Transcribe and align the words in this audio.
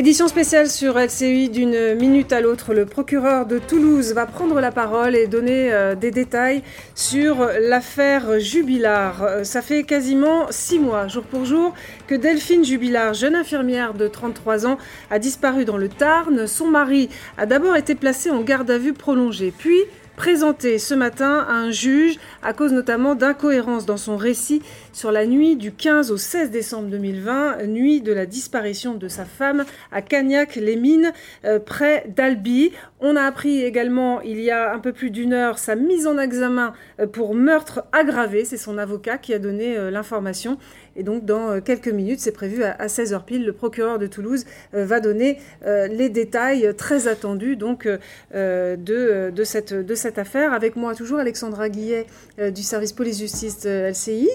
Édition 0.00 0.28
spéciale 0.28 0.70
sur 0.70 0.98
LCI 0.98 1.50
d'une 1.50 1.94
minute 1.94 2.32
à 2.32 2.40
l'autre. 2.40 2.72
Le 2.72 2.86
procureur 2.86 3.44
de 3.44 3.58
Toulouse 3.58 4.14
va 4.14 4.24
prendre 4.24 4.58
la 4.58 4.72
parole 4.72 5.14
et 5.14 5.26
donner 5.26 5.70
euh, 5.74 5.94
des 5.94 6.10
détails 6.10 6.62
sur 6.94 7.46
l'affaire 7.60 8.40
Jubilard. 8.40 9.22
Euh, 9.22 9.44
ça 9.44 9.60
fait 9.60 9.82
quasiment 9.82 10.46
six 10.48 10.78
mois, 10.78 11.06
jour 11.06 11.24
pour 11.24 11.44
jour, 11.44 11.74
que 12.06 12.14
Delphine 12.14 12.64
Jubilard, 12.64 13.12
jeune 13.12 13.34
infirmière 13.34 13.92
de 13.92 14.08
33 14.08 14.66
ans, 14.66 14.78
a 15.10 15.18
disparu 15.18 15.66
dans 15.66 15.76
le 15.76 15.90
Tarn. 15.90 16.46
Son 16.46 16.68
mari 16.68 17.10
a 17.36 17.44
d'abord 17.44 17.76
été 17.76 17.94
placé 17.94 18.30
en 18.30 18.40
garde 18.40 18.70
à 18.70 18.78
vue 18.78 18.94
prolongée, 18.94 19.52
puis 19.54 19.84
présenté 20.20 20.78
ce 20.78 20.92
matin 20.92 21.46
à 21.48 21.52
un 21.52 21.70
juge 21.70 22.18
à 22.42 22.52
cause 22.52 22.74
notamment 22.74 23.14
d'incohérences 23.14 23.86
dans 23.86 23.96
son 23.96 24.18
récit 24.18 24.60
sur 24.92 25.12
la 25.12 25.26
nuit 25.26 25.56
du 25.56 25.72
15 25.72 26.10
au 26.10 26.16
16 26.16 26.50
décembre 26.50 26.88
2020, 26.88 27.66
nuit 27.66 28.00
de 28.00 28.12
la 28.12 28.26
disparition 28.26 28.94
de 28.94 29.08
sa 29.08 29.24
femme 29.24 29.64
à 29.92 30.02
Cagnac-les-Mines, 30.02 31.12
euh, 31.44 31.58
près 31.58 32.04
d'Albi. 32.16 32.72
On 33.00 33.16
a 33.16 33.22
appris 33.22 33.62
également, 33.62 34.20
il 34.20 34.40
y 34.40 34.50
a 34.50 34.72
un 34.74 34.78
peu 34.78 34.92
plus 34.92 35.10
d'une 35.10 35.32
heure, 35.32 35.58
sa 35.58 35.76
mise 35.76 36.06
en 36.06 36.18
examen 36.18 36.72
euh, 36.98 37.06
pour 37.06 37.34
meurtre 37.34 37.84
aggravé. 37.92 38.44
C'est 38.44 38.56
son 38.56 38.78
avocat 38.78 39.18
qui 39.18 39.32
a 39.32 39.38
donné 39.38 39.76
euh, 39.76 39.90
l'information. 39.90 40.58
Et 40.96 41.02
donc, 41.02 41.24
dans 41.24 41.60
quelques 41.60 41.88
minutes, 41.88 42.20
c'est 42.20 42.32
prévu 42.32 42.64
à 42.64 42.86
16h 42.86 43.24
pile, 43.24 43.46
le 43.46 43.52
procureur 43.52 43.98
de 44.00 44.08
Toulouse 44.08 44.44
va 44.72 44.98
donner 44.98 45.38
les 45.64 46.08
détails 46.08 46.74
très 46.76 47.06
attendus 47.06 47.54
donc, 47.54 47.86
de, 48.34 49.42
cette, 49.44 49.72
de 49.72 49.94
cette 49.94 50.18
affaire. 50.18 50.52
Avec 50.52 50.74
moi, 50.74 50.96
toujours, 50.96 51.20
Alexandra 51.20 51.68
Guillet 51.68 52.06
du 52.38 52.62
service 52.62 52.92
police-justice 52.92 53.64
LCI. 53.64 54.28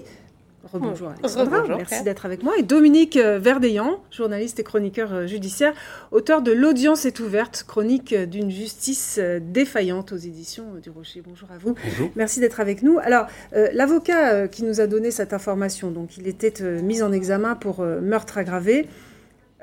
Rebonjour 0.71 1.09
Alexandra, 1.09 1.63
merci 1.67 2.03
d'être 2.03 2.25
avec 2.25 2.41
moi. 2.41 2.53
Et 2.57 2.63
Dominique 2.63 3.17
euh, 3.17 3.37
Verdeillan, 3.37 3.99
journaliste 4.09 4.59
et 4.59 4.63
chroniqueur 4.63 5.13
euh, 5.13 5.27
judiciaire, 5.27 5.73
auteur 6.11 6.41
de 6.41 6.51
L'audience 6.51 7.05
est 7.05 7.19
ouverte, 7.19 7.65
chronique 7.67 8.13
euh, 8.13 8.25
d'une 8.25 8.49
justice 8.49 9.19
défaillante 9.41 10.11
aux 10.11 10.17
éditions 10.17 10.65
du 10.81 10.89
Rocher. 10.89 11.21
Bonjour 11.25 11.49
à 11.51 11.57
vous. 11.59 11.75
Bonjour. 11.83 12.09
Merci 12.15 12.39
d'être 12.39 12.59
avec 12.59 12.81
nous. 12.81 12.97
Alors, 12.99 13.27
l'avocat 13.73 14.47
qui 14.47 14.63
nous 14.63 14.81
a 14.81 14.87
donné 14.87 15.11
cette 15.11 15.33
information, 15.33 15.91
donc 15.91 16.17
il 16.17 16.27
était 16.27 16.53
mis 16.81 17.03
en 17.03 17.11
examen 17.11 17.55
pour 17.55 17.81
meurtre 17.81 18.37
aggravé. 18.37 18.87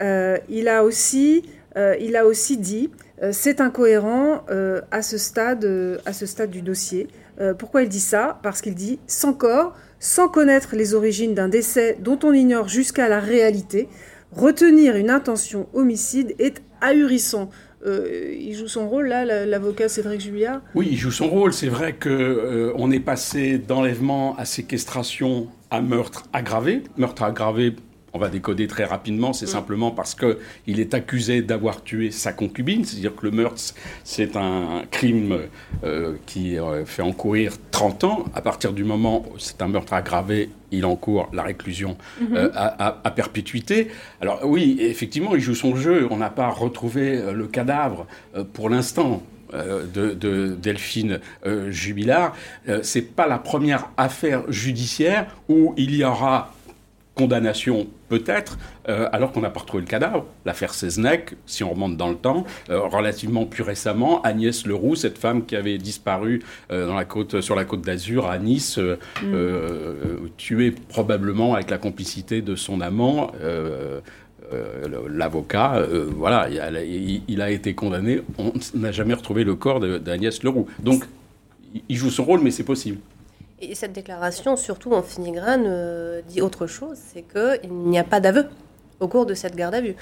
il, 0.01 0.69
a 0.69 0.85
aussi, 0.85 1.43
il 1.77 2.17
a 2.17 2.27
aussi 2.27 2.57
dit, 2.57 2.91
c'est 3.31 3.61
incohérent 3.61 4.45
à, 4.91 5.03
ce 5.03 5.19
stade, 5.19 5.65
à 6.05 6.13
ce 6.13 6.27
stade 6.27 6.51
du 6.51 6.63
dossier. 6.63 7.09
pourquoi 7.59 7.83
il 7.83 7.89
dit 7.89 8.01
ça? 8.01 8.39
Parce 8.43 8.61
qu'il 8.61 8.75
dit 8.75 8.99
sans 9.07 9.33
corps, 9.33 9.75
sans 10.03 10.29
connaître 10.29 10.75
les 10.75 10.95
origines 10.95 11.33
d'un 11.33 11.49
décès 11.49 11.97
dont 12.01 12.19
on 12.25 12.33
ignore 12.33 12.69
jusqu'à 12.69 13.09
la 13.09 13.21
réalité, 13.21 13.89
retenir 14.33 14.97
une 14.97 15.11
intention 15.11 15.69
homicide 15.75 16.35
est 16.41 16.61
ahurissant. 16.81 17.51
Euh, 17.87 18.35
il 18.37 18.55
joue 18.55 18.67
son 18.67 18.89
rôle 18.89 19.07
là, 19.07 19.25
l'avocat 19.47 19.89
Cédric 19.89 20.21
Juliard 20.21 20.61
Oui, 20.75 20.89
il 20.91 20.97
joue 20.97 21.13
son 21.13 21.29
rôle. 21.29 21.53
C'est 21.53 21.69
vrai 21.69 21.93
qu'on 21.93 22.11
euh, 22.11 22.91
est 22.91 23.01
passé 23.01 23.59
d'enlèvement 23.59 24.37
à 24.37 24.45
séquestration 24.45 25.47
à 25.71 25.81
meurtre 25.81 26.25
aggravé. 26.33 26.83
Meurtre 26.97 27.23
aggravé 27.23 27.77
on 28.15 28.19
va 28.19 28.29
décoder 28.29 28.67
très 28.67 28.85
rapidement, 28.85 29.33
c'est 29.33 29.47
mm. 29.47 29.49
simplement 29.49 29.91
parce 29.91 30.15
qu'il 30.15 30.81
est 30.81 30.95
accusé 30.95 31.43
d'avoir 31.43 31.83
tué 31.83 32.11
sa 32.11 32.33
concubine, 32.33 32.85
c'est-à-dire 32.85 33.15
que 33.15 33.27
le 33.27 33.33
meurtre, 33.33 33.61
c'est 34.05 34.37
un 34.37 34.83
crime 34.91 35.39
euh, 35.85 36.15
qui 36.27 36.59
euh, 36.59 36.85
fait 36.85 37.03
encourir 37.03 37.55
30 37.71 38.05
ans. 38.05 38.25
À 38.35 38.43
partir 38.43 38.73
du 38.73 38.85
moment 38.85 39.25
où 39.33 39.39
c'est 39.39 39.63
un 39.63 39.69
meurtre 39.69 39.95
aggravé, 39.95 40.51
il 40.71 40.85
encourt 40.85 41.29
la 41.33 41.43
réclusion 41.43 41.97
mm-hmm. 42.21 42.37
euh, 42.37 42.51
à, 42.55 43.11
perpétuité. 43.11 43.89
Alors 44.21 44.41
oui, 44.45 44.77
effectivement, 44.81 45.35
il 45.35 45.41
joue 45.41 45.55
son 45.55 45.77
jeu. 45.77 46.07
On 46.11 46.19
n'a 46.19 46.31
pas 46.31 46.49
retrouvé 46.49 47.21
le 47.33 47.47
cadavre 47.47 48.07
pour 48.53 48.69
l'instant. 48.69 49.23
De, 49.53 50.15
de, 50.15 50.57
Delphine 50.63 51.21
Jubilard, 51.69 52.35
c'est 52.81 53.15
pas 53.15 53.27
la 53.27 53.37
première 53.37 53.91
affaire 53.99 54.51
judiciaire 54.51 55.27
où 55.47 55.75
il 55.77 55.95
y 55.95 56.05
aura 56.05 56.55
condamnation 57.15 57.87
peut-être, 58.13 58.59
euh, 58.91 59.09
alors 59.11 59.33
qu'on 59.33 59.41
n'a 59.41 59.49
pas 59.49 59.61
retrouvé 59.61 59.83
le 59.83 59.89
cadavre. 59.89 60.27
L'affaire 60.45 60.75
Seznec, 60.75 61.35
si 61.47 61.65
on 61.65 61.71
remonte 61.71 61.97
dans 61.97 62.11
le 62.11 62.17
temps, 62.17 62.45
euh, 62.69 62.81
relativement 62.81 63.47
plus 63.47 63.63
récemment, 63.63 64.21
Agnès 64.21 64.67
Leroux, 64.67 64.97
cette 64.97 65.17
femme 65.17 65.47
qui 65.47 65.57
avait 65.57 65.79
disparu 65.79 66.43
euh, 66.71 66.87
dans 66.87 66.95
la 66.95 67.07
côte, 67.07 67.41
sur 67.41 67.57
la 67.57 67.65
côte 67.65 67.81
d'Azur 67.81 68.29
à 68.29 68.39
Nice, 68.39 68.79
mm. 68.79 70.29
tuée 70.37 70.75
probablement 70.91 71.55
avec 71.55 71.71
la 71.71 71.79
complicité 71.79 72.43
de 72.43 72.55
son 72.55 72.83
amant. 72.83 73.33
L'avocat, 75.09 75.83
voilà, 76.15 76.49
il 76.51 77.41
a, 77.41 77.51
été 77.51 77.75
condamné. 77.75 78.21
On 78.37 78.53
n'a 78.75 78.93
jamais 78.93 79.15
retrouvé 79.15 79.45
le 79.45 79.55
corps 79.55 79.81
d'Agnès 79.81 80.43
Leroux. 80.43 80.67
Donc, 80.81 81.05
il 81.89 81.97
joue 81.97 82.11
son 82.11 82.25
rôle, 82.25 82.41
mais 82.43 82.51
c'est 82.51 82.65
possible. 82.65 82.99
Et 83.65 83.77
cette 83.77 83.93
déclaration, 83.93 84.57
surtout 84.57 84.93
en 84.93 85.03
filigrane, 85.03 85.67
euh, 85.69 86.21
dit 86.27 86.43
autre 86.43 86.67
chose, 86.67 86.99
c'est 86.99 87.23
qu'il 87.23 87.73
n'y 87.73 87.97
a 87.97 88.03
pas 88.03 88.19
d'aveu 88.19 88.47
au 88.99 89.07
cours 89.07 89.25
de 89.25 89.35
cette 89.35 89.55
garde 89.55 89.77
à 89.77 89.81
vue. 89.81 89.95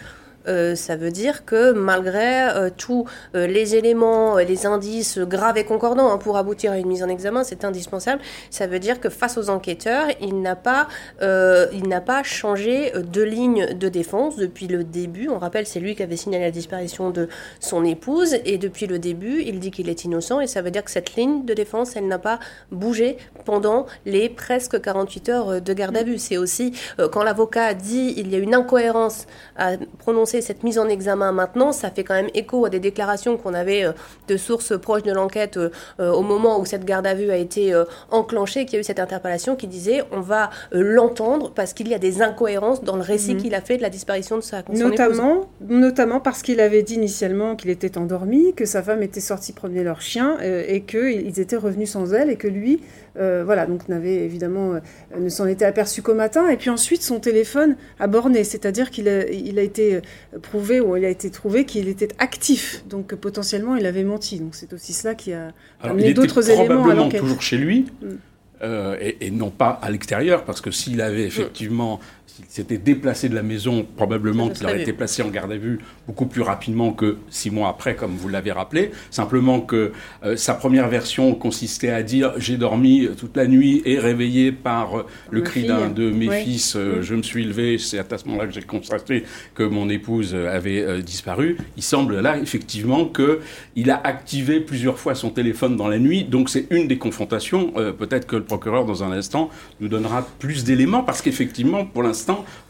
Euh, 0.49 0.75
ça 0.75 0.97
veut 0.97 1.11
dire 1.11 1.45
que 1.45 1.73
malgré 1.73 2.49
euh, 2.49 2.71
tous 2.75 3.05
euh, 3.35 3.47
les 3.47 3.77
éléments, 3.77 4.37
les 4.37 4.67
indices 4.67 5.19
graves 5.19 5.59
et 5.59 5.65
concordants 5.65 6.11
hein, 6.11 6.19
pour 6.19 6.37
aboutir 6.37 6.73
à 6.73 6.79
une 6.79 6.87
mise 6.87 7.03
en 7.03 7.09
examen, 7.09 7.45
c'est 7.45 7.65
indispensable. 7.65 8.23
Ça 8.51 8.67
veut 8.67 8.79
dire 8.79 9.01
que 9.01 9.09
face 9.09 9.37
aux 9.37 9.51
enquêteurs, 9.51 10.07
il 10.21 10.41
n'a 10.41 10.57
pas, 10.57 10.89
il 11.21 11.89
n'a 11.89 12.01
pas 12.01 12.23
changé 12.23 12.93
de 12.93 13.23
ligne 13.23 13.75
de 13.75 13.89
défense 13.89 14.37
depuis 14.37 14.67
le 14.67 14.85
début. 14.85 15.29
On 15.29 15.39
rappelle, 15.39 15.67
c'est 15.67 15.81
lui 15.81 15.95
qui 15.95 16.03
avait 16.03 16.17
signalé 16.17 16.45
la 16.45 16.51
disparition 16.51 17.11
de 17.11 17.29
son 17.61 17.85
épouse 17.85 18.37
et 18.45 18.59
depuis 18.59 18.87
le 18.87 18.99
début, 18.99 19.43
il 19.45 19.61
dit 19.61 19.71
qu'il 19.71 19.89
est 19.89 20.05
innocent 20.05 20.41
et 20.41 20.47
ça 20.47 20.63
veut 20.63 20.71
dire 20.71 20.85
que 20.85 20.91
cette 20.91 21.15
ligne 21.17 21.45
de 21.45 21.55
défense, 21.55 21.97
elle 21.97 22.07
n'a 22.07 22.19
pas 22.19 22.39
bougé 22.71 23.17
pendant 23.45 23.87
les 24.07 24.29
presque 24.29 24.81
48 24.81 25.29
heures 25.29 25.61
de 25.61 25.73
garde 25.73 25.97
à 25.97 26.03
vue. 26.03 26.19
C'est 26.19 26.37
aussi 26.37 26.73
quand 27.13 27.23
l'avocat 27.23 27.75
dit 27.75 28.15
il 28.17 28.31
y 28.31 28.35
a 28.35 28.39
une 28.39 28.55
incohérence 28.55 29.27
à 29.57 29.73
prononcer 29.99 30.30
cette 30.41 30.63
mise 30.63 30.79
en 30.79 30.89
examen 30.89 31.33
maintenant, 31.33 31.73
ça 31.73 31.91
fait 31.91 32.05
quand 32.05 32.15
même 32.15 32.31
écho 32.35 32.65
à 32.65 32.71
des 32.71 32.79
déclarations 32.79 33.37
qu'on 33.37 33.55
avait 33.55 33.85
euh, 33.85 33.93
de 34.29 34.37
sources 34.37 34.79
proches 34.79 35.03
de 35.03 35.13
l'enquête 35.13 35.57
euh, 35.57 35.71
euh, 35.99 36.13
au 36.13 36.23
moment 36.23 36.61
où 36.61 36.65
cette 36.65 36.85
garde 36.85 37.07
à 37.07 37.15
vue 37.15 37.31
a 37.31 37.37
été 37.37 37.75
enclenchée, 38.11 38.65
qu'il 38.65 38.75
y 38.75 38.77
a 38.77 38.81
eu 38.81 38.85
cette 38.85 39.01
interpellation 39.01 39.57
qui 39.57 39.67
disait 39.67 40.03
on 40.13 40.21
va 40.21 40.51
l'entendre 40.73 41.51
parce 41.55 41.73
qu'il 41.73 41.89
y 41.89 41.95
a 41.95 41.99
des 41.99 42.23
incohérences 42.23 42.85
dans 42.85 42.97
le 42.97 43.03
récit 43.03 43.35
mhm. 43.35 43.41
qu'il 43.41 43.55
a 43.55 43.61
fait 43.61 43.77
de 43.77 43.83
la 43.83 43.91
disparition 43.91 44.37
de 44.37 44.43
sa 44.43 44.63
notamment, 44.69 45.49
Notamment 45.69 46.21
parce 46.21 46.43
qu'il 46.43 46.61
avait 46.61 46.83
dit 46.83 46.95
initialement 46.95 47.57
qu'il 47.57 47.71
était 47.71 47.99
endormi, 47.99 48.55
que 48.55 48.65
sa 48.65 48.83
femme 48.83 49.03
était 49.03 49.21
sortie 49.21 49.53
promener 49.53 49.83
leur 49.83 50.01
chien 50.01 50.39
et 50.41 50.83
qu'ils 50.83 51.41
étaient 51.41 51.57
revenus 51.57 51.91
sans 51.91 52.13
elle 52.13 52.31
et 52.31 52.37
que 52.37 52.49
lui 52.49 52.81
euh, 53.19 53.43
voilà, 53.45 53.67
donc 53.67 53.89
n'avait 53.89 54.25
évidemment 54.25 54.75
euh, 54.75 54.81
ne 55.19 55.29
s'en 55.29 55.47
était 55.47 55.65
aperçu 55.65 56.03
qu'au 56.03 56.15
matin. 56.15 56.49
Et 56.49 56.57
puis 56.57 56.71
ensuite, 56.71 57.03
son 57.03 57.19
téléphone 57.19 57.77
a 57.99 58.07
borné, 58.07 58.45
c'est-à-dire 58.45 58.91
qu'il 58.91 59.09
a, 59.09 59.29
il 59.29 59.59
a 59.59 59.63
été 59.63 59.97
euh, 59.97 60.01
prouvé 60.43 60.81
ou 60.81 60.97
il 60.97 61.05
a 61.05 61.09
été 61.09 61.31
trouvé 61.31 61.65
qu'il 61.65 61.89
était 61.89 62.09
actif. 62.19 62.85
Donc 62.89 63.15
potentiellement, 63.15 63.77
il 63.77 63.87
avait 63.87 64.05
menti. 64.05 64.39
Donc 64.39 64.55
c'est 64.55 64.73
aussi 64.73 64.93
cela 64.93 65.15
qui 65.15 65.33
a 65.33 65.53
amené 65.83 66.15
d'autres 66.15 66.51
éléments 66.51 66.89
à 66.89 66.95
l'enquête. 66.95 67.21
toujours 67.21 67.43
chez 67.43 67.59
lui. 67.59 67.87
Mm. 68.03 68.95
et, 69.01 69.31
non 69.31 69.51
pas 69.51 69.79
à 69.83 69.91
l'extérieur, 69.91 70.45
parce 70.45 70.61
que 70.61 70.71
s'il 70.71 71.01
avait 71.01 71.25
effectivement 71.25 72.01
s'il 72.37 72.45
s'était 72.49 72.79
déplacé 72.79 73.29
de 73.29 73.35
la 73.35 73.43
maison, 73.43 73.87
probablement 73.97 74.49
qu'il 74.49 74.65
aurait 74.67 74.83
été 74.83 74.93
placé 74.93 75.23
en 75.23 75.29
garde 75.29 75.53
à 75.53 75.57
vue 75.57 75.81
beaucoup 76.07 76.27
plus 76.27 76.43
rapidement 76.43 76.93
que 76.93 77.17
six 77.29 77.51
mois 77.51 77.69
après, 77.69 77.97
comme 77.97 78.15
vous 78.17 78.29
l'avez 78.29 78.53
rappelé. 78.53 78.91
Simplement 79.11 79.61
que 79.61 79.93
euh, 80.25 80.37
sa 80.37 80.55
première 80.55 80.89
version 80.89 81.35
consistait 81.35 81.91
à 81.91 82.03
dire 82.03 82.33
j'ai 82.37 82.57
dormi 82.57 83.09
toute 83.19 83.37
la 83.37 83.47
nuit 83.47 83.83
et 83.85 83.99
réveillé 83.99 84.53
par 84.53 84.99
euh, 84.99 85.07
le 85.31 85.41
cri 85.41 85.65
d'un 85.65 85.89
de 85.89 86.11
mes 86.11 86.31
fils, 86.43 86.77
euh, 86.77 87.03
je 87.03 87.15
me 87.15 87.23
suis 87.23 87.45
levé, 87.45 87.79
c'est 87.79 88.13
à 88.13 88.19
ce 88.19 88.27
moment-là 88.27 88.47
que 88.47 88.55
j'ai 88.55 88.63
constaté 88.63 89.25
que 89.55 89.63
mon 89.63 89.89
épouse 89.89 90.35
avait 90.35 91.03
disparu. 91.03 91.57
Il 91.77 91.83
semble 91.83 92.21
là 92.21 92.39
effectivement 92.39 93.07
que 93.07 93.41
il 93.77 93.91
a 93.91 94.01
activé 94.03 94.61
plusieurs 94.61 94.99
fois 94.99 95.15
son 95.15 95.31
téléphone 95.31 95.77
dans 95.77 95.89
la 95.89 95.99
nuit, 95.99 96.25
donc 96.25 96.49
c'est 96.51 96.67
une 96.71 96.87
des 96.89 96.99
confrontations. 96.99 97.73
Peut-être 97.99 98.27
que 98.27 98.37
le 98.37 98.45
procureur 98.45 98.85
dans 98.85 99.05
un 99.05 99.13
instant 99.13 99.51
nous 99.81 99.89
donnera 99.89 100.27
plus 100.39 100.65
d'éléments 100.65 101.03
parce 101.03 101.23
qu'effectivement 101.23 101.85
pour 101.85 102.03
l'instant 102.03 102.20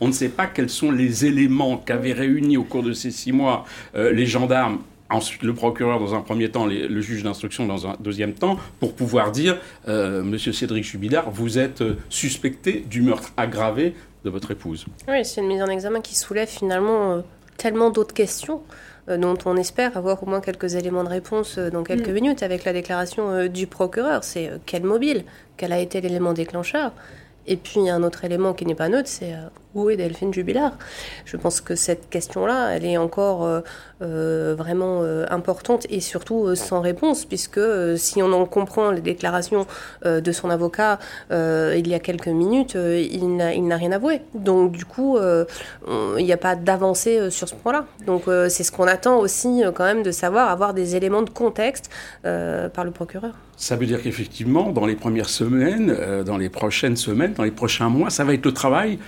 on 0.00 0.08
ne 0.08 0.12
sait 0.12 0.28
pas 0.28 0.46
quels 0.46 0.70
sont 0.70 0.90
les 0.90 1.26
éléments 1.26 1.76
qu'avaient 1.76 2.12
réunis 2.12 2.56
au 2.56 2.64
cours 2.64 2.82
de 2.82 2.92
ces 2.92 3.10
six 3.10 3.32
mois 3.32 3.64
euh, 3.94 4.12
les 4.12 4.26
gendarmes 4.26 4.78
ensuite 5.08 5.42
le 5.42 5.52
procureur 5.54 5.98
dans 5.98 6.14
un 6.14 6.20
premier 6.20 6.52
temps, 6.52 6.66
le 6.66 7.00
juge 7.00 7.24
d'instruction 7.24 7.66
dans 7.66 7.88
un 7.88 7.96
deuxième 7.98 8.32
temps, 8.32 8.58
pour 8.78 8.94
pouvoir 8.94 9.32
dire, 9.32 9.58
euh, 9.88 10.22
Monsieur 10.22 10.52
Cédric 10.52 10.84
Jubilard, 10.84 11.32
vous 11.32 11.58
êtes 11.58 11.80
euh, 11.80 11.96
suspecté 12.08 12.84
du 12.88 13.02
meurtre 13.02 13.32
aggravé 13.36 13.96
de 14.24 14.30
votre 14.30 14.52
épouse. 14.52 14.86
Oui, 15.08 15.24
c'est 15.24 15.40
une 15.40 15.48
mise 15.48 15.62
en 15.62 15.66
examen 15.66 16.00
qui 16.00 16.16
soulève 16.16 16.46
finalement 16.46 17.24
tellement 17.56 17.90
d'autres 17.90 18.14
questions 18.14 18.62
dont 19.08 19.36
on 19.46 19.56
espère 19.56 19.96
avoir 19.96 20.22
au 20.22 20.26
moins 20.26 20.40
quelques 20.40 20.76
éléments 20.76 21.02
de 21.02 21.08
réponse 21.08 21.58
dans 21.58 21.82
quelques 21.82 22.10
mm. 22.10 22.12
minutes 22.12 22.42
avec 22.44 22.64
la 22.64 22.72
déclaration 22.72 23.48
du 23.48 23.66
procureur. 23.66 24.22
C'est 24.22 24.52
quel 24.64 24.84
mobile? 24.84 25.24
Quel 25.56 25.72
a 25.72 25.80
été 25.80 26.00
l'élément 26.00 26.34
déclencheur? 26.34 26.92
Et 27.50 27.56
puis 27.56 27.90
un 27.90 28.04
autre 28.04 28.24
élément 28.24 28.54
qui 28.54 28.64
n'est 28.64 28.76
pas 28.76 28.88
neutre, 28.88 29.08
c'est 29.08 29.34
euh, 29.34 29.48
où 29.74 29.90
est 29.90 29.96
Delphine 29.96 30.32
Jubilard? 30.32 30.72
Je 31.24 31.36
pense 31.36 31.60
que 31.60 31.74
cette 31.74 32.08
question-là, 32.10 32.70
elle 32.70 32.84
est 32.84 32.96
encore 32.96 33.44
euh, 33.44 33.60
euh, 34.02 34.54
vraiment 34.56 35.00
euh, 35.02 35.26
importante 35.30 35.86
et 35.90 36.00
surtout 36.00 36.54
sans 36.56 36.80
réponse, 36.80 37.24
puisque 37.24 37.60
si 37.96 38.22
on 38.22 38.32
en 38.32 38.46
comprend 38.46 38.90
les 38.90 39.00
déclarations 39.00 39.66
de 40.04 40.32
son 40.32 40.50
avocat 40.50 40.98
il 41.30 41.88
y 41.88 41.94
a 41.94 41.98
quelques 41.98 42.28
minutes, 42.28 42.74
il 42.74 43.36
n'a 43.36 43.76
rien 43.76 43.92
avoué. 43.92 44.22
Donc 44.34 44.72
du 44.72 44.84
coup, 44.84 45.18
il 45.18 46.24
n'y 46.24 46.32
a 46.32 46.36
pas 46.36 46.56
d'avancée 46.56 47.30
sur 47.30 47.48
ce 47.48 47.54
point-là. 47.54 47.86
Donc 48.06 48.24
c'est 48.26 48.64
ce 48.64 48.72
qu'on 48.72 48.86
attend 48.86 49.18
aussi 49.18 49.62
quand 49.74 49.84
même 49.84 50.02
de 50.02 50.10
savoir, 50.10 50.50
avoir 50.50 50.74
des 50.74 50.96
éléments 50.96 51.22
de 51.22 51.30
contexte 51.30 51.90
par 52.22 52.84
le 52.84 52.90
procureur. 52.90 53.32
Ça 53.56 53.76
veut 53.76 53.86
dire 53.86 54.02
qu'effectivement, 54.02 54.70
dans 54.70 54.86
les 54.86 54.96
premières 54.96 55.28
semaines, 55.28 55.94
dans 56.24 56.38
les 56.38 56.48
prochaines 56.48 56.96
semaines, 56.96 57.34
dans 57.34 57.44
les 57.44 57.50
prochains 57.50 57.90
mois, 57.90 58.08
ça 58.10 58.24
va 58.24 58.32
être 58.34 58.46
le 58.46 58.52
travail 58.52 58.98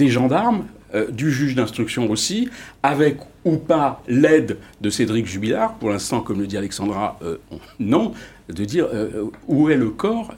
des 0.00 0.08
gendarmes, 0.08 0.64
euh, 0.94 1.10
du 1.10 1.30
juge 1.30 1.54
d'instruction 1.54 2.10
aussi, 2.10 2.48
avec 2.82 3.18
ou 3.44 3.56
pas 3.56 4.02
l'aide 4.08 4.56
de 4.80 4.90
Cédric 4.90 5.26
Jubilard, 5.26 5.74
pour 5.74 5.90
l'instant, 5.90 6.20
comme 6.20 6.40
le 6.40 6.46
dit 6.46 6.56
Alexandra, 6.56 7.18
euh, 7.22 7.36
non, 7.78 8.12
de 8.48 8.64
dire 8.64 8.88
euh, 8.92 9.26
où 9.46 9.68
est 9.68 9.76
le 9.76 9.90
corps 9.90 10.34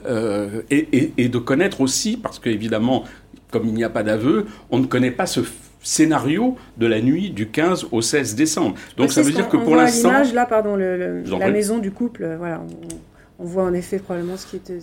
et, 0.69 1.13
et, 1.17 1.29
de 1.29 1.37
connaître 1.37 1.81
aussi, 1.81 2.17
parce 2.17 2.39
qu'évidemment, 2.39 3.05
comme 3.51 3.67
il 3.67 3.73
n'y 3.73 3.83
a 3.85 3.89
pas 3.89 4.03
d'aveu, 4.03 4.45
on 4.69 4.79
ne 4.79 4.85
connaît 4.85 5.11
pas 5.11 5.25
ce 5.25 5.39
scénario 5.81 6.55
de 6.77 6.87
la 6.87 7.01
nuit 7.01 7.29
du 7.29 7.47
15 7.47 7.87
au 7.91 8.01
16 8.01 8.35
décembre. 8.35 8.75
Donc 8.97 9.11
ça 9.11 9.21
veut 9.21 9.31
dire 9.31 9.49
que 9.49 9.57
pour 9.57 9.75
l'instant... 9.75 10.09
l'image 10.09 10.33
là, 10.33 10.45
pardon, 10.45 10.75
la 10.75 11.51
maison 11.51 11.79
du 11.79 11.91
couple, 11.91 12.35
voilà, 12.37 12.61
on, 13.39 13.43
on, 13.43 13.45
voit 13.45 13.63
en 13.63 13.73
effet 13.73 13.99
probablement 13.99 14.37
ce 14.37 14.45
qui 14.45 14.57
était 14.57 14.79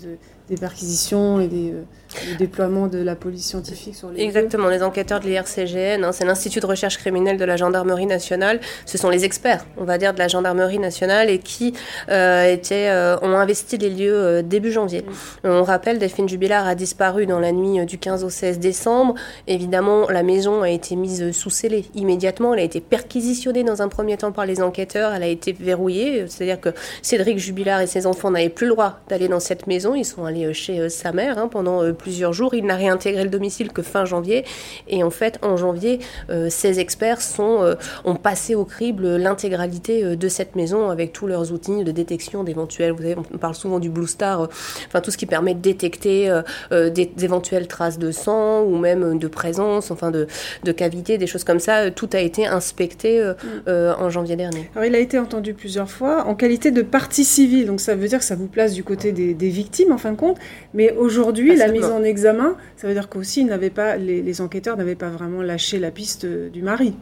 des 0.50 0.56
perquisitions 0.56 1.41
et 1.41 1.47
des, 1.47 1.70
euh, 1.70 2.37
déploiements 2.38 2.88
de 2.88 2.99
la 2.99 3.14
police 3.14 3.47
scientifique 3.47 3.94
sur 3.94 4.11
les 4.11 4.20
Exactement, 4.20 4.69
les 4.69 4.82
enquêteurs 4.82 5.20
de 5.20 5.26
l'IRCGN, 5.26 6.05
hein, 6.05 6.11
c'est 6.11 6.25
l'Institut 6.25 6.58
de 6.58 6.67
recherche 6.67 6.99
criminelle 6.99 7.38
de 7.38 7.44
la 7.44 7.56
gendarmerie 7.56 8.06
nationale, 8.06 8.61
ce 8.85 8.99
sont 8.99 9.11
les 9.11 9.25
experts, 9.25 9.64
on 9.79 9.85
va 9.85 9.97
dire, 9.97 10.12
de 10.12 10.19
la 10.19 10.26
gendarmerie 10.26 10.81
nationale 10.81 11.31
et 11.31 11.38
qui 11.38 11.73
euh, 12.11 12.52
étaient, 12.52 12.88
euh, 12.88 13.17
ont 13.23 13.37
investi 13.37 13.79
les 13.79 13.91
lieux 13.91 14.43
début 14.43 14.73
janvier. 14.73 15.02
Mm. 15.02 15.49
On 15.49 15.62
rappelle, 15.62 16.00
Delphine 16.00 16.29
Jubilard 16.29 16.67
a 16.67 16.75
disparu 16.75 17.26
dans 17.26 17.38
la 17.38 17.53
nuit 17.53 17.87
du 17.87 17.99
15 17.99 18.25
au 18.25 18.31
16 18.31 18.58
décembre. 18.58 19.14
Évidemment, 19.46 20.08
la 20.11 20.25
maison 20.25 20.62
a 20.62 20.70
été 20.70 20.96
mise 20.96 21.31
sous 21.31 21.50
scellé 21.50 21.85
immédiatement, 21.94 22.55
elle 22.55 22.61
a 22.61 22.64
été 22.64 22.81
perquisitionnée 22.81 23.62
dans 23.62 23.82
un 23.82 23.88
premier 23.88 24.17
temps 24.17 24.32
par 24.32 24.46
les 24.46 24.62
enquêteurs, 24.62 25.14
elle 25.14 25.23
a 25.23 25.29
été 25.29 25.53
verrouillée, 25.53 26.25
c'est-à-dire 26.26 26.61
que 26.61 26.70
Cédric 27.03 27.38
Jubilard 27.38 27.81
et 27.82 27.87
ses 27.87 28.06
enfants 28.06 28.32
n'avaient 28.32 28.49
plus 28.49 28.67
le 28.67 28.73
droit 28.73 28.99
d'aller 29.08 29.29
dans 29.29 29.41
cette 29.41 29.69
maison, 29.69 29.94
ils 29.94 30.05
sont 30.05 30.25
allés 30.25 30.40
euh, 30.45 30.53
chez 30.53 30.81
euh, 30.81 30.89
sa 30.89 31.13
mère 31.13 31.39
hein, 31.39 31.49
pendant 31.49 31.83
euh, 31.83 31.93
plusieurs 31.93 32.33
jours. 32.33 32.55
Il 32.55 32.65
n'a 32.65 32.77
réintégré 32.77 33.25
le 33.25 33.31
domicile 33.31 33.73
que 33.73 33.83
fin 33.83 34.05
janvier. 34.05 34.45
Et 34.89 35.03
en 35.03 35.11
fait, 35.11 35.39
en 35.43 35.57
janvier, 35.57 36.01
ces 36.49 36.81
experts 36.81 37.21
sont, 37.21 37.77
ont 38.05 38.15
passé 38.15 38.55
au 38.55 38.65
crible 38.65 39.17
l'intégralité 39.17 40.17
de 40.17 40.29
cette 40.29 40.57
maison 40.57 40.91
avec 40.91 41.13
tous 41.13 41.27
leurs 41.27 41.53
outils 41.53 41.85
de 41.85 41.93
détection 41.93 42.45
d'éventuels. 42.45 42.93
Vous 42.93 43.03
savez, 43.03 43.17
on 43.33 43.39
parle 43.39 43.55
souvent 43.55 43.79
du 43.79 43.91
Blue 43.91 44.07
Star, 44.07 44.49
enfin 44.87 45.01
tout 45.01 45.11
ce 45.11 45.17
qui 45.17 45.27
permet 45.27 45.55
de 45.55 45.61
détecter 45.61 46.33
des, 46.71 47.11
éventuelles 47.23 47.69
traces 47.69 47.99
de 47.99 48.11
sang 48.11 48.63
ou 48.63 48.77
même 48.77 49.19
de 49.19 49.29
présence, 49.29 49.91
enfin 49.91 50.11
de, 50.11 50.27
de 50.65 50.73
cavités, 50.73 51.19
des 51.19 51.27
choses 51.27 51.45
comme 51.45 51.61
ça. 51.61 51.91
Tout 51.91 52.11
a 52.13 52.21
été 52.21 52.47
inspecté 52.47 53.23
mm. 53.23 53.71
en 53.99 54.11
janvier 54.11 54.37
dernier. 54.37 54.71
Alors 54.75 54.87
il 54.87 54.95
a 54.95 55.01
été 55.01 55.19
entendu 55.19 55.55
plusieurs 55.55 55.91
fois 55.91 56.27
en 56.27 56.35
qualité 56.35 56.71
de 56.71 56.83
partie 56.83 57.25
civile, 57.25 57.67
donc 57.67 57.81
ça 57.81 57.95
veut 57.95 58.09
dire 58.09 58.19
que 58.19 58.25
ça 58.25 58.37
vous 58.37 58.49
place 58.49 58.75
du 58.75 58.85
côté 58.85 59.13
des, 59.13 59.35
des 59.35 59.49
victimes 59.49 59.93
en 59.93 59.99
fin 59.99 60.13
de 60.13 60.17
compte. 60.17 60.30
Mais 60.75 60.93
aujourd'hui, 60.93 61.56
la 61.56 61.69
mise 61.69 61.85
en 61.87 62.03
examen, 62.03 62.56
ça 62.77 62.87
veut 62.87 62.94
dire 62.94 63.09
qu'aussi 63.09 63.44
pas, 63.71 63.97
les, 63.97 64.23
les 64.23 64.41
enquêteurs 64.41 64.77
n'avaient 64.77 64.94
pas 64.94 65.11
vraiment 65.11 65.43
lâché 65.43 65.79
la 65.79 65.91
piste 65.91 66.27
du 66.27 66.62
mari. 66.62 66.94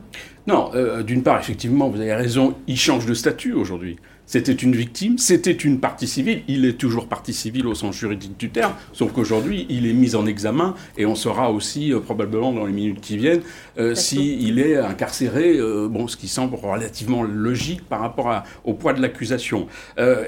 Non, 0.48 0.70
euh, 0.74 1.02
d'une 1.02 1.22
part, 1.22 1.38
effectivement, 1.38 1.90
vous 1.90 2.00
avez 2.00 2.14
raison, 2.14 2.54
il 2.66 2.78
change 2.78 3.04
de 3.04 3.12
statut 3.12 3.52
aujourd'hui. 3.52 3.98
C'était 4.28 4.52
une 4.52 4.76
victime, 4.76 5.16
c'était 5.16 5.52
une 5.52 5.80
partie 5.80 6.06
civile, 6.06 6.42
il 6.48 6.66
est 6.66 6.74
toujours 6.74 7.06
partie 7.06 7.32
civile 7.32 7.66
au 7.66 7.74
sens 7.74 7.96
juridique 7.96 8.38
du 8.38 8.50
terme, 8.50 8.72
sauf 8.92 9.10
qu'aujourd'hui, 9.12 9.64
il 9.70 9.86
est 9.86 9.94
mis 9.94 10.14
en 10.14 10.26
examen 10.26 10.74
et 10.98 11.06
on 11.06 11.14
saura 11.14 11.50
aussi, 11.50 11.94
euh, 11.94 12.00
probablement 12.00 12.52
dans 12.52 12.66
les 12.66 12.72
minutes 12.72 13.00
qui 13.00 13.16
viennent, 13.16 13.40
euh, 13.78 13.94
s'il 13.94 14.58
est 14.58 14.76
incarcéré, 14.76 15.56
euh, 15.56 15.88
bon, 15.88 16.08
ce 16.08 16.18
qui 16.18 16.28
semble 16.28 16.56
relativement 16.56 17.22
logique 17.22 17.86
par 17.88 18.00
rapport 18.00 18.42
au 18.64 18.74
poids 18.74 18.92
de 18.92 19.00
l'accusation. 19.00 19.66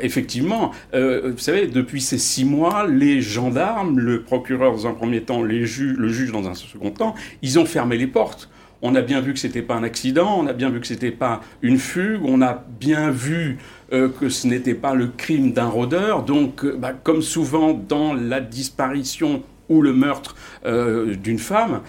effectivement, 0.01 0.71
vous 0.93 1.39
savez, 1.39 1.67
depuis 1.67 2.01
ces 2.01 2.19
six 2.19 2.45
mois, 2.45 2.87
les 2.87 3.21
gendarmes, 3.21 3.99
le 3.99 4.23
procureur 4.23 4.73
dans 4.73 4.87
un 4.87 4.95
premier 4.95 5.21
temps, 5.23 5.43
les 5.43 5.61
le 5.61 6.09
juge 6.09 6.33
dans 6.33 6.49
un 6.49 6.55
second 6.55 6.91
temps, 6.91 7.15
ils 7.43 7.59
ont 7.59 7.67
fermé 7.67 7.99
les 7.99 8.07
portes. 8.07 8.49
On 8.83 8.95
a 8.95 9.03
bien 9.03 9.21
vu 9.21 9.35
que 9.35 9.39
c'était 9.39 9.63
pas 9.63 9.75
un 9.75 9.83
accident, 9.83 10.39
on 10.39 10.47
a 10.47 10.53
bien 10.53 10.71
vu 10.71 10.81
que 10.81 10.87
c'était 10.87 11.11
pas 11.11 11.43
une 11.61 11.79
fugue, 11.79 12.23
on 12.25 12.41
a 12.41 12.65
bien 12.81 13.11
vu 13.11 13.59
euh, 13.93 14.09
que 14.09 14.29
ce 14.31 14.47
n'était 14.47 14.75
pas 14.75 14.95
le 14.95 15.09
crime 15.09 15.53
d'un 15.53 15.67
rôdeur. 15.67 16.23
Donc, 16.23 16.65
euh, 16.65 16.77
bah, 16.79 16.93
comme 16.93 17.21
souvent 17.21 17.75
dans 17.75 18.15
la 18.15 18.41
disparition 18.41 19.43
ou 19.69 19.83
le 19.83 19.93
meurtre 19.93 20.35
euh, 20.65 21.15
d'une 21.15 21.39
femme, 21.39 21.83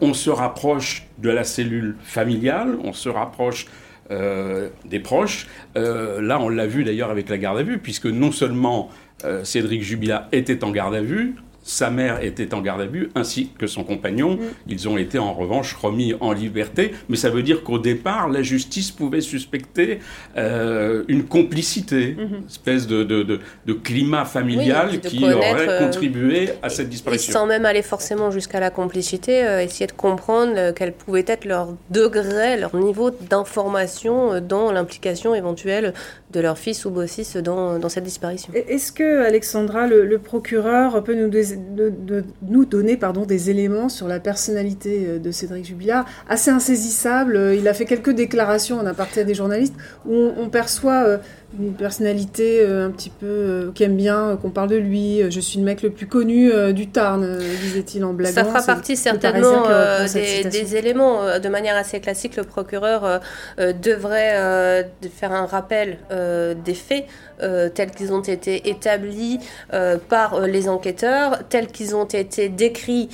on 0.00 0.12
se 0.12 0.28
rapproche 0.30 1.06
de 1.18 1.30
la 1.30 1.44
cellule 1.44 1.94
familiale, 2.02 2.78
on 2.82 2.92
se 2.92 3.08
rapproche 3.08 3.66
des 4.10 4.98
proches. 4.98 5.46
là, 5.76 6.40
on 6.40 6.48
l'a 6.48 6.66
vu 6.66 6.82
d'ailleurs 6.82 7.10
avec 7.10 7.28
la 7.28 7.38
garde 7.38 7.58
à 7.58 7.62
vue, 7.62 7.78
puisque 7.78 8.06
non 8.06 8.32
seulement 8.32 8.90
Cédric 9.44 9.82
Jubila 9.82 10.28
était 10.32 10.64
en 10.64 10.72
garde 10.72 10.96
à 10.96 11.00
vue, 11.00 11.36
sa 11.68 11.90
mère 11.90 12.24
était 12.24 12.54
en 12.54 12.62
garde 12.62 12.80
à 12.80 12.86
vue, 12.86 13.10
ainsi 13.14 13.50
que 13.58 13.66
son 13.66 13.84
compagnon. 13.84 14.36
Mm. 14.36 14.38
Ils 14.68 14.88
ont 14.88 14.96
été 14.96 15.18
en 15.18 15.34
revanche 15.34 15.74
remis 15.74 16.14
en 16.20 16.32
liberté, 16.32 16.92
mais 17.10 17.16
ça 17.16 17.28
veut 17.28 17.42
dire 17.42 17.62
qu'au 17.62 17.78
départ, 17.78 18.30
la 18.30 18.42
justice 18.42 18.90
pouvait 18.90 19.20
suspecter 19.20 20.00
euh, 20.38 21.04
une 21.08 21.24
complicité, 21.24 22.16
une 22.18 22.24
mm-hmm. 22.24 22.46
espèce 22.46 22.86
de, 22.86 23.02
de, 23.04 23.72
climat 23.84 24.24
familial 24.24 24.98
qui 25.00 25.22
aurait 25.24 25.68
euh, 25.68 25.78
contribué 25.78 26.50
à 26.62 26.70
cette 26.70 26.88
disparition. 26.88 27.32
sans 27.32 27.46
même 27.46 27.66
aller 27.66 27.82
forcément 27.82 28.30
jusqu'à 28.30 28.60
la 28.60 28.70
complicité, 28.70 29.44
euh, 29.44 29.62
essayer 29.62 29.86
de 29.86 29.92
comprendre 29.92 30.72
quel 30.74 30.92
pouvait 30.94 31.24
être 31.26 31.44
leur 31.44 31.74
degré, 31.90 32.56
leur 32.56 32.74
niveau 32.76 33.10
d'information 33.10 34.40
dans 34.40 34.72
l'implication 34.72 35.34
éventuelle 35.34 35.92
de 36.30 36.40
leur 36.40 36.58
fils 36.58 36.84
ou 36.84 36.90
beau-fils 36.90 37.36
dans, 37.36 37.78
dans, 37.78 37.88
cette 37.88 38.04
disparition. 38.04 38.52
Est-ce 38.54 38.92
que, 38.92 39.24
Alexandra, 39.24 39.86
le, 39.86 40.18
procureur 40.18 41.02
peut 41.04 41.14
nous, 41.14 41.28
de, 41.58 42.24
nous 42.42 42.64
donner 42.64 42.96
pardon, 42.96 43.24
des 43.24 43.50
éléments 43.50 43.88
sur 43.88 44.08
la 44.08 44.20
personnalité 44.20 45.04
euh, 45.06 45.18
de 45.18 45.30
Cédric 45.30 45.64
Jubilard 45.64 46.04
Assez 46.28 46.50
insaisissable, 46.50 47.54
il 47.56 47.66
a 47.68 47.74
fait 47.74 47.84
quelques 47.84 48.10
déclarations 48.10 48.78
en 48.78 48.86
aparté 48.86 49.20
à 49.20 49.24
des 49.24 49.34
journalistes 49.34 49.74
où 50.06 50.14
on, 50.14 50.48
perçoit 50.48 51.04
euh, 51.04 51.18
une 51.58 51.72
personnalité 51.72 52.60
euh, 52.60 52.86
un 52.86 52.90
petit 52.90 53.08
peu 53.08 53.26
euh, 53.26 53.72
qui 53.74 53.82
aime 53.82 53.96
bien 53.96 54.18
euh, 54.18 54.36
qu'on 54.36 54.50
parle 54.50 54.68
de 54.68 54.76
lui. 54.76 55.22
Je 55.30 55.40
suis 55.40 55.58
le 55.58 55.64
mec 55.64 55.82
le 55.82 55.90
plus 55.90 56.06
connu 56.06 56.52
du 56.72 56.88
Tarn, 56.88 57.38
disait-il 57.62 58.04
en 58.04 58.12
blaguant. 58.12 58.34
Ça 58.34 58.44
fera 58.44 58.62
partie 58.62 58.96
certainement 58.96 59.64
des, 60.12 60.76
éléments. 60.76 61.38
De 61.38 61.48
manière 61.48 61.76
assez 61.76 62.00
classique, 62.00 62.36
le 62.36 62.44
procureur 62.44 63.20
devrait 63.58 64.88
faire 65.14 65.32
un 65.32 65.46
rappel 65.46 65.98
des 66.10 66.74
faits 66.74 67.06
tels 67.74 67.90
qu'ils 67.90 68.12
ont 68.12 68.22
été 68.22 68.68
établis 68.68 69.40
par 70.08 70.40
les 70.40 70.68
enquêteurs, 70.68 71.48
tels 71.48 71.68
qu'ils 71.68 71.96
ont 71.96 72.04
été 72.04 72.48
décrits 72.48 73.08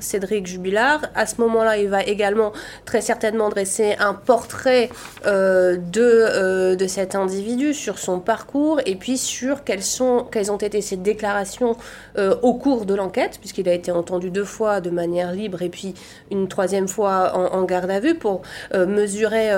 Cédric 0.00 0.46
Jubilard. 0.46 1.02
À 1.14 1.26
ce 1.26 1.40
moment-là, 1.40 1.76
il 1.76 1.88
va 1.88 2.02
également 2.02 2.52
très 2.84 3.00
certainement 3.00 3.48
dresser 3.50 3.96
un 3.98 4.14
portrait 4.14 4.88
euh, 5.26 5.76
de, 5.76 6.00
euh, 6.00 6.76
de 6.76 6.86
cet 6.86 7.14
individu 7.14 7.74
sur 7.74 7.98
son 7.98 8.18
parcours 8.20 8.80
et 8.86 8.94
puis 8.94 9.18
sur 9.18 9.64
quelles, 9.64 9.82
sont, 9.82 10.26
quelles 10.30 10.50
ont 10.50 10.56
été 10.56 10.80
ses 10.80 10.96
déclarations 10.96 11.76
euh, 12.16 12.34
au 12.42 12.54
cours 12.54 12.86
de 12.86 12.94
l'enquête, 12.94 13.38
puisqu'il 13.40 13.68
a 13.68 13.74
été 13.74 13.90
entendu 13.90 14.30
deux 14.30 14.44
fois 14.44 14.80
de 14.80 14.90
manière 14.90 15.32
libre 15.32 15.60
et 15.60 15.68
puis 15.68 15.94
une 16.30 16.48
troisième 16.48 16.88
fois 16.88 17.32
en, 17.34 17.62
garde 17.64 17.90
à 17.90 18.00
vue 18.00 18.14
pour 18.14 18.42
mesurer 18.74 19.50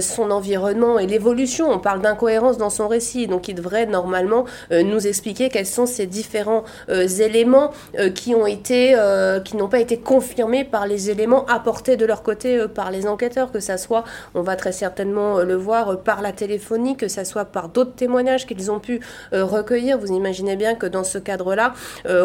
son 0.00 0.30
environnement 0.30 0.98
et 0.98 1.06
l'évolution. 1.06 1.70
On 1.70 1.78
parle 1.78 2.00
d'incohérence 2.00 2.58
dans 2.58 2.70
son 2.70 2.88
récit, 2.88 3.26
donc 3.26 3.48
il 3.48 3.54
devrait 3.54 3.86
normalement 3.86 4.44
nous 4.70 5.06
expliquer 5.06 5.48
quels 5.50 5.66
sont 5.66 5.86
ces 5.86 6.06
différents 6.06 6.64
éléments 6.88 7.72
qui 8.14 8.34
ont 8.34 8.46
été 8.46 8.96
qui 9.44 9.56
n'ont 9.56 9.68
pas 9.68 9.80
été 9.80 9.98
confirmés 9.98 10.64
par 10.64 10.86
les 10.86 11.10
éléments 11.10 11.44
apportés 11.46 11.96
de 11.96 12.06
leur 12.06 12.22
côté 12.22 12.58
euh, 12.58 12.68
par 12.68 12.90
les 12.90 13.06
enquêteurs, 13.06 13.52
que 13.52 13.60
ça 13.60 13.78
soit, 13.78 14.04
on 14.34 14.42
va 14.42 14.56
très 14.56 14.72
certainement 14.72 15.38
euh, 15.38 15.44
le 15.44 15.54
voir, 15.54 15.90
euh, 15.90 15.96
par 15.96 16.22
la 16.22 16.32
téléphonie, 16.32 16.96
que 16.96 17.08
ça 17.08 17.24
soit 17.24 17.44
par 17.44 17.68
d'autres 17.68 17.94
témoignages 17.94 18.46
qu'ils 18.46 18.70
ont 18.70 18.80
pu 18.80 19.00
recueillir. 19.32 19.98
Vous 19.98 20.12
imaginez 20.12 20.56
bien 20.56 20.74
que 20.74 20.86
dans 20.86 21.04
ce 21.04 21.18
cadre-là, 21.18 21.74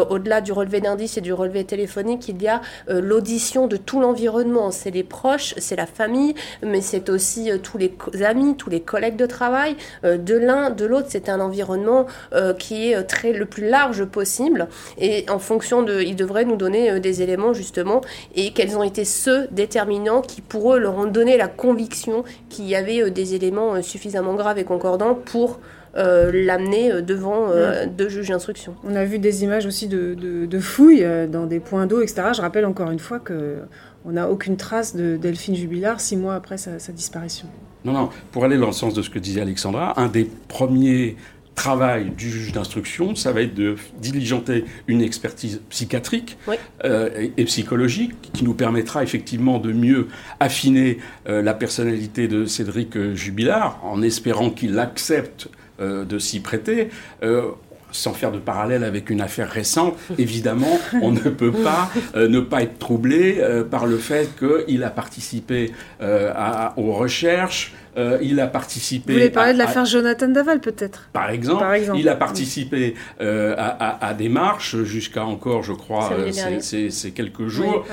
au-delà 0.08 0.40
du 0.40 0.52
relevé 0.52 0.80
d'indices 0.80 1.18
et 1.18 1.20
du 1.20 1.32
relevé 1.32 1.64
téléphonique, 1.64 2.28
il 2.28 2.40
y 2.42 2.48
a 2.48 2.60
l'audition 2.88 3.66
de 3.66 3.76
tout 3.76 4.00
l'environnement. 4.00 4.70
C'est 4.70 4.90
les 4.90 5.02
proches, 5.02 5.54
c'est 5.58 5.76
la 5.76 5.86
famille, 5.86 6.34
mais 6.62 6.80
c'est 6.80 7.10
aussi 7.10 7.50
tous 7.62 7.78
les 7.78 7.94
amis, 8.22 8.56
tous 8.56 8.70
les 8.70 8.80
collègues 8.80 9.16
de 9.16 9.26
travail. 9.26 9.76
de 10.02 10.34
l'un, 10.36 10.70
de 10.70 10.84
l'autre, 10.84 11.08
c'est 11.10 11.28
un 11.28 11.40
environnement 11.40 12.06
qui 12.58 12.92
est 12.92 13.02
très 13.04 13.32
le 13.32 13.46
plus 13.46 13.68
large 13.68 14.04
possible. 14.04 14.68
Et 14.98 15.26
en 15.28 15.38
fonction 15.38 15.82
de, 15.82 16.00
il 16.00 16.16
devrait 16.16 16.44
nous 16.44 16.56
donner 16.56 17.00
des 17.00 17.09
les 17.10 17.22
éléments 17.22 17.52
justement 17.52 18.00
et 18.34 18.52
quels 18.52 18.76
ont 18.76 18.82
été 18.82 19.04
ceux 19.04 19.48
déterminants 19.50 20.22
qui 20.22 20.40
pour 20.40 20.74
eux 20.74 20.78
leur 20.78 20.96
ont 20.96 21.06
donné 21.06 21.36
la 21.36 21.48
conviction 21.48 22.24
qu'il 22.48 22.66
y 22.66 22.74
avait 22.74 23.10
des 23.10 23.34
éléments 23.34 23.82
suffisamment 23.82 24.34
graves 24.34 24.58
et 24.58 24.64
concordants 24.64 25.14
pour 25.14 25.60
l'amener 25.94 27.02
devant 27.02 27.48
deux 27.88 28.08
juges 28.08 28.28
d'instruction. 28.28 28.76
On 28.84 28.94
a 28.94 29.04
vu 29.04 29.18
des 29.18 29.42
images 29.42 29.66
aussi 29.66 29.88
de, 29.88 30.58
fouilles 30.60 31.04
dans 31.28 31.46
des 31.46 31.58
points 31.58 31.86
d'eau, 31.86 32.00
etc. 32.00 32.28
Je 32.36 32.40
rappelle 32.40 32.64
encore 32.64 32.92
une 32.92 33.00
fois 33.00 33.18
que 33.18 33.56
on 34.04 34.12
n'a 34.12 34.30
aucune 34.30 34.56
trace 34.56 34.96
de 34.96 35.16
Delphine 35.16 35.54
Jubilard 35.54 36.00
six 36.00 36.16
mois 36.16 36.34
après 36.34 36.56
sa, 36.56 36.92
disparition. 36.92 37.48
Non, 37.84 37.92
non, 37.92 38.08
pour 38.32 38.44
aller 38.44 38.58
dans 38.58 38.66
le 38.66 38.72
sens 38.72 38.94
de 38.94 39.02
ce 39.02 39.10
que 39.10 39.18
disait 39.18 39.40
Alexandra, 39.40 39.98
un 40.00 40.08
des 40.08 40.28
premiers 40.48 41.16
travail 41.60 42.10
du 42.16 42.30
juge 42.30 42.52
d'instruction, 42.52 43.14
ça 43.14 43.32
va 43.32 43.42
être 43.42 43.54
de 43.54 43.76
diligenter 43.98 44.64
une 44.86 45.02
expertise 45.02 45.60
psychiatrique 45.68 46.38
euh, 46.84 47.28
et, 47.36 47.44
psychologique 47.44 48.14
qui 48.32 48.44
nous 48.44 48.54
permettra 48.54 49.02
effectivement 49.02 49.58
de 49.58 49.70
mieux 49.70 50.08
affiner 50.40 50.96
euh, 51.28 51.42
la 51.42 51.52
personnalité 51.52 52.28
de 52.28 52.46
Cédric 52.46 52.98
Jubilard 53.12 53.78
en 53.84 54.00
espérant 54.00 54.48
qu'il 54.48 54.78
accepte 54.78 55.48
euh, 55.80 56.06
de 56.06 56.18
s'y 56.18 56.40
prêter. 56.40 56.88
Sans 57.92 58.12
faire 58.12 58.30
de 58.30 58.38
parallèle 58.38 58.84
avec 58.84 59.10
une 59.10 59.20
affaire 59.20 59.50
récente, 59.50 59.96
évidemment, 60.18 60.78
on 61.02 61.10
ne 61.10 61.20
peut 61.20 61.52
pas 61.52 61.90
euh, 62.14 62.28
ne 62.28 62.40
pas 62.40 62.62
être 62.62 62.78
troublé 62.78 63.38
euh, 63.38 63.64
par 63.64 63.86
le 63.86 63.98
fait 63.98 64.30
qu'il 64.38 64.84
a 64.84 64.90
participé 64.90 65.72
euh, 66.00 66.32
aux 66.76 66.92
recherches, 66.92 67.74
il 67.96 68.40
a 68.40 68.46
participé. 68.46 69.12
Vous 69.12 69.18
voulez 69.18 69.30
parler 69.30 69.52
de 69.52 69.58
l'affaire 69.58 69.84
Jonathan 69.84 70.28
Daval, 70.28 70.60
peut-être? 70.60 71.08
Par 71.12 71.30
exemple, 71.30 71.64
il 71.96 72.08
a 72.08 72.16
participé 72.16 72.94
à, 73.20 74.14
des 74.16 74.28
marches 74.28 74.76
jusqu'à 74.82 75.24
encore, 75.24 75.62
je 75.62 75.72
crois, 75.72 76.10
ces, 76.60 77.10
quelques 77.14 77.48
jours. 77.48 77.84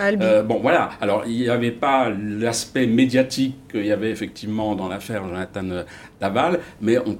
bon, 0.46 0.60
voilà. 0.62 0.89
Alors, 1.01 1.24
il 1.25 1.38
n'y 1.38 1.50
avait 1.50 1.72
pas 1.72 2.10
l'aspect 2.10 2.88
médiatique 2.88 3.56
qu'il 3.72 3.86
y 3.86 3.92
avait 3.92 4.12
effectivement 4.12 4.75
dans 4.75 4.88
l'affaire 4.88 5.27
Jonathan 5.27 5.84
Daval, 6.20 6.60
mais 6.82 6.98
on, 6.98 7.18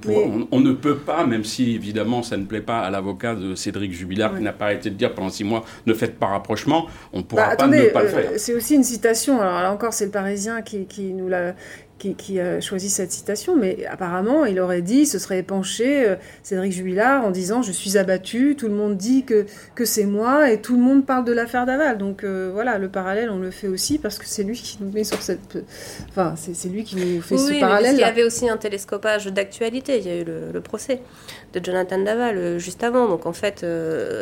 on, 0.50 0.60
ne 0.60 0.72
peut 0.72 0.96
pas, 0.96 1.24
même 1.24 1.44
si 1.44 1.74
évidemment 1.74 2.22
ça 2.22 2.36
ne 2.36 2.44
plaît 2.44 2.60
pas 2.60 2.80
à 2.80 2.90
l'avocat 2.90 3.34
de 3.34 3.54
Cédric 3.54 3.92
Jubilard 3.92 4.36
qui 4.36 4.42
n'a 4.42 4.52
pas 4.52 4.66
arrêté 4.66 4.90
de 4.90 4.96
dire 4.96 5.14
pendant 5.14 5.30
six 5.30 5.44
mois 5.44 5.64
ne 5.86 5.94
faites 5.94 6.18
pas 6.18 6.26
rapprochement, 6.26 6.86
on 7.12 7.18
ne 7.18 7.22
pourra 7.22 7.50
bah, 7.50 7.56
pas 7.56 7.66
ne 7.68 7.88
pas 7.90 8.02
le 8.02 8.08
faire. 8.08 8.30
c'est 8.36 8.54
aussi 8.54 8.74
une 8.74 8.84
citation, 8.84 9.40
alors 9.40 9.62
là 9.62 9.72
encore 9.72 9.92
c'est 9.92 10.06
le 10.06 10.10
Parisien 10.10 10.62
qui, 10.62 10.86
qui 10.86 11.12
nous 11.12 11.28
l'a 11.28 11.54
qui, 11.98 12.40
a 12.40 12.60
choisi 12.60 12.88
cette 12.88 13.10
citation, 13.10 13.56
mais 13.56 13.84
apparemment, 13.86 14.44
il 14.44 14.60
aurait 14.60 14.82
dit, 14.82 15.04
ce 15.04 15.18
serait 15.18 15.42
penché 15.42 16.08
euh, 16.08 16.16
Cédric 16.42 16.72
Jubilard 16.72 17.24
en 17.24 17.30
disant 17.30 17.62
Je 17.62 17.72
suis 17.72 17.98
abattu, 17.98 18.54
tout 18.56 18.68
le 18.68 18.74
monde 18.74 18.96
dit 18.96 19.24
que, 19.24 19.46
que 19.74 19.84
c'est 19.84 20.04
moi, 20.04 20.50
et 20.50 20.60
tout 20.60 20.76
le 20.76 20.82
monde 20.82 21.04
parle 21.04 21.24
de 21.24 21.32
l'affaire 21.32 21.66
Daval. 21.66 21.98
Donc 21.98 22.22
euh, 22.22 22.50
voilà, 22.52 22.78
le 22.78 22.88
parallèle, 22.88 23.30
on 23.30 23.38
le 23.38 23.50
fait 23.50 23.66
aussi 23.66 23.98
parce 23.98 24.18
que 24.18 24.26
c'est 24.26 24.44
lui 24.44 24.56
qui 24.56 24.78
nous 24.80 24.92
met 24.92 25.04
sur 25.04 25.20
cette. 25.20 25.58
Enfin, 26.10 26.34
c'est 26.36 26.68
lui 26.68 26.84
qui 26.84 26.96
nous 26.96 27.20
fait 27.20 27.36
ce 27.36 27.58
parallèle. 27.58 27.94
Il 27.94 28.00
y 28.00 28.04
avait 28.04 28.24
aussi 28.24 28.48
un 28.48 28.56
télescopage 28.56 29.26
d'actualité, 29.26 29.98
il 29.98 30.06
y 30.06 30.10
a 30.10 30.20
eu 30.20 30.24
le, 30.24 30.60
procès 30.60 31.00
de 31.52 31.64
Jonathan 31.64 31.98
Daval 31.98 32.36
euh, 32.36 32.58
juste 32.58 32.84
avant. 32.84 33.08
Donc 33.08 33.26
en 33.26 33.32
fait, 33.32 33.66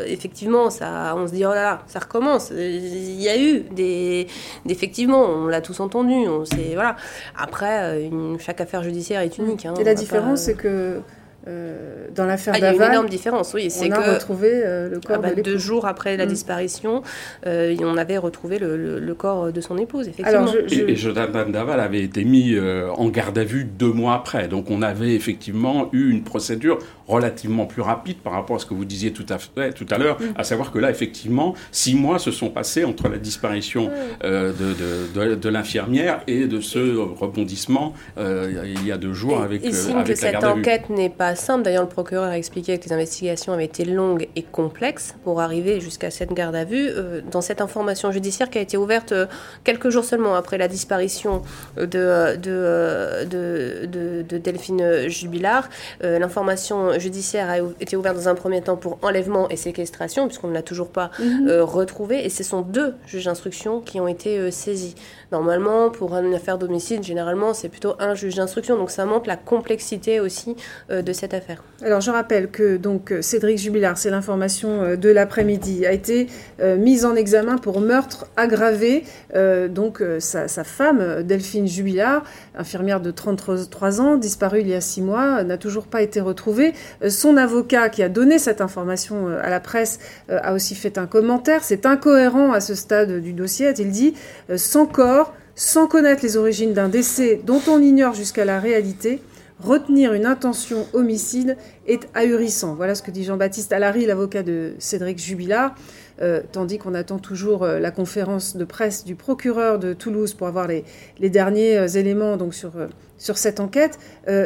effectivement, 0.06 0.70
ça, 0.70 1.14
on 1.16 1.26
se 1.26 1.32
dit 1.32 1.44
Oh 1.44 1.50
là 1.50 1.62
là, 1.62 1.82
ça 1.88 1.98
recommence. 1.98 2.50
Il 2.50 3.20
y 3.20 3.28
a 3.28 3.38
eu 3.38 3.60
des. 3.60 4.28
Effectivement, 4.66 5.24
on 5.24 5.46
l'a 5.46 5.60
tous 5.60 5.80
entendu. 5.80 6.14
On 6.14 6.44
voilà. 6.74 6.96
Après, 7.36 7.65
euh, 7.66 8.38
chaque 8.38 8.60
affaire 8.60 8.82
judiciaire 8.82 9.20
est 9.20 9.38
unique. 9.38 9.66
Hein, 9.66 9.74
et 9.78 9.84
la 9.84 9.94
différence, 9.94 10.42
c'est 10.42 10.54
que 10.54 11.00
euh, 11.48 12.06
dans 12.12 12.26
l'affaire 12.26 12.54
ah, 12.56 12.58
Il 12.58 12.62
y 12.64 12.66
a 12.66 12.72
une 12.74 12.82
énorme 12.82 13.08
différence, 13.08 13.54
oui. 13.54 13.70
C'est 13.70 13.88
on 13.88 13.94
a 13.94 14.14
retrouvé 14.14 14.50
euh, 14.52 14.88
le 14.88 14.98
corps 15.00 15.16
ah 15.18 15.28
bah, 15.28 15.34
de 15.34 15.42
Deux 15.42 15.58
jours 15.58 15.86
après 15.86 16.16
la 16.16 16.26
mm. 16.26 16.28
disparition, 16.28 17.02
euh, 17.46 17.76
on 17.82 17.96
avait 17.96 18.18
retrouvé 18.18 18.58
le, 18.58 19.14
corps 19.16 19.52
de 19.52 19.60
son 19.60 19.78
épouse, 19.78 20.08
effectivement. 20.08 20.50
Alors, 20.50 20.54
Et, 20.70 20.96
Jonathan 20.96 21.48
Daval 21.48 21.80
avait 21.80 22.02
été 22.02 22.24
mis 22.24 22.56
en 22.96 23.08
garde 23.08 23.38
à 23.38 23.44
vue 23.44 23.64
deux 23.64 23.92
mois 23.92 24.14
après. 24.14 24.48
Donc 24.48 24.70
on 24.70 24.82
avait 24.82 25.14
effectivement 25.14 25.88
eu 25.92 26.10
une 26.10 26.24
procédure 26.24 26.78
relativement 27.06 27.66
plus 27.66 27.82
rapide 27.82 28.16
par 28.18 28.32
rapport 28.32 28.56
à 28.56 28.58
ce 28.58 28.66
que 28.66 28.74
vous 28.74 28.84
disiez 28.84 29.12
tout 29.12 29.26
à, 29.28 29.38
fait, 29.38 29.72
tout 29.72 29.86
à 29.90 29.98
l'heure, 29.98 30.20
mm. 30.20 30.34
à 30.36 30.42
savoir 30.42 30.72
que 30.72 30.78
là, 30.78 30.90
effectivement, 30.90 31.54
six 31.70 31.94
mois 31.94 32.18
se 32.18 32.32
sont 32.32 32.50
passés 32.50 32.84
entre 32.84 33.08
la 33.08 33.18
disparition 33.18 33.88
mm. 33.88 34.24
de, 34.24 35.34
de, 35.34 35.48
l'infirmière 35.48 36.22
et 36.26 36.46
de 36.46 36.60
ce 36.60 36.96
rebondissement 36.96 37.94
il 38.18 38.84
y 38.84 38.90
a 38.90 38.98
deux 38.98 39.12
jours 39.12 39.40
avec, 39.40 39.62
il 39.64 39.72
signe 39.72 40.02
que 40.02 40.14
cette 40.14 40.42
enquête 40.42 40.90
n'est 40.90 41.08
pas 41.08 41.35
simple. 41.36 41.62
D'ailleurs, 41.62 41.82
le 41.82 41.88
procureur 41.88 42.30
a 42.30 42.38
expliqué 42.38 42.78
que 42.78 42.84
les 42.84 42.92
investigations 42.92 43.52
avaient 43.52 43.64
été 43.64 43.84
longues 43.84 44.28
et 44.36 44.42
complexes 44.42 45.14
pour 45.24 45.40
arriver 45.40 45.80
jusqu'à 45.80 46.10
cette 46.10 46.32
garde 46.32 46.54
à 46.54 46.64
vue. 46.64 46.88
Euh, 46.88 47.20
dans 47.30 47.40
cette 47.40 47.60
information 47.60 48.12
judiciaire 48.12 48.50
qui 48.50 48.58
a 48.58 48.60
été 48.60 48.76
ouverte 48.76 49.12
euh, 49.12 49.26
quelques 49.64 49.90
jours 49.90 50.04
seulement 50.04 50.34
après 50.34 50.58
la 50.58 50.68
disparition 50.68 51.42
de, 51.76 52.36
de, 52.36 53.24
de, 53.24 54.38
Delphine 54.38 55.08
Jubilard, 55.08 55.68
euh, 56.04 56.18
l'information 56.18 56.98
judiciaire 56.98 57.48
a 57.50 57.58
été 57.80 57.96
ouverte 57.96 58.16
dans 58.16 58.28
un 58.28 58.34
premier 58.34 58.60
temps 58.60 58.76
pour 58.76 58.98
enlèvement 59.02 59.48
et 59.48 59.56
séquestration, 59.56 60.26
puisqu'on 60.26 60.48
ne 60.48 60.54
l'a 60.54 60.62
toujours 60.62 60.88
pas 60.88 61.10
mhm. 61.18 61.60
retrouvée. 61.60 62.24
Et 62.24 62.28
ce 62.28 62.42
sont 62.42 62.62
deux 62.62 62.94
juges 63.06 63.24
d'instruction 63.24 63.80
qui 63.80 64.00
ont 64.00 64.08
été 64.08 64.50
saisis. 64.50 64.94
Normalement, 65.32 65.90
pour 65.90 66.14
une 66.14 66.34
affaire 66.34 66.58
d'homicide, 66.58 67.02
généralement, 67.02 67.54
c'est 67.54 67.68
plutôt 67.68 67.94
un 67.98 68.14
juge 68.14 68.36
d'instruction. 68.36 68.76
Donc 68.76 68.90
ça 68.90 69.04
montre 69.06 69.28
la 69.28 69.36
complexité 69.36 70.20
aussi 70.20 70.56
de 70.90 71.12
cette 71.12 71.34
affaire. 71.34 71.62
Alors 71.82 72.00
je 72.00 72.10
rappelle 72.10 72.50
que 72.50 72.76
donc 72.76 73.12
Cédric 73.20 73.58
Jubilard, 73.58 73.98
c'est 73.98 74.10
l'information 74.10 74.82
euh, 74.82 74.96
de 74.96 75.10
l'après-midi, 75.10 75.86
a 75.86 75.92
été 75.92 76.26
euh, 76.60 76.76
mise 76.76 77.04
en 77.04 77.14
examen 77.14 77.58
pour 77.58 77.80
meurtre 77.80 78.26
aggravé. 78.36 79.04
Euh, 79.34 79.68
donc 79.68 80.02
sa, 80.18 80.46
femme, 80.64 81.22
Delphine 81.22 81.66
Jubilard, 81.66 82.22
infirmière 82.56 83.00
de 83.00 83.10
33 83.10 84.00
ans, 84.00 84.16
disparue 84.16 84.60
il 84.60 84.68
y 84.68 84.74
a 84.74 84.80
six 84.80 85.02
mois, 85.02 85.42
n'a 85.42 85.58
toujours 85.58 85.86
pas 85.86 86.02
été 86.02 86.20
retrouvée. 86.20 86.72
son 87.08 87.36
avocat 87.36 87.88
qui 87.88 88.02
a 88.02 88.08
donné 88.08 88.38
cette 88.38 88.60
information 88.60 89.28
à 89.28 89.50
la 89.50 89.60
presse 89.60 89.98
a 90.28 90.54
aussi 90.54 90.74
fait 90.74 90.98
un 90.98 91.06
commentaire. 91.06 91.62
C'est 91.62 91.86
incohérent 91.86 92.52
à 92.52 92.60
ce 92.60 92.74
stade 92.74 93.20
du 93.20 93.32
dossier, 93.32 93.68
a-t-il 93.68 93.90
dit, 93.90 94.14
sans 94.56 94.86
corps, 94.86 95.15
sans 95.56 95.88
connaître 95.88 96.22
les 96.22 96.36
origines 96.36 96.74
d'un 96.74 96.88
décès 96.88 97.40
dont 97.44 97.62
on 97.66 97.80
ignore 97.80 98.14
jusqu'à 98.14 98.44
la 98.44 98.60
réalité. 98.60 99.20
Retenir 99.58 100.12
une 100.12 100.26
intention 100.26 100.86
homicide 100.92 101.56
est 101.86 102.08
ahurissant. 102.12 102.74
Voilà 102.74 102.94
ce 102.94 103.02
que 103.02 103.10
dit 103.10 103.24
Jean-Baptiste 103.24 103.72
Allary, 103.72 104.04
l'avocat 104.04 104.42
de 104.42 104.74
Cédric 104.78 105.18
Jubilard. 105.18 105.74
Euh, 106.20 106.42
tandis 106.52 106.76
qu'on 106.76 106.92
attend 106.92 107.18
toujours 107.18 107.62
euh, 107.62 107.78
la 107.78 107.90
conférence 107.90 108.56
de 108.56 108.64
presse 108.64 109.06
du 109.06 109.14
procureur 109.14 109.78
de 109.78 109.94
Toulouse 109.94 110.34
pour 110.34 110.46
avoir 110.46 110.66
les, 110.66 110.84
derniers 111.30 111.78
euh, 111.78 111.86
éléments 111.88 112.38
sur, 112.50 113.38
cette 113.38 113.60
enquête. 113.60 113.98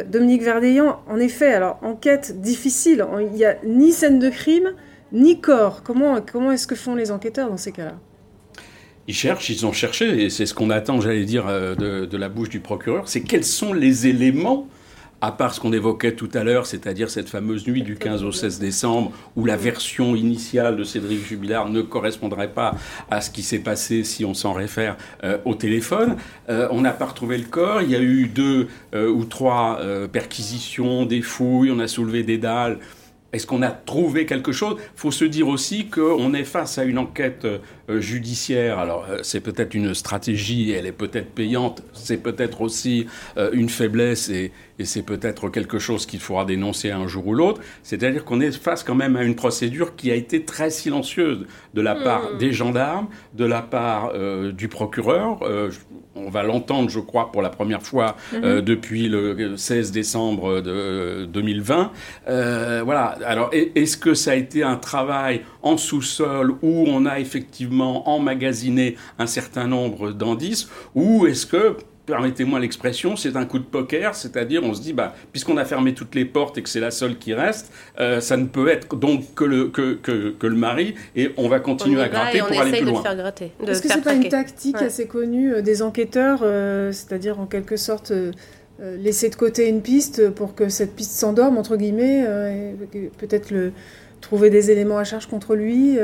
Dominique 0.07 0.43
Verdeillan, 0.43 1.01
en 1.09 1.17
effet, 1.17 1.53
alors 1.53 1.77
enquête 1.81 2.39
difficile, 2.39 3.05
il 3.19 3.31
n'y 3.31 3.43
a 3.43 3.57
ni 3.65 3.91
scène 3.91 4.17
de 4.17 4.29
crime, 4.29 4.71
ni 5.11 5.41
corps. 5.41 5.83
Comment 5.83 6.51
est-ce 6.51 6.67
que 6.67 6.75
font 6.75 6.95
les 6.95 7.11
enquêteurs 7.11 7.49
dans 7.49 7.57
ces 7.57 7.73
cas-là? 7.73 7.97
Ils 9.07 9.15
cherchent, 9.15 9.49
ils 9.49 9.65
ont 9.65 9.73
cherché, 9.73 10.23
et 10.23 10.29
c'est 10.29 10.45
ce 10.45 10.53
qu'on 10.53 10.69
attend, 10.69 11.01
j'allais 11.01 11.25
dire, 11.25 11.47
de, 11.47 12.05
de, 12.05 12.17
la 12.17 12.29
bouche 12.29 12.49
du 12.49 12.59
procureur, 12.59 13.07
c'est 13.07 13.21
quels 13.21 13.43
sont 13.43 13.73
les 13.73 14.07
éléments 14.07 14.67
à 15.21 15.31
part 15.31 15.53
ce 15.53 15.59
qu'on 15.59 15.71
évoquait 15.71 16.13
tout 16.13 16.29
à 16.33 16.43
l'heure, 16.43 16.65
c'est-à-dire 16.65 17.09
cette 17.09 17.29
fameuse 17.29 17.67
nuit 17.67 17.83
du 17.83 17.95
15 17.95 18.23
au 18.23 18.31
16 18.31 18.59
décembre, 18.59 19.11
où 19.35 19.45
la 19.45 19.55
version 19.55 20.15
initiale 20.15 20.75
de 20.75 20.83
Cédric 20.83 21.23
Jubilard 21.23 21.69
ne 21.69 21.81
correspondrait 21.81 22.51
pas 22.51 22.75
à 23.11 23.21
ce 23.21 23.29
qui 23.29 23.43
s'est 23.43 23.59
passé 23.59 24.03
si 24.03 24.25
on 24.25 24.33
s'en 24.33 24.53
réfère 24.53 24.97
euh, 25.23 25.37
au 25.45 25.53
téléphone. 25.53 26.17
Euh, 26.49 26.67
on 26.71 26.81
n'a 26.81 26.91
pas 26.91 27.05
retrouvé 27.05 27.37
le 27.37 27.45
corps, 27.45 27.83
il 27.83 27.91
y 27.91 27.95
a 27.95 28.01
eu 28.01 28.27
deux 28.27 28.67
euh, 28.95 29.09
ou 29.09 29.25
trois 29.25 29.79
perquisitions, 30.11 31.05
des 31.05 31.21
fouilles, 31.21 31.71
on 31.71 31.79
a 31.79 31.87
soulevé 31.87 32.23
des 32.23 32.39
dalles. 32.39 32.79
Est-ce 33.33 33.47
qu'on 33.47 33.61
a 33.61 33.71
trouvé 33.71 34.25
quelque 34.25 34.51
chose? 34.51 34.75
Il 34.77 34.99
faut 34.99 35.11
se 35.11 35.25
dire 35.25 35.47
aussi 35.47 35.87
qu'on 35.87 36.33
est 36.33 36.43
face 36.43 36.77
à 36.77 36.83
une 36.83 36.97
enquête 36.97 37.47
judiciaire. 37.89 38.79
Alors, 38.79 39.05
c'est 39.23 39.39
peut-être 39.39 39.73
une 39.73 39.93
stratégie, 39.93 40.71
elle 40.71 40.85
est 40.85 40.91
peut-être 40.91 41.31
payante, 41.31 41.83
c'est 41.93 42.17
peut-être 42.17 42.61
aussi 42.61 43.07
une 43.53 43.69
faiblesse 43.69 44.29
et, 44.29 44.51
et 44.81 44.85
c'est 44.85 45.03
peut-être 45.03 45.49
quelque 45.49 45.77
chose 45.77 46.05
qu'il 46.07 46.19
faudra 46.19 46.43
dénoncer 46.43 46.89
un 46.89 47.07
jour 47.07 47.27
ou 47.27 47.33
l'autre, 47.35 47.61
c'est-à-dire 47.83 48.25
qu'on 48.25 48.41
est 48.41 48.51
face 48.51 48.83
quand 48.83 48.95
même 48.95 49.15
à 49.15 49.23
une 49.23 49.35
procédure 49.35 49.95
qui 49.95 50.09
a 50.11 50.15
été 50.15 50.43
très 50.43 50.71
silencieuse 50.71 51.45
de 51.73 51.81
la 51.81 51.95
part 51.95 52.33
hmm. 52.33 52.37
des 52.39 52.51
gendarmes, 52.51 53.07
de 53.35 53.45
la 53.45 53.61
part 53.61 54.11
euh, 54.15 54.51
du 54.51 54.67
procureur. 54.67 55.43
Euh, 55.43 55.69
on 56.15 56.29
va 56.29 56.43
l'entendre, 56.43 56.89
je 56.89 56.99
crois, 56.99 57.31
pour 57.31 57.41
la 57.41 57.49
première 57.49 57.81
fois 57.81 58.15
euh, 58.33 58.57
mhm. 58.57 58.61
depuis 58.61 59.07
le 59.07 59.57
16 59.57 59.91
décembre 59.91 60.61
de 60.61 61.25
2020. 61.25 61.91
voilà. 62.83 63.17
Alors, 63.25 63.49
est-ce 63.53 63.97
que 63.97 64.13
ça 64.13 64.31
a 64.31 64.35
été 64.35 64.63
un 64.63 64.75
travail 64.75 65.41
en 65.61 65.77
sous-sol 65.77 66.55
où 66.61 66.85
on 66.87 67.05
a 67.05 67.19
effectivement 67.19 68.09
emmagasiné 68.09 68.97
un 69.19 69.27
certain 69.27 69.67
nombre 69.67 70.11
d'indices, 70.11 70.69
ou 70.95 71.27
est-ce 71.27 71.45
que 71.45 71.77
permettez-moi 72.05 72.59
l'expression, 72.59 73.15
c'est 73.15 73.35
un 73.35 73.45
coup 73.45 73.59
de 73.59 73.63
poker, 73.63 74.15
c'est-à-dire 74.15 74.63
on 74.63 74.73
se 74.73 74.81
dit, 74.81 74.93
bah, 74.93 75.13
puisqu'on 75.31 75.57
a 75.57 75.65
fermé 75.65 75.93
toutes 75.93 76.15
les 76.15 76.25
portes 76.25 76.57
et 76.57 76.63
que 76.63 76.69
c'est 76.69 76.79
la 76.79 76.91
seule 76.91 77.17
qui 77.17 77.33
reste, 77.33 77.71
euh, 77.99 78.19
ça 78.19 78.37
ne 78.37 78.45
peut 78.45 78.67
être 78.69 78.95
donc 78.95 79.33
que 79.35 79.43
le, 79.43 79.67
que, 79.69 79.93
que, 79.93 80.29
que 80.31 80.47
le 80.47 80.55
mari, 80.55 80.95
et 81.15 81.31
on 81.37 81.47
va 81.47 81.59
continuer 81.59 82.01
à 82.01 82.09
gratter 82.09 82.39
pour 82.39 82.59
aller 82.59 82.71
plus 82.71 82.85
loin. 82.85 83.03
Est-ce 83.67 83.81
que 83.81 83.87
c'est 83.87 84.03
pas 84.03 84.13
une 84.13 84.29
tactique 84.29 84.77
assez 84.77 85.07
connue 85.07 85.53
euh, 85.53 85.61
des 85.61 85.81
enquêteurs, 85.81 86.41
euh, 86.43 86.91
c'est-à-dire 86.91 87.39
en 87.39 87.45
quelque 87.45 87.77
sorte 87.77 88.11
laisser 88.79 89.29
de 89.29 89.35
côté 89.35 89.69
une 89.69 89.83
piste 89.83 90.31
pour 90.31 90.55
que 90.55 90.67
cette 90.67 90.95
piste 90.95 91.11
s'endorme, 91.11 91.59
entre 91.59 91.77
guillemets, 91.77 92.25
peut-être 93.19 93.51
le 93.51 93.73
trouver 94.21 94.49
des 94.49 94.71
éléments 94.71 94.97
à 94.97 95.03
charge 95.03 95.27
contre 95.27 95.55
lui, 95.55 95.99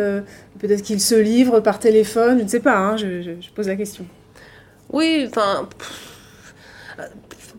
peut-être 0.59 0.83
qu'il 0.83 1.01
se 1.01 1.15
livre 1.15 1.59
par 1.59 1.79
téléphone, 1.79 2.37
je 2.37 2.43
ne 2.43 2.47
sais 2.47 2.59
pas, 2.59 2.77
hein, 2.77 2.95
je, 2.95 3.23
je 3.23 3.49
pose 3.55 3.67
la 3.67 3.75
question. 3.75 4.05
Oui, 4.89 5.27
enfin. 5.29 5.69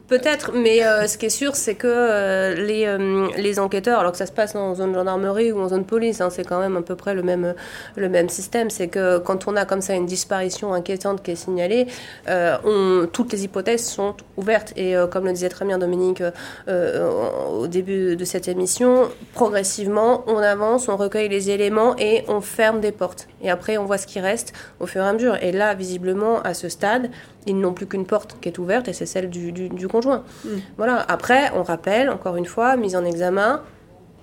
Peut-être, 0.09 0.53
mais 0.55 0.87
euh, 0.87 1.07
ce 1.07 1.19
qui 1.19 1.27
est 1.27 1.29
sûr, 1.29 1.55
c'est 1.55 1.75
que 1.75 1.87
euh, 1.87 2.55
les, 2.55 2.87
euh, 2.87 3.29
les, 3.37 3.59
enquêteurs, 3.59 4.01
alors 4.01 4.13
que 4.13 4.17
ça 4.19 4.25
se 4.25 4.33
passe 4.33 4.55
en 4.55 4.75
zone 4.75 4.95
gendarmerie 4.95 5.53
ou 5.53 5.61
en 5.61 5.69
zone 5.69 5.85
police, 5.85 6.23
hein, 6.23 6.31
c'est 6.31 6.45
quand 6.45 6.61
même 6.61 6.79
à 6.79 6.81
peu 6.81 6.97
près 6.97 7.15
le 7.15 7.23
même, 7.23 7.55
le 7.95 8.09
même 8.09 8.31
système. 8.31 8.71
C'est 8.71 8.89
que 8.89 9.19
quand 9.19 9.47
on 9.49 9.55
a 9.55 9.67
comme 9.67 9.83
ça 9.83 9.93
une 9.93 10.07
disparition 10.07 10.73
inquiétante 10.73 11.23
qui 11.23 11.33
est 11.33 11.37
signalée, 11.37 11.89
on, 12.27 13.07
toutes 13.13 13.33
les 13.33 13.45
hypothèses 13.45 13.85
sont 13.85 14.15
ouvertes. 14.39 14.73
Et 14.77 14.95
comme 15.11 15.27
le 15.27 15.33
disait 15.33 15.51
très 15.51 15.67
bien 15.67 15.77
Dominique 15.77 16.23
au 16.69 17.67
début 17.67 18.17
de 18.17 18.25
cette 18.25 18.49
émission, 18.49 19.11
progressivement, 19.35 20.25
on 20.27 20.39
avance, 20.39 20.89
on 20.89 20.97
recueille 20.97 21.29
les 21.29 21.51
éléments 21.51 21.95
et 21.99 22.25
on 22.29 22.41
ferme 22.41 22.81
des 22.81 22.93
portes. 22.93 23.29
Et 23.43 23.51
après, 23.51 23.77
on 23.77 23.85
voit 23.85 23.99
ce 23.99 24.07
qui 24.07 24.21
reste 24.21 24.55
au 24.81 24.87
fur 24.87 25.03
et 25.03 25.07
à 25.07 25.13
mesure. 25.13 25.37
Et 25.43 25.53
là, 25.53 25.75
visiblement, 25.75 26.41
à 26.43 26.55
ce 26.55 26.71
stade, 26.71 27.11
ils 27.49 27.59
n'ont 27.59 27.73
plus 27.73 27.87
qu'une 27.87 28.07
porte 28.07 28.37
qui 28.41 28.49
est 28.49 28.59
ouverte 28.59 28.89
et 28.89 28.93
c'est 28.93 29.07
celle 29.07 29.31
du, 29.31 29.53
du, 29.53 29.89
conjoint. 29.89 30.25
Mm. 30.45 30.49
Voilà. 30.77 31.05
Après, 31.09 31.51
on 31.55 31.63
rappelle, 31.63 32.11
encore 32.11 32.37
une 32.37 32.47
fois, 32.47 32.77
mise 32.77 32.97
en 32.97 33.05
examen, 33.05 33.63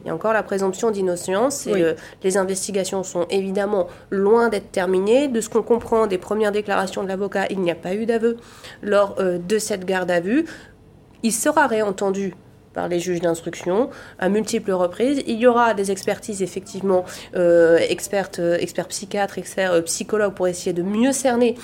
il 0.03 0.09
y 0.09 0.11
a 0.11 0.13
encore 0.13 0.33
la 0.33 0.43
présomption 0.43 0.91
d'innocence 0.91 1.65
et 1.65 1.95
les 2.21 2.37
investigations 2.37 3.01
sont 3.01 3.25
évidemment 3.31 3.87
loin 4.11 4.49
d'être 4.49 4.71
terminées. 4.71 5.27
De 5.27 5.41
ce 5.41 5.49
qu'on 5.49 5.63
comprend 5.63 6.05
des 6.05 6.19
premières 6.19 6.51
déclarations 6.51 7.01
de 7.01 7.07
l'avocat, 7.07 7.47
il 7.49 7.59
n'y 7.61 7.71
a 7.71 7.75
pas 7.75 7.95
eu 7.95 8.05
d'aveu 8.05 8.37
lors 8.83 9.15
euh, 9.19 9.39
de 9.39 9.57
cette 9.57 9.83
garde 9.83 10.11
à 10.11 10.19
vue. 10.19 10.45
Il 11.23 11.31
sera 11.31 11.65
réentendu 11.65 12.35
par 12.75 12.87
les 12.87 12.99
juges 12.99 13.21
d'instruction 13.21 13.89
à 14.19 14.29
multiples 14.29 14.73
reprises. 14.73 15.23
Il 15.25 15.37
y 15.37 15.47
aura 15.47 15.73
des 15.73 15.89
expertises, 15.91 16.43
effectivement, 16.43 17.05
euh, 17.35 17.77
experts, 17.77 18.31
euh, 18.37 18.57
experts 18.59 18.89
psychiatres, 18.89 19.39
experts 19.39 19.71
euh, 19.71 19.81
psychologues 19.81 20.33
pour 20.33 20.47
essayer 20.47 20.73
de 20.73 20.83
mieux 20.83 21.13
cerner 21.13 21.55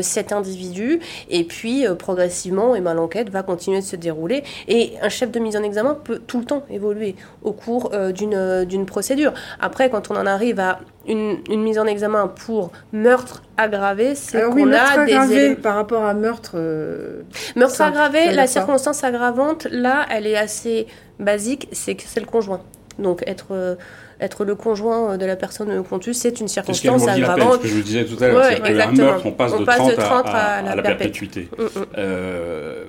cet 0.00 0.32
individu. 0.32 1.00
Et 1.28 1.44
puis, 1.44 1.84
progressivement, 1.98 2.76
eh 2.76 2.80
ben, 2.80 2.94
l'enquête 2.94 3.30
va 3.30 3.42
continuer 3.42 3.80
de 3.80 3.84
se 3.84 3.96
dérouler. 3.96 4.44
Et 4.68 4.92
un 5.02 5.08
chef 5.08 5.32
de 5.32 5.40
mise 5.40 5.56
en 5.56 5.62
examen 5.62 5.94
peut 5.94 6.20
tout 6.24 6.38
le 6.38 6.44
temps 6.44 6.62
évoluer 6.70 7.16
au 7.42 7.52
cours 7.52 7.90
d'une 8.14 8.86
procédure. 8.86 9.32
Après, 9.58 9.90
quand 9.90 10.10
on 10.10 10.16
en 10.16 10.26
arrive 10.26 10.60
à 10.60 10.78
une, 11.06 11.62
mise 11.62 11.78
en 11.78 11.86
examen 11.86 12.28
pour 12.28 12.72
meurtre 12.92 13.42
aggravé, 13.56 14.14
c'est 14.14 14.42
qu'on 14.42 14.72
a 14.72 15.04
des 15.04 15.54
par 15.56 15.74
rapport 15.74 16.04
à 16.04 16.14
meurtre. 16.14 16.56
meurtre 17.56 17.80
aggravé, 17.80 18.32
la 18.32 18.46
circonstance 18.46 19.04
aggravante, 19.04 19.66
là, 19.70 20.06
elle 20.10 20.26
est 20.26 20.36
assez 20.36 20.86
basique, 21.18 21.68
c'est 21.72 21.94
que 21.94 22.02
c'est 22.06 22.20
le 22.20 22.26
conjoint. 22.26 22.60
Donc 22.98 23.22
être 23.26 23.46
euh, 23.52 23.76
être 24.20 24.44
le 24.44 24.54
conjoint 24.54 25.16
de 25.16 25.26
la 25.26 25.36
personne 25.36 25.82
qu'on 25.82 25.98
tue, 25.98 26.14
c'est 26.14 26.40
une 26.40 26.48
circonstance 26.48 27.08
aggravante. 27.08 27.54
Ce 27.54 27.58
que 27.58 27.68
je 27.68 27.80
disais 27.80 28.04
tout 28.04 28.22
à 28.22 28.28
l'heure, 28.28 28.44
c'est 28.44 28.60
qu'un 28.60 28.92
meurtre, 28.92 29.26
on 29.26 29.32
passe, 29.32 29.52
de, 29.52 29.94
30 29.94 30.26
à, 30.26 30.62
la, 30.62 30.82
perpétuité. 30.82 31.48
Mm, 31.58 31.62
mm. 31.62 31.86
Euh, 31.98 32.84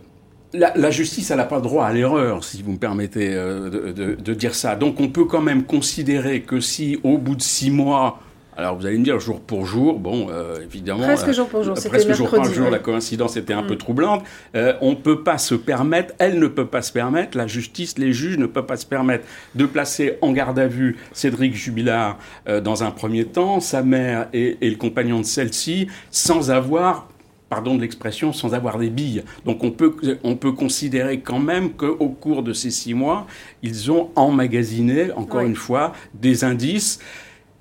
la, 0.53 0.91
justice, 0.91 1.31
elle 1.31 1.37
n'a 1.37 1.45
pas 1.45 1.55
le 1.55 1.61
droit 1.61 1.85
à 1.85 1.93
l'erreur, 1.93 2.43
si 2.43 2.61
vous 2.61 2.73
me 2.73 2.77
permettez 2.77 3.33
euh, 3.33 3.69
de, 3.69 4.15
de, 4.15 4.33
dire 4.33 4.55
ça. 4.55 4.75
Donc 4.75 4.99
on 4.99 5.09
peut 5.09 5.25
quand 5.25 5.41
même 5.41 5.63
considérer 5.63 6.41
que 6.41 6.59
si, 6.59 6.99
au 7.03 7.17
bout 7.17 7.35
de 7.35 7.41
six 7.41 7.71
mois, 7.71 8.19
alors 8.55 8.77
vous 8.77 8.85
allez 8.85 8.97
me 8.97 9.03
dire 9.03 9.19
jour 9.19 9.41
pour 9.41 9.65
jour, 9.65 9.99
bon, 9.99 10.27
euh, 10.29 10.61
évidemment, 10.63 11.03
presque 11.03 11.31
jour 11.31 11.47
pour 11.47 11.63
jour, 11.63 11.75
euh, 11.77 11.89
presque 11.89 12.13
jour 12.13 12.29
pour 12.29 12.43
jour, 12.45 12.69
la 12.69 12.79
coïncidence 12.79 13.35
était 13.35 13.53
un 13.53 13.63
peu 13.63 13.73
mm. 13.73 13.77
troublante. 13.77 14.23
Euh, 14.55 14.73
on 14.81 14.91
ne 14.91 14.95
peut 14.95 15.23
pas 15.23 15.37
se 15.37 15.55
permettre, 15.55 16.13
elle 16.19 16.39
ne 16.39 16.47
peut 16.47 16.67
pas 16.67 16.81
se 16.81 16.91
permettre, 16.91 17.37
la 17.37 17.47
justice, 17.47 17.97
les 17.97 18.13
juges 18.13 18.37
ne 18.37 18.45
peuvent 18.45 18.65
pas 18.65 18.77
se 18.77 18.85
permettre 18.85 19.25
de 19.55 19.65
placer 19.65 20.17
en 20.21 20.31
garde 20.31 20.59
à 20.59 20.67
vue 20.67 20.97
Cédric 21.13 21.55
Jubilard 21.55 22.17
dans 22.63 22.83
un 22.83 22.91
premier 22.91 23.25
temps, 23.25 23.59
sa 23.59 23.81
mère 23.81 24.27
et, 24.33 24.57
et 24.61 24.69
le 24.69 24.75
compagnon 24.75 25.19
de 25.19 25.25
celle-ci, 25.25 25.87
sans 26.11 26.51
avoir 26.51 27.07
pardon 27.53 27.75
de 27.75 27.81
l'expression, 27.81 28.33
sans 28.33 28.55
avoir 28.55 28.79
des 28.79 28.89
billes. 28.89 29.21
Donc 29.45 29.63
on 29.63 29.69
peut, 29.69 29.93
on 30.23 30.35
peut 30.35 30.53
considérer 30.53 31.19
quand 31.19 31.37
même 31.37 31.73
qu'au 31.73 32.09
cours 32.09 32.41
de 32.41 32.51
ces 32.51 32.71
six 32.71 32.95
mois, 32.95 33.27
ils 33.61 33.91
ont 33.91 34.09
emmagasiné, 34.15 35.11
encore 35.11 35.41
une 35.41 35.55
fois, 35.55 35.93
des 36.15 36.43
indices. 36.43 36.99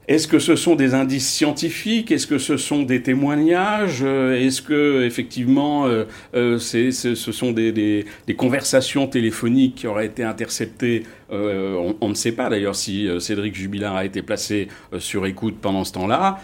Est-ce 0.09 0.27
que 0.27 0.39
ce 0.39 0.57
sont 0.57 0.77
des 0.77 0.95
indices 0.95 1.31
scientifiques? 1.31 2.11
Est-ce 2.11 2.27
que 2.27 2.39
ce 2.39 2.57
sont 2.57 2.85
des 2.85 3.03
témoignages? 3.03 4.01
Euh, 4.03 4.35
Est-ce 4.35 4.63
que 4.63 5.05
effectivement 5.05 5.87
euh, 5.87 6.05
euh, 6.35 6.59
ce 6.59 7.15
sont 7.15 7.53
des, 7.53 7.71
des, 7.71 8.35
conversations 8.35 9.07
téléphoniques 9.07 9.75
qui 9.75 9.87
auraient 9.87 10.07
été 10.07 10.25
interceptées 10.25 11.05
on, 11.33 11.97
on, 12.01 12.09
ne 12.09 12.15
sait 12.15 12.33
pas 12.33 12.49
d'ailleurs 12.49 12.77
si 12.77 13.09
Cédric 13.19 13.55
Jubilard 13.55 13.97
a 13.97 14.05
été 14.05 14.23
placé 14.23 14.69
sur 14.99 15.27
écoute 15.27 15.57
pendant 15.61 15.85
ce 15.85 15.93
temps-là. 15.93 16.39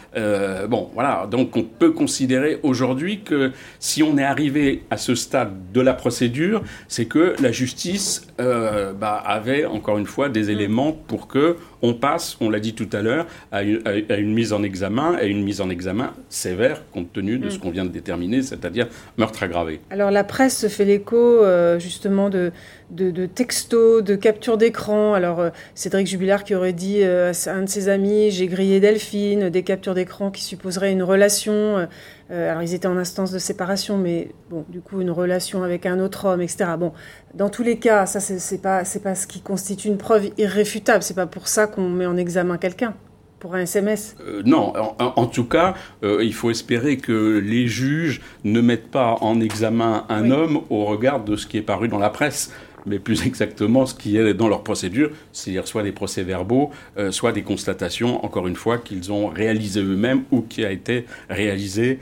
bon, 0.68 0.90
voilà. 0.94 1.28
Donc 1.30 1.56
on 1.56 1.62
peut 1.62 1.92
considérer 1.92 2.58
aujourd'hui 2.62 3.20
que 3.20 3.52
si 3.78 4.02
on 4.02 4.16
est 4.18 4.24
arrivé 4.24 4.82
à 4.90 4.96
ce 4.96 5.14
stade 5.14 5.72
de 5.72 5.80
la 5.80 5.94
procédure, 5.94 6.62
c'est 6.88 7.06
que 7.06 7.34
la 7.40 7.52
justice 7.52 8.26
bah, 8.38 9.22
avait 9.24 9.66
encore 9.66 9.98
une 9.98 10.06
fois 10.06 10.28
des 10.28 10.50
éléments 10.50 10.92
pour 10.92 11.28
que 11.28 11.56
on 11.82 11.94
passe, 11.94 12.36
on 12.40 12.50
l'a 12.50 12.60
dit 12.60 12.74
tout 12.74 12.88
à 12.92 13.02
l'heure, 13.02 13.26
à, 13.52 13.62
une, 13.62 14.34
mise 14.34 14.52
en 14.52 14.62
examen, 14.62 15.14
à 15.14 15.24
une 15.24 15.42
mise 15.42 15.60
en 15.60 15.70
examen 15.70 16.12
sévère, 16.28 16.82
compte 16.92 17.12
tenu 17.12 17.38
de 17.38 17.46
mm. 17.46 17.50
ce 17.50 17.58
qu'on 17.58 17.70
vient 17.70 17.84
de 17.84 17.90
déterminer, 17.90 18.42
c'est-à-dire 18.42 18.88
meurtre 19.16 19.42
aggravé. 19.42 19.80
Alors 19.90 20.10
la 20.10 20.24
presse 20.24 20.58
se 20.58 20.68
fait 20.68 20.84
l'écho 20.84 21.16
euh, 21.16 21.78
justement 21.78 22.30
de, 22.30 22.52
de, 22.90 23.26
textos, 23.26 24.02
de 24.02 24.14
captures 24.16 24.56
d'écran. 24.56 25.14
Alors 25.14 25.40
euh, 25.40 25.50
Cédric 25.74 26.06
Jubilard 26.06 26.44
qui 26.44 26.54
aurait 26.54 26.72
dit 26.72 27.02
euh, 27.02 27.32
à 27.46 27.50
un 27.50 27.62
de 27.62 27.68
ses 27.68 27.88
amis, 27.88 28.30
j'ai 28.30 28.46
grillé 28.46 28.80
Delphine, 28.80 29.50
des 29.50 29.62
captures 29.62 29.94
d'écran 29.94 30.30
qui 30.30 30.42
supposeraient 30.42 30.92
une 30.92 31.02
relation. 31.02 31.88
alors 32.30 32.62
ils 32.62 32.74
étaient 32.74 32.88
en 32.88 32.96
instance 32.96 33.30
de 33.30 33.38
séparation, 33.38 33.98
mais 33.98 34.30
bon, 34.50 34.64
du 34.68 34.80
coup 34.80 35.00
une 35.00 35.10
relation 35.10 35.62
avec 35.62 35.86
un 35.86 36.00
autre 36.00 36.26
homme, 36.26 36.40
etc. 36.40 36.70
Bon, 36.78 36.92
dans 37.34 37.50
tous 37.50 37.62
les 37.62 37.78
cas, 37.78 38.06
ça 38.06 38.20
c'est 38.20 38.62
pas 38.62 38.82
pas 39.02 39.14
ce 39.14 39.26
qui 39.26 39.40
constitue 39.40 39.88
une 39.88 39.98
preuve 39.98 40.30
irréfutable. 40.38 41.02
C'est 41.02 41.14
pas 41.14 41.26
pour 41.26 41.48
ça 41.48 41.66
qu'on 41.66 41.88
met 41.88 42.06
en 42.06 42.16
examen 42.16 42.58
quelqu'un 42.58 42.94
pour 43.38 43.54
un 43.54 43.60
SMS 43.60 44.16
euh, 44.20 44.42
Non, 44.44 44.72
en, 44.98 45.26
tout 45.26 45.44
cas, 45.44 45.74
euh, 46.02 46.22
il 46.22 46.34
faut 46.34 46.50
espérer 46.50 46.96
que 46.96 47.38
les 47.38 47.66
juges 47.66 48.20
ne 48.44 48.60
mettent 48.60 48.90
pas 48.90 49.16
en 49.20 49.40
examen 49.40 50.04
un 50.08 50.30
homme 50.30 50.62
au 50.70 50.84
regard 50.84 51.22
de 51.24 51.36
ce 51.36 51.46
qui 51.46 51.56
est 51.58 51.62
paru 51.62 51.88
dans 51.88 51.98
la 51.98 52.10
presse 52.10 52.52
mais 52.88 52.98
plus 52.98 53.26
exactement 53.26 53.86
ce 53.86 53.94
qui 53.94 54.16
est 54.16 54.34
dans 54.34 54.48
leur 54.48 54.62
procédure, 54.62 55.10
c'est-à-dire 55.32 55.66
soit 55.68 55.82
des 55.82 55.92
procès-verbaux, 55.92 56.70
euh, 56.98 57.10
soit 57.12 57.32
des 57.32 57.42
constatations, 57.42 58.24
encore 58.24 58.46
une 58.48 58.56
fois, 58.56 58.78
qu'ils 58.78 59.12
ont 59.12 59.28
réalisées 59.28 59.82
eux-mêmes 59.82 60.24
ou 60.30 60.42
qui 60.42 60.64
a 60.64 60.70
été 60.70 61.06
réalisé 61.28 61.98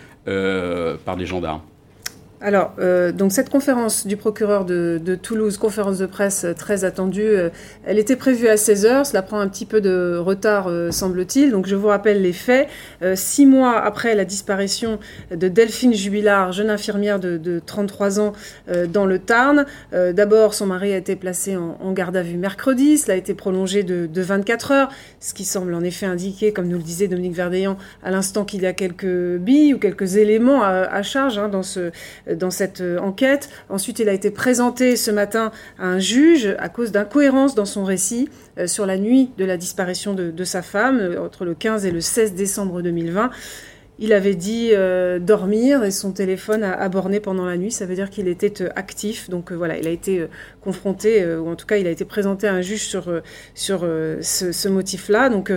par 1.04 1.16
des 1.16 1.24
gendarmes. 1.24 1.60
Alors, 2.42 2.74
euh, 2.78 3.12
donc 3.12 3.32
cette 3.32 3.48
conférence 3.48 4.06
du 4.06 4.18
procureur 4.18 4.66
de, 4.66 5.00
Toulouse, 5.22 5.56
conférence 5.56 5.98
de 5.98 6.04
presse 6.04 6.44
euh, 6.44 6.52
très 6.52 6.84
attendue, 6.84 7.22
euh, 7.22 7.48
elle 7.86 7.98
était 7.98 8.14
prévue 8.14 8.48
à 8.48 8.56
16h, 8.56 9.06
cela 9.06 9.22
prend 9.22 9.40
un 9.40 9.48
petit 9.48 9.64
peu 9.64 9.80
de 9.80 10.18
retard, 10.18 10.70
semble-t-il. 10.90 11.50
Donc 11.50 11.66
je 11.66 11.74
vous 11.74 11.86
rappelle 11.86 12.20
les 12.20 12.32
faits. 12.32 12.68
six 13.14 13.46
mois 13.46 13.78
après 13.78 14.14
la 14.14 14.24
disparition 14.24 14.98
de 15.30 15.48
Delphine 15.48 15.94
Jubilard, 15.94 16.52
jeune 16.52 16.70
infirmière 16.70 17.18
de, 17.20 17.60
33 17.64 18.20
ans 18.20 18.32
dans 18.88 19.06
le 19.06 19.18
Tarn, 19.18 19.66
d'abord 19.92 20.54
son 20.54 20.66
mari 20.66 20.92
a 20.92 20.96
été 20.96 21.16
placé 21.16 21.56
en, 21.56 21.92
garde 21.92 22.16
à 22.16 22.22
vue 22.22 22.36
mercredi, 22.36 22.98
cela 22.98 23.14
a 23.14 23.16
été 23.16 23.34
prolongé 23.34 23.82
de, 23.82 24.20
24 24.20 24.72
heures, 24.72 24.88
ce 25.20 25.34
qui 25.34 25.44
semble 25.44 25.74
en 25.74 25.82
effet 25.82 26.06
indiquer, 26.06 26.52
comme 26.52 26.68
nous 26.68 26.78
le 26.78 26.82
disait 26.82 27.08
Dominique 27.08 27.34
Verdeillan 27.34 27.76
à 28.02 28.10
l'instant, 28.10 28.44
qu'il 28.44 28.62
y 28.62 28.66
a 28.66 28.72
quelques 28.72 29.36
billes 29.36 29.74
ou 29.74 29.78
quelques 29.78 30.16
éléments 30.16 30.62
à, 30.62 31.02
charge 31.02 31.38
hein, 31.38 31.48
dans 31.48 31.62
ce 31.62 31.90
dans 32.34 32.50
cette 32.50 32.80
euh, 32.80 32.98
enquête. 32.98 33.48
Ensuite, 33.68 33.98
il 33.98 34.08
a 34.08 34.12
été 34.12 34.30
présenté 34.30 34.96
ce 34.96 35.10
matin 35.10 35.52
à 35.78 35.86
un 35.86 35.98
juge 35.98 36.54
à 36.58 36.68
cause 36.68 36.92
d'incohérences 36.92 37.54
dans 37.54 37.64
son 37.64 37.84
récit 37.84 38.28
euh, 38.58 38.66
sur 38.66 38.86
la 38.86 38.98
nuit 38.98 39.30
de 39.38 39.44
la 39.44 39.56
disparition 39.56 40.14
de, 40.14 40.44
sa 40.44 40.62
femme, 40.62 40.98
euh, 40.98 41.24
entre 41.24 41.44
le 41.44 41.54
15 41.54 41.86
et 41.86 41.90
le 41.90 42.00
16 42.00 42.34
décembre 42.34 42.82
2020. 42.82 43.30
Il 43.98 44.12
avait 44.12 44.34
dit 44.34 44.72
dormir 45.20 45.82
et 45.82 45.90
son 45.90 46.12
téléphone 46.12 46.62
a, 46.62 46.86
borné 46.90 47.18
pendant 47.18 47.46
la 47.46 47.56
nuit. 47.56 47.70
Ça 47.70 47.86
veut 47.86 47.94
dire 47.94 48.10
qu'il 48.10 48.28
était 48.28 48.68
actif. 48.76 49.30
Donc 49.30 49.52
voilà, 49.52 49.78
il 49.78 49.88
a 49.88 49.90
été 49.90 50.26
confronté, 50.60 51.24
ou 51.24 51.48
en 51.48 51.56
tout 51.56 51.64
cas, 51.64 51.78
il 51.78 51.86
a 51.86 51.90
été 51.90 52.04
présenté 52.04 52.46
à 52.46 52.52
un 52.52 52.60
juge 52.60 52.82
sur, 52.82 53.10
sur 53.54 53.88
ce, 54.20 54.68
motif-là. 54.68 55.30
Donc 55.30 55.50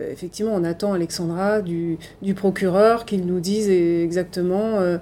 effectivement, 0.00 0.50
on 0.52 0.64
attend 0.64 0.94
Alexandra 0.94 1.62
du, 1.62 1.96
du 2.22 2.34
procureur 2.34 3.04
qu'il 3.04 3.24
nous 3.24 3.38
dise 3.38 3.70
exactement 3.70 4.98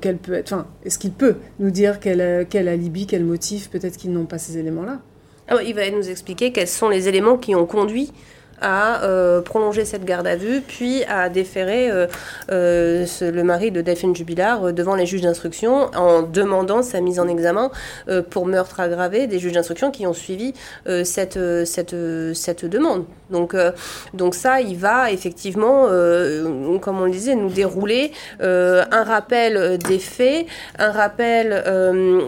quel 0.00 0.16
peut 0.16 0.34
être, 0.34 0.52
enfin, 0.52 0.66
est-ce 0.84 0.98
qu'il 0.98 1.12
peut 1.12 1.36
nous 1.58 1.70
dire 1.70 1.98
quel, 2.00 2.46
quel 2.48 2.68
alibi, 2.68 3.06
quel 3.06 3.24
motif, 3.24 3.68
peut-être 3.70 3.96
qu'ils 3.96 4.12
n'ont 4.12 4.26
pas 4.26 4.38
ces 4.38 4.58
éléments-là? 4.58 5.00
Ah 5.48 5.62
Il 5.64 5.74
va 5.74 5.88
nous 5.90 6.08
expliquer 6.08 6.52
quels 6.52 6.68
sont 6.68 6.88
les 6.88 7.08
éléments 7.08 7.36
qui 7.36 7.54
ont 7.54 7.66
conduit 7.66 8.12
à 8.60 9.04
euh, 9.04 9.42
prolonger 9.42 9.84
cette 9.84 10.04
garde 10.04 10.26
à 10.26 10.36
vue, 10.36 10.60
puis 10.60 11.04
à 11.04 11.28
déférer 11.28 11.90
euh, 11.90 12.06
euh, 12.50 13.06
le 13.20 13.42
mari 13.42 13.70
de 13.70 13.80
Delphine 13.80 14.14
Jubilard 14.14 14.72
devant 14.72 14.94
les 14.94 15.06
juges 15.06 15.20
d'instruction 15.20 15.90
en 15.94 16.22
demandant 16.22 16.82
sa 16.82 17.00
mise 17.00 17.20
en 17.20 17.28
examen 17.28 17.70
pour 18.30 18.46
meurtre 18.46 18.80
aggravé 18.80 19.26
des 19.26 19.38
juges 19.38 19.52
d'instruction 19.52 19.90
qui 19.90 20.06
ont 20.06 20.12
suivi 20.12 20.54
cette, 21.04 21.38
cette, 21.64 21.96
cette 22.34 22.64
demande. 22.64 23.04
Donc, 23.30 23.56
donc 24.14 24.34
ça, 24.34 24.60
il 24.60 24.76
va 24.76 25.10
effectivement, 25.10 25.86
comme 26.80 27.00
on 27.00 27.04
le 27.04 27.10
disait, 27.10 27.34
nous 27.34 27.50
dérouler 27.50 28.12
un 28.40 29.04
rappel 29.04 29.78
des 29.78 29.98
faits, 29.98 30.46
un 30.78 30.90
rappel 30.90 31.50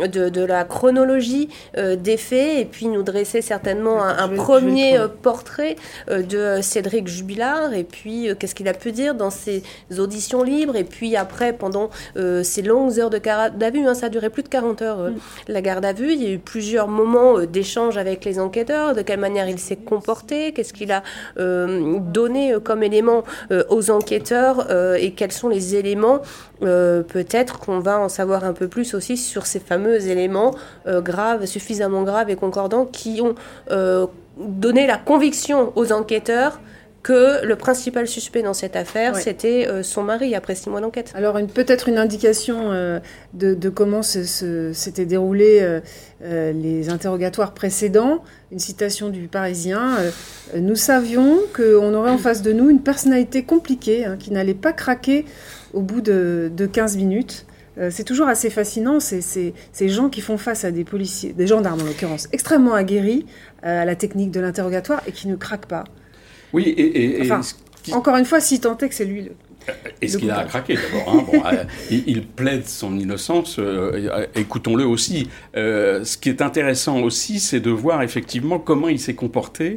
de, 0.08 0.28
de, 0.28 0.44
la 0.44 0.64
chronologie 0.64 1.48
des 1.76 2.16
faits, 2.16 2.58
et 2.58 2.64
puis 2.64 2.86
nous 2.86 3.02
dresser 3.02 3.42
certainement 3.42 4.02
un, 4.02 4.18
un 4.18 4.28
premier 4.28 4.98
portrait 5.22 5.76
de 6.08 6.60
Cédric 6.62 7.08
Jubilard 7.08 7.72
et 7.74 7.84
puis 7.84 8.28
euh, 8.28 8.34
qu'est-ce 8.34 8.54
qu'il 8.54 8.68
a 8.68 8.74
pu 8.74 8.92
dire 8.92 9.14
dans 9.14 9.30
ses 9.30 9.62
auditions 9.98 10.42
libres 10.42 10.76
et 10.76 10.84
puis 10.84 11.16
après 11.16 11.52
pendant 11.52 11.90
euh, 12.16 12.42
ces 12.42 12.62
longues 12.62 12.98
heures 12.98 13.10
de 13.10 13.18
garde 13.18 13.62
à 13.62 13.70
vue, 13.70 13.86
hein, 13.86 13.94
ça 13.94 14.06
a 14.06 14.08
duré 14.08 14.30
plus 14.30 14.42
de 14.42 14.48
40 14.48 14.82
heures 14.82 15.00
euh, 15.00 15.10
mm. 15.10 15.18
la 15.48 15.62
garde 15.62 15.84
à 15.84 15.92
vue, 15.92 16.12
il 16.12 16.22
y 16.22 16.26
a 16.26 16.30
eu 16.30 16.38
plusieurs 16.38 16.88
moments 16.88 17.40
d'échange 17.40 17.96
avec 17.96 18.24
les 18.24 18.38
enquêteurs, 18.38 18.94
de 18.94 19.02
quelle 19.02 19.20
manière 19.20 19.48
il 19.48 19.58
s'est 19.58 19.76
comporté, 19.76 20.52
qu'est-ce 20.52 20.72
qu'il 20.72 20.87
a 20.92 21.02
donné 21.36 22.54
comme 22.62 22.82
élément 22.82 23.24
aux 23.68 23.90
enquêteurs 23.90 24.66
et 24.98 25.12
quels 25.12 25.32
sont 25.32 25.48
les 25.48 25.76
éléments 25.76 26.20
peut-être 26.60 27.58
qu'on 27.58 27.80
va 27.80 27.98
en 27.98 28.08
savoir 28.08 28.44
un 28.44 28.52
peu 28.52 28.68
plus 28.68 28.94
aussi 28.94 29.16
sur 29.16 29.46
ces 29.46 29.60
fameux 29.60 30.06
éléments 30.08 30.54
graves, 30.86 31.46
suffisamment 31.46 32.02
graves 32.02 32.30
et 32.30 32.36
concordants 32.36 32.86
qui 32.86 33.20
ont 33.20 33.34
donner 34.38 34.86
la 34.86 34.96
conviction 34.96 35.72
aux 35.76 35.92
enquêteurs 35.92 36.60
que 37.02 37.44
le 37.44 37.56
principal 37.56 38.08
suspect 38.08 38.42
dans 38.42 38.54
cette 38.54 38.76
affaire, 38.76 39.16
c'était 39.16 39.68
euh, 39.68 39.82
son 39.82 40.02
mari 40.02 40.34
après 40.34 40.54
six 40.54 40.68
mois 40.68 40.80
d'enquête. 40.80 41.12
Alors 41.14 41.38
peut-être 41.54 41.88
une 41.88 41.98
indication 41.98 42.72
euh, 42.72 42.98
de, 43.34 43.68
comment 43.68 44.02
s'étaient 44.02 45.06
déroulés 45.06 45.60
euh, 46.22 46.52
les 46.52 46.90
interrogatoires 46.90 47.54
précédents, 47.54 48.22
une 48.50 48.58
citation 48.58 49.10
du 49.10 49.28
Parisien. 49.28 49.96
nous 50.56 50.74
savions 50.74 51.38
qu'on 51.54 51.94
aurait 51.94 52.10
en 52.10 52.18
face 52.18 52.42
de 52.42 52.52
nous 52.52 52.68
une 52.68 52.82
personnalité 52.82 53.44
compliquée 53.44 54.04
hein, 54.04 54.16
qui 54.18 54.32
n'allait 54.32 54.54
pas 54.54 54.72
craquer 54.72 55.24
au 55.72 55.80
bout 55.80 56.00
de, 56.00 56.50
de 56.54 56.66
15 56.66 56.96
minutes. 56.96 57.46
C'est 57.90 58.02
toujours 58.02 58.26
assez 58.26 58.50
fascinant, 58.50 58.98
ces, 58.98 59.20
ces, 59.20 59.88
gens 59.88 60.08
qui 60.08 60.20
font 60.20 60.36
face 60.36 60.64
à 60.64 60.72
des 60.72 60.82
policiers, 60.82 61.32
des 61.32 61.46
gendarmes 61.46 61.80
en 61.80 61.84
l'occurrence, 61.84 62.26
extrêmement 62.32 62.74
aguerris, 62.74 63.24
à 63.62 63.84
la 63.84 63.94
technique 63.94 64.32
de 64.32 64.40
l'interrogatoire 64.40 65.00
et 65.06 65.12
qui 65.12 65.28
ne 65.28 65.36
craque 65.36 65.66
pas. 65.66 65.84
Oui, 66.52 66.74
et, 66.76 67.30
encore 67.92 68.16
une 68.16 68.24
fois, 68.24 68.40
si 68.40 68.60
tant 68.60 68.76
est 68.76 68.88
que 68.88 68.94
c'est 68.94 69.04
lui. 69.04 69.28
Est-ce 70.00 70.16
qu'il 70.16 70.30
a 70.30 70.44
craqué 70.44 70.76
d'abord 70.76 71.44
hein 71.44 71.52
euh, 71.52 71.64
il, 71.90 72.26
plaide 72.26 72.66
son 72.66 72.98
innocence, 72.98 73.56
euh, 73.58 74.26
écoutons-le 74.34 74.86
aussi. 74.86 75.28
ce 75.54 76.16
qui 76.16 76.30
est 76.30 76.40
intéressant 76.40 77.00
aussi, 77.00 77.38
c'est 77.38 77.60
de 77.60 77.70
voir 77.70 78.02
effectivement 78.02 78.58
comment 78.58 78.88
il 78.88 78.98
s'est 78.98 79.14
comporté 79.14 79.76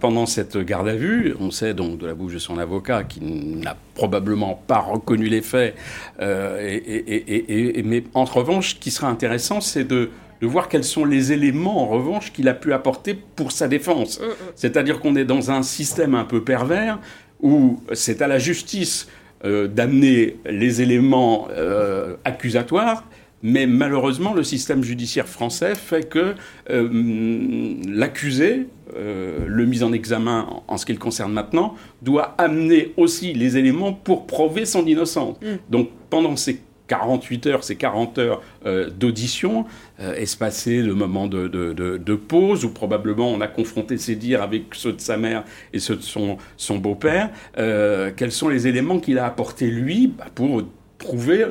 pendant 0.00 0.26
cette 0.26 0.56
garde 0.58 0.88
à 0.88 0.94
vue. 0.94 1.34
On 1.40 1.50
sait 1.50 1.74
donc 1.74 1.98
de 1.98 2.06
la 2.06 2.14
bouche 2.14 2.34
de 2.34 2.38
son 2.38 2.58
avocat 2.58 3.04
qu'il 3.04 3.58
n'a 3.58 3.76
probablement 3.94 4.62
pas 4.66 4.78
reconnu 4.78 5.28
les 5.28 5.42
faits. 5.42 5.74
et, 6.20 7.82
mais 7.84 8.04
en 8.14 8.24
revanche, 8.24 8.70
ce 8.70 8.74
qui 8.74 8.90
sera 8.90 9.08
intéressant, 9.08 9.60
c'est 9.60 9.84
de 9.84 10.10
de 10.40 10.46
voir 10.46 10.68
quels 10.68 10.84
sont 10.84 11.04
les 11.04 11.32
éléments, 11.32 11.82
en 11.82 11.86
revanche, 11.86 12.32
qu'il 12.32 12.48
a 12.48 12.54
pu 12.54 12.72
apporter 12.72 13.14
pour 13.14 13.52
sa 13.52 13.68
défense. 13.68 14.20
Mm, 14.20 14.24
mm. 14.24 14.34
C'est-à-dire 14.54 15.00
qu'on 15.00 15.16
est 15.16 15.24
dans 15.24 15.50
un 15.50 15.62
système 15.62 16.14
un 16.14 16.24
peu 16.24 16.42
pervers 16.42 16.98
où 17.40 17.80
c'est 17.92 18.22
à 18.22 18.28
la 18.28 18.38
justice 18.38 19.08
euh, 19.44 19.68
d'amener 19.68 20.38
les 20.46 20.80
éléments 20.80 21.48
euh, 21.50 22.16
accusatoires, 22.24 23.04
mais 23.42 23.66
malheureusement, 23.66 24.32
le 24.32 24.42
système 24.42 24.82
judiciaire 24.82 25.28
français 25.28 25.74
fait 25.74 26.08
que 26.08 26.34
euh, 26.70 27.74
l'accusé, 27.86 28.66
le 28.96 29.66
mis 29.66 29.82
en 29.82 29.92
examen 29.92 30.62
en 30.68 30.78
ce 30.78 30.86
qui 30.86 30.92
le 30.92 30.98
concerne 30.98 31.32
maintenant, 31.32 31.74
doit 32.00 32.34
amener 32.38 32.94
aussi 32.96 33.34
les 33.34 33.58
éléments 33.58 33.92
pour 33.92 34.26
prouver 34.26 34.64
son 34.64 34.86
innocence. 34.86 35.36
Mm. 35.42 35.46
Donc 35.68 35.90
pendant 36.08 36.34
ces 36.36 36.62
48 36.88 37.46
heures, 37.46 37.64
c'est 37.64 37.76
40 37.76 38.18
heures 38.18 38.42
euh, 38.64 38.90
d'audition, 38.90 39.66
euh, 40.00 40.14
espacées 40.14 40.82
le 40.82 40.94
moment 40.94 41.26
de, 41.26 41.48
de, 41.48 42.14
pause, 42.14 42.64
où 42.64 42.70
probablement 42.70 43.28
on 43.30 43.40
a 43.40 43.48
confronté 43.48 43.98
ses 43.98 44.16
dires 44.16 44.42
avec 44.42 44.74
ceux 44.74 44.92
de 44.92 45.00
sa 45.00 45.16
mère 45.16 45.44
et 45.72 45.78
ceux 45.78 45.96
de 45.96 46.02
son, 46.02 46.38
son 46.56 46.78
beau-père? 46.78 47.30
Euh, 47.58 48.10
quels 48.16 48.32
sont 48.32 48.48
les 48.48 48.66
éléments 48.66 48.98
qu'il 48.98 49.18
a 49.18 49.26
apportés, 49.26 49.70
lui, 49.70 50.06
bah, 50.06 50.26
pour 50.34 50.62
prouver 50.98 51.46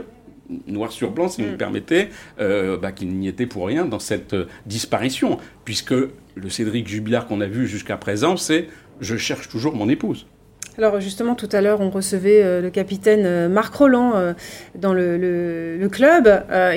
noir 0.67 0.91
sur 0.91 1.11
blanc, 1.11 1.27
si 1.27 1.41
vous 1.41 1.49
me 1.49 1.53
mm. 1.53 1.57
permettez, 1.57 2.07
bah, 2.37 2.91
qu'il 2.91 3.09
n'y 3.09 3.27
était 3.27 3.47
pour 3.47 3.65
rien 3.67 3.85
dans 3.85 3.99
cette 3.99 4.35
disparition, 4.65 5.39
puisque 5.63 5.93
le 5.93 6.49
Cédric 6.49 6.87
Jubilard 6.87 7.25
qu'on 7.25 7.41
a 7.41 7.47
vu 7.47 7.67
jusqu'à 7.67 7.97
présent, 7.97 8.37
c'est 8.37 8.67
je 9.01 9.17
cherche 9.17 9.49
toujours 9.49 9.75
mon 9.75 9.89
épouse. 9.89 10.27
Alors 10.77 10.99
justement, 10.99 11.35
tout 11.35 11.47
à 11.53 11.61
l'heure, 11.61 11.79
on 11.79 11.89
recevait 11.89 12.43
euh, 12.43 12.61
le 12.61 12.69
capitaine 12.69 13.25
euh, 13.25 13.47
Marc 13.47 13.73
Roland 13.75 14.15
euh, 14.15 14.33
dans 14.75 14.93
le, 14.93 15.87
club. 15.89 16.27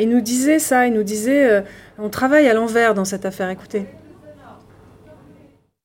il 0.01 0.09
nous 0.09 0.21
disait 0.21 0.61
ça, 0.61 0.87
il 0.87 0.95
nous 0.95 1.03
disait, 1.03 1.65
on 1.99 2.09
travaille 2.09 2.47
à 2.47 2.55
l'envers 2.55 2.95
dans 2.95 3.05
cette 3.05 3.25
affaire. 3.25 3.51
Écoutez. 3.51 3.87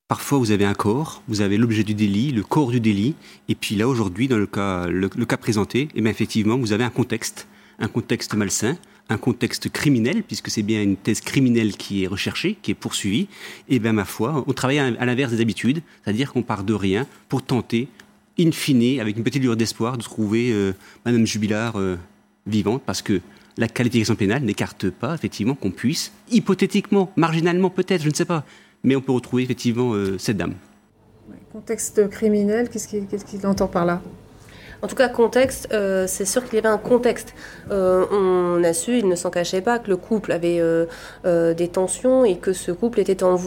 Parfois, 0.07 0.37
vous 0.37 0.51
avez 0.51 0.65
un 0.65 0.75
corps, 0.75 1.23
vous 1.27 1.41
avez 1.41 1.57
l'objet 1.57 1.83
du 1.83 1.95
délit, 1.95 2.31
le 2.31 2.43
corps 2.43 2.69
du 2.69 2.79
délit, 2.79 3.15
et 3.49 3.55
puis 3.55 3.75
là, 3.75 3.87
aujourd'hui, 3.87 4.27
dans 4.27 4.37
le 4.37 4.45
cas, 4.45 4.85
le, 4.87 5.07
cas 5.07 5.37
présenté, 5.37 5.81
et 5.81 5.89
eh 5.95 6.01
bien, 6.01 6.11
effectivement, 6.11 6.57
vous 6.57 6.73
avez 6.73 6.83
un 6.83 6.91
contexte, 6.91 7.47
un 7.79 7.87
contexte 7.87 8.35
malsain, 8.35 8.77
un 9.09 9.17
contexte 9.17 9.69
criminel, 9.69 10.23
puisque 10.23 10.49
c'est 10.49 10.63
bien 10.63 10.81
une 10.81 10.95
thèse 10.95 11.21
criminelle 11.21 11.75
qui 11.75 12.03
est 12.03 12.07
recherchée, 12.07 12.57
qui 12.61 12.71
est 12.71 12.75
poursuivie, 12.75 13.27
et 13.69 13.79
bien 13.79 13.93
ma 13.93 14.05
foi, 14.05 14.43
on 14.47 14.53
travaille 14.53 14.79
à, 14.79 15.05
l'inverse 15.05 15.31
des 15.31 15.41
habitudes, 15.41 15.81
c'est-à-dire 16.03 16.31
qu'on 16.31 16.41
part 16.41 16.63
de 16.63 16.73
rien 16.73 17.05
pour 17.29 17.43
tenter 17.43 17.87
in 18.39 18.51
fine, 18.51 18.99
avec 18.99 19.17
une 19.17 19.23
petite 19.23 19.43
lueur 19.43 19.57
d'espoir, 19.57 19.97
de 19.97 20.03
trouver 20.03 20.51
euh, 20.51 20.73
Madame 21.05 21.25
Jubilard 21.25 21.77
euh, 21.77 21.97
vivante, 22.47 22.81
parce 22.85 23.01
que 23.01 23.21
la 23.57 23.67
qualification 23.67 24.15
pénale 24.15 24.43
n'écarte 24.43 24.89
pas, 24.89 25.13
effectivement, 25.13 25.53
qu'on 25.53 25.71
puisse, 25.71 26.11
hypothétiquement, 26.31 27.11
marginalement 27.15 27.69
peut-être, 27.69 28.01
je 28.01 28.09
ne 28.09 28.15
sais 28.15 28.25
pas, 28.25 28.45
mais 28.83 28.95
on 28.95 29.01
peut 29.01 29.11
retrouver 29.11 29.43
effectivement 29.43 29.93
euh, 29.93 30.17
cette 30.17 30.37
dame. 30.37 30.55
Contexte 31.51 32.09
criminel, 32.09 32.69
qu'est-ce 32.69 32.87
qu'il 32.87 33.45
entend 33.45 33.67
par 33.67 33.85
là? 33.85 34.01
En 34.83 34.87
tout 34.87 34.95
cas, 34.95 35.07
contexte, 35.07 35.69
euh, 35.71 36.07
c'est 36.07 36.25
sûr 36.25 36.43
qu'il 36.43 36.55
y 36.55 36.57
avait 36.57 36.67
un 36.67 36.77
contexte. 36.77 37.33
Euh, 37.71 38.03
on 38.11 38.61
a 38.65 38.73
su, 38.73 38.97
il 38.97 39.07
ne 39.07 39.15
s'en 39.15 39.29
cachait 39.29 39.61
pas, 39.61 39.79
que 39.79 39.89
le 39.89 39.95
couple 39.95 40.33
avait 40.33 40.59
euh, 40.59 41.53
des 41.53 41.69
tensions 41.69 42.25
et 42.25 42.35
que 42.35 42.51
ce 42.51 42.73
couple 42.73 42.99
était 42.99 43.23
en, 43.23 43.37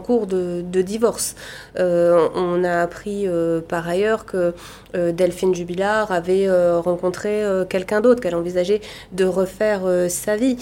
cours 0.00 0.26
de, 0.26 0.62
divorce. 0.82 1.36
on 1.78 2.64
a 2.64 2.82
appris 2.82 3.28
par 3.68 3.86
ailleurs 3.88 4.26
que 4.26 4.54
Delphine 4.94 5.54
Jubilard 5.54 6.10
avait 6.10 6.48
rencontré 6.80 7.44
quelqu'un 7.68 8.00
d'autre, 8.00 8.20
qu'elle 8.20 8.34
envisageait 8.34 8.80
de 9.12 9.24
refaire 9.24 9.82
sa 10.08 10.36
vie. 10.36 10.56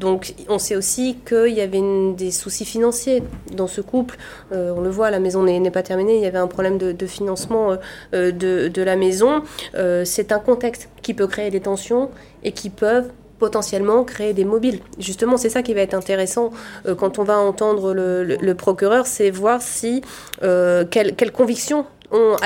donc, 0.00 0.34
on 0.48 0.58
sait 0.58 0.76
aussi 0.76 1.18
qu'il 1.28 1.52
y 1.52 1.60
avait 1.60 1.82
des 2.16 2.30
soucis 2.30 2.64
financiers 2.64 3.22
dans 3.52 3.66
ce 3.66 3.82
couple. 3.82 4.16
on 4.50 4.80
le 4.80 4.90
voit, 4.90 5.10
la 5.10 5.20
maison 5.20 5.42
n'est 5.42 5.70
pas 5.70 5.82
terminée, 5.82 6.16
il 6.16 6.22
y 6.22 6.26
avait 6.26 6.38
un 6.38 6.46
problème 6.46 6.78
de, 6.78 6.92
de 6.92 7.06
financement 7.06 7.33
euh, 7.50 7.76
euh, 8.14 8.68
de, 8.68 8.82
la 8.82 8.96
maison, 8.96 9.42
euh, 9.74 10.04
c'est 10.04 10.32
un 10.32 10.38
contexte 10.38 10.88
qui 11.02 11.14
peut 11.14 11.26
créer 11.26 11.50
des 11.50 11.60
tensions 11.60 12.10
et 12.42 12.52
qui 12.52 12.70
peuvent 12.70 13.10
potentiellement 13.38 14.04
créer 14.04 14.32
des 14.32 14.44
mobiles. 14.44 14.80
Justement, 14.98 15.36
c'est 15.36 15.48
ça 15.48 15.62
qui 15.62 15.74
va 15.74 15.80
être 15.80 15.94
intéressant 15.94 16.50
quand 16.98 17.18
on 17.18 17.24
va 17.24 17.36
entendre 17.38 17.92
le, 17.92 18.54
procureur, 18.54 19.06
c'est 19.06 19.30
voir 19.30 19.60
si 19.60 20.02
quelles 20.40 21.32
convictions 21.32 21.84
ont, 22.12 22.36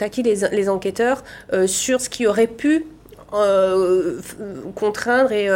acquis 0.00 0.22
les, 0.22 0.68
enquêteurs 0.68 1.22
sur 1.66 2.00
ce 2.00 2.10
qui 2.10 2.26
aurait 2.26 2.48
pu 2.48 2.86
contraindre 4.74 5.32
et 5.32 5.48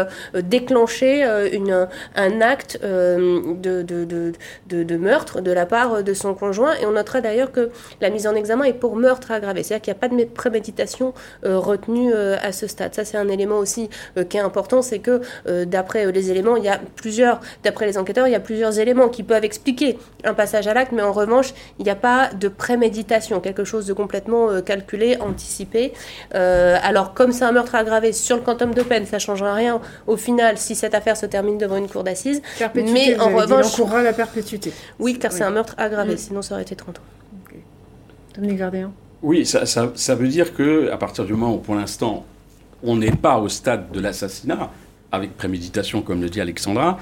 déclencher 0.42 1.24
une, 1.52 1.88
un 2.14 2.40
acte 2.40 2.80
de, 2.82 3.82
de, 3.82 4.96
meurtre 4.96 5.40
de 5.40 5.52
la 5.52 5.66
part 5.66 6.02
de 6.02 6.14
son 6.14 6.34
conjoint. 6.34 6.74
Et 6.80 6.86
on 6.86 6.92
notera 6.92 7.20
d'ailleurs 7.20 7.52
que 7.52 7.70
la 8.00 8.10
mise 8.10 8.26
en 8.26 8.34
examen 8.34 8.64
est 8.64 8.72
pour 8.72 8.96
meurtre 8.96 9.30
aggravé, 9.30 9.62
c'est-à-dire 9.62 9.82
qu'il 9.82 9.92
n'y 9.92 9.98
a 9.98 10.00
pas 10.00 10.08
de 10.08 10.24
préméditation 10.30 11.14
retenue 11.42 12.12
à 12.14 12.52
ce 12.52 12.66
stade. 12.66 12.94
Ça, 12.94 13.04
c'est 13.04 13.16
un 13.16 13.28
élément 13.28 13.58
aussi 13.58 13.88
qui 14.28 14.36
est 14.36 14.40
important, 14.40 14.82
c'est 14.82 15.00
que 15.00 15.20
d'après 15.64 16.10
les 16.12 16.30
éléments, 16.30 16.56
il 16.56 16.64
y 16.64 16.68
a 16.68 16.80
plusieurs, 16.96 17.40
d'après 17.62 17.86
les 17.86 17.98
enquêteurs, 17.98 18.26
il 18.28 18.32
y 18.32 18.36
a 18.36 18.40
plusieurs 18.40 18.78
éléments 18.78 19.08
qui 19.08 19.22
peuvent 19.22 19.44
expliquer 19.44 19.98
un 20.24 20.34
passage 20.34 20.66
à 20.66 20.74
l'acte, 20.74 20.92
mais 20.92 21.02
en 21.02 21.12
revanche, 21.12 21.54
il 21.78 21.84
n'y 21.84 21.90
a 21.90 21.96
pas 21.96 22.30
de 22.32 22.48
préméditation, 22.48 23.40
quelque 23.40 23.64
chose 23.64 23.86
de 23.86 23.92
complètement 23.92 24.50
euh, 24.50 24.60
calculé, 24.60 25.16
anticipé. 25.20 25.92
Euh, 26.34 26.76
alors, 26.82 27.14
comme 27.14 27.32
c'est 27.32 27.44
un 27.44 27.52
meurtre 27.52 27.63
aggravé 27.72 28.12
sur 28.12 28.36
le 28.36 28.42
quantum 28.42 28.74
de 28.74 28.82
peine, 28.82 29.06
ça 29.06 29.16
ne 29.16 29.20
changera 29.20 29.54
rien 29.54 29.80
au 30.06 30.16
final 30.16 30.58
si 30.58 30.74
cette 30.74 30.94
affaire 30.94 31.16
se 31.16 31.26
termine 31.26 31.58
devant 31.58 31.76
une 31.76 31.88
cour 31.88 32.04
d'assises. 32.04 32.42
Mais 32.74 33.18
en 33.18 33.34
revanche. 33.34 33.66
Il 33.78 33.82
encourra 33.82 34.02
la 34.02 34.12
perpétuité. 34.12 34.72
Oui, 34.98 35.18
car 35.18 35.32
c'est 35.32 35.44
un 35.44 35.50
meurtre 35.50 35.74
aggravé, 35.78 36.14
mm. 36.14 36.18
sinon 36.18 36.42
ça 36.42 36.54
aurait 36.54 36.62
été 36.62 36.76
30 36.76 36.98
ans. 36.98 37.02
Dominique 38.34 38.58
Gardéan 38.58 38.92
Oui, 39.22 39.46
ça, 39.46 39.64
ça 39.66 40.14
veut 40.14 40.28
dire 40.28 40.54
que 40.54 40.90
à 40.90 40.96
partir 40.96 41.24
du 41.24 41.32
moment 41.34 41.54
où, 41.54 41.58
pour 41.58 41.76
l'instant, 41.76 42.24
on 42.82 42.96
n'est 42.96 43.12
pas 43.12 43.38
au 43.38 43.48
stade 43.48 43.90
de 43.92 44.00
l'assassinat, 44.00 44.70
avec 45.12 45.36
préméditation, 45.36 46.02
comme 46.02 46.20
le 46.20 46.28
dit 46.28 46.40
Alexandra, 46.40 46.98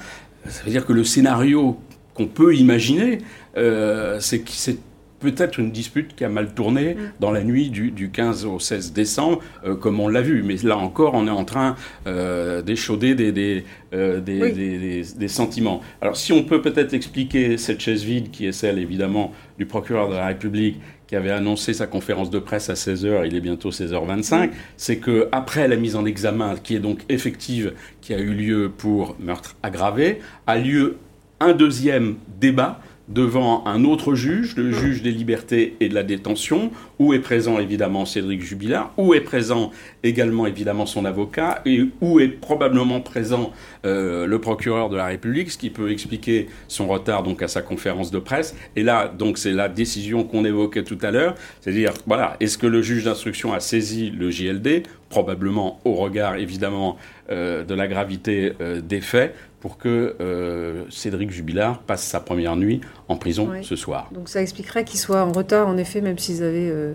ça 0.47 0.63
veut 0.63 0.71
dire 0.71 0.85
que 0.85 0.93
le 0.93 1.03
scénario 1.03 1.77
qu'on 2.13 2.27
peut 2.27 2.55
imaginer, 2.55 3.19
euh, 3.57 4.19
c'est 4.19 4.39
que 4.39 4.51
c'est 4.51 4.77
peut-être 5.23 5.59
une 5.59 5.71
dispute 5.71 6.15
qui 6.15 6.23
a 6.23 6.29
mal 6.29 6.53
tourné 6.53 6.93
mm. 6.93 6.97
dans 7.19 7.31
la 7.31 7.43
nuit 7.43 7.69
du, 7.69 8.09
15 8.11 8.45
au 8.45 8.59
16 8.59 8.93
décembre, 8.93 9.39
euh, 9.65 9.75
comme 9.75 9.99
on 9.99 10.07
l'a 10.07 10.21
vu. 10.21 10.43
Mais 10.43 10.55
là 10.63 10.77
encore, 10.77 11.13
on 11.15 11.27
est 11.27 11.31
en 11.31 11.45
train 11.45 11.75
euh, 12.05 12.61
d'échauder 12.61 13.15
des, 13.15 13.31
des, 13.31 13.63
des, 13.91 15.27
sentiments. 15.27 15.81
Alors 16.01 16.17
si 16.17 16.33
on 16.33 16.43
peut 16.43 16.61
peut-être 16.61 16.93
expliquer 16.93 17.57
cette 17.57 17.79
chaise 17.79 18.03
vide, 18.03 18.31
qui 18.31 18.45
est 18.45 18.51
celle 18.51 18.77
évidemment 18.79 19.31
du 19.57 19.65
procureur 19.65 20.09
de 20.09 20.15
la 20.15 20.27
République, 20.27 20.79
qui 21.07 21.15
avait 21.15 21.31
annoncé 21.31 21.73
sa 21.73 21.85
conférence 21.85 22.29
de 22.29 22.39
presse 22.39 22.69
à 22.69 22.73
16h, 22.73 23.27
il 23.27 23.35
est 23.35 23.39
bientôt 23.39 23.69
16h25, 23.69 24.49
c'est 24.77 24.97
que 24.97 25.27
après 25.31 25.67
la 25.67 25.75
mise 25.75 25.95
en 25.95 26.05
examen, 26.05 26.55
qui 26.61 26.75
est 26.75 26.79
donc 26.79 27.01
effective, 27.07 27.73
qui 28.01 28.13
a 28.13 28.19
eu 28.19 28.33
lieu 28.33 28.71
pour 28.75 29.15
meurtre 29.19 29.55
aggravé, 29.61 30.21
a 30.47 30.57
lieu 30.57 30.97
un 31.39 31.53
deuxième 31.53 32.15
débat 32.39 32.79
devant 33.09 33.65
un 33.67 33.83
autre 33.83 34.15
juge, 34.15 34.55
le 34.55 34.71
juge 34.71 35.01
des 35.01 35.11
libertés 35.11 35.75
et 35.79 35.89
de 35.89 35.93
la 35.93 36.03
détention, 36.03 36.71
où 36.99 37.13
est 37.13 37.19
présent 37.19 37.59
évidemment 37.59 38.05
Cédric 38.05 38.41
Jubilard, 38.41 38.93
où 38.97 39.13
est 39.13 39.21
présent 39.21 39.71
également 40.03 40.47
évidemment 40.47 40.85
son 40.85 41.03
avocat, 41.03 41.61
et 41.65 41.83
où 42.01 42.19
est 42.19 42.29
probablement 42.29 43.01
présent 43.01 43.51
euh, 43.85 44.25
le 44.25 44.39
procureur 44.39 44.89
de 44.89 44.95
la 44.95 45.07
République, 45.07 45.51
ce 45.51 45.57
qui 45.57 45.69
peut 45.69 45.91
expliquer 45.91 46.47
son 46.67 46.87
retard 46.87 47.23
donc 47.23 47.41
à 47.41 47.47
sa 47.47 47.61
conférence 47.61 48.09
de 48.09 48.19
presse. 48.19 48.55
Et 48.75 48.83
là, 48.83 49.07
donc 49.07 49.37
c'est 49.37 49.51
la 49.51 49.67
décision 49.67 50.23
qu'on 50.23 50.45
évoquait 50.45 50.83
tout 50.83 50.99
à 51.01 51.11
l'heure, 51.11 51.35
c'est-à-dire, 51.59 51.93
voilà, 52.07 52.37
est-ce 52.39 52.57
que 52.57 52.67
le 52.67 52.81
juge 52.81 53.03
d'instruction 53.03 53.53
a 53.53 53.59
saisi 53.59 54.11
le 54.11 54.31
JLD 54.31 54.83
Probablement 55.09 55.79
au 55.85 55.93
regard 55.93 56.37
évidemment 56.37 56.97
euh, 57.29 57.63
de 57.63 57.73
la 57.73 57.87
gravité 57.87 58.53
euh, 58.61 58.81
des 58.81 58.99
faits, 58.99 59.35
pour 59.63 59.77
que 59.77 60.17
euh, 60.19 60.83
Cédric 60.89 61.31
Jubilard 61.31 61.79
passe 61.79 62.03
sa 62.03 62.19
première 62.19 62.57
nuit 62.57 62.81
en 63.07 63.15
prison 63.15 63.49
ce 63.61 63.77
soir. 63.77 64.09
Donc 64.11 64.27
ça 64.27 64.41
expliquerait 64.41 64.83
qu'il 64.83 64.99
soit 64.99 65.23
en 65.23 65.31
retard, 65.31 65.69
en 65.69 65.77
effet, 65.77 66.01
même 66.01 66.17
s'ils 66.17 66.43
avaient 66.43 66.69
euh, 66.69 66.91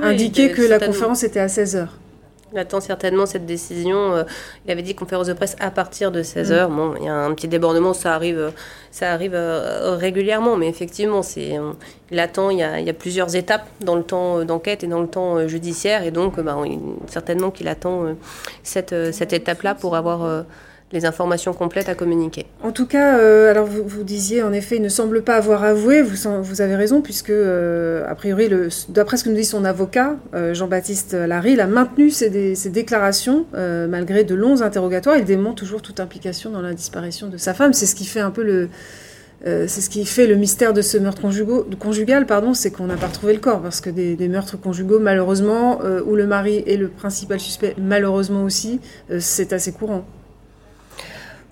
indiqué 0.00 0.50
que 0.50 0.62
la 0.62 0.78
conférence 0.78 1.24
était 1.24 1.40
à 1.40 1.48
16h. 1.48 1.88
Il 2.54 2.58
attend 2.58 2.80
certainement 2.80 3.26
cette 3.26 3.44
décision. 3.44 4.14
Euh, 4.14 4.22
il 4.64 4.70
avait 4.70 4.80
dit 4.80 4.94
conférence 4.94 5.26
de 5.26 5.34
presse 5.34 5.56
à 5.60 5.70
partir 5.70 6.10
de 6.10 6.22
16h. 6.22 6.70
Mm. 6.70 6.74
Bon, 6.74 6.94
il 6.98 7.04
y 7.04 7.08
a 7.10 7.14
un 7.14 7.34
petit 7.34 7.48
débordement, 7.48 7.92
ça 7.92 8.14
arrive, 8.14 8.50
ça 8.90 9.12
arrive 9.12 9.34
régulièrement, 9.34 10.56
mais 10.56 10.68
effectivement, 10.68 11.22
c'est, 11.22 11.58
il 12.10 12.18
attend. 12.18 12.48
Il 12.48 12.60
y, 12.60 12.62
a, 12.62 12.80
il 12.80 12.86
y, 12.86 12.90
a, 12.90 12.94
plusieurs 12.94 13.36
étapes 13.36 13.66
dans 13.82 13.96
le 13.96 14.04
temps 14.04 14.42
d'enquête 14.46 14.84
et 14.84 14.86
dans 14.86 15.02
le 15.02 15.06
temps 15.06 15.46
judiciaire, 15.46 16.02
et 16.02 16.12
donc, 16.12 16.40
bah, 16.40 16.56
certainement 17.08 17.50
qu'il 17.50 17.68
attend 17.68 18.16
cette, 18.62 19.12
cette 19.12 19.34
étape-là 19.34 19.74
pour 19.74 19.96
avoir 19.96 20.46
les 20.92 21.04
informations 21.04 21.52
complètes 21.52 21.88
à 21.88 21.94
communiquer. 21.94 22.46
En 22.62 22.72
tout 22.72 22.86
cas, 22.86 23.18
euh, 23.18 23.50
alors 23.50 23.66
vous, 23.66 24.02
disiez 24.02 24.42
en 24.42 24.52
effet, 24.52 24.76
il 24.76 24.82
ne 24.82 24.88
semble 24.88 25.22
pas 25.22 25.36
avoir 25.36 25.62
avoué, 25.62 26.02
vous, 26.02 26.60
avez 26.60 26.74
raison, 26.74 27.00
puisque 27.00 27.30
euh, 27.30 28.04
a 28.08 28.14
priori, 28.14 28.48
d'après 28.88 29.16
ce 29.16 29.24
que 29.24 29.30
nous 29.30 29.36
dit 29.36 29.44
son 29.44 29.64
avocat, 29.64 30.16
euh, 30.34 30.52
Jean-Baptiste 30.52 31.12
Larry, 31.14 31.52
il 31.52 31.60
a 31.60 31.66
maintenu 31.66 32.10
ses, 32.10 32.30
déclarations 32.70 33.46
malgré 33.88 34.24
de 34.24 34.34
longs 34.34 34.62
interrogatoires. 34.62 35.16
Il 35.16 35.24
dément 35.24 35.52
toujours 35.52 35.82
toute 35.82 36.00
implication 36.00 36.50
dans 36.50 36.62
la 36.62 36.74
disparition 36.74 37.28
de 37.28 37.36
sa 37.36 37.54
femme. 37.54 37.72
C'est 37.72 37.86
ce 37.86 37.94
qui 37.94 38.04
fait 38.04 38.20
un 38.20 38.30
peu 38.30 38.42
le... 38.42 38.68
c'est 39.44 39.80
ce 39.80 39.90
qui 39.90 40.04
fait 40.04 40.26
le 40.26 40.36
mystère 40.36 40.72
de 40.72 40.82
ce 40.82 40.98
meurtre 40.98 41.22
conjugal, 41.78 42.26
pardon, 42.26 42.54
c'est 42.54 42.70
qu'on 42.70 42.86
n'a 42.86 42.96
pas 42.96 43.06
retrouvé 43.06 43.32
le 43.32 43.40
corps, 43.40 43.60
parce 43.60 43.80
que 43.80 43.90
des 43.90 44.28
meurtres 44.28 44.60
conjugaux, 44.60 44.98
malheureusement, 44.98 45.80
où 46.06 46.16
le 46.16 46.26
mari 46.26 46.62
est 46.66 46.76
le 46.76 46.88
principal 46.88 47.40
suspect, 47.40 47.74
malheureusement 47.78 48.44
aussi, 48.44 48.80
c'est 49.18 49.52
assez 49.52 49.72
courant. 49.72 50.04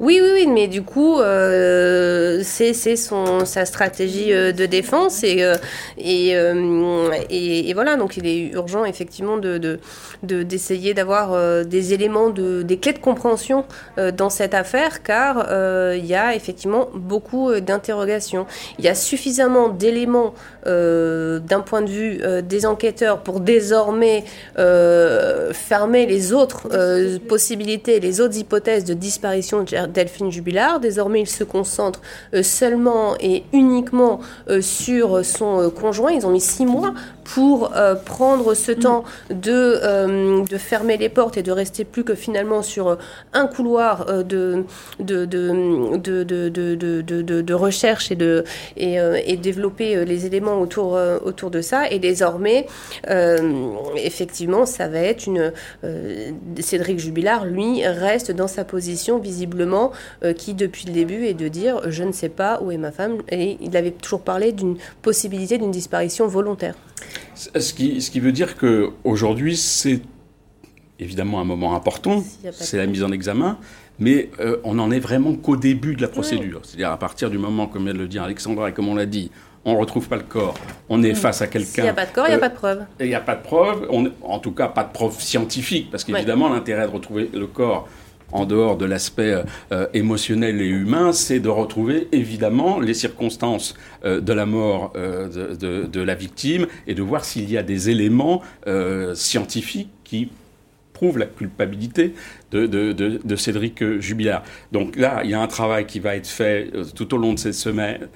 Oui, 0.01 0.21
oui, 0.23 0.31
oui, 0.33 0.47
mais 0.47 0.69
du 0.69 0.83
coup, 0.83 1.19
euh, 1.19 2.41
c'est 2.45 2.73
sa 2.73 3.65
stratégie 3.65 4.33
euh, 4.33 4.53
de 4.53 4.65
défense 4.65 5.25
et, 5.25 5.43
euh, 5.43 5.57
euh, 5.99 7.11
et, 7.29 7.69
et, 7.69 7.75
voilà, 7.75 7.97
donc 7.97 8.17
il 8.17 8.25
est 8.25 8.53
urgent 8.53 8.85
effectivement 8.85 9.39
de, 9.39 9.81
d'essayer 10.23 10.95
d'avoir 10.95 11.65
des 11.65 11.95
éléments, 11.95 12.31
de, 12.31 12.63
des 12.63 12.79
clés 12.79 12.93
de 12.93 13.01
compréhension 13.01 13.65
dans 14.17 14.31
cette 14.31 14.55
affaire 14.55 15.03
car 15.03 15.49
il 15.95 16.07
y 16.07 16.15
a 16.15 16.35
effectivement 16.37 16.89
beaucoup 16.95 17.53
d'interrogations. 17.55 18.47
Il 18.79 18.85
y 18.85 18.89
a 18.89 18.95
suffisamment 18.95 19.69
d'éléments 19.69 20.33
d'un 20.69 21.61
point 21.61 21.83
de 21.83 21.91
vue 21.91 22.21
des 22.43 22.67
enquêteurs 22.67 23.21
pour 23.21 23.41
désormais 23.41 24.25
fermer 24.57 26.07
les 26.07 26.33
autres 26.33 26.69
possibilités, 27.27 28.01
les 28.01 28.21
autres 28.21 28.37
hypothèses 28.37 28.85
de 28.85 28.95
disparition 28.95 29.63
de 29.63 29.87
Delphine 29.87 30.31
Jubilard. 30.31 30.81
Désormais, 30.81 31.21
il 31.21 31.29
se 31.29 31.45
concentre 31.45 32.01
euh, 32.35 32.43
seulement 32.43 33.15
et 33.21 33.45
uniquement 33.53 34.21
euh, 34.49 34.61
sur 34.61 35.25
son 35.25 35.61
euh, 35.61 35.69
conjoint. 35.71 36.13
Ils 36.13 36.27
ont 36.27 36.31
mis 36.31 36.41
six 36.41 36.67
mois 36.67 36.95
pour 37.25 37.73
prendre 38.07 38.55
ce 38.55 38.73
temps 38.73 39.05
de, 39.29 40.47
de 40.49 40.57
fermer 40.57 40.97
les 40.97 41.11
portes 41.11 41.37
et 41.37 41.43
de 41.43 41.53
rester 41.53 41.85
plus 41.85 42.03
que 42.03 42.15
finalement 42.15 42.63
sur 42.63 42.97
un 43.35 43.47
couloir 43.47 44.07
de, 44.25 44.65
de, 44.99 45.27
de, 45.27 45.99
de, 45.99 47.43
de 47.43 47.55
recherche 47.55 48.11
et, 48.11 48.15
de, 48.15 48.45
et, 48.79 48.97
et, 49.27 49.37
développer 49.37 50.07
les 50.07 50.25
éléments 50.25 50.58
autour, 50.61 50.99
autour 51.25 51.51
de 51.51 51.61
ça. 51.61 51.91
Et 51.91 51.99
désormais, 51.99 52.67
effectivement, 53.97 54.67
ça 54.67 54.89
va 54.89 54.99
être 54.99 55.27
une... 55.27 55.53
Cédric 56.61 56.99
Jubilard, 56.99 57.47
lui, 57.47 57.87
reste 57.87 58.31
dans 58.31 58.49
sa 58.49 58.65
position 58.65 59.19
visiblement 59.19 59.93
euh, 60.23 60.33
qui, 60.33 60.55
depuis 60.55 60.87
le 60.87 60.93
début, 60.93 61.25
est 61.25 61.35
de 61.35 61.49
dire 61.49 61.91
je 61.91 62.05
ne 62.05 62.13
sais 62.13 62.29
pas 62.29 62.61
où 62.63 62.71
est 62.71 62.79
ma 62.79 62.93
femme. 62.93 63.19
Et 63.31 63.57
il 63.61 63.77
avait 63.77 63.91
toujours 63.91 64.21
parlé 64.21 64.53
d'une 64.53 64.77
possibilité 65.03 65.59
d'une 65.59 65.71
disparition 65.71 66.27
volontaire. 66.27 66.75
Ce 67.35 67.73
qui, 67.73 68.01
ce 68.03 68.11
qui 68.11 68.21
veut 68.21 68.33
dire 68.33 68.57
qu'aujourd'hui, 68.57 69.57
c'est 69.57 70.01
évidemment 70.99 71.41
un 71.41 71.45
moment 71.45 71.77
important, 71.77 72.25
c'est 72.53 72.77
la 72.77 72.87
mise 72.87 73.05
en 73.05 73.13
examen, 73.13 73.59
mais 74.01 74.31
euh, 74.41 74.59
on 74.65 74.75
n'en 74.75 74.91
est 74.91 74.99
vraiment 74.99 75.35
qu'au 75.35 75.57
début 75.57 75.95
de 75.95 76.03
la 76.03 76.09
procédure. 76.09 76.61
C'est-à-dire 76.65 76.91
à 76.91 76.99
partir 76.99 77.31
du 77.31 77.39
moment, 77.39 77.67
comme 77.67 77.85
vient 77.85 77.95
de 77.95 77.99
le 77.99 78.09
dire 78.09 78.25
Alexandra, 78.25 78.71
et 78.71 78.73
comme 78.73 78.89
on 78.89 78.97
l'a 78.97 79.07
dit, 79.07 79.31
on 79.69 79.75
ne 79.75 79.79
retrouve 79.79 80.09
pas 80.09 80.17
le 80.17 80.23
corps, 80.23 80.55
on 80.89 81.03
est 81.03 81.15
face 81.15 81.43
à 81.43 81.47
quelqu'un. 81.47 81.69
S'il 81.69 81.83
n'y 81.85 81.89
a 81.91 81.95
pas 81.95 82.07
de 82.07 82.13
corps, 82.13 82.27
il 82.27 82.31
n'y 82.31 82.37
a 82.37 82.39
pas 82.39 82.49
de 82.49 82.55
preuve. 82.55 82.85
Il 83.01 83.07
n'y 83.07 83.15
a 83.15 83.21
pas 83.21 83.35
de 83.35 83.43
preuve, 83.43 83.89
en 84.23 84.39
tout 84.39 84.53
cas 84.53 84.69
pas 84.69 84.85
de 84.85 84.93
preuve 84.93 85.21
scientifique, 85.21 85.91
parce 85.91 86.05
qu'évidemment 86.05 86.49
l'intérêt 86.49 86.87
de 86.87 86.93
retrouver 86.93 87.31
le 87.33 87.47
corps, 87.47 87.89
en 88.33 88.45
dehors 88.45 88.77
de 88.77 88.85
l'aspect 88.85 89.43
euh, 89.73 89.87
émotionnel 89.95 90.61
et 90.61 90.67
humain, 90.67 91.13
c'est 91.13 91.41
de 91.41 91.49
retrouver 91.49 92.09
évidemment 92.13 92.81
les 92.81 92.95
circonstances 92.95 93.75
euh, 94.05 94.21
de 94.21 94.33
la 94.33 94.47
mort 94.47 94.93
euh, 94.97 95.29
de, 95.29 96.01
la 96.01 96.15
victime 96.15 96.67
et 96.87 96.95
de 96.95 97.03
voir 97.03 97.25
s'il 97.25 97.51
y 97.51 97.57
a 97.59 97.63
des 97.63 97.91
éléments 97.91 98.43
scientifiques 99.15 99.91
qui 100.05 100.31
prouvent 100.93 101.19
la 101.19 101.27
culpabilité 101.27 102.15
de, 102.53 102.67
de, 102.67 103.37
Cédric 103.37 103.85
Jubilard. 104.01 104.43
Donc 104.73 104.97
là, 104.97 105.23
il 105.25 105.31
y 105.31 105.35
a 105.35 105.41
un 105.41 105.47
travail 105.47 105.87
qui 105.87 105.99
va 105.99 106.15
être 106.15 106.27
fait 106.27 106.71
tout 106.95 107.13
au 107.15 107.19
long 107.19 107.35
de 107.35 107.39
cette 107.39 107.55
semaine 107.55 108.09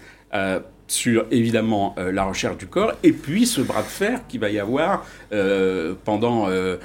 sur 0.92 1.24
évidemment 1.30 1.94
euh, 1.98 2.12
la 2.12 2.24
recherche 2.24 2.58
du 2.58 2.66
corps 2.66 2.92
et 3.02 3.12
puis 3.12 3.46
ce 3.46 3.62
bras 3.62 3.82
de 3.82 3.86
fer 3.86 4.20
qu'il 4.28 4.40
va 4.40 4.50
y 4.50 4.58
avoir 4.58 5.06
euh, 5.32 5.94
pendant 6.04 6.48
euh, 6.48 6.76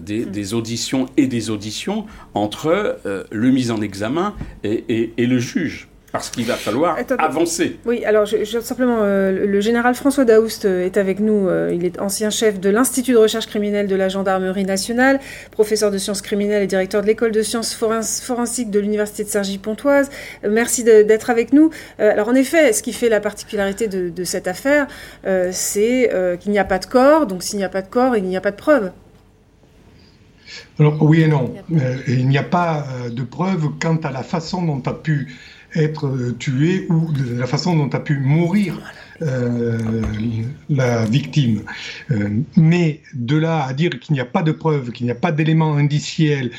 des, 0.00 0.54
auditions 0.54 1.06
et 1.16 1.26
des 1.26 1.50
auditions 1.50 2.06
entre 2.34 2.98
le 3.30 3.50
mis 3.50 3.70
en 3.70 3.80
examen 3.80 4.34
et, 4.62 5.12
le 5.18 5.38
juge. 5.38 5.88
Parce 6.16 6.30
qu'il 6.30 6.46
va 6.46 6.54
falloir 6.54 6.96
avancer. 7.18 7.78
Oui, 7.84 8.02
alors 8.06 8.24
je, 8.24 8.60
simplement, 8.60 9.00
euh, 9.02 9.46
le 9.46 9.60
général 9.60 9.94
François 9.94 10.24
Daoust 10.24 10.64
euh, 10.64 10.86
est 10.86 10.96
avec 10.96 11.20
nous. 11.20 11.46
Euh, 11.46 11.70
il 11.74 11.84
est 11.84 12.00
ancien 12.00 12.30
chef 12.30 12.58
de 12.58 12.70
l'Institut 12.70 13.12
de 13.12 13.18
recherche 13.18 13.46
criminelle 13.46 13.86
de 13.86 13.96
la 13.96 14.08
gendarmerie 14.08 14.64
nationale, 14.64 15.20
professeur 15.50 15.90
de 15.90 15.98
sciences 15.98 16.22
criminelles 16.22 16.62
et 16.62 16.66
directeur 16.66 17.02
de 17.02 17.06
l'école 17.06 17.32
de 17.32 17.42
sciences 17.42 17.74
forensiques 17.74 18.70
de 18.70 18.80
l'université 18.80 19.24
de 19.24 19.28
Cergy-Pontoise. 19.28 20.08
merci 20.48 20.84
d'être 20.84 21.28
avec 21.28 21.52
nous. 21.52 21.70
alors 21.98 22.28
en 22.28 22.34
effet, 22.34 22.72
ce 22.72 22.82
qui 22.82 22.94
fait 22.94 23.10
la 23.10 23.20
particularité 23.20 23.86
de, 23.86 24.08
de 24.08 24.24
cette 24.24 24.48
affaire, 24.48 24.86
c'est 25.52 26.10
qu'il 26.40 26.52
n'y 26.52 26.58
a 26.58 26.64
pas 26.64 26.78
de 26.78 26.86
corps. 26.86 27.26
Donc 27.26 27.42
s'il 27.42 27.58
n'y 27.58 27.64
a 27.64 27.68
pas 27.68 27.82
de 27.82 27.88
corps, 27.88 28.16
il 28.16 28.24
n'y 28.24 28.36
a 28.36 28.40
pas 28.40 28.52
de 28.52 28.56
preuve. 28.56 28.90
Alors 30.78 31.02
oui 31.02 31.22
et 31.22 31.28
non. 31.28 31.52
il 32.08 32.26
n'y 32.28 32.38
a 32.38 32.42
pas 32.42 32.86
de 33.10 33.22
preuve 33.22 33.68
quant 33.80 33.96
à 33.96 34.10
la 34.10 34.22
façon 34.22 34.62
dont 34.62 34.82
a 34.86 34.94
pu 34.94 35.28
être 35.76 36.06
euh, 36.06 36.34
tué 36.38 36.86
ou 36.88 37.12
de 37.12 37.38
la 37.38 37.46
façon 37.46 37.76
dont 37.76 37.88
a 37.90 38.00
pu 38.00 38.18
mourir 38.18 38.80
euh, 39.22 39.78
la 40.68 41.04
victime. 41.04 41.62
Euh, 42.10 42.40
mais 42.56 43.00
de 43.14 43.36
là 43.36 43.64
à 43.64 43.72
dire 43.72 43.98
qu'il 44.00 44.14
n'y 44.14 44.20
a 44.20 44.26
pas 44.26 44.42
de 44.42 44.52
preuves, 44.52 44.90
qu'il 44.90 45.06
n'y 45.06 45.12
a 45.12 45.16
pas 45.16 45.32
d'éléments 45.32 45.76
indiciels 45.76 46.50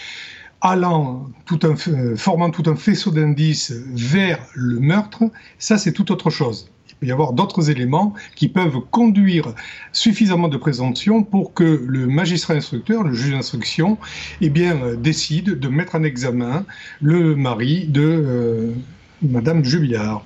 allant, 0.61 1.29
tout 1.45 1.59
un, 1.63 1.75
formant 2.15 2.49
tout 2.49 2.63
un 2.67 2.75
faisceau 2.75 3.11
d'indices 3.11 3.73
vers 3.93 4.39
le 4.55 4.79
meurtre, 4.79 5.23
ça 5.59 5.77
c'est 5.77 5.91
tout 5.91 6.11
autre 6.11 6.31
chose. 6.31 6.71
Il 6.89 6.95
peut 6.95 7.05
y 7.05 7.11
avoir 7.11 7.33
d'autres 7.33 7.69
éléments 7.69 8.15
qui 8.33 8.47
peuvent 8.47 8.79
conduire 8.89 9.53
suffisamment 9.91 10.47
de 10.47 10.57
présomption 10.57 11.21
pour 11.21 11.53
que 11.53 11.85
le 11.87 12.07
magistrat 12.07 12.55
instructeur, 12.55 13.03
le 13.03 13.13
juge 13.13 13.33
d'instruction, 13.33 13.99
eh 14.41 14.49
bien, 14.49 14.95
décide 14.95 15.59
de 15.59 15.67
mettre 15.67 15.93
en 15.93 16.01
examen 16.01 16.65
le 16.99 17.35
mari 17.35 17.85
de, 17.87 18.73
Madame 19.21 19.63
Jubilard. 19.63 20.23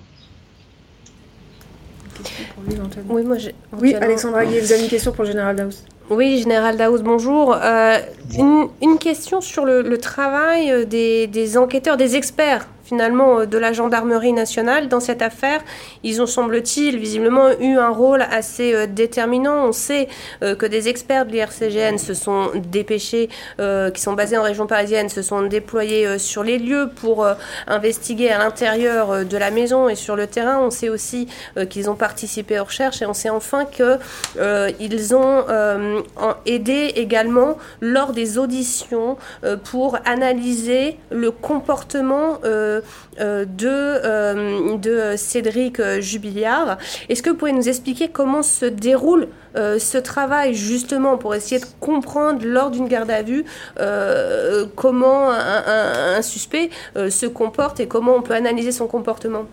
Oui, 3.10 3.24
moi 3.24 3.38
Oui, 3.80 3.96
Alexandra 3.96 4.44
vous 4.44 4.72
avez 4.72 4.84
une 4.84 4.90
question 4.90 5.12
pour 5.12 5.24
le 5.24 5.32
général 5.32 5.56
Daous. 5.56 5.72
Oui, 6.10 6.40
Général 6.40 6.78
Daous, 6.78 7.02
bonjour. 7.02 7.56
Euh, 7.56 7.98
une, 8.38 8.98
question 9.00 9.42
sur 9.42 9.66
le, 9.66 9.98
travail 9.98 10.86
des, 10.86 11.28
des, 11.28 11.58
enquêteurs, 11.58 11.98
des 11.98 12.16
experts 12.16 12.68
finalement 12.92 13.40
euh, 13.40 13.46
de 13.46 13.58
la 13.58 13.72
gendarmerie 13.72 14.34
nationale 14.34 14.90
dans 14.90 15.00
cette 15.00 15.22
affaire. 15.22 15.62
Ils 16.04 16.22
ont, 16.22 16.26
semble-t-il, 16.26 16.98
visiblement 16.98 17.48
eu 17.62 17.78
un 17.78 17.90
rôle 17.90 18.22
assez 18.22 18.74
euh, 18.74 18.86
déterminant. 18.86 19.68
On 19.68 19.72
sait 19.72 20.10
euh, 20.44 20.56
que 20.56 20.66
des 20.66 20.90
experts 20.90 21.26
de 21.26 21.32
l'IRCGN 21.32 21.98
se 21.98 22.14
sont 22.14 22.52
dépêchés, 22.56 23.30
qui 23.94 24.02
sont 24.02 24.14
basés 24.14 24.38
en 24.38 24.44
région 24.44 24.68
parisienne, 24.68 25.08
se 25.08 25.22
sont 25.22 25.44
déployés 25.44 26.18
sur 26.20 26.44
les 26.44 26.58
lieux 26.58 26.90
pour 26.96 27.26
investiguer 27.68 28.30
à 28.30 28.40
l'intérieur 28.40 29.26
de 29.26 29.38
la 29.38 29.52
maison 29.52 29.88
et 29.88 29.96
sur 29.96 30.16
le 30.16 30.28
terrain. 30.28 30.58
On 30.60 30.72
sait 30.72 30.90
aussi 30.90 31.28
qu'ils 31.70 31.90
ont 31.90 31.96
participé 31.96 32.60
aux 32.60 32.66
recherches 32.66 33.02
et 33.02 33.06
on 33.06 33.14
sait 33.14 33.30
enfin 33.30 33.66
qu'ils 33.66 35.16
ont 35.16 35.46
aidé 36.46 36.94
également 36.96 37.58
lors 37.82 38.12
des 38.14 38.38
auditions 38.38 39.18
pour 39.64 39.98
analyser 40.06 40.98
le 41.12 41.32
comportement 41.32 42.40
de, 43.46 43.68
euh, 43.68 44.78
de 44.78 45.16
Cédric 45.18 45.80
euh, 45.80 46.02
Jubiliard. 46.02 46.78
Est-ce 47.10 47.22
que 47.22 47.30
vous 47.30 47.36
pouvez 47.36 47.52
nous 47.52 47.70
expliquer 47.70 48.10
comment 48.10 48.44
se 48.44 48.66
déroule 48.66 49.28
ce 49.54 49.98
travail 49.98 50.54
justement 50.54 51.18
pour 51.18 51.36
essayer 51.36 51.60
de 51.60 51.66
comprendre 51.82 52.46
lors 52.46 52.72
d'une 52.72 52.88
garde 52.88 53.12
à 53.12 53.22
vue 53.22 53.44
comment 54.78 55.30
un, 55.30 56.22
suspect 56.22 56.70
se 56.96 57.26
comporte 57.26 57.82
et 57.82 57.88
comment 57.88 58.16
on 58.16 58.22
peut 58.22 58.34
analyser 58.34 58.72
son 58.72 58.88
comportement? 58.88 59.48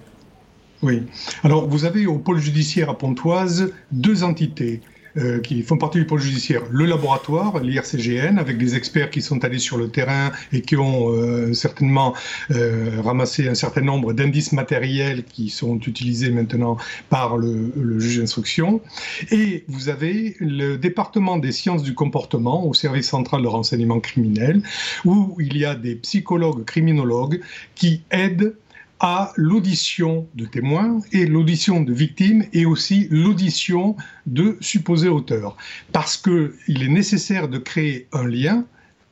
Oui. 0.83 1.03
Alors 1.43 1.67
vous 1.67 1.85
avez 1.85 2.07
au 2.07 2.19
pôle 2.19 2.39
judiciaire 2.39 2.91
à 2.91 2.97
Pontoise 2.97 3.73
deux 3.91 4.23
entités. 4.23 4.83
Euh, 5.17 5.41
qui 5.41 5.63
font 5.63 5.79
partie 5.79 5.99
du 5.99 6.05
pôle 6.05 6.21
judiciaire. 6.21 6.63
Le 6.71 6.85
laboratoire, 6.85 7.61
l'IRCGN, 7.61 8.39
avec 8.39 8.59
des 8.59 8.77
experts 8.77 9.11
qui 9.11 9.23
sont 9.23 9.43
allés 9.43 9.59
sur 9.59 9.79
le 9.79 9.89
terrain 9.89 10.33
et 10.53 10.61
qui 10.61 10.77
ont 10.77 11.11
euh, 11.11 11.55
certainement 11.55 12.15
euh, 12.51 13.01
ramassé 13.03 13.49
un 13.49 13.55
certain 13.55 13.81
nombre 13.81 14.13
d'indices 14.13 14.53
matériels 14.53 15.25
qui 15.25 15.49
sont 15.49 15.79
utilisés 15.79 16.31
maintenant 16.31 16.77
par 17.09 17.39
le, 17.39 17.73
le 17.75 17.99
juge 17.99 18.19
d'instruction. 18.19 18.83
Et 19.31 19.65
vous 19.67 19.89
avez 19.89 20.37
le 20.41 20.77
département 20.77 21.39
des 21.39 21.53
sciences 21.53 21.83
du 21.83 21.95
comportement 21.95 22.67
au 22.67 22.75
service 22.75 23.09
central 23.09 23.43
de 23.43 23.49
renseignement 23.49 24.01
criminel, 24.01 24.63
où 25.07 25.37
il 25.41 25.57
y 25.57 25.65
a 25.65 25.75
des 25.75 25.95
psychologues 25.95 26.65
criminologues 26.67 27.41
qui 27.75 28.03
aident 28.11 28.55
à 29.01 29.33
l'audition 29.37 30.27
de 30.35 30.45
témoins 30.45 31.01
et 31.13 31.27
l'audition 31.27 31.81
de 31.81 31.93
victimes 31.93 32.45
et 32.53 32.67
aussi 32.67 33.09
l'audition 33.11 33.97
de 34.27 34.57
supposés 34.61 35.09
auteurs. 35.09 35.57
Parce 35.93 36.17
qu'il 36.17 36.83
est 36.83 36.89
nécessaire 36.89 37.49
de 37.49 37.59
créer 37.59 38.09
un 38.13 38.27
lien 38.27 38.65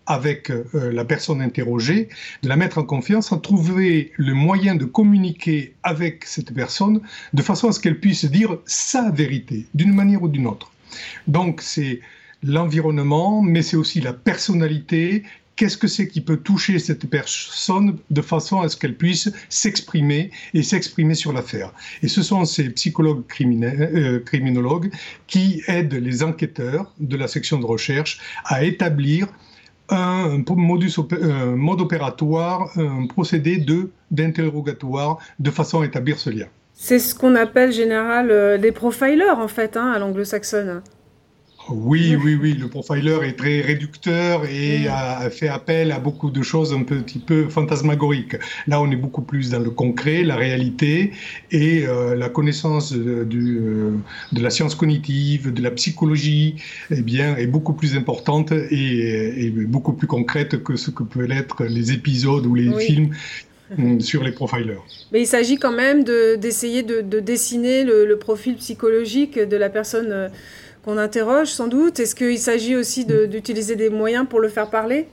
avec 0.07 0.51
euh, 0.51 0.65
la 0.93 1.05
personne 1.05 1.43
interrogée, 1.43 2.09
de 2.43 2.49
la 2.49 2.57
mettre 2.57 2.79
en 2.79 2.85
confiance, 2.85 3.33
à 3.33 3.39
trouver 3.39 4.13
le 4.17 4.35
moyen 4.35 4.77
de 4.77 4.85
communiquer 4.85 5.75
avec 5.83 6.25
cette 6.25 6.55
personne 6.55 7.01
de 7.33 7.43
façon 7.43 7.69
à 7.69 7.73
ce 7.73 7.81
qu'elle 7.81 7.99
puisse 7.99 8.25
dire 8.25 8.59
sa 8.67 9.11
vérité, 9.11 9.67
d'une 9.75 9.93
manière 9.93 10.23
ou 10.23 10.29
d'une 10.29 10.47
autre. 10.47 10.71
Donc 11.27 11.61
c'est 11.61 12.01
l'environnement, 12.43 13.43
mais 13.43 13.63
c'est 13.63 13.77
aussi 13.77 14.01
la 14.01 14.13
personnalité 14.13 15.25
qu'est-ce 15.57 15.77
que 15.77 15.89
c'est 15.89 16.07
qui 16.07 16.21
peut 16.21 16.37
toucher 16.37 16.79
cette 16.79 17.09
personne 17.09 17.97
de 18.11 18.23
façon 18.23 18.61
à 18.61 18.69
ce 18.69 18.77
qu'elle 18.77 18.95
puisse 18.95 19.31
s'exprimer 19.49 20.31
et 20.55 20.63
s'exprimer 20.63 21.15
sur 21.15 21.33
l'affaire. 21.33 21.73
Et 22.03 22.09
ce 22.09 22.23
sont 22.23 22.45
ces 22.45 22.71
psychologues 22.71 23.25
euh, 23.41 24.21
criminologues 24.21 24.91
qui 25.27 25.63
aident 25.67 25.95
les 25.95 26.23
enquêteurs 26.23 26.93
de 27.01 27.17
la 27.17 27.27
section 27.27 27.59
de 27.59 27.67
recherche 27.67 28.21
à 28.45 28.65
établir 28.65 29.29
un, 29.89 30.43
modus, 30.51 30.97
un 31.23 31.57
mode 31.57 31.81
opératoire, 31.81 32.71
un 32.77 33.07
procédé 33.07 33.65
d'interrogatoire 34.11 35.19
de 35.39 35.51
façon 35.51 35.81
à 35.81 35.87
établir 35.87 36.19
ce 36.19 36.31
lien. 36.31 36.47
C'est 36.75 36.99
ce 36.99 37.15
qu'on 37.15 37.35
appelle 37.35 37.73
général 37.73 38.31
euh, 38.31 38.59
des 38.59 38.73
profilers 38.73 39.31
en 39.31 39.49
fait 39.49 39.77
hein, 39.77 39.93
à 39.93 39.99
l'anglo-saxonne. 39.99 40.83
Oui, 41.69 42.17
oui, 42.23 42.39
oui, 42.41 42.55
le 42.55 42.69
profiler 42.69 43.19
est 43.25 43.33
très 43.33 43.61
réducteur 43.61 44.45
et 44.45 44.87
a 44.87 45.29
fait 45.31 45.49
appel 45.49 45.91
à 45.91 45.99
beaucoup 45.99 46.31
de 46.31 46.43
choses 46.43 46.73
un 46.73 46.83
petit 46.83 47.19
peu 47.19 47.49
fantasmagoriques. 47.49 48.37
Là, 48.69 48.81
on 48.81 48.91
est 48.91 48.97
beaucoup 48.97 49.23
plus 49.23 49.51
dans 49.51 49.59
le 49.59 49.71
concret, 49.71 50.23
la 50.23 50.37
réalité 50.37 51.13
et 51.51 51.87
euh, 51.87 52.15
la 52.15 52.29
connaissance 52.29 52.93
de, 52.93 53.27
euh, 53.35 53.93
de, 54.33 54.43
la 54.43 54.51
science 54.51 54.77
cognitive, 54.77 55.53
de 55.53 55.61
la 55.61 55.73
psychologie, 55.73 56.57
eh 56.91 57.03
bien, 57.03 57.37
est 57.37 57.49
beaucoup 57.49 57.73
plus 57.73 57.97
importante 57.97 58.53
et, 58.53 59.53
beaucoup 59.67 59.93
plus 59.93 60.07
concrète 60.07 60.63
que 60.63 60.77
ce 60.77 60.91
que 60.91 61.03
peuvent 61.03 61.31
être 61.31 61.65
les 61.65 61.91
épisodes 61.91 62.47
ou 62.47 62.55
les 62.55 62.73
films 62.79 63.11
mm, 63.77 64.01
sur 64.11 64.23
les 64.23 64.33
profilers. 64.33 64.83
Mais 65.11 65.23
il 65.23 65.27
s'agit 65.27 65.57
quand 65.57 65.73
même 65.73 66.05
d'essayer 66.05 66.85
de, 66.85 67.01
dessiner 67.21 67.83
le, 67.83 68.17
profil 68.17 68.55
psychologique 68.57 69.39
de 69.39 69.57
la 69.57 69.69
personne 69.69 70.13
euh, 70.13 70.29
qu'on 70.87 70.99
interroge 70.99 71.49
sans 71.49 71.67
doute. 71.67 71.99
Est-ce 71.99 72.15
qu'il 72.15 72.39
s'agit 72.39 72.77
aussi 72.77 73.05
d'utiliser 73.05 73.75
des 73.75 73.91
moyens 73.91 74.27
pour 74.29 74.41
le 74.41 74.49
faire 74.49 74.71
parler? 74.71 75.09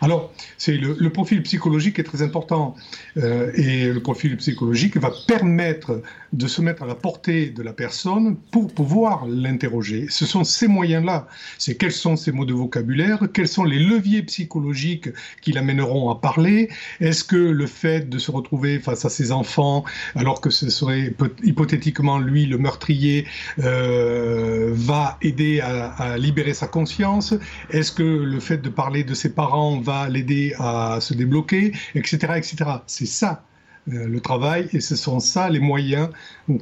Alors, 0.00 0.32
c'est 0.58 0.76
le, 0.76 1.10
profil 1.10 1.42
psychologique 1.42 1.98
est 1.98 2.04
très 2.04 2.22
important 2.22 2.74
euh, 3.16 3.50
et 3.54 3.88
le 3.88 4.00
profil 4.00 4.36
psychologique 4.36 4.96
va 4.96 5.10
permettre 5.26 6.02
de 6.32 6.46
se 6.46 6.62
mettre 6.62 6.84
à 6.84 6.86
la 6.86 6.94
portée 6.94 7.50
de 7.50 7.62
la 7.62 7.72
personne 7.72 8.36
pour 8.52 8.72
pouvoir 8.72 9.26
l'interroger. 9.26 10.06
Ce 10.08 10.26
sont 10.26 10.44
ces 10.44 10.68
moyens-là. 10.68 11.26
C'est 11.58 11.76
quels 11.76 11.92
sont 11.92 12.16
ces 12.16 12.30
mots 12.32 12.44
de 12.44 12.54
vocabulaire, 12.54 13.28
quels 13.32 13.48
sont 13.48 13.64
les 13.64 13.78
leviers 13.78 14.22
psychologiques 14.22 15.08
qui 15.42 15.52
l'amèneront 15.52 16.10
à 16.10 16.14
parler. 16.16 16.68
Est-ce 17.00 17.24
que 17.24 17.36
le 17.36 17.66
fait 17.66 18.08
de 18.08 18.18
se 18.18 18.30
retrouver 18.30 18.78
face 18.78 19.04
à 19.04 19.10
ses 19.10 19.32
enfants, 19.32 19.84
alors 20.14 20.40
que 20.40 20.50
ce 20.50 20.70
serait 20.70 21.12
hypothétiquement 21.42 22.18
lui 22.18 22.46
le 22.46 22.58
meurtrier, 22.58 23.26
euh, 23.58 24.70
va 24.72 25.18
aider 25.22 25.60
à, 25.60 25.88
à 25.90 26.16
libérer 26.16 26.54
sa 26.54 26.68
conscience? 26.68 27.34
Est-ce 27.70 27.90
que 27.92 28.02
le 28.02 28.40
fait 28.40 28.58
de 28.58 28.68
parler 28.68 29.04
de 29.04 29.14
ses 29.14 29.34
parents 29.34 29.69
va 29.78 30.08
l'aider 30.08 30.54
à 30.58 30.98
se 31.00 31.14
débloquer, 31.14 31.72
etc., 31.94 32.16
etc. 32.36 32.56
C'est 32.86 33.06
ça 33.06 33.44
euh, 33.92 34.06
le 34.06 34.20
travail 34.20 34.68
et 34.72 34.80
ce 34.80 34.96
sont 34.96 35.20
ça 35.20 35.48
les 35.48 35.60
moyens 35.60 36.08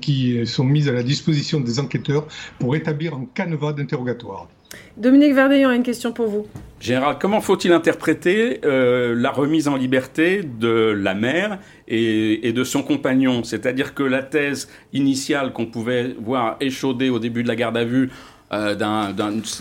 qui 0.01 0.47
sont 0.47 0.65
mis 0.65 0.89
à 0.89 0.93
la 0.93 1.03
disposition 1.03 1.61
des 1.61 1.81
enquêteurs 1.81 2.27
pour 2.59 2.77
établir 2.77 3.15
un 3.15 3.27
canevas 3.35 3.73
d'interrogatoire. 3.73 4.49
Dominique 4.97 5.35
Verdeillon 5.35 5.69
a 5.69 5.77
une 5.77 5.83
question 5.83 6.13
pour 6.13 6.27
vous. 6.27 6.47
Général, 6.81 7.17
comment 7.21 7.41
faut-il 7.41 7.73
interpréter 7.73 8.61
euh, 8.65 9.15
la 9.17 9.31
remise 9.31 9.69
en 9.69 9.77
liberté 9.77 10.43
de 10.43 10.93
la 10.93 11.15
mère 11.15 11.59
et, 11.87 12.53
de 12.53 12.65
son 12.65 12.83
compagnon? 12.83 13.45
C'est-à-dire 13.45 13.95
que 13.95 14.03
la 14.03 14.23
thèse 14.23 14.69
initiale 14.93 15.53
qu'on 15.53 15.67
pouvait 15.67 16.15
voir 16.21 16.57
échaudée 16.61 17.11
au 17.11 17.19
début 17.19 17.43
de 17.43 17.49
la 17.49 17.57
garde 17.57 17.77
à 17.77 17.85
vue 17.85 18.11
euh, 18.53 18.75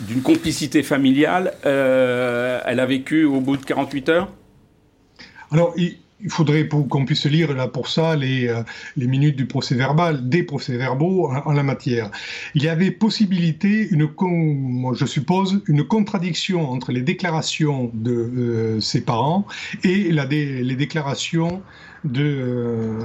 d'une 0.08 0.22
complicité 0.22 0.84
familiale, 0.84 1.54
elle 1.64 2.80
a 2.80 2.86
vécu 2.86 3.26
au 3.26 3.42
bout 3.42 3.58
de 3.58 3.66
48 3.66 4.10
heures? 4.10 4.30
Alors, 5.52 5.74
il 6.22 6.32
faudrait 6.32 6.68
qu'on 6.68 7.06
puisse 7.06 7.26
lire 7.26 7.54
là 7.54 7.68
pour 7.68 7.88
ça 7.88 8.16
les, 8.16 8.48
euh, 8.48 8.64
minutes 8.96 9.36
du 9.36 9.46
procès 9.46 9.76
verbal, 9.76 10.28
des 10.28 10.44
procès-verbaux 10.44 11.30
en, 11.30 11.52
la 11.52 11.64
matière. 11.64 12.12
Il 12.56 12.64
y 12.64 12.70
avait 12.70 12.92
possibilité, 12.92 13.88
une 13.92 14.10
je 14.94 15.06
suppose, 15.06 15.62
une 15.68 15.84
contradiction 15.84 16.70
entre 16.70 16.92
les 16.92 17.02
déclarations 17.02 17.92
de 17.94 18.12
euh, 18.12 18.80
ses 18.80 19.02
parents 19.02 19.46
et 19.84 20.12
les 20.12 20.76
déclarations 20.76 21.62
de, 22.04 22.24
euh, 22.24 23.00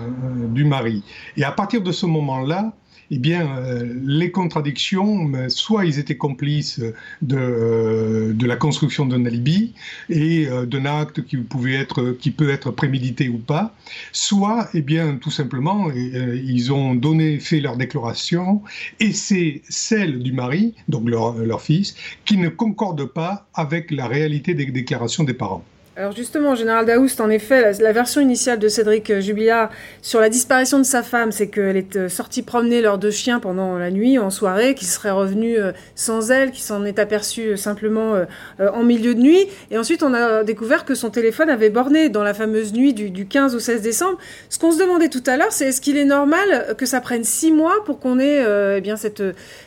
du 0.49 0.65
mari. 0.65 1.03
Et 1.37 1.45
à 1.45 1.53
partir 1.53 1.83
de 1.83 1.93
ce 1.93 2.07
moment-là, 2.07 2.73
eh 3.15 3.19
bien, 3.19 3.59
euh, 3.59 3.95
les 4.07 4.31
contradictions, 4.31 5.31
soit 5.51 5.85
ils 5.85 5.99
étaient 5.99 6.17
complices 6.17 6.81
de, 7.21 7.37
euh, 7.37 8.33
de 8.33 8.47
la 8.47 8.57
construction 8.57 9.05
d'un 9.05 9.27
alibi 9.27 9.75
et 10.09 10.49
euh, 10.49 10.65
d'un 10.65 10.87
acte 10.87 11.23
qui, 11.23 11.37
peut 11.37 12.49
être 12.49 12.71
prémédité 12.71 13.29
ou 13.29 13.37
pas, 13.37 13.75
soit, 14.13 14.71
eh 14.73 14.81
bien, 14.81 15.17
tout 15.17 15.31
simplement, 15.31 15.91
ils 15.93 16.73
ont 16.73 16.95
donné, 16.95 17.39
fait 17.39 17.61
leur 17.61 17.77
déclaration 17.77 18.63
et 18.99 19.13
c'est 19.13 19.61
celle 19.69 20.23
du 20.23 20.33
mari, 20.33 20.75
donc 20.89 21.07
leur 21.07 21.61
fils, 21.61 21.95
qui 22.25 22.39
ne 22.39 22.49
concorde 22.49 23.05
pas 23.05 23.47
avec 23.53 23.91
la 23.91 24.07
réalité 24.07 24.55
des 24.55 24.65
déclarations 24.65 25.25
des 25.25 25.35
parents. 25.35 25.65
Alors 25.95 26.13
justement, 26.13 26.55
Général 26.55 26.87
Daoust, 26.87 27.21
en 27.21 27.29
effet, 27.29 27.75
la, 27.79 27.93
version 27.93 28.23
initiale 28.23 28.59
de 28.59 28.67
Cédric 28.69 29.11
euh, 29.11 29.21
Jubilard 29.21 29.69
sur 30.01 30.21
la 30.21 30.31
disparition 30.31 30.79
de 30.79 30.85
sa 30.85 31.03
femme, 31.03 31.33
c'est 31.33 31.49
qu'elle 31.49 31.77
est 31.77 31.97
euh, 31.97 32.09
sortie 32.09 32.41
promener 32.41 32.81
leurs 32.81 32.97
deux 32.97 33.11
chiens 33.11 33.41
pendant 33.41 33.77
la 33.77 33.91
nuit, 33.91 34.19
en 34.19 34.31
soirée, 34.31 34.75
qu'il 34.75 34.89
serait 34.89 35.11
revenu 35.11 35.59
euh, 35.59 35.73
sans 35.95 36.31
elle, 36.31 36.51
qu'il 36.51 36.63
s'en 36.63 36.87
est 36.87 36.99
aperçu 36.99 37.59
simplement 37.59 38.25
en 38.59 38.83
milieu 38.85 39.15
de 39.15 39.21
nuit. 39.21 39.47
Et 39.71 39.77
ensuite, 39.77 40.03
on 40.03 40.15
a 40.15 40.45
découvert 40.45 40.87
que 40.87 40.95
son 40.95 41.11
téléphone 41.11 41.51
avait 41.51 41.69
borné 41.69 42.09
dans 42.09 42.23
la 42.23 42.33
fameuse 42.33 42.73
nuit 42.73 42.95
du, 42.95 43.27
15 43.27 43.55
au 43.55 43.59
16 43.59 43.83
décembre. 43.83 44.17
Ce 44.49 44.59
qu'on 44.59 44.73
se 44.73 44.79
demandait 44.79 45.09
tout 45.09 45.23
à 45.27 45.37
l'heure, 45.37 45.53
c'est 45.53 45.67
est-ce 45.67 45.83
qu'il 45.83 45.99
est 45.99 46.07
normal 46.07 46.75
que 46.79 46.87
ça 46.87 47.03
prenne 47.03 47.25
six 47.25 47.53
mois 47.53 47.85
pour 47.85 47.99
qu'on 47.99 48.19
ait 48.19 48.45
eh 48.77 48.81
bien 48.81 48.97
cette, 48.97 49.23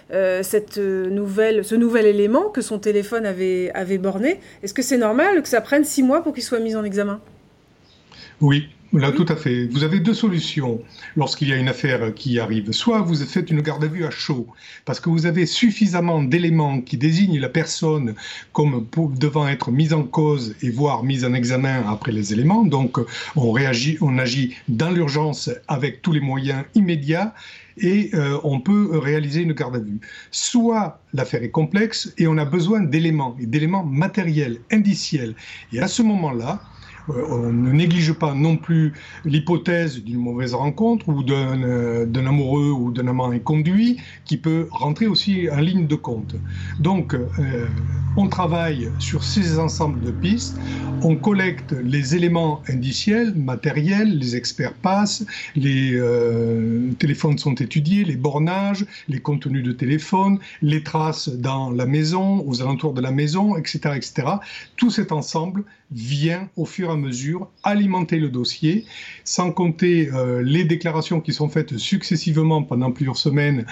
cette 0.09 0.77
nouvelle, 0.77 1.65
ce 1.65 1.75
nouvel 1.75 2.05
élément 2.05 2.49
que 2.49 2.61
son 2.61 2.79
téléphone 2.79 3.25
avait, 3.25 3.71
avait 3.73 3.97
borné 3.97 4.39
Est-ce 4.63 4.73
que 4.73 4.81
c'est 4.81 4.97
normal 4.97 5.41
que 5.41 5.49
ça 5.49 5.61
prenne 5.61 5.83
six 5.83 6.03
mois 6.03 6.21
pour 6.21 6.33
qu'il 6.33 6.43
soit 6.43 6.59
mis 6.59 6.75
en 6.75 6.83
examen? 6.83 7.19
Oui, 8.41 8.69
Là, 8.95 9.11
tout 9.11 9.25
à 9.27 9.35
fait. 9.35 9.67
Vous 9.67 9.83
avez 9.83 9.99
deux 9.99 10.13
solutions 10.13 10.79
lorsqu'il 11.17 11.49
y 11.49 11.53
a 11.53 11.57
une 11.57 11.67
affaire 11.67 12.13
qui 12.13 12.39
arrive. 12.39 12.71
Soit 12.71 13.01
vous 13.01 13.15
faites 13.15 13.51
une 13.51 13.59
garde 13.59 13.83
à 13.83 13.87
vue 13.87 14.05
à 14.05 14.09
chaud, 14.09 14.47
parce 14.85 15.01
que 15.01 15.09
vous 15.09 15.25
avez 15.25 15.45
suffisamment 15.45 16.23
d'éléments 16.23 16.79
qui 16.79 16.95
désignent 16.95 17.39
la 17.39 17.49
personne 17.49 18.15
comme 18.53 18.87
devant 19.19 19.49
être 19.49 19.69
mise 19.69 19.91
en 19.91 20.03
cause 20.03 20.55
et 20.61 20.69
voire 20.69 21.03
mise 21.03 21.25
en 21.25 21.33
examen 21.33 21.83
après 21.89 22.13
les 22.13 22.31
éléments. 22.31 22.63
Donc, 22.63 22.97
on 23.35 23.51
réagit, 23.51 23.97
on 23.99 24.17
agit 24.17 24.55
dans 24.69 24.91
l'urgence 24.91 25.49
avec 25.67 26.01
tous 26.01 26.13
les 26.13 26.21
moyens 26.21 26.63
immédiats 26.73 27.33
et 27.77 28.11
euh, 28.13 28.39
on 28.43 28.59
peut 28.59 28.97
réaliser 28.97 29.41
une 29.41 29.53
garde 29.53 29.75
à 29.75 29.79
vue. 29.79 29.99
Soit 30.31 30.99
l'affaire 31.13 31.43
est 31.43 31.51
complexe 31.51 32.13
et 32.17 32.27
on 32.27 32.37
a 32.37 32.45
besoin 32.45 32.81
d'éléments, 32.81 33.35
d'éléments 33.39 33.83
matériels, 33.83 34.59
indiciels. 34.71 35.35
Et 35.73 35.79
à 35.79 35.87
ce 35.87 36.01
moment-là, 36.01 36.61
on 37.07 37.51
ne 37.51 37.71
néglige 37.71 38.13
pas 38.13 38.33
non 38.33 38.57
plus 38.57 38.93
l'hypothèse 39.25 40.03
d'une 40.03 40.19
mauvaise 40.19 40.53
rencontre 40.53 41.07
ou 41.09 41.23
d'un 41.23 41.61
euh, 41.63 42.25
amoureux 42.25 42.71
ou 42.71 42.91
d'un 42.91 43.07
amant 43.07 43.29
inconduit 43.29 43.97
qui 44.25 44.37
peut 44.37 44.67
rentrer 44.71 45.07
aussi 45.07 45.47
en 45.51 45.59
ligne 45.59 45.87
de 45.87 45.95
compte. 45.95 46.35
Donc, 46.79 47.13
euh, 47.13 47.65
on 48.17 48.27
travaille 48.27 48.89
sur 48.99 49.23
ces 49.23 49.59
ensembles 49.59 50.01
de 50.01 50.11
pistes, 50.11 50.57
on 51.01 51.15
collecte 51.15 51.73
les 51.73 52.15
éléments 52.15 52.61
indiciels, 52.69 53.35
matériels, 53.35 54.17
les 54.17 54.35
experts 54.35 54.73
passent, 54.73 55.25
les 55.55 55.99
téléphones 56.97 57.37
sont 57.37 57.55
étudiés, 57.55 58.05
les 58.05 58.15
bornages, 58.15 58.85
les 59.09 59.19
contenus 59.19 59.63
de 59.63 59.73
téléphone, 59.73 60.39
les 60.61 60.81
traces 60.81 61.27
dans 61.27 61.69
la 61.71 61.85
maison, 61.85 62.45
aux 62.47 62.61
alentours 62.61 62.93
de 62.93 63.01
la 63.01 63.11
maison, 63.11 63.57
etc. 63.57 63.79
etc. 63.95 64.27
Tout 64.77 64.89
cet 64.89 65.11
ensemble 65.11 65.65
vient 65.91 66.49
au 66.55 66.65
fur 66.65 66.89
et 66.89 66.93
à 66.93 66.95
mesure 66.95 67.49
alimenter 67.63 68.17
le 68.17 68.29
dossier, 68.29 68.85
sans 69.23 69.51
compter 69.51 70.09
euh, 70.13 70.41
les 70.41 70.63
déclarations 70.63 71.21
qui 71.21 71.33
sont 71.33 71.49
faites 71.49 71.77
successivement 71.77 72.63
pendant 72.63 72.91
plusieurs 72.91 73.17
semaines 73.17 73.65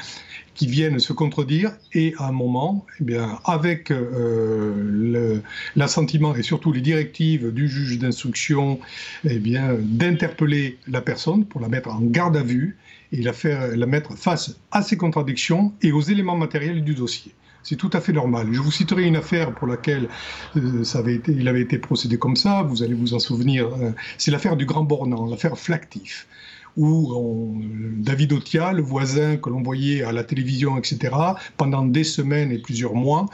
qui 0.53 0.67
viennent 0.67 0.99
se 0.99 1.13
contredire 1.13 1.71
et 1.93 2.13
à 2.19 2.27
un 2.27 2.31
moment, 2.31 2.85
eh 3.07 3.17
avec 3.45 3.89
euh, 3.91 5.41
l'assentiment 5.75 6.35
et 6.35 6.43
surtout 6.43 6.71
les 6.71 6.81
directives 6.81 7.51
du 7.51 7.67
juge 7.67 7.97
d'instruction, 7.97 8.79
eh 9.23 9.39
d'interpeller 9.39 10.77
la 10.87 11.01
personne 11.01 11.45
pour 11.45 11.61
la 11.61 11.69
mettre 11.69 11.89
en 11.89 12.01
garde 12.01 12.37
à 12.37 12.43
vue 12.43 12.77
et 13.11 13.21
la, 13.21 13.33
faire, 13.33 13.75
la 13.75 13.85
mettre 13.85 14.15
face 14.15 14.57
à 14.71 14.81
ces 14.81 14.97
contradictions 14.97 15.73
et 15.81 15.91
aux 15.91 16.01
éléments 16.01 16.37
matériels 16.37 16.83
du 16.83 16.93
dossier. 16.93 17.33
C'est 17.63 17.77
tout 17.77 17.89
à 17.93 18.01
fait 18.01 18.11
normal. 18.11 18.47
Je 18.51 18.59
vous 18.59 18.71
citerai 18.71 19.03
une 19.03 19.15
affaire 19.15 19.53
pour 19.53 19.67
laquelle 19.67 20.09
euh, 20.57 20.83
il 21.27 21.47
avait 21.47 21.61
été 21.61 21.77
procédé 21.77 22.17
comme 22.17 22.35
ça, 22.35 22.61
vous 22.61 22.83
allez 22.83 22.93
vous 22.93 23.13
en 23.13 23.19
souvenir. 23.19 23.67
Euh, 23.67 23.91
c'est 24.17 24.31
l'affaire 24.31 24.57
du 24.57 24.65
Grand 24.65 24.83
Bornand, 24.83 25.25
l'affaire 25.27 25.57
Flactif 25.57 26.27
où 26.75 27.61
David 27.99 28.33
Otia, 28.33 28.73
le 28.73 28.81
voisin 28.81 29.37
que 29.37 29.47
l'on 29.47 29.61
voyait 29.61 30.01
à 30.03 30.11
la 30.11 30.23
télévision, 30.23 30.75
etc., 30.75 31.13
pendant 31.55 31.85
des 31.85 32.03
semaines 32.03 32.51
et 32.51 32.57
plusieurs 32.57 32.95
mois, 32.95 33.27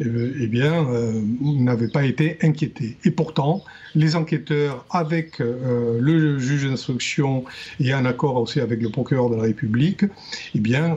euh, 0.00 0.34
eh 0.40 0.46
bien, 0.46 0.86
n'avait 1.42 1.88
pas 1.88 2.06
été 2.06 2.38
inquiété. 2.40 2.96
Et 3.04 3.10
pourtant, 3.10 3.62
les 3.94 4.16
enquêteurs, 4.16 4.86
avec 4.88 5.40
le 5.40 6.38
juge 6.38 6.66
d'instruction 6.66 7.44
et 7.80 7.92
en 7.94 8.06
accord 8.06 8.36
aussi 8.36 8.60
avec 8.60 8.80
le 8.80 8.88
procureur 8.88 9.28
de 9.28 9.36
la 9.36 9.42
République, 9.42 10.06
eh 10.54 10.60
bien, 10.60 10.96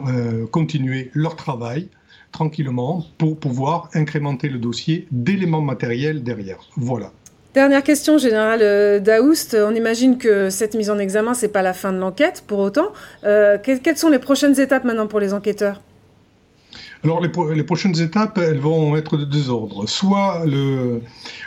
continuaient 0.51 1.11
leur 1.13 1.35
travail 1.35 1.89
tranquillement 2.31 3.05
pour 3.17 3.37
pouvoir 3.37 3.89
incrémenter 3.93 4.49
le 4.49 4.59
dossier 4.59 5.07
d'éléments 5.11 5.61
matériels 5.61 6.23
derrière. 6.23 6.59
Voilà. 6.75 7.11
Dernière 7.53 7.83
question, 7.83 8.19
Général 8.19 8.59
euh, 8.61 8.99
Daoust. 8.99 9.57
On 9.59 9.73
imagine 9.73 10.17
que 10.19 10.49
cette 10.51 10.75
mise 10.75 10.91
en 10.91 10.99
examen, 10.99 11.33
c'est 11.33 11.47
pas 11.47 11.63
la 11.63 11.73
fin 11.73 11.91
de 11.91 11.97
l'enquête, 11.97 12.43
pour 12.45 12.59
autant. 12.59 12.93
Euh, 13.23 13.57
quelles 13.61 13.97
sont 13.97 14.09
les 14.09 14.19
prochaines 14.19 14.59
étapes 14.59 14.83
maintenant 14.83 15.07
pour 15.07 15.19
les 15.19 15.33
enquêteurs? 15.33 15.81
Alors 17.03 17.21
les, 17.21 17.63
prochaines 17.63 17.99
étapes, 18.01 18.37
elles 18.37 18.59
vont 18.59 18.95
être 18.97 19.17
de 19.17 19.23
deux 19.23 19.49
ordres. 19.49 19.87
Soit 19.87 20.43
le, 20.45 21.01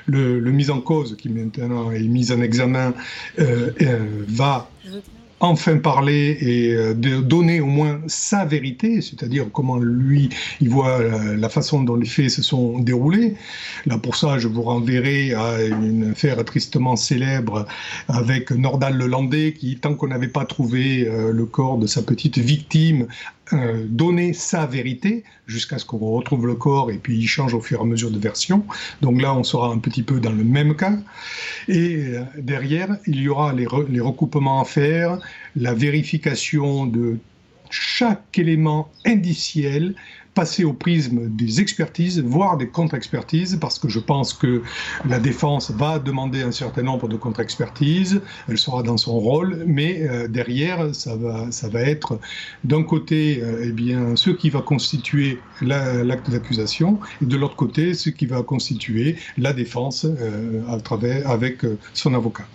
le, 0.06 0.50
mise 0.50 0.70
en 0.70 0.80
cause, 0.80 1.16
qui 1.16 1.28
maintenant 1.28 1.92
est 1.92 2.00
mise 2.00 2.32
en 2.32 2.40
examen, 2.40 2.94
euh, 3.38 3.70
va 4.28 4.70
enfin 5.42 5.76
parler 5.78 6.38
et 6.40 6.72
euh, 6.72 6.94
de 6.94 7.20
donner 7.20 7.60
au 7.60 7.66
moins 7.66 8.00
sa 8.06 8.44
vérité, 8.44 9.00
c'est-à-dire 9.00 9.46
comment 9.52 9.76
lui, 9.76 10.30
il 10.60 10.70
voit 10.70 11.00
euh, 11.00 11.36
la 11.36 11.48
façon 11.48 11.82
dont 11.82 11.96
les 11.96 12.06
faits 12.06 12.30
se 12.30 12.42
sont 12.42 12.78
déroulés. 12.78 13.34
Là, 13.84 13.98
pour 13.98 14.14
ça, 14.14 14.38
je 14.38 14.46
vous 14.46 14.62
renverrai 14.62 15.34
à 15.34 15.64
une 15.64 16.12
affaire 16.12 16.42
tristement 16.44 16.94
célèbre 16.94 17.66
avec 18.08 18.52
Nordal 18.52 18.96
Lelandais 18.96 19.52
qui, 19.52 19.76
tant 19.76 19.94
qu'on 19.94 20.08
n'avait 20.08 20.28
pas 20.28 20.44
trouvé 20.44 21.08
euh, 21.08 21.32
le 21.32 21.44
corps 21.44 21.76
de 21.76 21.88
sa 21.88 22.02
petite 22.02 22.38
victime, 22.38 23.08
euh, 23.52 23.84
donner 23.88 24.32
sa 24.32 24.66
vérité 24.66 25.24
jusqu'à 25.46 25.78
ce 25.78 25.84
qu'on 25.84 25.98
retrouve 25.98 26.46
le 26.46 26.54
corps 26.54 26.90
et 26.90 26.98
puis 26.98 27.18
il 27.18 27.26
change 27.26 27.54
au 27.54 27.60
fur 27.60 27.80
et 27.80 27.82
à 27.82 27.84
mesure 27.84 28.10
de 28.10 28.18
version. 28.18 28.64
Donc 29.00 29.20
là, 29.20 29.34
on 29.34 29.42
sera 29.42 29.68
un 29.68 29.78
petit 29.78 30.04
peu 30.04 30.20
dans 30.20 30.32
le 30.32 30.44
même 30.44 30.76
cas. 30.76 30.96
Et 31.68 31.96
euh, 31.96 32.22
derrière, 32.38 32.96
il 33.06 33.20
y 33.20 33.28
aura 33.28 33.52
les, 33.52 33.66
les 33.88 34.00
recoupements 34.00 34.60
à 34.60 34.64
faire, 34.64 35.18
la 35.56 35.74
vérification 35.74 36.86
de 36.86 37.18
chaque 37.68 38.38
élément 38.38 38.90
indiciel 39.04 39.94
passer 40.34 40.64
au 40.64 40.72
prisme 40.72 41.28
des 41.28 41.60
expertises, 41.60 42.20
voire 42.20 42.56
des 42.56 42.68
contre-expertises, 42.68 43.58
parce 43.60 43.78
que 43.78 43.88
je 43.88 43.98
pense 43.98 44.32
que 44.32 44.62
la 45.08 45.18
défense 45.18 45.70
va 45.70 45.98
demander 45.98 46.42
un 46.42 46.52
certain 46.52 46.82
nombre 46.82 47.08
de 47.08 47.16
contre-expertises, 47.16 48.20
elle 48.48 48.58
sera 48.58 48.82
dans 48.82 48.96
son 48.96 49.18
rôle, 49.18 49.64
mais 49.66 50.02
euh, 50.02 50.28
derrière, 50.28 50.94
ça 50.94 51.16
va, 51.16 51.80
être 51.82 52.18
d'un 52.64 52.82
côté 52.82 53.40
euh, 53.42 53.72
eh 53.78 54.16
ce 54.16 54.30
qui 54.30 54.50
va 54.50 54.60
constituer 54.60 55.38
l'acte 55.60 56.30
d'accusation, 56.30 56.98
et 57.20 57.26
de 57.26 57.36
l'autre 57.36 57.56
côté, 57.56 57.94
ce 57.94 58.10
qui 58.10 58.26
va 58.26 58.42
constituer 58.42 59.16
la 59.36 59.52
défense 59.52 60.04
euh, 60.04 60.62
avec 61.26 61.62
son 61.92 62.14
avocat. 62.14 62.46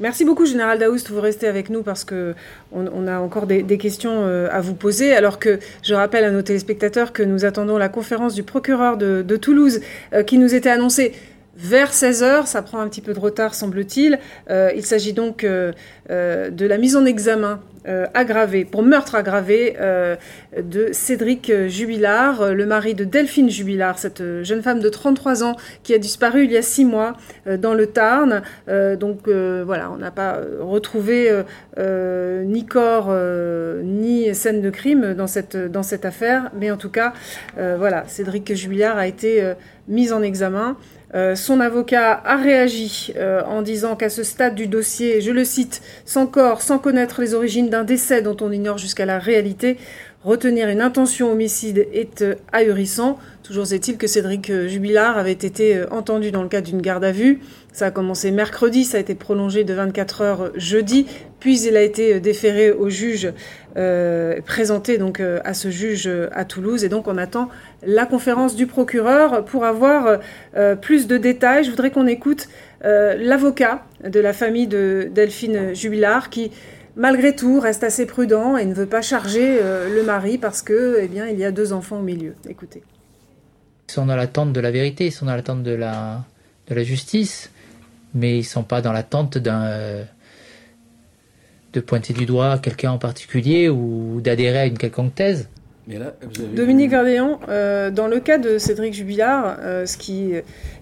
Merci 0.00 0.24
beaucoup, 0.24 0.46
Général 0.46 0.78
Daoust. 0.78 1.10
Vous 1.10 1.20
restez 1.20 1.46
avec 1.46 1.68
nous 1.68 1.82
parce 1.82 2.04
que 2.04 2.34
on, 2.72 3.06
a 3.06 3.18
encore 3.18 3.46
des, 3.46 3.78
questions 3.78 4.22
euh, 4.22 4.48
à 4.50 4.60
vous 4.60 4.74
poser. 4.74 5.14
Alors 5.14 5.38
que 5.38 5.58
je 5.82 5.94
rappelle 5.94 6.24
à 6.24 6.30
nos 6.30 6.40
téléspectateurs 6.40 7.12
que 7.12 7.22
nous 7.22 7.44
attendons 7.44 7.76
la 7.76 7.90
conférence 7.90 8.34
du 8.34 8.42
procureur 8.42 8.96
de, 8.96 9.36
Toulouse 9.36 9.80
euh, 10.12 10.22
qui 10.22 10.38
nous 10.38 10.54
était 10.54 10.70
annoncée 10.70 11.12
vers 11.56 11.92
16 11.92 12.22
heures. 12.22 12.46
Ça 12.46 12.62
prend 12.62 12.80
un 12.80 12.88
petit 12.88 13.00
peu 13.00 13.12
de 13.14 13.20
retard, 13.20 13.54
semble-t-il. 13.54 14.18
il 14.50 14.84
s'agit 14.84 15.12
donc 15.12 15.44
de 15.44 16.66
la 16.66 16.78
mise 16.78 16.96
en 16.96 17.04
examen 17.04 17.60
euh, 17.88 18.06
aggravé, 18.14 18.64
pour 18.64 18.84
meurtre 18.84 19.16
aggravé 19.16 19.74
euh, 19.80 20.14
de 20.56 20.90
Cédric 20.92 21.52
Jubilard, 21.66 22.40
euh, 22.40 22.52
le 22.52 22.64
mari 22.64 22.94
de 22.94 23.02
Delphine 23.02 23.50
Jubilard, 23.50 23.98
cette 23.98 24.22
jeune 24.44 24.62
femme 24.62 24.78
de 24.78 24.88
33 24.88 25.42
ans 25.42 25.56
qui 25.82 25.92
a 25.92 25.98
disparu 25.98 26.44
il 26.44 26.52
y 26.52 26.56
a 26.56 26.62
six 26.62 26.84
mois 26.84 27.14
dans 27.58 27.74
le 27.74 27.86
Tarn. 27.86 28.42
donc 28.68 29.28
voilà, 29.28 29.90
on 29.90 29.96
n'a 29.96 30.10
pas 30.10 30.40
retrouvé 30.60 31.42
ni 31.78 32.66
corps 32.66 33.12
ni 33.82 34.34
scène 34.34 34.60
de 34.60 34.70
crime 34.70 35.14
dans 35.14 35.26
cette, 35.26 35.56
dans 35.56 35.82
affaire, 36.04 36.50
mais 36.58 36.70
en 36.70 36.76
tout 36.76 36.90
cas, 36.90 37.12
voilà, 37.56 38.04
Cédric 38.06 38.54
Jubilard 38.54 38.96
a 38.96 39.06
été 39.06 39.54
mis 39.88 40.12
en 40.12 40.22
examen. 40.22 40.76
Euh, 41.14 41.36
son 41.36 41.60
avocat 41.60 42.22
a 42.24 42.36
réagi 42.36 43.12
euh, 43.16 43.42
en 43.44 43.60
disant 43.60 43.96
qu'à 43.96 44.08
ce 44.08 44.22
stade 44.22 44.54
du 44.54 44.66
dossier, 44.66 45.20
je 45.20 45.30
le 45.30 45.44
cite, 45.44 45.82
sans 46.06 46.26
corps, 46.26 46.62
sans 46.62 46.78
connaître 46.78 47.20
les 47.20 47.34
origines 47.34 47.68
d'un 47.68 47.84
décès 47.84 48.22
dont 48.22 48.36
on 48.40 48.50
ignore 48.50 48.78
jusqu'à 48.78 49.04
la 49.04 49.18
réalité, 49.18 49.76
retenir 50.24 50.68
une 50.68 50.80
intention 50.80 51.30
homicide 51.30 51.86
est 51.92 52.22
euh, 52.22 52.36
ahurissant. 52.52 53.18
Toujours 53.42 53.70
est-il 53.72 53.98
que 53.98 54.06
Cédric 54.06 54.50
Jubilard 54.68 55.18
avait 55.18 55.32
été 55.32 55.82
entendu 55.90 56.30
dans 56.30 56.42
le 56.42 56.48
cadre 56.48 56.68
d'une 56.68 56.80
garde 56.80 57.04
à 57.04 57.12
vue. 57.12 57.40
Ça 57.72 57.86
a 57.86 57.90
commencé 57.90 58.30
mercredi, 58.30 58.84
ça 58.84 58.96
a 58.96 59.00
été 59.00 59.14
prolongé 59.14 59.64
de 59.64 59.74
24 59.74 60.20
heures 60.22 60.52
jeudi, 60.54 61.06
puis 61.40 61.60
il 61.60 61.76
a 61.76 61.82
été 61.82 62.20
déféré 62.20 62.70
au 62.70 62.88
juge, 62.88 63.32
présenté 64.46 64.96
donc 64.96 65.20
à 65.20 65.54
ce 65.54 65.70
juge 65.70 66.08
à 66.32 66.44
Toulouse, 66.44 66.84
et 66.84 66.88
donc 66.88 67.08
on 67.08 67.18
attend 67.18 67.48
la 67.84 68.06
conférence 68.06 68.56
du 68.56 68.66
procureur 68.66 69.44
pour 69.44 69.64
avoir 69.64 70.20
euh, 70.56 70.76
plus 70.76 71.06
de 71.06 71.16
détails. 71.16 71.64
Je 71.64 71.70
voudrais 71.70 71.90
qu'on 71.90 72.06
écoute 72.06 72.48
euh, 72.84 73.14
l'avocat 73.16 73.84
de 74.04 74.20
la 74.20 74.32
famille 74.32 74.66
de 74.66 75.08
Delphine 75.12 75.74
Jubilard 75.74 76.30
qui, 76.30 76.50
malgré 76.96 77.34
tout, 77.34 77.60
reste 77.60 77.84
assez 77.84 78.06
prudent 78.06 78.56
et 78.56 78.64
ne 78.64 78.74
veut 78.74 78.86
pas 78.86 79.02
charger 79.02 79.58
euh, 79.60 79.94
le 79.94 80.02
mari 80.02 80.38
parce 80.38 80.62
que, 80.62 80.98
eh 81.00 81.08
bien, 81.08 81.26
il 81.26 81.38
y 81.38 81.44
a 81.44 81.50
deux 81.50 81.72
enfants 81.72 81.98
au 81.98 82.02
milieu. 82.02 82.34
Écoutez. 82.48 82.82
Ils 83.88 83.92
sont 83.92 84.06
dans 84.06 84.16
l'attente 84.16 84.52
de 84.52 84.60
la 84.60 84.70
vérité, 84.70 85.06
ils 85.06 85.12
sont 85.12 85.26
dans 85.26 85.36
l'attente 85.36 85.62
de 85.62 85.72
la, 85.72 86.24
de 86.68 86.74
la 86.74 86.82
justice, 86.82 87.50
mais 88.14 88.36
ils 88.36 88.42
ne 88.42 88.44
sont 88.44 88.62
pas 88.62 88.80
dans 88.80 88.92
l'attente 88.92 89.36
de 89.38 90.04
pointer 91.80 92.12
du 92.12 92.26
doigt 92.26 92.58
quelqu'un 92.58 92.92
en 92.92 92.98
particulier 92.98 93.68
ou 93.68 94.20
d'adhérer 94.22 94.58
à 94.60 94.66
une 94.66 94.78
quelconque 94.78 95.14
thèse. 95.14 95.48
Dominique 96.54 96.90
Verdéan, 96.90 97.40
euh, 97.48 97.90
dans 97.90 98.06
le 98.06 98.20
cas 98.20 98.38
de 98.38 98.58
Cédric 98.58 98.94
Jubilard, 98.94 99.56
euh, 99.60 99.84
ce, 99.84 99.96
qui, 99.96 100.32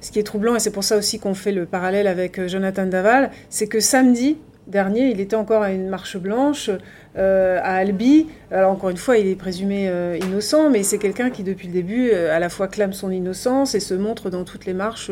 ce 0.00 0.10
qui 0.10 0.18
est 0.18 0.22
troublant, 0.22 0.54
et 0.56 0.58
c'est 0.58 0.72
pour 0.72 0.84
ça 0.84 0.98
aussi 0.98 1.18
qu'on 1.18 1.34
fait 1.34 1.52
le 1.52 1.64
parallèle 1.64 2.06
avec 2.06 2.38
euh, 2.38 2.48
Jonathan 2.48 2.84
Daval, 2.84 3.30
c'est 3.48 3.66
que 3.66 3.80
samedi 3.80 4.36
dernier, 4.66 5.10
il 5.10 5.20
était 5.20 5.36
encore 5.36 5.62
à 5.62 5.72
une 5.72 5.88
marche 5.88 6.16
blanche 6.16 6.70
à 7.16 7.74
Albi. 7.74 8.28
Alors 8.52 8.70
encore 8.70 8.90
une 8.90 8.98
fois, 8.98 9.16
il 9.18 9.26
est 9.26 9.34
présumé 9.34 9.90
innocent, 10.22 10.70
mais 10.70 10.84
c'est 10.84 10.98
quelqu'un 10.98 11.30
qui 11.30 11.42
depuis 11.42 11.66
le 11.66 11.72
début 11.72 12.12
à 12.12 12.38
la 12.38 12.48
fois 12.48 12.68
clame 12.68 12.92
son 12.92 13.10
innocence 13.10 13.74
et 13.74 13.80
se 13.80 13.94
montre 13.94 14.30
dans 14.30 14.44
toutes 14.44 14.66
les 14.66 14.74
marches 14.74 15.10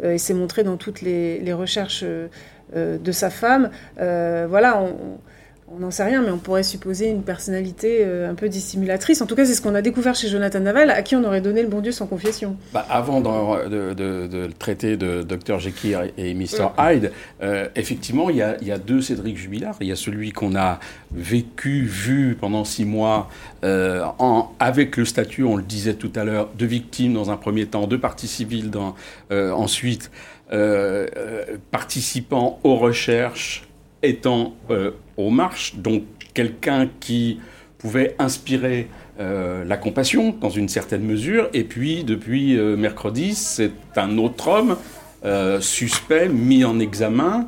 et 0.00 0.16
s'est 0.16 0.34
montré 0.34 0.62
dans 0.62 0.76
toutes 0.76 1.00
les, 1.00 1.40
les 1.40 1.52
recherches 1.52 2.04
de 2.72 3.12
sa 3.12 3.30
femme. 3.30 3.70
voilà, 3.96 4.80
on, 4.80 4.90
on 4.90 5.18
n'en 5.78 5.92
sait 5.92 6.02
rien, 6.02 6.20
mais 6.20 6.30
on 6.30 6.38
pourrait 6.38 6.64
supposer 6.64 7.08
une 7.08 7.22
personnalité 7.22 7.98
euh, 8.00 8.28
un 8.28 8.34
peu 8.34 8.48
dissimulatrice. 8.48 9.22
En 9.22 9.26
tout 9.26 9.36
cas, 9.36 9.44
c'est 9.44 9.54
ce 9.54 9.62
qu'on 9.62 9.76
a 9.76 9.82
découvert 9.82 10.16
chez 10.16 10.26
Jonathan 10.26 10.58
Naval, 10.58 10.90
à 10.90 11.02
qui 11.02 11.14
on 11.14 11.22
aurait 11.22 11.40
donné 11.40 11.62
le 11.62 11.68
bon 11.68 11.80
Dieu 11.80 11.92
sans 11.92 12.08
confession. 12.08 12.56
Bah, 12.72 12.84
avant 12.90 13.20
de, 13.20 13.28
le 13.68 14.52
traiter 14.52 14.96
de 14.96 15.22
Dr 15.22 15.60
Jekyll 15.60 16.12
et 16.18 16.34
Mr 16.34 16.70
Hyde, 16.76 17.12
euh, 17.40 17.68
effectivement, 17.76 18.30
il 18.30 18.36
y, 18.36 18.42
a, 18.42 18.78
deux 18.78 19.00
Cédric 19.00 19.36
Jubilard. 19.36 19.76
Il 19.80 19.86
y 19.86 19.92
a 19.92 19.96
celui 19.96 20.32
qu'on 20.32 20.56
a 20.56 20.80
vécu, 21.12 21.84
vu 21.84 22.36
pendant 22.40 22.64
six 22.64 22.84
mois, 22.84 23.28
euh, 23.62 24.04
avec 24.58 24.96
le 24.96 25.04
statut, 25.04 25.44
on 25.44 25.54
le 25.54 25.62
disait 25.62 25.94
tout 25.94 26.12
à 26.16 26.24
l'heure, 26.24 26.48
de 26.58 26.66
victime 26.66 27.14
dans 27.14 27.30
un 27.30 27.36
premier 27.36 27.66
temps, 27.66 27.86
de 27.86 27.96
partie 27.96 28.26
civile 28.26 28.70
dans, 28.70 28.96
ensuite, 29.30 30.10
participant 31.70 32.58
aux 32.64 32.74
recherches 32.74 33.68
étant 34.02 34.54
aux 35.26 35.30
marches, 35.30 35.74
donc 35.76 36.02
quelqu'un 36.34 36.88
qui 37.00 37.40
pouvait 37.78 38.14
inspirer 38.18 38.88
euh, 39.18 39.64
la 39.64 39.76
compassion 39.76 40.34
dans 40.40 40.50
une 40.50 40.68
certaine 40.68 41.02
mesure, 41.02 41.48
et 41.52 41.64
puis 41.64 42.04
depuis 42.04 42.56
euh, 42.56 42.76
mercredi, 42.76 43.34
c'est 43.34 43.72
un 43.96 44.18
autre 44.18 44.48
homme 44.48 44.76
suspect, 45.60 46.28
mis 46.28 46.64
en 46.64 46.80
examen, 46.80 47.46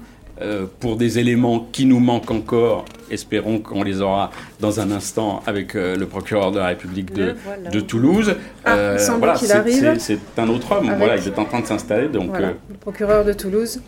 pour 0.81 0.97
des 0.97 1.19
éléments 1.19 1.69
qui 1.73 1.87
nous 1.87 2.01
manquent 2.01 2.33
encore. 2.33 2.85
Espérons 3.11 3.61
qu'on 3.61 3.83
les 3.83 4.03
aura 4.03 4.31
dans 4.61 4.81
un 4.81 4.91
instant 4.91 5.43
avec 5.47 5.73
le 5.75 6.05
procureur 6.05 6.51
de 6.51 6.59
la 6.59 6.67
République 6.67 7.15
de, 7.15 7.35
de 7.73 7.81
Toulouse. 7.81 8.35
Ah, 8.65 8.97
voilà, 9.19 9.37
c'est 9.37 10.19
un 10.37 10.49
autre 10.49 10.73
homme. 10.73 10.93
Voilà, 10.99 11.17
il 11.17 11.27
est 11.27 11.39
en 11.39 11.47
train 11.47 11.61
de 11.61 11.67
s'installer. 11.67 12.09
Donc, 12.09 12.37
le 12.39 12.57
procureur 12.79 13.25
de 13.25 13.33
Toulouse. 13.33 13.81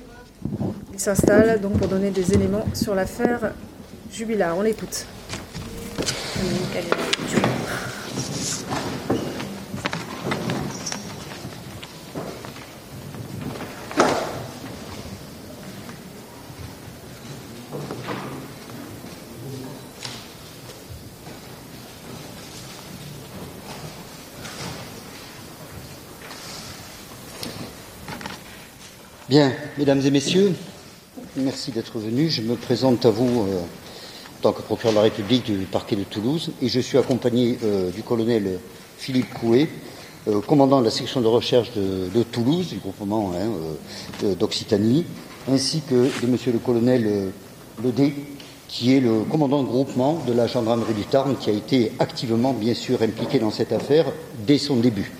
Il 0.93 1.01
s'installe 1.01 1.61
donc 1.61 1.77
pour 1.79 1.89
donner 1.89 2.11
des 2.11 2.33
éléments 2.33 2.65
sur 2.73 2.95
l'affaire 2.95 3.53
Jubilar. 4.15 4.57
On 4.57 4.63
l'écoute. 4.63 5.07
Bien, 29.29 29.53
mesdames 29.77 30.01
et 30.05 30.11
messieurs, 30.13 30.55
merci 31.35 31.73
d'être 31.73 31.99
venus. 31.99 32.35
Je 32.35 32.43
me 32.43 32.55
présente 32.55 33.05
à 33.07 33.11
vous 33.11 33.49
euh, 33.49 33.63
tant 34.45 34.53
que 34.53 34.61
procureur 34.61 34.93
de 34.93 34.97
la 34.99 35.05
République 35.05 35.45
du 35.45 35.65
parquet 35.65 35.97
de 35.97 36.05
Toulouse 36.05 36.53
et 36.61 36.69
je 36.69 36.79
suis 36.79 36.99
accompagné 36.99 37.59
euh, 37.65 37.91
du 37.91 38.03
colonel 38.03 38.61
Philippe 38.99 39.33
Coué, 39.33 39.71
euh, 40.29 40.43
commandant 40.43 40.81
de 40.81 40.85
la 40.85 40.91
section 40.91 41.23
de 41.23 41.27
recherche 41.27 41.73
de, 41.73 42.23
Toulouse, 42.25 42.69
du 42.69 42.77
groupement 42.77 43.33
hein, 43.35 43.49
d'Occitanie, 44.39 45.07
ainsi 45.51 45.81
que 45.89 46.11
de 46.21 46.27
monsieur 46.27 46.53
le 46.53 46.59
colonel 46.59 47.33
Ledé, 47.83 48.13
qui 48.69 48.95
est 48.95 49.01
le 49.01 49.23
commandant 49.31 49.63
de 49.63 49.69
groupement 49.69 50.23
de 50.27 50.35
la 50.35 50.47
gendarmerie 50.47 50.93
du 50.93 51.05
Tarn, 51.05 51.37
qui 51.39 51.49
a 51.49 51.55
été 51.55 51.93
activement, 51.99 52.53
bien 52.53 52.75
sûr, 52.75 53.01
impliqué 53.01 53.39
dans 53.39 53.51
cette 53.51 53.73
affaire 53.73 54.05
dès 54.47 54.59
son 54.59 54.77
début. 54.77 55.11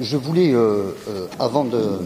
Je 0.00 0.16
voulais, 0.16 0.54
euh, 0.54 0.96
euh, 1.08 1.26
avant 1.38 1.64
de 1.64 1.98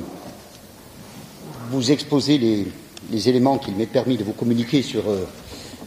vous 1.71 1.93
exposer 1.93 2.39
les, 2.39 2.67
éléments 3.13 3.59
qu'il 3.59 3.75
m'est 3.75 3.87
permis 3.87 4.17
de 4.17 4.25
vous 4.25 4.33
communiquer 4.33 4.83
sur 4.83 5.09
euh, 5.09 5.27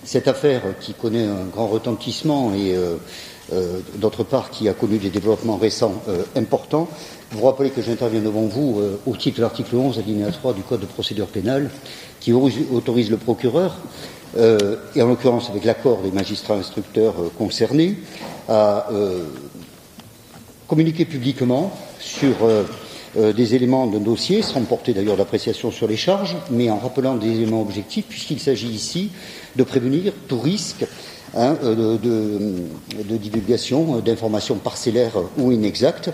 cette 0.03 0.27
affaire 0.27 0.61
qui 0.79 0.93
connaît 0.93 1.25
un 1.25 1.45
grand 1.51 1.67
retentissement 1.67 2.53
et 2.53 2.73
d'autre 3.95 4.23
part 4.23 4.49
qui 4.49 4.69
a 4.69 4.73
connu 4.73 4.97
des 4.97 5.09
développements 5.09 5.57
récents 5.57 6.01
importants, 6.35 6.87
vous 7.31 7.45
rappeler 7.45 7.69
que 7.69 7.81
j'interviens 7.81 8.21
devant 8.21 8.43
vous 8.43 8.81
au 9.05 9.15
titre 9.15 9.37
de 9.37 9.41
l'article 9.41 9.75
11 9.75 9.99
alinéa 9.99 10.31
3 10.31 10.53
du 10.53 10.61
Code 10.61 10.79
de 10.79 10.85
procédure 10.85 11.27
pénale 11.27 11.69
qui 12.21 12.31
autorise 12.31 13.11
le 13.11 13.17
procureur, 13.17 13.77
et 14.37 15.01
en 15.01 15.07
l'occurrence 15.07 15.49
avec 15.49 15.65
l'accord 15.65 15.99
des 16.01 16.11
magistrats 16.11 16.55
instructeurs 16.55 17.15
concernés, 17.37 17.97
à 18.47 18.87
communiquer 20.67 21.05
publiquement 21.05 21.71
sur 21.99 22.35
euh, 23.15 23.29
euh, 23.29 23.33
des 23.33 23.55
éléments 23.55 23.87
d'un 23.87 23.99
dossier, 23.99 24.41
sans 24.41 24.61
porter 24.61 24.93
d'ailleurs 24.93 25.17
d'appréciation 25.17 25.71
sur 25.71 25.87
les 25.87 25.97
charges, 25.97 26.35
mais 26.51 26.69
en 26.69 26.77
rappelant 26.77 27.15
des 27.15 27.27
éléments 27.27 27.61
objectifs, 27.61 28.05
puisqu'il 28.07 28.39
s'agit 28.39 28.69
ici 28.69 29.11
de 29.55 29.63
prévenir 29.63 30.13
tout 30.27 30.39
risque 30.39 30.85
hein, 31.35 31.55
euh, 31.63 31.97
de, 31.97 33.17
divulgation 33.17 33.99
d'informations 33.99 34.55
parcellaires 34.55 35.17
ou 35.37 35.51
inexactes, 35.51 36.11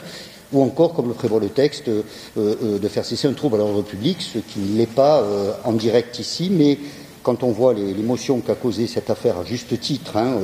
ou 0.53 0.61
encore, 0.61 0.93
comme 0.93 1.07
le 1.07 1.13
prévoit 1.13 1.39
le 1.39 1.49
texte, 1.49 1.89
de 2.37 2.87
faire 2.87 3.03
cesser 3.03 3.27
un 3.27 3.33
trouble 3.33 3.55
à 3.55 3.57
l'ordre 3.57 3.81
public, 3.81 4.17
ce 4.21 4.37
qui 4.37 4.59
ne 4.59 4.77
l'est 4.77 4.85
pas 4.85 5.23
en 5.63 5.73
direct 5.73 6.19
ici, 6.19 6.49
mais 6.51 6.77
quand 7.23 7.43
on 7.43 7.51
voit 7.51 7.73
l'émotion 7.73 8.39
qu'a 8.39 8.53
causé 8.53 8.85
cette 8.85 9.09
affaire 9.09 9.39
à 9.39 9.43
juste 9.43 9.77
titre, 9.79 10.15
hein, 10.17 10.37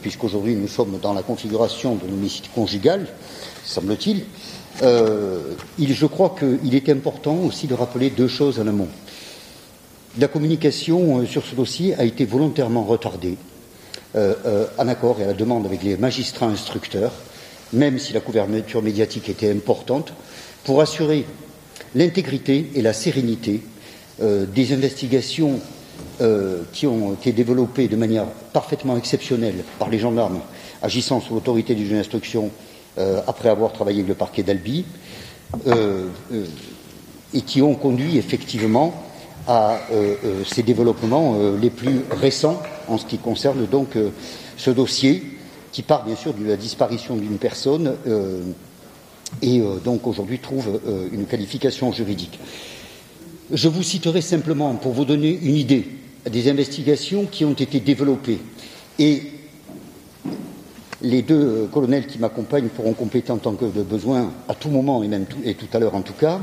puisqu'aujourd'hui 0.00 0.56
nous 0.56 0.68
sommes 0.68 0.98
dans 1.00 1.12
la 1.12 1.22
configuration 1.22 1.96
de 1.96 2.10
l'homicide 2.10 2.46
conjugal, 2.54 3.06
semble-t-il, 3.64 4.24
euh, 4.82 5.54
je 5.78 6.06
crois 6.06 6.34
qu'il 6.38 6.74
est 6.74 6.88
important 6.88 7.36
aussi 7.36 7.66
de 7.66 7.74
rappeler 7.74 8.10
deux 8.10 8.28
choses 8.28 8.60
en 8.60 8.66
amont. 8.66 8.88
La 10.18 10.28
communication 10.28 11.20
euh, 11.20 11.26
sur 11.26 11.44
ce 11.44 11.54
dossier 11.54 11.94
a 11.94 12.04
été 12.04 12.24
volontairement 12.24 12.84
retardée, 12.84 13.36
euh, 14.16 14.66
en 14.78 14.88
accord 14.88 15.20
et 15.20 15.24
à 15.24 15.28
la 15.28 15.34
demande 15.34 15.66
avec 15.66 15.82
les 15.82 15.96
magistrats 15.96 16.46
instructeurs, 16.46 17.12
même 17.72 17.98
si 17.98 18.12
la 18.12 18.20
couverture 18.20 18.82
médiatique 18.82 19.28
était 19.28 19.50
importante, 19.50 20.12
pour 20.64 20.80
assurer 20.80 21.24
l'intégrité 21.94 22.70
et 22.74 22.82
la 22.82 22.92
sérénité 22.92 23.62
des 24.20 24.72
investigations 24.72 25.60
qui 26.72 26.86
ont 26.86 27.12
été 27.12 27.32
développées 27.32 27.88
de 27.88 27.96
manière 27.96 28.26
parfaitement 28.52 28.96
exceptionnelle 28.96 29.64
par 29.78 29.90
les 29.90 29.98
gendarmes 29.98 30.40
agissant 30.82 31.20
sous 31.20 31.34
l'autorité 31.34 31.74
du 31.74 31.84
juge 31.84 31.98
d'instruction 31.98 32.50
après 33.26 33.48
avoir 33.48 33.72
travaillé 33.72 33.98
avec 33.98 34.08
le 34.08 34.14
parquet 34.14 34.42
d'Albi, 34.42 34.84
et 37.34 37.40
qui 37.42 37.62
ont 37.62 37.74
conduit 37.74 38.16
effectivement 38.16 38.94
à 39.46 39.80
euh, 39.92 40.14
euh, 40.24 40.44
ces 40.44 40.62
développements 40.62 41.36
euh, 41.38 41.56
les 41.58 41.70
plus 41.70 42.00
récents 42.10 42.60
en 42.88 42.98
ce 42.98 43.06
qui 43.06 43.18
concerne 43.18 43.66
donc 43.66 43.96
ce 44.56 44.70
dossier 44.70 45.22
qui 45.72 45.82
part 45.82 46.04
bien 46.04 46.16
sûr 46.16 46.34
de 46.34 46.44
la 46.44 46.56
disparition 46.56 47.16
d'une 47.16 47.38
personne 47.38 47.96
et 49.42 49.60
donc 49.84 50.06
aujourd'hui 50.06 50.38
trouve 50.38 50.80
une 51.12 51.26
qualification 51.26 51.92
juridique. 51.92 52.38
Je 53.52 53.68
vous 53.68 53.82
citerai 53.82 54.20
simplement 54.20 54.72
pour 54.76 54.92
vous 54.92 55.04
donner 55.04 55.36
une 55.42 55.56
idée 55.56 55.84
des 56.30 56.48
investigations 56.48 57.26
qui 57.26 57.44
ont 57.44 57.54
été 57.54 57.80
développées 57.80 58.38
et 59.00 59.22
les 61.02 61.22
deux 61.22 61.68
colonels 61.72 62.06
qui 62.06 62.18
m'accompagnent 62.18 62.68
pourront 62.68 62.94
compléter 62.94 63.30
en 63.32 63.38
tant 63.38 63.54
que 63.54 63.66
de 63.66 63.82
besoin 63.82 64.32
à 64.48 64.54
tout 64.54 64.70
moment 64.70 65.02
et 65.02 65.08
même 65.08 65.26
et 65.44 65.54
tout 65.54 65.68
à 65.72 65.78
l'heure 65.78 65.94
en 65.94 66.02
tout 66.02 66.14
cas. 66.14 66.40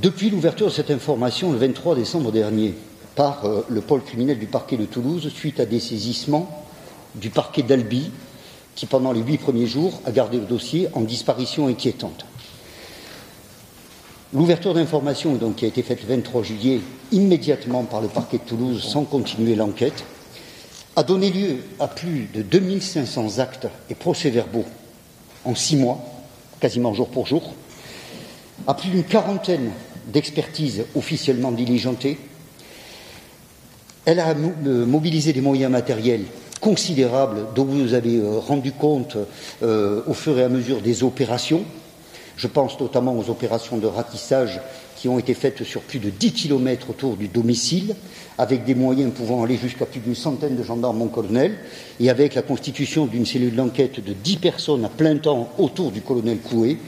Depuis 0.00 0.30
l'ouverture 0.30 0.66
de 0.66 0.72
cette 0.72 0.90
information 0.90 1.50
le 1.52 1.58
23 1.58 1.94
décembre 1.94 2.30
dernier 2.30 2.74
par 3.16 3.44
euh, 3.44 3.64
le 3.68 3.80
pôle 3.80 4.02
criminel 4.02 4.38
du 4.38 4.46
parquet 4.46 4.76
de 4.76 4.84
Toulouse, 4.84 5.28
suite 5.34 5.58
à 5.58 5.66
des 5.66 5.80
saisissements 5.80 6.64
du 7.14 7.30
parquet 7.30 7.62
d'Albi, 7.62 8.10
qui 8.76 8.86
pendant 8.86 9.10
les 9.10 9.20
huit 9.20 9.38
premiers 9.38 9.66
jours 9.66 10.00
a 10.04 10.12
gardé 10.12 10.38
le 10.38 10.44
dossier 10.44 10.88
en 10.92 11.00
disparition 11.00 11.66
inquiétante. 11.66 12.26
L'ouverture 14.32 14.74
d'information 14.74 15.34
donc 15.34 15.56
qui 15.56 15.64
a 15.64 15.68
été 15.68 15.82
faite 15.82 16.02
le 16.02 16.14
23 16.14 16.42
juillet 16.42 16.80
immédiatement 17.10 17.82
par 17.84 18.02
le 18.02 18.08
parquet 18.08 18.38
de 18.38 18.44
Toulouse 18.44 18.84
sans 18.84 19.04
continuer 19.04 19.56
l'enquête 19.56 20.04
a 20.96 21.02
donné 21.02 21.30
lieu 21.30 21.56
à 21.80 21.88
plus 21.88 22.28
de 22.32 22.42
2500 22.42 23.38
actes 23.38 23.68
et 23.90 23.94
procès-verbaux 23.94 24.64
en 25.44 25.54
six 25.54 25.76
mois, 25.76 25.98
quasiment 26.60 26.92
jour 26.94 27.08
pour 27.08 27.26
jour, 27.26 27.54
à 28.66 28.74
plus 28.74 28.90
d'une 28.90 29.04
quarantaine 29.04 29.70
d'expertise 30.06 30.84
officiellement 30.94 31.52
diligentée. 31.52 32.18
Elle 34.04 34.20
a 34.20 34.30
euh, 34.30 34.86
mobilisé 34.86 35.32
des 35.32 35.40
moyens 35.40 35.70
matériels 35.70 36.24
considérables 36.60 37.46
dont 37.54 37.64
vous 37.64 37.94
avez 37.94 38.16
euh, 38.16 38.38
rendu 38.38 38.72
compte 38.72 39.16
euh, 39.62 40.02
au 40.06 40.14
fur 40.14 40.38
et 40.38 40.44
à 40.44 40.48
mesure 40.48 40.80
des 40.80 41.02
opérations. 41.02 41.62
Je 42.36 42.46
pense 42.46 42.78
notamment 42.80 43.16
aux 43.16 43.30
opérations 43.30 43.78
de 43.78 43.86
ratissage 43.86 44.60
qui 44.98 45.08
ont 45.08 45.18
été 45.18 45.32
faites 45.32 45.62
sur 45.62 45.82
plus 45.82 46.00
de 46.00 46.10
10 46.10 46.32
kilomètres 46.32 46.90
autour 46.90 47.16
du 47.16 47.28
domicile, 47.28 47.94
avec 48.36 48.64
des 48.64 48.74
moyens 48.74 49.12
pouvant 49.12 49.44
aller 49.44 49.56
jusqu'à 49.56 49.86
plus 49.86 50.00
d'une 50.00 50.16
centaine 50.16 50.56
de 50.56 50.62
gendarmes 50.64 51.02
en 51.02 51.06
colonel, 51.06 51.54
et 52.00 52.10
avec 52.10 52.34
la 52.34 52.42
constitution 52.42 53.06
d'une 53.06 53.24
cellule 53.24 53.54
d'enquête 53.54 54.04
de 54.04 54.12
10 54.12 54.36
personnes 54.38 54.84
à 54.84 54.88
plein 54.88 55.16
temps 55.16 55.52
autour 55.56 55.92
du 55.92 56.00
colonel 56.00 56.38
Coué, 56.38 56.78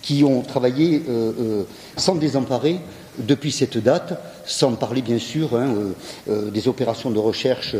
qui 0.00 0.22
ont 0.22 0.42
travaillé 0.42 1.02
euh, 1.08 1.32
euh, 1.40 1.62
sans 1.96 2.14
désemparer 2.14 2.78
depuis 3.18 3.50
cette 3.50 3.78
date, 3.78 4.20
sans 4.44 4.72
parler 4.74 5.02
bien 5.02 5.18
sûr 5.18 5.56
hein, 5.56 5.74
euh, 6.28 6.50
des 6.50 6.68
opérations 6.68 7.10
de 7.10 7.18
recherche 7.18 7.74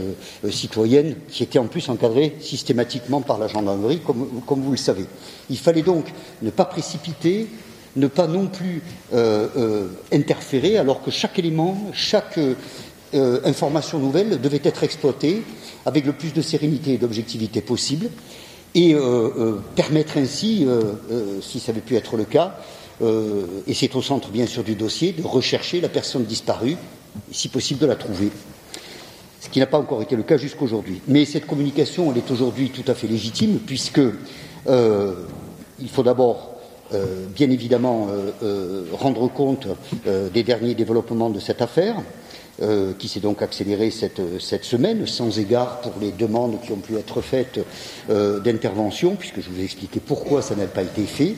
citoyenne 0.50 1.14
qui 1.28 1.44
étaient 1.44 1.60
en 1.60 1.66
plus 1.66 1.88
encadrées 1.88 2.34
systématiquement 2.40 3.20
par 3.20 3.38
la 3.38 3.46
gendarmerie, 3.46 4.00
comme, 4.04 4.42
comme, 4.44 4.62
vous 4.62 4.72
le 4.72 4.76
savez. 4.76 5.04
Il 5.50 5.58
fallait 5.58 5.82
donc 5.82 6.06
ne 6.42 6.50
pas 6.50 6.64
précipiter, 6.64 7.46
ne 7.96 8.06
pas 8.06 8.26
non 8.26 8.46
plus 8.46 8.82
interférer, 10.12 10.78
alors 10.78 11.02
que 11.02 11.10
chaque 11.10 11.38
élément, 11.38 11.90
chaque 11.92 12.38
information 13.12 13.98
nouvelle 13.98 14.40
devait 14.40 14.60
être 14.62 14.84
exploitée 14.84 15.42
avec 15.86 16.04
le 16.04 16.12
plus 16.12 16.32
de 16.32 16.42
sérénité 16.42 16.94
et 16.94 16.98
d'objectivité 16.98 17.60
possible 17.60 18.08
et 18.76 18.94
euh, 18.94 19.00
euh, 19.00 19.60
permettre 19.74 20.18
ainsi, 20.18 20.66
euh, 20.66 21.40
si 21.40 21.60
ça 21.60 21.72
avait 21.72 21.80
pu 21.80 21.96
être 21.96 22.16
le 22.16 22.24
cas, 22.24 22.56
et 23.66 23.74
c'est 23.74 23.94
au 23.94 24.00
centre 24.00 24.30
bien 24.30 24.46
sûr 24.46 24.64
du 24.64 24.74
dossier, 24.74 25.12
de 25.12 25.22
rechercher 25.22 25.82
la 25.82 25.90
personne 25.90 26.24
disparue, 26.24 26.78
si 27.30 27.48
possible 27.48 27.78
de 27.78 27.84
la 27.84 27.94
trouver. 27.94 28.30
Ce 29.42 29.50
qui 29.50 29.58
n'a 29.58 29.66
pas 29.66 29.78
encore 29.78 30.00
été 30.00 30.16
le 30.16 30.22
cas 30.22 30.38
jusqu'aujourd'hui. 30.38 31.02
Mais 31.06 31.26
cette 31.26 31.46
communication, 31.46 32.10
elle 32.10 32.16
est 32.16 32.30
aujourd'hui 32.30 32.70
tout 32.70 32.90
à 32.90 32.94
fait 32.94 33.06
légitime, 33.06 33.58
puisque 33.58 34.00
il 34.66 35.88
faut 35.90 36.02
d'abord 36.02 36.55
bien 37.34 37.50
évidemment 37.50 38.08
rendre 38.92 39.28
compte 39.28 39.66
des 40.04 40.42
derniers 40.42 40.74
développements 40.74 41.30
de 41.30 41.40
cette 41.40 41.62
affaire, 41.62 41.96
euh, 42.62 42.94
qui 42.98 43.06
s'est 43.06 43.20
donc 43.20 43.42
accéléré 43.42 43.90
cette, 43.90 44.64
semaine, 44.64 45.06
sans 45.06 45.38
égard 45.38 45.82
pour 45.82 45.92
les 46.00 46.10
demandes 46.10 46.58
qui 46.62 46.72
ont 46.72 46.78
pu 46.78 46.96
être 46.96 47.20
faites 47.20 47.60
euh, 48.08 48.40
d'intervention, 48.40 49.14
puisque 49.14 49.42
je 49.42 49.50
vous 49.50 49.60
ai 49.60 49.64
expliqué 49.64 50.00
pourquoi 50.00 50.40
ça 50.40 50.56
n'a 50.56 50.64
pas 50.64 50.80
été 50.80 51.02
fait, 51.02 51.34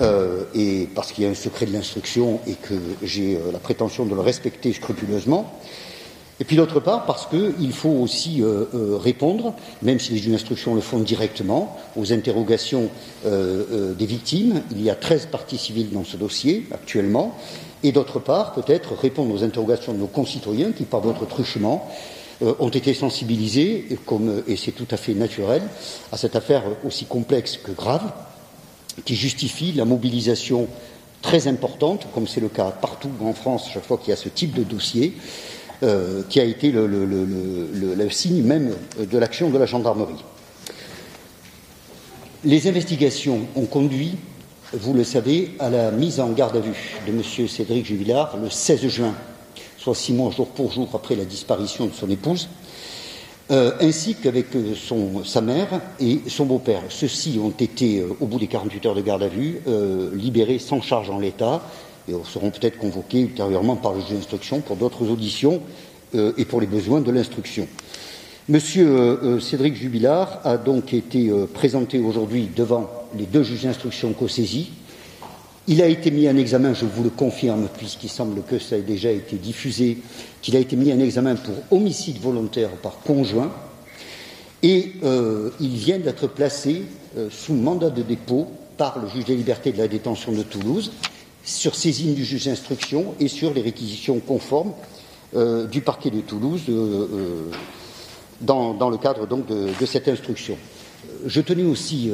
euh, 0.00 0.44
et 0.54 0.88
parce 0.94 1.12
qu'il 1.12 1.24
y 1.24 1.26
a 1.26 1.30
un 1.30 1.34
secret 1.34 1.66
de 1.66 1.74
l'instruction 1.74 2.40
et 2.46 2.54
que 2.54 2.72
j'ai 3.02 3.38
la 3.52 3.58
prétention 3.58 4.06
de 4.06 4.14
le 4.14 4.22
respecter 4.22 4.72
scrupuleusement. 4.72 5.52
Et 6.40 6.44
puis 6.44 6.56
d'autre 6.56 6.78
part, 6.78 7.04
parce 7.04 7.26
qu'il 7.26 7.72
faut 7.72 7.88
aussi 7.88 8.42
répondre, 8.72 9.54
même 9.82 9.98
si 9.98 10.12
les 10.12 10.18
juges 10.18 10.30
d'instruction 10.30 10.76
le 10.76 10.80
font 10.80 11.00
directement, 11.00 11.76
aux 11.96 12.12
interrogations 12.12 12.90
des 13.24 14.06
victimes. 14.06 14.62
Il 14.70 14.80
y 14.80 14.88
a 14.88 14.94
13 14.94 15.26
parties 15.32 15.58
civiles 15.58 15.90
dans 15.90 16.04
ce 16.04 16.16
dossier 16.16 16.68
actuellement 16.70 17.36
et 17.82 17.92
d'autre 17.92 18.18
part, 18.18 18.52
peut-être 18.52 18.94
répondre 18.94 19.34
aux 19.34 19.44
interrogations 19.44 19.92
de 19.92 19.98
nos 19.98 20.06
concitoyens 20.06 20.72
qui, 20.72 20.84
par 20.84 21.00
votre 21.00 21.26
truchement, 21.26 21.88
euh, 22.42 22.54
ont 22.58 22.68
été 22.68 22.92
sensibilisés, 22.92 23.86
comme, 24.04 24.42
et 24.48 24.56
c'est 24.56 24.72
tout 24.72 24.86
à 24.90 24.96
fait 24.96 25.14
naturel, 25.14 25.62
à 26.10 26.16
cette 26.16 26.34
affaire 26.34 26.64
aussi 26.84 27.04
complexe 27.04 27.56
que 27.56 27.70
grave, 27.70 28.12
qui 29.04 29.14
justifie 29.14 29.72
la 29.72 29.84
mobilisation 29.84 30.66
très 31.22 31.46
importante, 31.46 32.06
comme 32.14 32.26
c'est 32.26 32.40
le 32.40 32.48
cas 32.48 32.70
partout 32.70 33.10
en 33.20 33.32
France 33.32 33.68
chaque 33.72 33.84
fois 33.84 33.98
qu'il 33.98 34.10
y 34.10 34.12
a 34.12 34.16
ce 34.16 34.28
type 34.28 34.54
de 34.54 34.64
dossier, 34.64 35.14
euh, 35.82 36.22
qui 36.28 36.40
a 36.40 36.44
été 36.44 36.70
le, 36.72 38.10
signe 38.10 38.42
même 38.42 38.74
de 38.98 39.18
l'action 39.18 39.50
de 39.50 39.58
la 39.58 39.66
gendarmerie. 39.66 40.24
Les 42.44 42.68
investigations 42.68 43.40
ont 43.54 43.66
conduit 43.66 44.16
vous 44.72 44.92
le 44.92 45.04
savez, 45.04 45.52
à 45.58 45.70
la 45.70 45.90
mise 45.90 46.20
en 46.20 46.28
garde 46.30 46.56
à 46.56 46.60
vue 46.60 46.98
de 47.06 47.12
M. 47.12 47.22
Cédric 47.48 47.86
Jubilard 47.86 48.36
le 48.36 48.50
16 48.50 48.86
juin, 48.88 49.14
soit 49.78 49.94
six 49.94 50.12
mois 50.12 50.30
jour 50.30 50.48
pour 50.48 50.72
jour 50.72 50.88
après 50.92 51.16
la 51.16 51.24
disparition 51.24 51.86
de 51.86 51.92
son 51.92 52.10
épouse, 52.10 52.48
euh, 53.50 53.72
ainsi 53.80 54.14
qu'avec 54.14 54.54
euh, 54.54 54.74
sa 55.24 55.40
mère 55.40 55.80
et 56.00 56.20
son 56.26 56.44
beau-père. 56.44 56.82
Ceux-ci 56.90 57.40
ont 57.42 57.50
été, 57.50 58.04
au 58.20 58.26
bout 58.26 58.38
des 58.38 58.46
48 58.46 58.86
heures 58.86 58.94
de 58.94 59.00
garde 59.00 59.22
à 59.22 59.28
vue, 59.28 59.60
libérés 60.12 60.58
sans 60.58 60.82
charge 60.82 61.08
en 61.08 61.18
l'état 61.18 61.62
et 62.08 62.12
seront 62.24 62.50
peut-être 62.50 62.78
convoqués 62.78 63.20
ultérieurement 63.20 63.76
par 63.76 63.92
le 63.92 64.00
juge 64.00 64.12
d'instruction 64.12 64.60
pour 64.60 64.76
d'autres 64.76 65.08
auditions 65.08 65.60
et 66.14 66.44
pour 66.46 66.60
les 66.60 66.66
besoins 66.66 67.00
de 67.00 67.10
l'instruction. 67.10 67.68
Monsieur 68.48 69.38
Cédric 69.40 69.76
Jubilard 69.76 70.40
a 70.44 70.56
donc 70.56 70.94
été 70.94 71.30
présenté 71.52 71.98
aujourd'hui 71.98 72.48
devant 72.56 72.88
les 73.16 73.26
deux 73.26 73.42
juges 73.42 73.64
d'instruction 73.64 74.14
co-saisis. 74.14 74.70
Il 75.66 75.82
a 75.82 75.86
été 75.86 76.10
mis 76.10 76.26
en 76.30 76.36
examen, 76.36 76.72
je 76.72 76.86
vous 76.86 77.02
le 77.02 77.10
confirme, 77.10 77.68
puisqu'il 77.76 78.08
semble 78.08 78.42
que 78.42 78.58
ça 78.58 78.78
ait 78.78 78.82
déjà 78.82 79.10
été 79.10 79.36
diffusé, 79.36 79.98
qu'il 80.40 80.56
a 80.56 80.60
été 80.60 80.76
mis 80.76 80.90
en 80.94 80.98
examen 80.98 81.34
pour 81.36 81.54
homicide 81.70 82.18
volontaire 82.22 82.70
par 82.70 83.00
conjoint, 83.00 83.52
et 84.62 84.92
euh, 85.04 85.50
il 85.60 85.76
vient 85.76 85.98
d'être 85.98 86.26
placé 86.26 86.84
euh, 87.18 87.28
sous 87.30 87.52
mandat 87.52 87.90
de 87.90 88.00
dépôt 88.00 88.46
par 88.78 88.98
le 88.98 89.08
juge 89.08 89.26
des 89.26 89.36
libertés 89.36 89.72
de 89.72 89.78
la 89.78 89.88
détention 89.88 90.32
de 90.32 90.42
Toulouse, 90.42 90.92
sur 91.48 91.74
saisine 91.74 92.14
du 92.14 92.24
juge 92.24 92.46
d'instruction 92.46 93.14
et 93.20 93.28
sur 93.28 93.54
les 93.54 93.62
réquisitions 93.62 94.20
conformes 94.20 94.72
euh, 95.34 95.66
du 95.66 95.80
parquet 95.80 96.10
de 96.10 96.20
Toulouse 96.20 96.62
dans, 98.40 98.90
le 98.90 98.96
cadre 98.98 99.26
de, 99.26 99.86
cette 99.86 100.08
instruction. 100.08 100.56
Je 101.26 101.40
tenais 101.40 101.64
aussi 101.64 102.12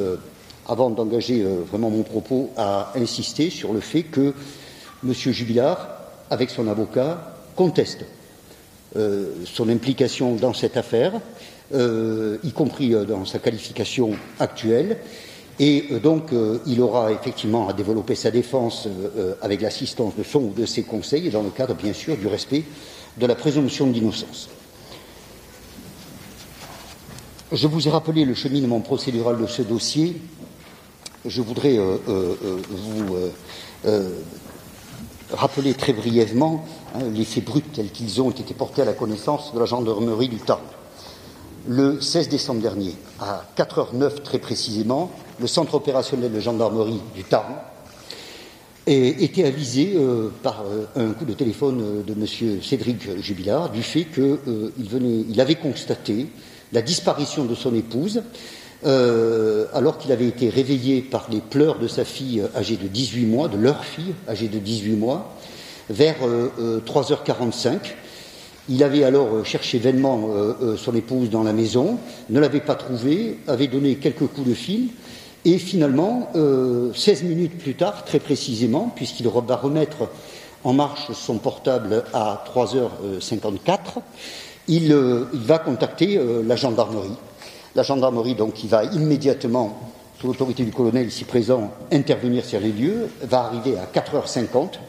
avant 0.67 0.89
d'engager 0.89 1.43
euh, 1.43 1.61
vraiment 1.69 1.89
mon 1.89 2.03
propos, 2.03 2.51
à 2.57 2.91
insister 2.95 3.49
sur 3.49 3.73
le 3.73 3.79
fait 3.79 4.03
que 4.03 4.33
M. 5.03 5.13
Jubilard, 5.13 5.89
avec 6.29 6.49
son 6.49 6.67
avocat, 6.67 7.35
conteste 7.55 8.05
euh, 8.95 9.31
son 9.45 9.69
implication 9.69 10.35
dans 10.35 10.53
cette 10.53 10.77
affaire, 10.77 11.13
euh, 11.73 12.37
y 12.43 12.51
compris 12.51 12.89
dans 13.07 13.25
sa 13.25 13.39
qualification 13.39 14.11
actuelle. 14.39 14.97
Et 15.59 15.87
donc, 16.03 16.31
il 16.65 16.81
aura 16.81 17.11
effectivement 17.11 17.69
à 17.69 17.73
développer 17.73 18.15
sa 18.15 18.29
défense 18.29 18.89
avec 19.41 19.61
l'assistance 19.61 20.13
de 20.17 20.23
son 20.23 20.39
ou 20.39 20.53
de 20.53 20.65
ses 20.65 20.83
conseils, 20.83 21.29
dans 21.29 21.43
le 21.43 21.49
cadre, 21.49 21.75
bien 21.75 21.93
sûr, 21.93 22.17
du 22.17 22.27
respect 22.27 22.63
de 23.17 23.25
la 23.25 23.35
présomption 23.35 23.87
d'innocence. 23.87 24.49
Je 27.53 27.67
vous 27.67 27.87
ai 27.87 27.91
rappelé 27.91 28.25
le 28.25 28.33
cheminement 28.33 28.81
procédural 28.81 29.39
de 29.39 29.47
ce 29.47 29.61
dossier 29.61 30.17
je 31.25 31.41
voudrais 31.41 31.77
vous 31.77 33.15
rappeler 35.31 35.73
très 35.73 35.93
brièvement 35.93 36.65
hein, 36.93 36.99
les 37.13 37.25
faits 37.25 37.43
bruts 37.43 37.61
tels 37.61 37.91
qu'ils 37.91 38.21
ont 38.21 38.29
été 38.29 38.53
portés 38.53 38.83
à 38.83 38.85
la 38.85 38.93
connaissance 38.93 39.53
de 39.53 39.59
la 39.59 39.65
gendarmerie 39.65 40.29
du 40.29 40.37
Tarn. 40.37 40.61
Le 41.67 41.99
16 41.99 42.29
décembre 42.29 42.61
dernier, 42.61 42.95
à 43.19 43.43
4h09 43.57 44.21
très 44.21 44.37
précisément, 44.37 45.11
le 45.39 45.47
centre 45.47 45.75
opérationnel 45.75 46.31
de 46.31 46.39
gendarmerie 46.39 47.01
du 47.15 47.23
Tarn 47.23 47.55
était 48.87 49.45
avisé 49.45 49.93
euh, 49.95 50.29
par 50.43 50.63
euh, 50.65 50.85
un 50.95 51.13
coup 51.13 51.25
de 51.25 51.33
téléphone 51.33 51.81
euh, 51.81 52.03
de 52.03 52.13
M. 52.13 52.61
Cédric 52.61 53.19
Jubilard 53.19 53.71
du 53.71 53.81
fait 53.81 54.05
qu'il 54.05 54.37
il 55.29 55.41
avait 55.41 55.55
constaté 55.55 56.27
la 56.71 56.81
disparition 56.81 57.45
de 57.45 57.55
son 57.55 57.73
épouse 57.75 58.21
alors 58.83 59.97
qu'il 59.97 60.11
avait 60.11 60.27
été 60.27 60.47
réveillé 60.49 61.01
par 61.01 61.27
les 61.31 61.39
pleurs 61.39 61.79
de 61.79 61.87
sa 61.87 62.05
fille 62.05 62.43
âgée 62.55 62.75
de 62.75 62.87
18 62.87 63.25
mois, 63.25 63.47
de 63.47 63.57
leur 63.57 63.83
fille 63.83 64.13
âgée 64.27 64.47
de 64.47 64.59
18 64.59 64.91
mois, 64.91 65.33
vers 65.89 66.17
3h45. 66.85 67.77
Il 68.69 68.83
avait 68.83 69.03
alors 69.03 69.43
cherché 69.43 69.79
vainement 69.79 70.29
son 70.77 70.95
épouse 70.95 71.31
dans 71.31 71.41
la 71.41 71.53
maison, 71.53 71.97
ne 72.29 72.39
l'avait 72.39 72.59
pas 72.59 72.75
trouvée, 72.75 73.39
avait 73.47 73.67
donné 73.67 73.95
quelques 73.95 74.27
coups 74.27 74.49
de 74.49 74.53
fil, 74.53 74.89
et 75.45 75.59
finalement, 75.59 76.29
16 76.33 76.35
euh, 76.35 77.27
minutes 77.27 77.57
plus 77.59 77.75
tard, 77.75 78.03
très 78.03 78.19
précisément, 78.19 78.91
puisqu'il 78.95 79.27
va 79.27 79.55
remettre 79.55 80.09
en 80.63 80.73
marche 80.73 81.11
son 81.13 81.37
portable 81.37 82.03
à 82.13 82.43
3h54, 82.51 84.01
il, 84.67 84.91
euh, 84.91 85.25
il 85.33 85.41
va 85.41 85.59
contacter 85.59 86.17
euh, 86.17 86.41
la 86.43 86.55
gendarmerie. 86.55 87.15
La 87.75 87.83
gendarmerie, 87.83 88.33
donc, 88.33 88.53
qui 88.53 88.67
va 88.67 88.85
immédiatement, 88.85 89.79
sous 90.19 90.25
l'autorité 90.25 90.63
du 90.63 90.71
colonel 90.71 91.07
ici 91.07 91.25
présent, 91.25 91.71
intervenir 91.91 92.43
sur 92.43 92.59
les 92.59 92.71
lieux, 92.71 93.09
va 93.21 93.41
arriver 93.41 93.75
à 93.77 93.85
4h50 93.85 94.79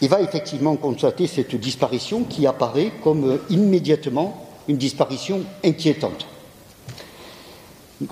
et 0.00 0.08
va 0.08 0.22
effectivement 0.22 0.76
constater 0.76 1.26
cette 1.26 1.54
disparition 1.54 2.24
qui 2.24 2.46
apparaît 2.46 2.92
comme 3.04 3.38
immédiatement 3.50 4.46
une 4.68 4.78
disparition 4.78 5.42
inquiétante. 5.62 6.26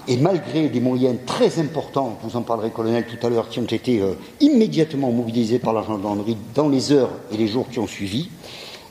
Et 0.08 0.16
malgré 0.16 0.68
des 0.68 0.80
moyens 0.80 1.16
très 1.26 1.58
importants, 1.58 2.18
vous 2.22 2.36
en 2.36 2.42
parlerez, 2.42 2.70
colonel, 2.70 3.04
tout 3.06 3.26
à 3.26 3.28
l'heure, 3.28 3.50
qui 3.50 3.60
ont 3.60 3.64
été 3.64 4.00
euh, 4.00 4.14
immédiatement 4.40 5.12
mobilisés 5.12 5.58
par 5.58 5.74
la 5.74 5.82
gendarmerie 5.82 6.38
dans 6.54 6.70
les 6.70 6.90
heures 6.90 7.10
et 7.30 7.36
les 7.36 7.46
jours 7.46 7.68
qui 7.68 7.78
ont 7.78 7.86
suivi, 7.86 8.30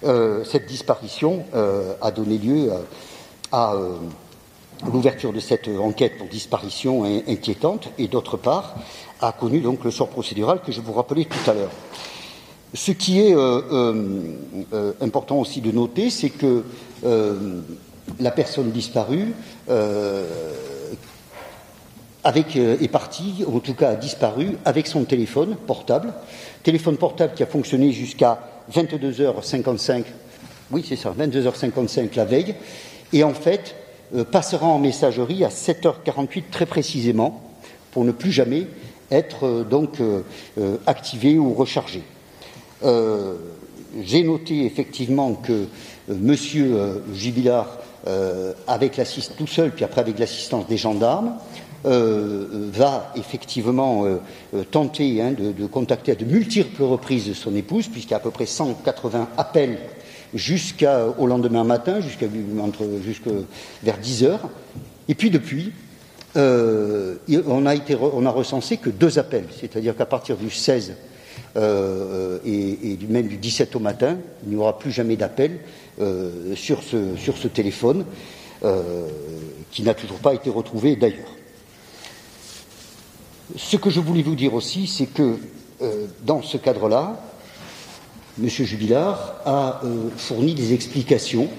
euh, 0.03 0.43
cette 0.43 0.67
disparition 0.67 1.45
euh, 1.55 1.93
a 1.99 2.11
donné 2.11 2.37
lieu 2.37 2.71
à, 3.51 3.75
l'ouverture 4.91 5.31
de 5.31 5.39
cette 5.39 5.67
enquête 5.67 6.17
pour 6.17 6.27
disparition 6.27 7.05
inquiétante 7.27 7.89
et, 7.97 8.07
d'autre 8.07 8.37
part, 8.37 8.75
a 9.21 9.31
connu 9.31 9.61
donc 9.61 9.83
le 9.83 9.91
sort 9.91 10.09
procédural 10.09 10.61
que 10.61 10.71
je 10.71 10.81
vous 10.81 10.93
rappelais 10.93 11.25
tout 11.25 11.49
à 11.49 11.53
l'heure. 11.53 11.71
Ce 12.73 12.91
qui 12.91 13.19
est 13.19 13.35
important 14.99 15.39
aussi 15.39 15.61
de 15.61 15.71
noter, 15.71 16.09
c'est 16.09 16.31
que 16.31 16.63
la 18.19 18.31
personne 18.31 18.71
disparue 18.71 19.33
avec, 22.23 22.55
euh, 22.55 22.77
est 22.81 22.87
parti, 22.87 23.43
ou 23.45 23.57
en 23.57 23.59
tout 23.59 23.73
cas 23.73 23.89
a 23.89 23.95
disparu, 23.95 24.57
avec 24.65 24.87
son 24.87 25.03
téléphone 25.03 25.55
portable. 25.55 26.13
Téléphone 26.63 26.97
portable 26.97 27.33
qui 27.35 27.43
a 27.43 27.45
fonctionné 27.45 27.91
jusqu'à 27.91 28.39
22h55, 28.73 30.03
oui 30.71 30.85
c'est 30.87 30.95
ça, 30.95 31.13
22h55 31.17 32.15
la 32.15 32.25
veille, 32.25 32.55
et 33.11 33.23
en 33.23 33.33
fait 33.33 33.75
euh, 34.15 34.23
passera 34.23 34.67
en 34.67 34.79
messagerie 34.79 35.43
à 35.43 35.49
7h48 35.49 36.43
très 36.49 36.65
précisément, 36.65 37.41
pour 37.91 38.05
ne 38.05 38.11
plus 38.11 38.31
jamais 38.31 38.67
être 39.11 39.45
euh, 39.45 39.63
donc 39.63 39.97
activé 40.87 41.37
ou 41.37 41.53
rechargé. 41.53 42.03
J'ai 44.01 44.23
noté 44.23 44.65
effectivement 44.65 45.35
que 45.35 45.67
Monsieur 46.09 47.01
Jubilard, 47.13 47.77
avec 48.67 48.99
tout 49.37 49.47
seul, 49.47 49.71
puis 49.71 49.85
après 49.85 50.01
avec 50.01 50.19
l'assistance 50.19 50.67
des 50.67 50.75
gendarmes, 50.75 51.37
euh, 51.85 52.45
va 52.71 53.11
effectivement 53.17 54.05
euh, 54.05 54.15
euh, 54.55 54.63
tenter 54.63 55.21
hein, 55.21 55.33
de, 55.37 55.65
contacter 55.65 56.13
à 56.13 56.15
de 56.15 56.23
multiples 56.23 56.81
reprises 56.81 57.33
son 57.33 57.53
épouse, 57.57 57.89
puisqu'il 57.89 58.11
y 58.11 58.13
a 58.13 58.17
à 58.17 58.21
peu 58.21 58.31
près 58.31 58.45
180 58.45 59.27
appels 59.37 59.77
jusqu'au 60.33 61.27
lendemain 61.27 61.65
matin, 61.65 61.99
jusqu'à 61.99 62.27
vers 63.83 63.97
10 63.97 64.23
heures. 64.23 64.49
Et 65.09 65.15
puis 65.15 65.29
depuis, 65.29 65.73
on, 66.35 67.65
a 67.65 68.29
recensé 68.29 68.77
que 68.77 68.89
deux 68.89 69.19
appels, 69.19 69.47
c'est-à-dire 69.59 69.97
qu'à 69.97 70.05
partir 70.05 70.37
du 70.37 70.49
16 70.49 70.93
et, 71.57 72.97
même 73.09 73.27
du 73.27 73.35
17 73.35 73.75
au 73.75 73.79
matin, 73.79 74.17
il 74.45 74.53
n'y 74.53 74.55
aura 74.55 74.79
plus 74.79 74.91
jamais 74.91 75.17
d'appel 75.17 75.59
sur 76.55 76.81
ce 76.81 77.47
téléphone, 77.49 78.05
qui 79.69 79.83
n'a 79.83 79.93
toujours 79.93 80.19
pas 80.19 80.33
été 80.33 80.49
retrouvé 80.49 80.95
d'ailleurs. 80.95 81.42
Ce 83.57 83.75
que 83.75 83.89
je 83.89 83.99
voulais 83.99 84.21
vous 84.21 84.35
dire 84.35 84.53
aussi, 84.53 84.87
c'est 84.87 85.05
que 85.05 85.37
euh, 85.81 86.05
dans 86.25 86.41
ce 86.41 86.55
cadre-là, 86.57 87.19
M. 88.41 88.47
Jubilard 88.47 89.35
a 89.45 89.81
euh, 89.83 90.07
fourni 90.15 90.53
des 90.53 90.73
explications 90.73 91.49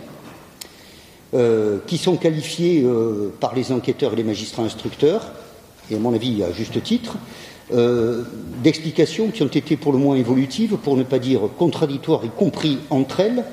euh, 1.35 1.79
qui 1.87 1.99
sont 1.99 2.17
qualifiées 2.17 2.87
par 3.39 3.55
les 3.55 3.71
enquêteurs 3.71 4.15
et 4.15 4.17
les 4.17 4.25
magistrats 4.25 4.63
instructeurs, 4.63 5.33
et 5.91 5.97
à 5.97 5.99
mon 5.99 6.15
avis 6.15 6.43
à 6.43 6.53
juste 6.53 6.83
titre, 6.83 7.17
d'explications 8.63 9.31
qui 9.31 9.43
ont 9.43 9.47
été 9.47 9.77
pour 9.77 9.93
le 9.93 9.99
moins 9.99 10.17
évolutives, 10.17 10.77
pour 10.77 10.99
ne 10.99 11.03
pas 11.03 11.19
dire 11.19 11.41
contradictoires, 11.59 12.23
y 12.25 12.29
compris 12.29 12.79
entre 12.91 13.21
elles, 13.21 13.45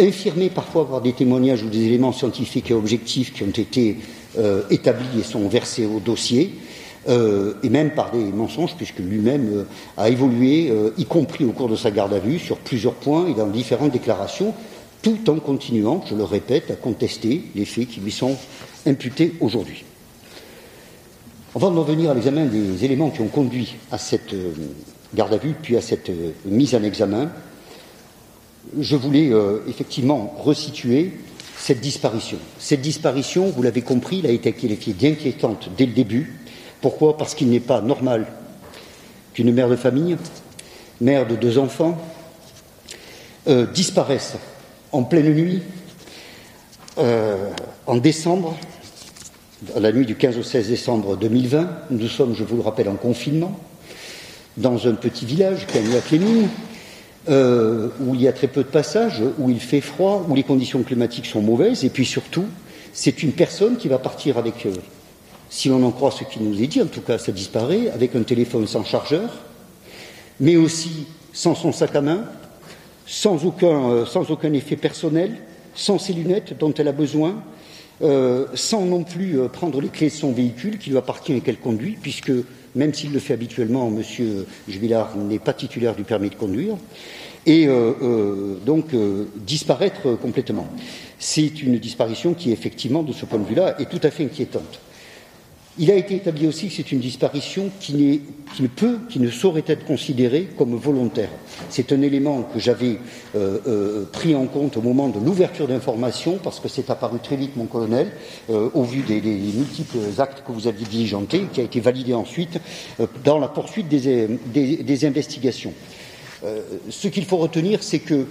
infirmées 0.00 0.50
parfois 0.50 0.88
par 0.88 1.00
des 1.00 1.12
témoignages 1.12 1.62
ou 1.62 1.68
des 1.68 1.84
éléments 1.84 2.12
scientifiques 2.12 2.72
et 2.72 2.74
objectifs 2.74 3.32
qui 3.32 3.44
ont 3.44 3.50
été 3.50 3.98
établis 4.70 5.20
et 5.20 5.22
sont 5.22 5.48
versés 5.48 5.86
au 5.86 6.00
dossier, 6.00 6.58
euh, 7.08 7.54
et 7.62 7.70
même 7.70 7.92
par 7.92 8.10
des 8.10 8.24
mensonges, 8.24 8.76
puisque 8.76 8.98
lui-même 8.98 9.48
euh, 9.52 9.64
a 9.96 10.10
évolué, 10.10 10.70
euh, 10.70 10.90
y 10.98 11.06
compris 11.06 11.46
au 11.46 11.52
cours 11.52 11.68
de 11.70 11.76
sa 11.76 11.90
garde 11.90 12.12
à 12.12 12.18
vue, 12.18 12.38
sur 12.38 12.58
plusieurs 12.58 12.92
points 12.92 13.26
et 13.26 13.34
dans 13.34 13.46
différentes 13.46 13.92
déclarations, 13.92 14.52
tout 15.00 15.30
en 15.30 15.36
continuant, 15.36 16.04
je 16.08 16.14
le 16.14 16.24
répète, 16.24 16.70
à 16.70 16.74
contester 16.74 17.44
les 17.54 17.64
faits 17.64 17.88
qui 17.88 18.00
lui 18.00 18.12
sont 18.12 18.36
imputés 18.84 19.32
aujourd'hui. 19.40 19.84
Avant 21.56 21.70
d'en 21.70 21.82
venir 21.82 22.10
à 22.10 22.14
l'examen 22.14 22.44
des 22.44 22.84
éléments 22.84 23.08
qui 23.08 23.22
ont 23.22 23.28
conduit 23.28 23.76
à 23.90 23.96
cette 23.96 24.34
garde 25.14 25.32
à 25.32 25.38
vue, 25.38 25.54
puis 25.60 25.78
à 25.78 25.80
cette 25.80 26.10
mise 26.44 26.74
en 26.74 26.82
examen, 26.82 27.32
je 28.78 28.94
voulais 28.94 29.32
effectivement 29.66 30.34
resituer 30.38 31.12
cette 31.56 31.80
disparition. 31.80 32.38
Cette 32.58 32.82
disparition, 32.82 33.50
vous 33.50 33.62
l'avez 33.62 33.82
compris, 33.82 34.20
elle 34.22 34.30
a 34.30 34.32
été 34.32 34.52
qualifiée 34.52 34.92
d'inquiétante 34.92 35.70
dès 35.76 35.86
le 35.86 35.92
début, 35.92 36.39
pourquoi 36.80 37.16
Parce 37.16 37.34
qu'il 37.34 37.50
n'est 37.50 37.60
pas 37.60 37.80
normal 37.80 38.26
qu'une 39.34 39.52
mère 39.52 39.68
de 39.68 39.76
famille, 39.76 40.16
mère 41.00 41.26
de 41.26 41.36
deux 41.36 41.58
enfants, 41.58 41.98
euh, 43.48 43.66
disparaisse 43.66 44.34
en 44.92 45.02
pleine 45.02 45.32
nuit, 45.32 45.62
euh, 46.98 47.36
en 47.86 47.96
décembre, 47.96 48.56
la 49.76 49.92
nuit 49.92 50.06
du 50.06 50.16
15 50.16 50.38
au 50.38 50.42
16 50.42 50.68
décembre 50.68 51.16
2020. 51.16 51.68
Nous 51.90 52.08
sommes, 52.08 52.34
je 52.34 52.44
vous 52.44 52.56
le 52.56 52.62
rappelle, 52.62 52.88
en 52.88 52.96
confinement, 52.96 53.58
dans 54.56 54.88
un 54.88 54.94
petit 54.94 55.26
village, 55.26 55.66
Cagnac-les-Mines, 55.66 56.48
euh, 57.28 57.88
où 58.00 58.14
il 58.14 58.22
y 58.22 58.28
a 58.28 58.32
très 58.32 58.48
peu 58.48 58.62
de 58.62 58.68
passages, 58.68 59.22
où 59.38 59.50
il 59.50 59.60
fait 59.60 59.80
froid, 59.80 60.26
où 60.28 60.34
les 60.34 60.42
conditions 60.42 60.82
climatiques 60.82 61.26
sont 61.26 61.42
mauvaises, 61.42 61.84
et 61.84 61.90
puis 61.90 62.06
surtout, 62.06 62.46
c'est 62.92 63.22
une 63.22 63.32
personne 63.32 63.76
qui 63.76 63.88
va 63.88 63.98
partir 63.98 64.38
avec 64.38 64.66
si 65.50 65.68
l'on 65.68 65.82
en 65.82 65.90
croit 65.90 66.12
ce 66.12 66.24
qui 66.24 66.40
nous 66.40 66.62
est 66.62 66.68
dit, 66.68 66.80
en 66.80 66.86
tout 66.86 67.02
cas 67.02 67.18
ça 67.18 67.32
disparaît, 67.32 67.90
avec 67.90 68.14
un 68.14 68.22
téléphone 68.22 68.66
sans 68.66 68.84
chargeur, 68.84 69.30
mais 70.38 70.56
aussi 70.56 71.06
sans 71.32 71.54
son 71.54 71.72
sac 71.72 71.94
à 71.96 72.00
main, 72.00 72.24
sans 73.04 73.44
aucun, 73.44 73.90
euh, 73.90 74.54
effet 74.54 74.76
personnel, 74.76 75.36
sans 75.74 75.98
ses 75.98 76.12
lunettes 76.12 76.56
dont 76.58 76.72
elle 76.74 76.88
a 76.88 76.92
besoin, 76.92 77.42
euh, 78.02 78.46
sans 78.54 78.84
non 78.86 79.02
plus 79.02 79.38
euh, 79.38 79.48
prendre 79.48 79.80
les 79.80 79.88
clés 79.88 80.08
de 80.08 80.14
son 80.14 80.32
véhicule 80.32 80.78
qui 80.78 80.90
lui 80.90 80.96
appartient 80.96 81.32
et 81.32 81.40
qu'elle 81.40 81.58
conduit, 81.58 81.98
puisque 82.00 82.32
même 82.76 82.94
s'il 82.94 83.12
le 83.12 83.18
fait 83.18 83.34
habituellement, 83.34 83.88
M. 83.88 84.44
Jubilard 84.68 85.16
n'est 85.16 85.40
pas 85.40 85.52
titulaire 85.52 85.96
du 85.96 86.04
permis 86.04 86.30
de 86.30 86.36
conduire, 86.36 86.76
et 87.44 87.66
donc 88.64 88.94
disparaître 89.34 90.14
complètement. 90.20 90.68
C'est 91.18 91.62
une 91.62 91.78
disparition 91.78 92.34
qui, 92.34 92.52
effectivement, 92.52 93.02
de 93.02 93.12
ce 93.12 93.24
point 93.24 93.40
de 93.40 93.44
vue-là, 93.44 93.80
est 93.80 93.90
tout 93.90 93.98
à 94.04 94.10
fait 94.10 94.24
inquiétante. 94.24 94.78
Il 95.78 95.90
a 95.90 95.94
été 95.94 96.16
établi 96.16 96.46
aussi 96.46 96.68
que 96.68 96.74
c'est 96.74 96.90
une 96.90 96.98
disparition 96.98 97.70
qui, 97.78 98.22
ne 98.58 98.66
peut, 98.66 98.98
qui 99.08 99.20
ne 99.20 99.30
saurait 99.30 99.64
être 99.66 99.84
considérée 99.84 100.48
comme 100.58 100.74
volontaire. 100.74 101.30
C'est 101.68 101.92
un 101.92 102.02
élément 102.02 102.42
que 102.42 102.58
j'avais 102.58 102.98
euh, 103.36 103.58
euh, 103.66 104.04
pris 104.10 104.34
en 104.34 104.46
compte 104.46 104.76
au 104.76 104.82
moment 104.82 105.08
de 105.08 105.20
l'ouverture 105.20 105.68
d'informations, 105.68 106.38
parce 106.42 106.58
que 106.58 106.68
c'est 106.68 106.90
apparu 106.90 107.18
très 107.20 107.36
vite, 107.36 107.56
mon 107.56 107.66
colonel, 107.66 108.10
euh, 108.50 108.68
au 108.74 108.82
vu 108.82 109.02
des, 109.02 109.20
multiples 109.20 109.98
actes 110.18 110.42
que 110.44 110.50
vous 110.50 110.66
aviez 110.66 110.86
diligentés, 110.86 111.46
qui 111.52 111.60
a 111.60 111.64
été 111.64 111.80
validé 111.80 112.14
ensuite 112.14 112.58
dans 113.24 113.38
la 113.38 113.48
poursuite 113.48 113.88
des, 113.88 114.26
des 114.26 115.04
investigations. 115.04 115.72
ce 116.88 117.08
qu'il 117.08 117.24
faut 117.24 117.36
retenir, 117.36 117.82
c'est 117.82 118.00
que 118.00 118.26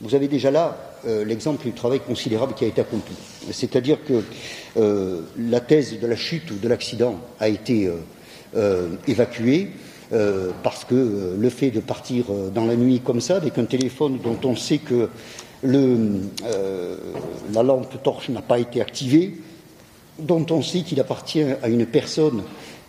vous 0.00 0.14
avez 0.14 0.28
déjà 0.28 0.50
là 0.50 0.93
euh, 1.06 1.24
l'exemple 1.24 1.64
du 1.64 1.72
travail 1.72 2.00
considérable 2.00 2.54
qui 2.54 2.64
a 2.64 2.68
été 2.68 2.80
accompli. 2.80 3.14
C'est-à-dire 3.50 3.98
que 4.04 4.22
euh, 4.76 5.20
la 5.38 5.60
thèse 5.60 5.98
de 6.00 6.06
la 6.06 6.16
chute 6.16 6.50
ou 6.50 6.54
de 6.56 6.68
l'accident 6.68 7.16
a 7.40 7.48
été 7.48 7.90
euh, 8.56 8.88
évacuée 9.06 9.70
parce 10.62 10.84
que 10.84 11.34
le 11.36 11.48
fait 11.48 11.72
de 11.72 11.80
partir 11.80 12.26
dans 12.54 12.66
la 12.66 12.76
nuit 12.76 13.00
comme 13.00 13.20
ça, 13.20 13.36
avec 13.36 13.58
un 13.58 13.64
téléphone 13.64 14.20
dont 14.22 14.38
on 14.44 14.54
sait 14.54 14.78
que 14.78 15.08
la 15.64 17.62
lampe 17.64 18.00
torche 18.00 18.28
n'a 18.28 18.42
pas 18.42 18.60
été 18.60 18.80
activée, 18.80 19.34
dont 20.20 20.46
on 20.50 20.62
sait 20.62 20.82
qu'il 20.82 21.00
appartient 21.00 21.42
à 21.42 21.68
une 21.68 21.86
personne 21.86 22.44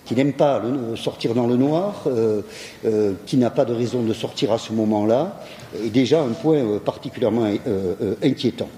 qui 0.05 0.15
n'aime 0.15 0.33
pas 0.33 0.61
sortir 0.95 1.33
dans 1.33 1.47
le 1.47 1.57
noir, 1.57 2.03
euh, 2.07 2.41
euh, 2.85 3.13
qui 3.25 3.37
n'a 3.37 3.49
pas 3.49 3.65
de 3.65 3.73
raison 3.73 4.03
de 4.03 4.13
sortir 4.13 4.51
à 4.51 4.59
ce 4.59 4.71
moment-là, 4.71 5.41
est 5.83 5.89
déjà 5.89 6.21
un 6.21 6.29
point 6.29 6.57
euh, 6.57 6.79
particulièrement 6.79 7.51
inquiétant. 8.23 8.69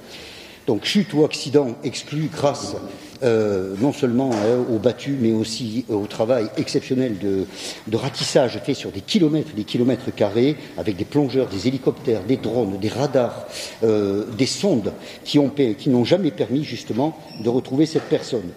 Donc 0.66 0.86
chute 0.86 1.14
ou 1.14 1.24
accident 1.24 1.76
exclu 1.84 2.30
grâce 2.34 2.76
non 3.24 3.94
seulement 3.94 4.30
au 4.70 4.78
battu, 4.78 5.18
mais 5.20 5.32
aussi 5.32 5.86
au 5.90 6.06
travail 6.06 6.48
exceptionnel 6.58 7.16
de, 7.18 7.98
ratissage 7.98 8.60
fait 8.64 8.76
sur 8.76 8.92
des 8.92 9.02
kilomètres, 9.02 9.56
des 9.56 9.64
kilomètres 9.64 10.14
carrés, 10.14 10.56
avec 10.78 10.98
des 10.98 11.06
plongeurs, 11.06 11.48
des 11.48 11.68
hélicoptères, 11.68 12.22
des 12.24 12.38
drones, 12.38 12.78
des 12.78 12.90
radars, 12.90 13.48
des 13.82 14.46
sondes 14.46 14.92
qui 15.24 15.40
n'ont 15.40 16.06
jamais 16.06 16.32
permis 16.32 16.64
justement 16.64 17.18
de 17.42 17.50
retrouver 17.50 17.88
cette 17.88 18.10
personne. 18.10 18.52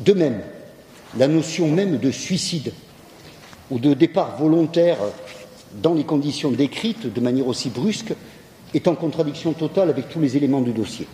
De 0.00 0.12
même, 0.12 0.40
la 1.18 1.28
notion 1.28 1.68
même 1.68 1.98
de 1.98 2.10
suicide 2.10 2.72
ou 3.70 3.78
de 3.78 3.94
départ 3.94 4.36
volontaire 4.38 4.98
dans 5.82 5.94
les 5.94 6.04
conditions 6.04 6.50
décrites 6.50 7.12
de 7.12 7.20
manière 7.20 7.46
aussi 7.46 7.70
brusque 7.70 8.14
est 8.74 8.88
en 8.88 8.94
contradiction 8.94 9.52
totale 9.52 9.90
avec 9.90 10.08
tous 10.08 10.20
les 10.20 10.36
éléments 10.36 10.60
du 10.60 10.72
dossier. 10.72 11.06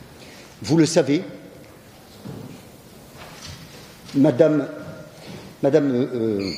Vous 0.62 0.76
le 0.76 0.86
savez, 0.86 1.22
Madame, 4.14 4.68
Madame 5.62 5.90
euh, 5.92 6.52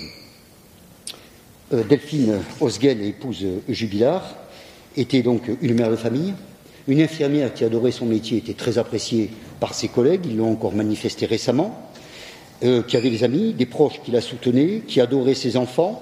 euh, 1.72 1.82
Delphine 1.84 2.40
Osguel, 2.60 3.02
épouse 3.02 3.44
Jubilard, 3.68 4.36
était 4.96 5.22
donc 5.22 5.50
une 5.60 5.74
mère 5.74 5.90
de 5.90 5.96
famille, 5.96 6.34
une 6.88 7.00
infirmière 7.00 7.52
qui 7.54 7.64
adorait 7.64 7.92
son 7.92 8.06
métier, 8.06 8.38
était 8.38 8.54
très 8.54 8.78
appréciée 8.78 9.30
par 9.60 9.74
ses 9.74 9.88
collègues, 9.88 10.26
ils 10.26 10.36
l'ont 10.36 10.52
encore 10.52 10.74
manifesté 10.74 11.26
récemment. 11.26 11.91
Euh, 12.64 12.82
qui 12.82 12.96
avait 12.96 13.10
des 13.10 13.24
amis, 13.24 13.54
des 13.54 13.66
proches 13.66 14.00
qui 14.04 14.12
la 14.12 14.20
soutenaient, 14.20 14.82
qui 14.86 15.00
adoraient 15.00 15.34
ses 15.34 15.56
enfants, 15.56 16.00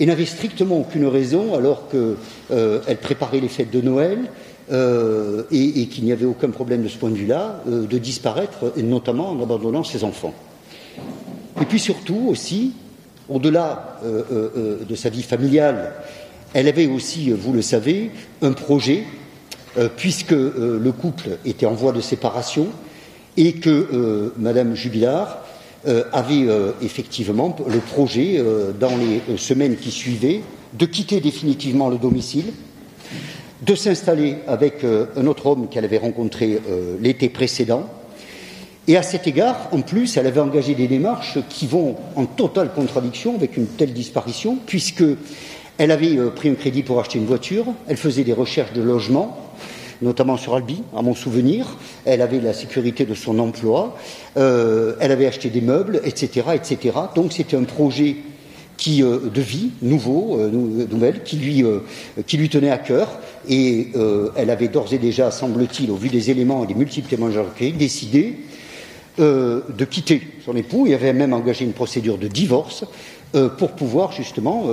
et 0.00 0.06
n'avait 0.06 0.24
strictement 0.24 0.78
aucune 0.78 1.06
raison, 1.06 1.54
alors 1.54 1.90
qu'elle 1.90 2.16
euh, 2.50 2.80
préparait 3.02 3.40
les 3.40 3.48
fêtes 3.48 3.70
de 3.70 3.82
Noël, 3.82 4.20
euh, 4.72 5.42
et, 5.50 5.86
qu'il 5.88 6.04
n'y 6.04 6.12
avait 6.12 6.24
aucun 6.24 6.48
problème 6.48 6.82
de 6.82 6.88
ce 6.88 6.96
point 6.96 7.10
de 7.10 7.16
vue-là, 7.16 7.62
de 7.66 7.98
disparaître, 7.98 8.72
et 8.78 8.82
notamment 8.82 9.28
en 9.28 9.42
abandonnant 9.42 9.84
ses 9.84 10.02
enfants. 10.02 10.32
Et 11.60 11.66
puis 11.66 11.78
surtout 11.78 12.28
aussi, 12.28 12.72
au-delà 13.28 14.00
de 14.02 14.94
sa 14.94 15.10
vie 15.10 15.22
familiale, 15.22 15.92
elle 16.54 16.68
avait 16.68 16.86
aussi, 16.86 17.30
vous 17.32 17.52
le 17.52 17.62
savez, 17.62 18.12
un 18.40 18.52
projet, 18.52 19.04
puisque 19.96 20.30
le 20.30 20.92
couple 20.92 21.38
était 21.44 21.66
en 21.66 21.74
voie 21.74 21.92
de 21.92 22.00
séparation, 22.00 22.68
et 23.38 23.52
que 23.52 23.70
euh, 23.70 24.34
Madame 24.36 24.74
Jubilard 24.74 25.38
euh, 25.86 26.02
avait 26.12 26.42
euh, 26.48 26.72
effectivement 26.82 27.56
le 27.66 27.78
projet, 27.78 28.42
dans 28.78 28.90
les 28.98 29.38
semaines 29.38 29.76
qui 29.76 29.92
suivaient, 29.92 30.42
de 30.74 30.84
quitter 30.84 31.20
définitivement 31.20 31.88
le 31.88 31.96
domicile, 31.96 32.52
de 33.62 33.74
s'installer 33.74 34.36
avec 34.46 34.84
un 34.84 35.26
autre 35.26 35.46
homme 35.46 35.68
qu'elle 35.68 35.84
avait 35.84 35.98
rencontré 35.98 36.60
l'été 37.00 37.28
précédent. 37.28 37.88
Et 38.86 38.96
à 38.96 39.02
cet 39.02 39.26
égard, 39.26 39.68
en 39.72 39.80
plus, 39.80 40.16
elle 40.16 40.26
avait 40.26 40.40
engagé 40.40 40.74
des 40.74 40.86
démarches 40.86 41.38
qui 41.48 41.66
vont 41.66 41.96
en 42.16 42.26
totale 42.26 42.72
contradiction 42.72 43.34
avec 43.34 43.56
une 43.56 43.66
telle 43.66 43.92
disparition, 43.92 44.58
puisque 44.66 45.04
elle 45.78 45.90
avait 45.90 46.16
pris 46.36 46.50
un 46.50 46.54
crédit 46.54 46.82
pour 46.82 47.00
acheter 47.00 47.18
une 47.18 47.26
voiture, 47.26 47.66
elle 47.88 47.96
faisait 47.96 48.24
des 48.24 48.32
recherches 48.32 48.72
de 48.74 48.82
logement, 48.82 49.47
notamment 50.02 50.36
sur 50.36 50.54
Albi, 50.54 50.82
à 50.96 51.02
mon 51.02 51.14
souvenir. 51.14 51.76
Elle 52.04 52.22
avait 52.22 52.40
la 52.40 52.52
sécurité 52.52 53.04
de 53.04 53.14
son 53.14 53.38
emploi, 53.38 53.96
euh, 54.36 54.94
elle 55.00 55.12
avait 55.12 55.26
acheté 55.26 55.50
des 55.50 55.60
meubles, 55.60 56.00
etc. 56.04 56.46
Donc 57.14 57.32
c'était 57.32 57.56
un 57.56 57.64
projet 57.64 58.16
euh, 58.86 59.30
de 59.34 59.40
vie, 59.40 59.70
nouveau, 59.82 60.38
euh, 60.38 60.50
nouvelle, 60.50 61.22
qui 61.24 61.36
lui, 61.36 62.48
tenait 62.48 62.70
à 62.70 62.78
cœur. 62.78 63.18
Et 63.48 63.88
elle 64.36 64.50
avait 64.50 64.68
d'ores 64.68 64.92
et 64.92 64.98
déjà, 64.98 65.30
semble-t-il, 65.30 65.90
au 65.90 65.96
vu 65.96 66.08
des 66.08 66.30
éléments 66.30 66.64
et 66.64 66.66
des 66.66 66.74
multiples 66.74 67.08
témoignages 67.08 67.44
décidé 67.76 68.40
de 69.18 69.84
quitter 69.84 70.22
son 70.44 70.54
époux 70.54 70.86
et 70.86 70.94
avait 70.94 71.12
même 71.12 71.32
engagé 71.32 71.64
une 71.64 71.72
procédure 71.72 72.18
de 72.18 72.28
divorce 72.28 72.84
pour 73.56 73.70
pouvoir 73.72 74.12
justement 74.12 74.66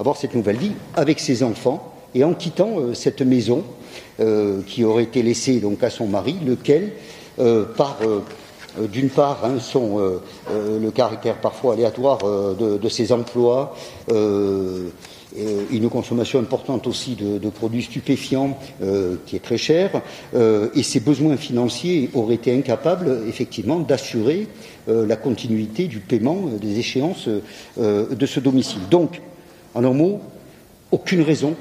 avoir 0.00 0.16
cette 0.16 0.34
nouvelle 0.34 0.56
vie 0.56 0.72
avec 0.96 1.20
ses 1.20 1.42
enfants 1.42 1.92
et 2.14 2.24
en 2.24 2.32
quittant 2.32 2.94
cette 2.94 3.20
maison 3.20 3.62
qui 4.66 4.84
aurait 4.84 5.04
été 5.04 5.22
laissé 5.22 5.60
donc 5.60 5.82
à 5.82 5.90
son 5.90 6.06
mari, 6.06 6.36
lequel, 6.44 6.92
euh, 7.38 7.64
par 7.64 7.98
euh, 8.02 8.20
d'une 8.88 9.10
part, 9.10 9.44
hein, 9.44 9.56
le 10.50 10.90
caractère 10.90 11.40
parfois 11.40 11.72
aléatoire 11.72 12.18
de, 12.22 12.88
ses 12.88 13.10
emplois, 13.12 13.74
une 14.08 15.88
consommation 15.90 16.38
importante 16.38 16.86
aussi 16.86 17.16
de, 17.16 17.48
produits 17.48 17.82
stupéfiants 17.82 18.56
qui 19.26 19.34
est 19.34 19.42
très 19.42 19.56
cher, 19.58 20.02
et 20.36 20.82
ses 20.84 21.00
besoins 21.00 21.36
financiers 21.36 22.10
auraient 22.14 22.36
été 22.36 22.56
incapables 22.56 23.22
effectivement 23.26 23.80
d'assurer 23.80 24.46
la 24.86 25.16
continuité 25.16 25.86
du 25.88 25.98
paiement 25.98 26.44
des 26.60 26.78
échéances 26.78 27.28
de 27.78 28.26
ce 28.26 28.38
domicile. 28.38 28.82
Donc, 28.90 29.20
en 29.74 29.82
un 29.82 29.92
mot, 29.92 30.20
aucune 30.92 31.22
raison 31.22 31.56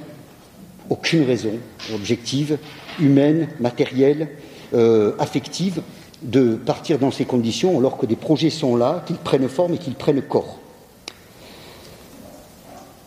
aucune 0.89 1.23
raison 1.23 1.53
objective, 1.93 2.57
humaine, 2.99 3.49
matérielle, 3.59 4.29
euh, 4.73 5.13
affective, 5.19 5.81
de 6.21 6.55
partir 6.55 6.99
dans 6.99 7.11
ces 7.11 7.25
conditions 7.25 7.77
alors 7.77 7.97
que 7.97 8.05
des 8.05 8.15
projets 8.15 8.49
sont 8.49 8.75
là, 8.75 9.03
qu'ils 9.05 9.17
prennent 9.17 9.47
forme 9.47 9.75
et 9.75 9.77
qu'ils 9.77 9.95
prennent 9.95 10.21
corps. 10.21 10.59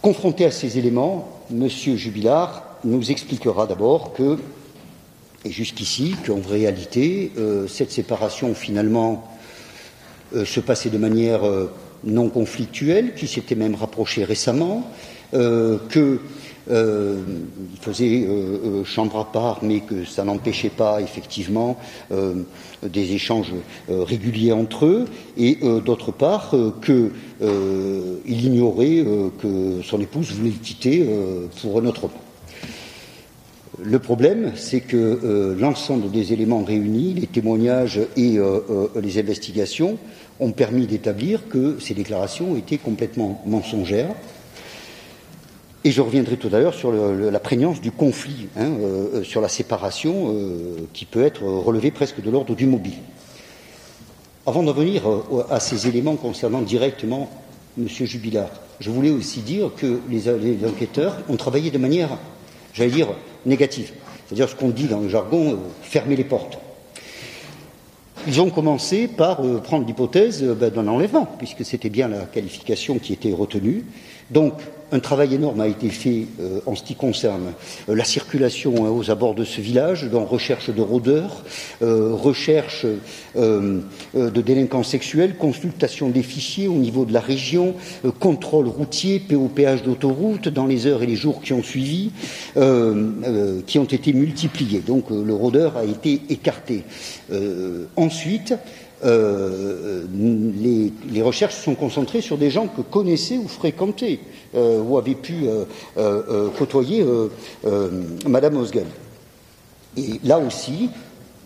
Confronté 0.01 0.45
à 0.47 0.51
ces 0.51 0.79
éléments, 0.79 1.29
M. 1.51 1.69
Jubilard 1.69 2.65
nous 2.85 3.11
expliquera 3.11 3.67
d'abord 3.67 4.13
que, 4.15 4.39
et 5.45 5.51
jusqu'ici, 5.51 6.15
qu'en 6.25 6.41
réalité, 6.41 7.33
euh, 7.37 7.67
cette 7.67 7.91
séparation 7.91 8.55
finalement 8.55 9.29
euh, 10.35 10.45
se 10.45 10.61
passait 10.61 10.91
de 10.91 10.99
manière 10.99 11.43
non 12.05 12.31
conflictuelle, 12.31 13.15
qui 13.15 13.27
s'était 13.27 13.55
même 13.55 13.75
rapprochée 13.75 14.25
récemment, 14.25 14.91
que 15.33 16.19
euh, 16.71 17.21
il 17.73 17.79
faisait 17.81 18.25
euh, 18.25 18.59
euh, 18.81 18.85
chambre 18.85 19.19
à 19.19 19.33
part, 19.33 19.61
mais 19.63 19.81
que 19.81 20.05
ça 20.05 20.25
n'empêchait 20.25 20.71
pas 20.71 21.01
effectivement 21.01 21.77
des 22.83 23.13
échanges 23.13 23.53
réguliers 23.89 24.53
entre 24.53 24.87
eux, 24.87 25.05
et 25.37 25.59
d'autre 25.85 26.13
part 26.13 26.55
qu'il 26.85 27.11
ignorait 28.27 29.05
que 29.41 29.83
son 29.83 30.01
épouse 30.01 30.33
voulait 30.33 30.51
le 30.51 30.57
quitter 30.57 31.07
pour 31.61 31.79
un 31.79 31.87
autre 31.87 32.05
homme. 32.05 32.11
Le 33.83 33.99
problème, 33.99 34.53
c'est 34.57 34.81
que 34.81 35.57
l'ensemble 35.59 36.11
des 36.11 36.33
éléments 36.33 36.65
réunis, 36.65 37.15
les 37.15 37.27
témoignages 37.27 38.01
et 38.17 38.39
les 39.01 39.19
investigations, 39.19 39.99
ont 40.41 40.53
permis 40.53 40.87
d'établir 40.87 41.49
que 41.49 41.79
ces 41.81 41.95
déclarations 41.95 42.57
étaient 42.57 42.79
complètement 42.79 43.43
mensongères, 43.47 44.15
et 45.85 45.91
je 45.91 46.01
reviendrai 46.03 46.37
tout 46.37 46.51
à 46.53 46.59
l'heure 46.59 46.75
sur 46.75 46.93
la 46.93 47.41
prégnance 47.41 47.81
du 47.81 47.91
conflit, 47.91 48.49
hein, 48.57 48.71
euh, 48.81 49.23
sur 49.23 49.41
la 49.41 49.49
séparation 49.49 50.35
euh, 50.35 50.77
qui 50.93 51.07
peut 51.07 51.25
être 51.25 51.43
relevée 51.43 51.91
presque 51.91 52.21
de 52.21 52.31
l'ordre 52.31 52.55
du 52.55 52.67
mobile. 52.67 52.99
Avant 54.47 54.63
d'en 54.63 54.73
venir 54.73 55.09
euh, 55.09 55.45
à 55.49 55.59
ces 55.59 55.89
éléments 55.89 56.17
concernant 56.17 56.61
directement 56.61 57.31
M. 57.79 57.89
Jubilard, 57.89 58.51
je 58.79 58.91
voulais 58.91 59.11
aussi 59.11 59.41
dire 59.41 59.71
que 59.75 60.01
les, 60.11 60.29
enquêteurs 60.67 61.17
ont 61.29 61.37
travaillé 61.37 61.71
de 61.71 61.79
manière, 61.79 62.11
j'allais 62.75 62.91
dire, 62.91 63.09
négative. 63.47 63.93
C'est-à-dire 64.27 64.49
ce 64.51 64.55
qu'on 64.55 64.69
dit 64.69 64.87
dans 64.87 65.01
le 65.01 65.09
jargon, 65.09 65.59
fermer 65.83 66.17
les 66.17 66.25
portes. 66.25 66.59
Ils 68.27 68.41
ont 68.41 68.51
commencé 68.51 69.09
par 69.09 69.41
prendre 69.63 69.87
l'hypothèse 69.87 70.43
ben, 70.43 70.71
d'un 70.71 70.89
enlèvement, 70.89 71.27
puisque 71.39 71.65
c'était 71.65 71.89
bien 71.89 72.09
la 72.09 72.27
qualification 72.27 72.99
qui 72.99 73.15
était 73.15 73.33
retenue. 73.33 73.85
Donc, 74.31 74.55
un 74.93 75.01
travail 75.01 75.35
énorme 75.35 75.61
a 75.61 75.69
été 75.69 75.89
fait 75.89 76.27
euh, 76.41 76.61
en 76.67 76.75
ce 76.75 76.83
qui 76.83 76.95
concerne 76.95 77.53
euh, 77.89 77.95
la 77.95 78.05
circulation 78.05 78.85
hein, 78.85 78.91
aux 78.91 79.11
abords 79.11 79.35
de 79.35 79.45
ce 79.45 79.61
village, 79.61 80.05
dans 80.11 80.25
recherche 80.25 80.71
de 80.71 80.81
rôdeurs, 80.81 81.45
euh, 81.83 82.13
recherche 82.13 82.87
de 83.37 84.41
délinquants 84.41 84.83
sexuels, 84.83 85.37
consultation 85.37 86.09
des 86.09 86.23
fichiers 86.23 86.69
au 86.69 86.75
niveau 86.75 87.05
de 87.05 87.13
la 87.13 87.21
région, 87.21 87.75
contrôle 88.19 88.67
routier, 88.67 89.21
POPH 89.21 89.83
d'autoroute 89.85 90.49
dans 90.49 90.67
les 90.67 90.87
heures 90.87 91.03
et 91.03 91.07
les 91.07 91.17
jours 91.17 91.41
qui 91.43 91.53
ont 91.53 91.63
suivi, 91.63 92.11
qui 92.55 93.79
ont 93.79 93.85
été 93.85 94.13
multipliés. 94.13 94.81
Donc 94.81 95.11
le 95.11 95.35
rôdeur 95.35 95.77
a 95.77 95.85
été 95.85 96.21
écarté. 96.29 96.85
ensuite, 97.97 98.55
euh, 99.05 100.05
les, 101.11 101.23
recherches 101.23 101.55
se 101.55 101.63
sont 101.63 101.75
concentrées 101.75 102.21
sur 102.21 102.37
des 102.39 102.51
gens 102.51 102.67
que 102.67 102.83
connaissaient 102.83 103.39
ou 103.39 103.49
fréquentaient 103.49 104.21
euh, 104.55 104.83
ou 104.83 104.99
avaient 104.99 105.15
pu 105.15 105.47
euh, 105.97 106.49
côtoyer 106.59 107.05
Madame 108.27 108.57
Osgel. 108.57 108.87
Et 109.97 110.21
là 110.25 110.39
aussi, 110.39 110.91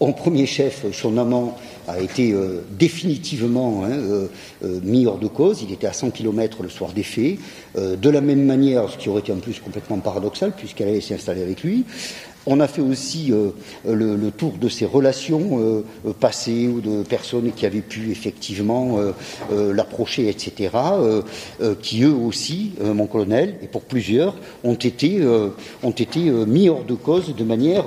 en 0.00 0.12
premier 0.12 0.46
chef, 0.46 0.84
son 0.92 1.16
amant 1.18 1.56
a 1.86 2.00
été 2.00 2.34
définitivement 2.70 3.84
hein, 3.84 4.28
mis 4.82 5.06
hors 5.06 5.18
de 5.18 5.28
cause. 5.28 5.62
Il 5.62 5.72
était 5.72 5.86
à 5.86 5.92
100 5.92 6.10
km 6.10 6.62
le 6.62 6.68
soir 6.68 6.92
des 6.92 7.02
faits. 7.02 7.38
de 7.76 8.10
la 8.10 8.20
même 8.20 8.44
manière, 8.44 8.90
ce 8.90 8.98
qui 8.98 9.08
aurait 9.08 9.20
été 9.20 9.32
en 9.32 9.38
plus 9.38 9.60
complètement 9.60 9.98
paradoxal, 9.98 10.52
puisqu'elle 10.56 10.88
allait 10.88 11.00
s'installer 11.00 11.42
avec 11.42 11.62
lui, 11.62 11.84
on 12.46 12.60
a 12.60 12.68
fait 12.68 12.82
aussi 12.82 13.32
euh, 13.32 13.50
le, 13.86 14.30
tour 14.30 14.52
de 14.60 14.68
ces 14.68 14.84
relations 14.84 15.58
euh, 15.58 15.84
euh, 16.06 16.12
passées 16.12 16.68
ou 16.68 16.80
de 16.80 17.02
personnes 17.02 17.52
qui 17.52 17.66
avaient 17.66 17.80
pu 17.80 18.10
effectivement 18.10 18.98
l'approcher, 19.50 20.28
etc., 20.28 20.70
qui 21.82 22.02
eux 22.02 22.12
aussi, 22.12 22.72
mon 22.82 23.06
colonel, 23.06 23.56
et 23.62 23.66
pour 23.66 23.82
plusieurs, 23.82 24.34
ont 24.62 24.74
été, 24.74 25.20
ont 25.82 25.90
été 25.90 26.20
mis 26.20 26.68
hors 26.68 26.84
de 26.84 26.94
cause 26.94 27.34
de 27.34 27.44
manière, 27.44 27.84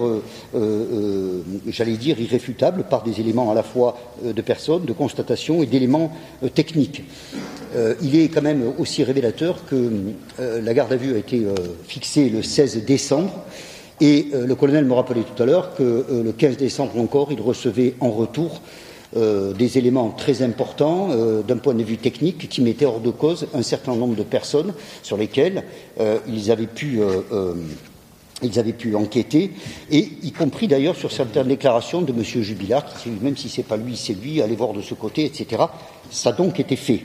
j'allais 1.67 1.97
dire, 1.97 2.19
irréfutable 2.19 2.85
par 2.89 3.03
des 3.03 3.19
éléments 3.19 3.51
à 3.51 3.55
la 3.55 3.63
fois 3.63 3.97
de 4.23 4.41
personnes, 4.41 4.85
de 4.85 4.93
constatation 4.93 5.63
et 5.63 5.65
d'éléments 5.65 6.11
techniques. 6.53 7.03
il 8.01 8.15
est 8.19 8.29
quand 8.29 8.43
même 8.43 8.63
aussi 8.77 9.03
révélateur 9.03 9.65
que 9.65 9.91
la 10.39 10.73
garde 10.73 10.93
à 10.93 10.97
vue 10.97 11.15
a 11.15 11.17
été 11.17 11.43
fixée 11.87 12.29
le 12.29 12.43
16 12.43 12.83
décembre. 12.85 13.45
Et 13.99 14.27
euh, 14.33 14.45
le 14.45 14.55
colonel 14.55 14.85
me 14.85 14.93
rappelait 14.93 15.23
tout 15.23 15.41
à 15.41 15.45
l'heure 15.45 15.73
que 15.75 15.83
euh, 15.83 16.23
le 16.23 16.31
15 16.31 16.57
décembre 16.57 16.99
encore, 16.99 17.31
il 17.31 17.41
recevait 17.41 17.95
en 17.99 18.11
retour 18.11 18.61
euh, 19.15 19.53
des 19.53 19.77
éléments 19.77 20.09
très 20.09 20.41
importants 20.41 21.09
d'un 21.47 21.57
point 21.57 21.73
de 21.73 21.83
vue 21.83 21.97
technique 21.97 22.49
qui 22.49 22.61
mettaient 22.61 22.85
hors 22.85 22.99
de 22.99 23.09
cause 23.09 23.47
un 23.53 23.63
certain 23.63 23.95
nombre 23.95 24.15
de 24.15 24.23
personnes 24.23 24.73
sur 25.01 25.17
lesquelles 25.17 25.63
ils 26.27 26.51
avaient 26.51 26.67
pu 26.67 26.99
enquêter, 28.95 29.51
et 29.89 30.09
y 30.21 30.31
compris 30.31 30.67
d'ailleurs 30.67 30.95
sur 30.95 31.11
certaines 31.11 31.47
déclarations 31.47 32.01
de 32.01 32.11
M. 32.11 32.21
Jubilard, 32.23 32.85
qui, 33.01 33.09
même 33.09 33.37
si 33.37 33.49
c'est 33.49 33.63
pas 33.63 33.77
lui, 33.77 33.95
c'est 33.95 34.13
lui, 34.13 34.41
allez 34.41 34.55
voir 34.55 34.73
de 34.73 34.81
ce 34.81 34.93
côté, 34.93 35.25
etc. 35.25 35.63
Ça 36.11 36.29
a 36.29 36.33
donc 36.33 36.59
été 36.59 36.75
fait. 36.75 37.01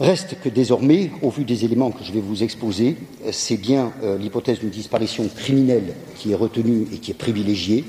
Reste 0.00 0.40
que 0.42 0.48
désormais, 0.48 1.12
au 1.22 1.30
vu 1.30 1.44
des 1.44 1.64
éléments 1.64 1.92
que 1.92 2.02
je 2.02 2.10
vais 2.10 2.20
vous 2.20 2.42
exposer, 2.42 2.96
c'est 3.30 3.56
bien 3.56 3.92
euh, 4.02 4.18
l'hypothèse 4.18 4.58
d'une 4.58 4.70
disparition 4.70 5.28
criminelle 5.28 5.94
qui 6.16 6.32
est 6.32 6.34
retenue 6.34 6.88
et 6.92 6.98
qui 6.98 7.12
est 7.12 7.14
privilégiée, 7.14 7.84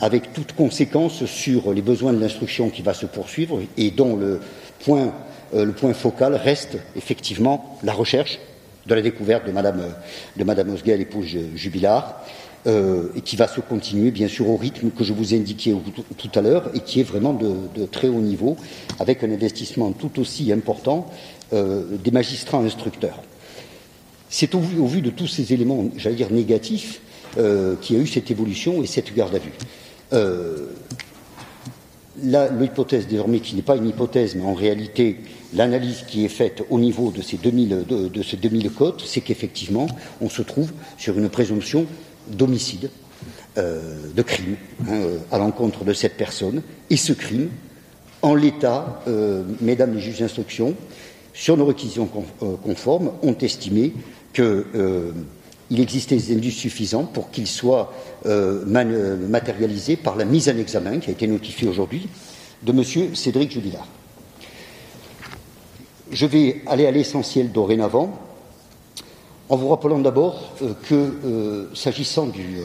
avec 0.00 0.32
toute 0.32 0.54
conséquence 0.54 1.26
sur 1.26 1.74
les 1.74 1.82
besoins 1.82 2.14
de 2.14 2.20
l'instruction 2.20 2.70
qui 2.70 2.80
va 2.80 2.94
se 2.94 3.04
poursuivre 3.04 3.60
et 3.76 3.90
dont 3.90 4.16
le 4.16 4.40
point, 4.82 5.12
euh, 5.52 5.92
focal 5.92 6.34
reste 6.36 6.78
effectivement 6.96 7.78
la 7.82 7.92
recherche 7.92 8.38
de 8.86 8.94
la 8.94 9.02
découverte 9.02 9.46
de 9.46 9.52
Madame, 9.52 9.82
de 10.38 10.44
Madame 10.44 10.74
épouse 10.86 11.36
euh, 12.66 13.08
et 13.16 13.22
qui 13.22 13.36
va 13.36 13.48
se 13.48 13.62
continuer, 13.62 14.10
bien 14.10 14.28
sûr, 14.28 14.46
au 14.50 14.56
rythme 14.58 14.90
que 14.90 15.02
je 15.02 15.14
vous 15.14 15.32
ai 15.32 15.38
indiqué 15.38 15.74
tout 16.18 16.30
à 16.34 16.42
l'heure 16.42 16.70
et 16.74 16.80
qui 16.80 17.00
est 17.00 17.04
vraiment 17.04 17.32
de, 17.32 17.86
très 17.86 18.08
haut 18.08 18.20
niveau, 18.20 18.54
avec 18.98 19.24
un 19.24 19.30
investissement 19.32 19.92
tout 19.92 20.20
aussi 20.20 20.52
important 20.52 21.06
euh, 21.54 21.84
des 22.04 22.10
magistrats 22.10 22.58
instructeurs. 22.58 23.22
C'est 24.28 24.54
au, 24.54 24.60
vu 24.60 25.00
de 25.00 25.08
tous 25.08 25.26
ces 25.26 25.54
éléments, 25.54 25.86
j'allais 25.96 26.16
dire 26.16 26.30
négatifs, 26.30 27.00
euh, 27.38 27.76
qu'il 27.80 27.96
y 27.96 27.98
a 27.98 28.02
eu 28.02 28.06
cette 28.06 28.30
évolution 28.30 28.82
et 28.82 28.86
cette 28.86 29.14
garde 29.14 29.34
à 29.34 29.38
vue. 29.38 29.54
L'hypothèse 32.22 33.06
désormais, 33.06 33.40
qui 33.40 33.56
n'est 33.56 33.62
pas 33.62 33.76
une 33.76 33.88
hypothèse, 33.88 34.34
mais 34.34 34.44
en 34.44 34.52
réalité 34.52 35.16
l'analyse 35.54 36.04
qui 36.06 36.26
est 36.26 36.28
faite 36.28 36.62
au 36.68 36.78
niveau 36.78 37.10
de 37.10 37.22
ces 37.22 37.38
2000, 37.38 37.84
de, 37.88 38.08
de 38.08 38.22
ces 38.22 38.36
2000 38.36 38.70
cotes, 38.70 39.02
c'est 39.06 39.22
qu'effectivement, 39.22 39.86
on 40.20 40.28
se 40.28 40.42
trouve 40.42 40.72
sur 40.98 41.18
une 41.18 41.30
présomption 41.30 41.86
d'homicide, 42.30 42.90
euh, 43.58 43.80
de 44.14 44.22
crime 44.22 44.56
hein, 44.82 44.92
euh, 44.92 45.18
à 45.32 45.38
l'encontre 45.38 45.84
de 45.84 45.92
cette 45.92 46.16
personne. 46.16 46.62
Et 46.88 46.96
ce 46.96 47.12
crime, 47.12 47.48
en 48.22 48.34
l'état, 48.34 49.02
euh, 49.08 49.42
mesdames 49.60 49.94
les 49.94 50.00
juges 50.00 50.20
d'instruction, 50.20 50.74
sur 51.34 51.56
nos 51.56 51.66
réquisitions 51.66 52.08
conformes, 52.62 53.12
ont 53.22 53.36
estimé 53.38 53.92
qu'il 54.32 55.14
existait 55.70 56.16
des 56.16 56.32
indices 56.32 56.56
suffisants 56.56 57.04
pour 57.04 57.30
qu'il 57.30 57.46
soit 57.46 57.92
matérialisé 58.24 59.96
par 59.96 60.16
la 60.16 60.24
mise 60.24 60.48
en 60.48 60.58
examen 60.58 60.98
qui 60.98 61.08
a 61.08 61.12
été 61.12 61.26
notifiée 61.28 61.68
aujourd'hui 61.68 62.08
de 62.62 62.72
M. 62.72 63.14
Cédric 63.14 63.52
Jubilard. 63.52 63.86
Je 66.10 66.26
vais 66.26 66.62
aller 66.66 66.86
à 66.86 66.90
l'essentiel 66.90 67.52
dorénavant 67.52 68.18
en 69.50 69.56
vous 69.56 69.68
rappelant 69.68 69.98
d'abord 69.98 70.54
euh, 70.62 70.72
que, 70.88 70.94
euh, 70.94 71.74
s'agissant 71.74 72.26
du, 72.26 72.60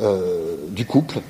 euh, 0.00 0.56
couple 0.86 1.20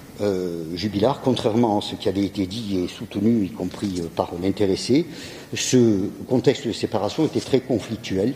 jubilar, 0.74 1.20
contrairement 1.20 1.78
à 1.78 1.82
ce 1.82 1.96
qui 1.96 2.08
avait 2.08 2.24
été 2.24 2.46
dit 2.46 2.78
et 2.78 2.88
soutenu, 2.88 3.44
y 3.44 3.50
compris 3.50 4.02
par 4.14 4.30
l'intéressé, 4.40 5.04
ce 5.52 6.08
contexte 6.28 6.66
de 6.66 6.72
séparation 6.72 7.26
était 7.26 7.40
très 7.40 7.60
conflictuel 7.60 8.32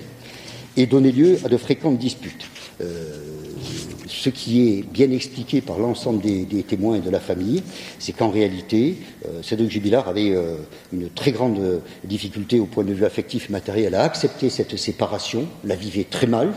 et 0.76 0.86
donnait 0.86 1.12
lieu 1.12 1.38
à 1.44 1.48
de 1.48 1.56
fréquentes 1.56 1.98
disputes 1.98 2.48
ce 4.20 4.30
qui 4.30 4.68
est 4.68 4.82
bien 4.82 5.10
expliqué 5.10 5.60
par 5.60 5.78
l'ensemble 5.78 6.20
des, 6.22 6.62
témoins 6.62 6.96
et 6.96 7.00
de 7.00 7.10
la 7.10 7.20
famille, 7.20 7.62
c'est 7.98 8.12
qu'en 8.12 8.30
réalité, 8.30 8.96
euh, 9.26 9.42
Cédric 9.42 9.76
avait 9.94 10.30
euh, 10.30 10.56
une 10.92 11.10
très 11.10 11.32
grande 11.32 11.82
difficulté 12.04 12.58
au 12.58 12.66
point 12.66 12.84
de 12.84 12.92
vue 12.92 13.04
affectif 13.04 13.50
et 13.50 13.52
matériel 13.52 13.94
à 13.94 14.02
accepter 14.02 14.48
cette 14.48 14.76
séparation, 14.76 15.46
la 15.64 15.76
vivait 15.76 16.06
très 16.08 16.26
mal, 16.26 16.52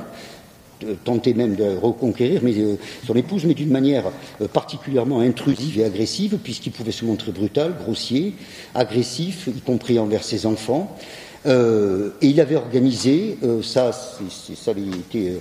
tentait 1.04 1.34
même 1.34 1.56
de 1.56 1.76
reconquérir 1.76 2.40
mais, 2.42 2.58
euh, 2.58 2.78
son 3.06 3.16
épouse, 3.16 3.44
mais 3.46 3.54
d'une 3.54 3.72
manière 3.72 4.06
particulièrement 4.54 5.20
intrusive 5.20 5.80
et 5.80 5.84
agressive, 5.84 6.38
puisqu'il 6.42 6.72
pouvait 6.72 6.94
se 6.94 7.04
montrer 7.04 7.34
brutal, 7.34 7.76
grossier, 7.84 8.34
agressif, 8.74 9.48
y 9.48 9.60
compris 9.60 10.00
envers 10.00 10.24
ses 10.24 10.46
enfants. 10.46 10.98
et 11.46 12.28
il 12.28 12.40
avait 12.42 12.56
organisé, 12.56 13.38
ça, 13.64 13.92
ça 13.92 14.72
avait 14.72 14.82
été 14.82 15.34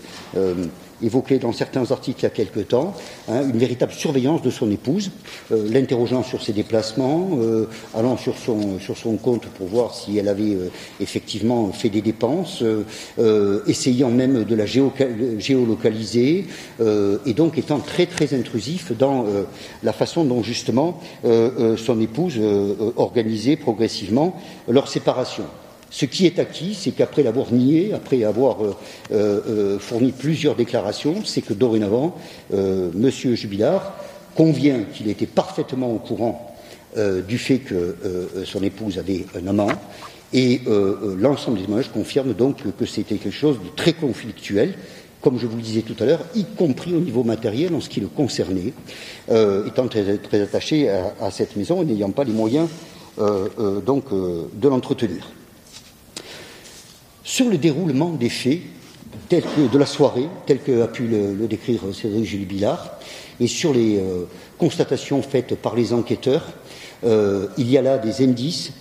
évoqué 1.02 1.38
dans 1.38 1.52
certains 1.52 1.90
articles 1.90 2.20
il 2.20 2.22
y 2.24 2.26
a 2.26 2.30
quelque 2.30 2.60
temps, 2.60 2.94
hein, 3.28 3.42
une 3.42 3.58
véritable 3.58 3.92
surveillance 3.92 4.42
de 4.42 4.50
son 4.50 4.70
épouse, 4.70 5.10
euh, 5.52 5.68
l'interrogeant 5.70 6.22
sur 6.22 6.42
ses 6.42 6.52
déplacements, 6.52 7.30
euh, 7.40 7.66
allant 7.94 8.16
sur 8.16 8.36
son, 8.36 8.78
sur 8.78 8.96
son 8.96 9.16
compte 9.16 9.46
pour 9.46 9.68
voir 9.68 9.94
si 9.94 10.18
elle 10.18 10.28
avait 10.28 10.54
euh, 10.54 10.70
effectivement 11.00 11.70
fait 11.72 11.88
des 11.88 12.02
dépenses, 12.02 12.62
essayant 13.66 14.10
même 14.10 14.44
de 14.44 14.54
la 14.54 14.66
géolocaliser, 14.66 16.46
et 16.80 17.34
donc 17.34 17.58
étant 17.58 17.78
très 17.78 18.06
très 18.06 18.34
intrusif 18.34 18.92
dans 18.96 19.26
la 19.82 19.92
façon 19.92 20.24
dont 20.24 20.42
justement 20.42 21.00
son 21.24 22.00
épouse 22.00 22.40
organisait 22.96 23.56
progressivement 23.56 24.40
leur 24.68 24.88
séparation. 24.88 25.44
Ce 25.90 26.04
qui 26.04 26.26
est 26.26 26.38
acquis, 26.38 26.74
c'est 26.74 26.90
qu'après 26.90 27.22
l'avoir 27.22 27.52
nié, 27.52 27.92
après 27.94 28.22
avoir 28.24 28.62
euh, 28.62 28.76
euh, 29.12 29.40
euh, 29.48 29.78
fourni 29.78 30.12
plusieurs 30.12 30.54
déclarations, 30.54 31.24
c'est 31.24 31.40
que 31.40 31.54
dorénavant, 31.54 32.16
M. 32.52 33.10
Jubilard 33.10 33.94
convient 34.34 34.82
qu'il 34.92 35.08
était 35.08 35.26
parfaitement 35.26 35.92
au 35.92 35.98
courant 35.98 36.54
du 37.28 37.38
fait 37.38 37.58
que 37.58 37.96
son 38.44 38.62
épouse 38.62 38.98
avait 38.98 39.26
un 39.36 39.46
amant, 39.46 39.68
et 40.32 40.62
l'ensemble 41.18 41.58
des 41.58 41.64
témoignages 41.64 41.92
confirme 41.92 42.32
donc 42.32 42.62
que 42.76 42.86
c'était 42.86 43.16
quelque 43.16 43.34
chose 43.34 43.56
de 43.56 43.68
très 43.76 43.92
conflictuel, 43.92 44.74
comme 45.20 45.38
je 45.38 45.46
vous 45.46 45.56
le 45.56 45.62
disais 45.62 45.82
tout 45.82 45.96
à 46.00 46.06
l'heure, 46.06 46.24
y 46.34 46.44
compris 46.44 46.94
au 46.94 47.00
niveau 47.00 47.24
matériel 47.24 47.74
en 47.74 47.80
ce 47.80 47.88
qui 47.88 48.00
le 48.00 48.08
concernait, 48.08 48.72
étant 49.28 49.86
très, 49.88 50.40
attaché 50.40 50.88
à, 50.88 51.14
à, 51.20 51.30
cette 51.30 51.56
maison 51.56 51.82
et 51.82 51.84
n'ayant 51.84 52.10
pas 52.10 52.24
les 52.24 52.32
moyens 52.32 52.68
donc 53.84 54.06
de 54.10 54.68
l'entretenir. 54.68 55.28
Sur 57.28 57.50
le 57.50 57.58
déroulement 57.58 58.08
des 58.08 58.30
faits, 58.30 58.60
de 59.30 59.78
la 59.78 59.84
soirée, 59.84 60.26
tel 60.46 60.60
que 60.62 60.80
a 60.80 60.88
pu 60.88 61.06
le, 61.06 61.46
décrire 61.46 61.82
Cédric 61.92 62.24
Julie 62.24 62.46
Billard, 62.46 62.98
et 63.38 63.46
sur 63.46 63.74
les 63.74 64.02
constatations 64.56 65.20
faites 65.20 65.54
par 65.54 65.76
les 65.76 65.92
enquêteurs, 65.92 66.46
il 67.04 67.70
y 67.70 67.76
a 67.76 67.82
là 67.82 67.98
des 67.98 68.24
indices 68.24 68.72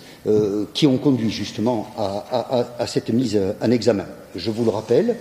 qui 0.72 0.86
ont 0.86 0.96
conduit 0.96 1.30
justement 1.30 1.90
à, 1.98 2.86
cette 2.86 3.10
mise 3.10 3.38
en 3.60 3.70
examen. 3.70 4.06
Je 4.34 4.50
vous 4.50 4.64
le 4.64 4.70
rappelle, 4.70 5.16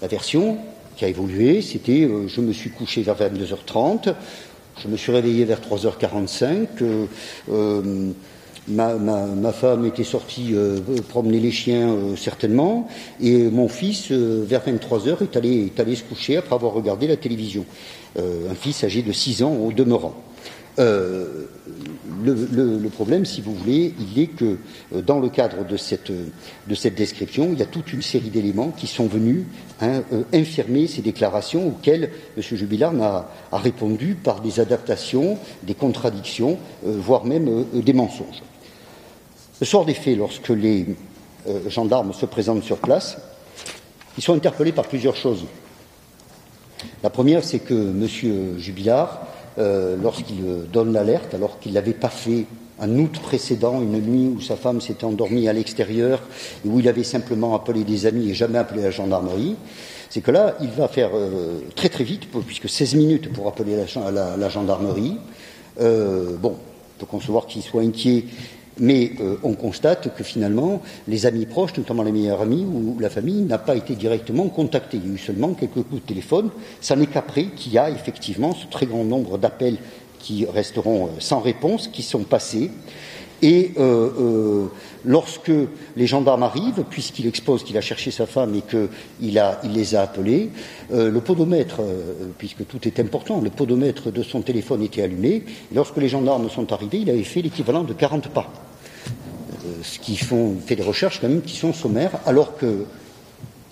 la 0.00 0.08
version 0.08 0.56
qui 0.96 1.04
a 1.04 1.08
évolué, 1.08 1.60
c'était 1.60 2.08
je 2.28 2.40
me 2.40 2.54
suis 2.54 2.70
couché 2.70 3.02
vers 3.02 3.16
22h30, 3.16 4.14
je 4.82 4.88
me 4.88 4.96
suis 4.96 5.12
réveillé 5.12 5.44
vers 5.44 5.60
3h45. 5.60 6.66
Ma, 8.68 9.52
femme 9.52 9.86
était 9.86 10.04
sortie 10.04 10.50
euh, 10.52 10.78
promener 11.08 11.40
les 11.40 11.50
chiens 11.50 11.90
euh, 11.90 12.16
certainement, 12.16 12.86
et 13.20 13.50
mon 13.50 13.68
fils, 13.68 14.12
euh, 14.12 14.44
vers 14.46 14.62
23 14.64 15.08
heures, 15.08 15.22
est 15.22 15.36
allé, 15.36 15.66
est 15.66 15.80
allé 15.80 15.96
se 15.96 16.04
coucher 16.04 16.36
après 16.36 16.54
avoir 16.54 16.72
regardé 16.72 17.08
la 17.08 17.16
télévision. 17.16 17.64
un 18.16 18.54
fils 18.54 18.84
âgé 18.84 19.02
de 19.02 19.10
6 19.10 19.42
ans 19.42 19.54
au 19.54 19.72
demeurant. 19.72 20.14
Le, 20.78 21.48
problème, 22.88 23.24
si 23.24 23.40
vous 23.40 23.54
voulez, 23.54 23.94
il 23.98 24.22
est 24.22 24.28
que 24.28 24.58
dans 24.92 25.18
le 25.18 25.28
cadre 25.28 25.66
de 25.66 25.76
cette, 25.76 26.12
de 26.12 26.74
cette 26.74 26.94
description, 26.94 27.50
il 27.52 27.58
y 27.58 27.62
a 27.62 27.66
toute 27.66 27.92
une 27.92 28.02
série 28.02 28.30
d'éléments 28.30 28.70
qui 28.70 28.86
sont 28.86 29.06
venus 29.06 29.44
hein, 29.80 30.02
infirmer 30.32 30.86
ces 30.86 31.02
déclarations 31.02 31.68
auxquelles 31.68 32.10
M. 32.36 32.42
Jubilard 32.42 32.94
a, 33.02 33.30
a, 33.50 33.58
répondu 33.58 34.14
par 34.14 34.40
des 34.40 34.60
adaptations, 34.60 35.36
des 35.64 35.74
contradictions, 35.74 36.58
voire 36.84 37.24
même 37.24 37.64
des 37.74 37.92
mensonges. 37.92 38.42
Le 39.62 39.66
soir 39.66 39.84
des 39.84 39.94
faits, 39.94 40.18
lorsque 40.18 40.48
les 40.48 40.84
euh, 41.48 41.70
gendarmes 41.70 42.12
se 42.12 42.26
présentent 42.26 42.64
sur 42.64 42.78
place, 42.78 43.18
ils 44.18 44.20
sont 44.24 44.34
interpellés 44.34 44.72
par 44.72 44.88
plusieurs 44.88 45.14
choses. 45.14 45.44
La 47.04 47.10
première, 47.10 47.44
c'est 47.44 47.60
que 47.60 47.72
M. 47.72 48.58
Jubilard, 48.58 49.24
euh, 49.58 49.96
lorsqu'il 50.02 50.44
euh, 50.44 50.64
donne 50.64 50.92
l'alerte, 50.92 51.32
alors 51.34 51.60
qu'il 51.60 51.70
ne 51.70 51.76
l'avait 51.76 51.92
pas 51.92 52.08
fait 52.08 52.46
un 52.80 52.90
août 52.98 53.20
précédent, 53.22 53.80
une 53.80 54.00
nuit 54.00 54.34
où 54.36 54.40
sa 54.40 54.56
femme 54.56 54.80
s'était 54.80 55.04
endormie 55.04 55.46
à 55.46 55.52
l'extérieur 55.52 56.20
et 56.64 56.68
où 56.68 56.80
il 56.80 56.88
avait 56.88 57.04
simplement 57.04 57.54
appelé 57.54 57.84
des 57.84 58.06
amis 58.06 58.30
et 58.30 58.34
jamais 58.34 58.58
appelé 58.58 58.82
la 58.82 58.90
gendarmerie, 58.90 59.54
c'est 60.10 60.22
que 60.22 60.32
là, 60.32 60.56
il 60.60 60.70
va 60.70 60.88
faire 60.88 61.12
très 61.76 61.88
très 61.88 62.02
vite, 62.02 62.28
puisque 62.44 62.68
16 62.68 62.96
minutes 62.96 63.32
pour 63.32 63.46
appeler 63.46 63.76
la, 63.76 64.48
gendarmerie. 64.48 65.18
bon, 65.78 66.56
on 66.56 66.98
peut 66.98 67.06
concevoir 67.06 67.46
qu'il 67.46 67.62
soit 67.62 67.82
inquiet 67.82 68.24
mais 68.78 69.12
euh, 69.20 69.36
on 69.42 69.54
constate 69.54 70.14
que 70.16 70.24
finalement, 70.24 70.82
les 71.08 71.26
amis 71.26 71.46
proches, 71.46 71.76
notamment 71.76 72.02
les 72.02 72.12
meilleurs 72.12 72.40
amis 72.40 72.64
ou 72.64 72.98
la 72.98 73.10
famille, 73.10 73.42
n'a 73.42 73.58
pas 73.58 73.76
été 73.76 73.94
directement 73.94 74.48
contacté. 74.48 74.96
Il 74.96 75.08
y 75.08 75.10
a 75.10 75.14
eu 75.14 75.18
seulement 75.18 75.54
quelques 75.54 75.74
coups 75.74 76.02
de 76.02 76.06
téléphone. 76.06 76.50
Ça 76.80 76.96
n'est 76.96 77.06
qu'après 77.06 77.46
qu'il 77.56 77.72
y 77.72 77.78
a 77.78 77.90
effectivement 77.90 78.54
ce 78.54 78.66
très 78.66 78.86
grand 78.86 79.04
nombre 79.04 79.38
d'appels 79.38 79.78
qui 80.18 80.46
resteront 80.46 81.06
euh, 81.06 81.10
sans 81.18 81.40
réponse, 81.40 81.88
qui 81.88 82.02
sont 82.02 82.24
passés. 82.24 82.70
Et 83.42 83.72
euh, 83.76 84.66
lorsque 85.04 85.50
les 85.96 86.06
gendarmes 86.06 86.44
arrivent, 86.44 86.84
puisqu'il 86.88 87.26
expose 87.26 87.64
qu'il 87.64 87.76
a 87.76 87.80
cherché 87.80 88.10
sa 88.10 88.26
femme 88.26 88.54
et 88.54 88.62
qu'il 88.62 88.88
il 89.64 89.72
les 89.72 89.94
a 89.94 90.02
appelés, 90.02 90.50
le 90.90 91.18
podomètre, 91.20 91.80
puisque 92.38 92.66
tout 92.66 92.86
est 92.86 93.00
important, 93.00 93.40
le 93.40 93.50
podomètre 93.50 94.12
de 94.12 94.22
son 94.22 94.42
téléphone 94.42 94.82
était 94.82 95.02
allumé. 95.02 95.44
lorsque 95.74 95.96
les 95.96 96.08
gendarmes 96.08 96.48
sont 96.50 96.72
arrivés, 96.72 96.98
il 96.98 97.10
avait 97.10 97.24
fait 97.24 97.42
l'équivalent 97.42 97.82
de 97.82 97.92
40 97.92 98.28
pas 98.28 98.50
ce 99.82 99.98
qui 99.98 100.16
font, 100.16 100.56
fait 100.64 100.76
des 100.76 100.82
recherches 100.82 101.20
quand 101.20 101.28
même 101.28 101.42
qui 101.42 101.56
sont 101.56 101.72
sommaires, 101.72 102.12
alors 102.26 102.56
que 102.56 102.84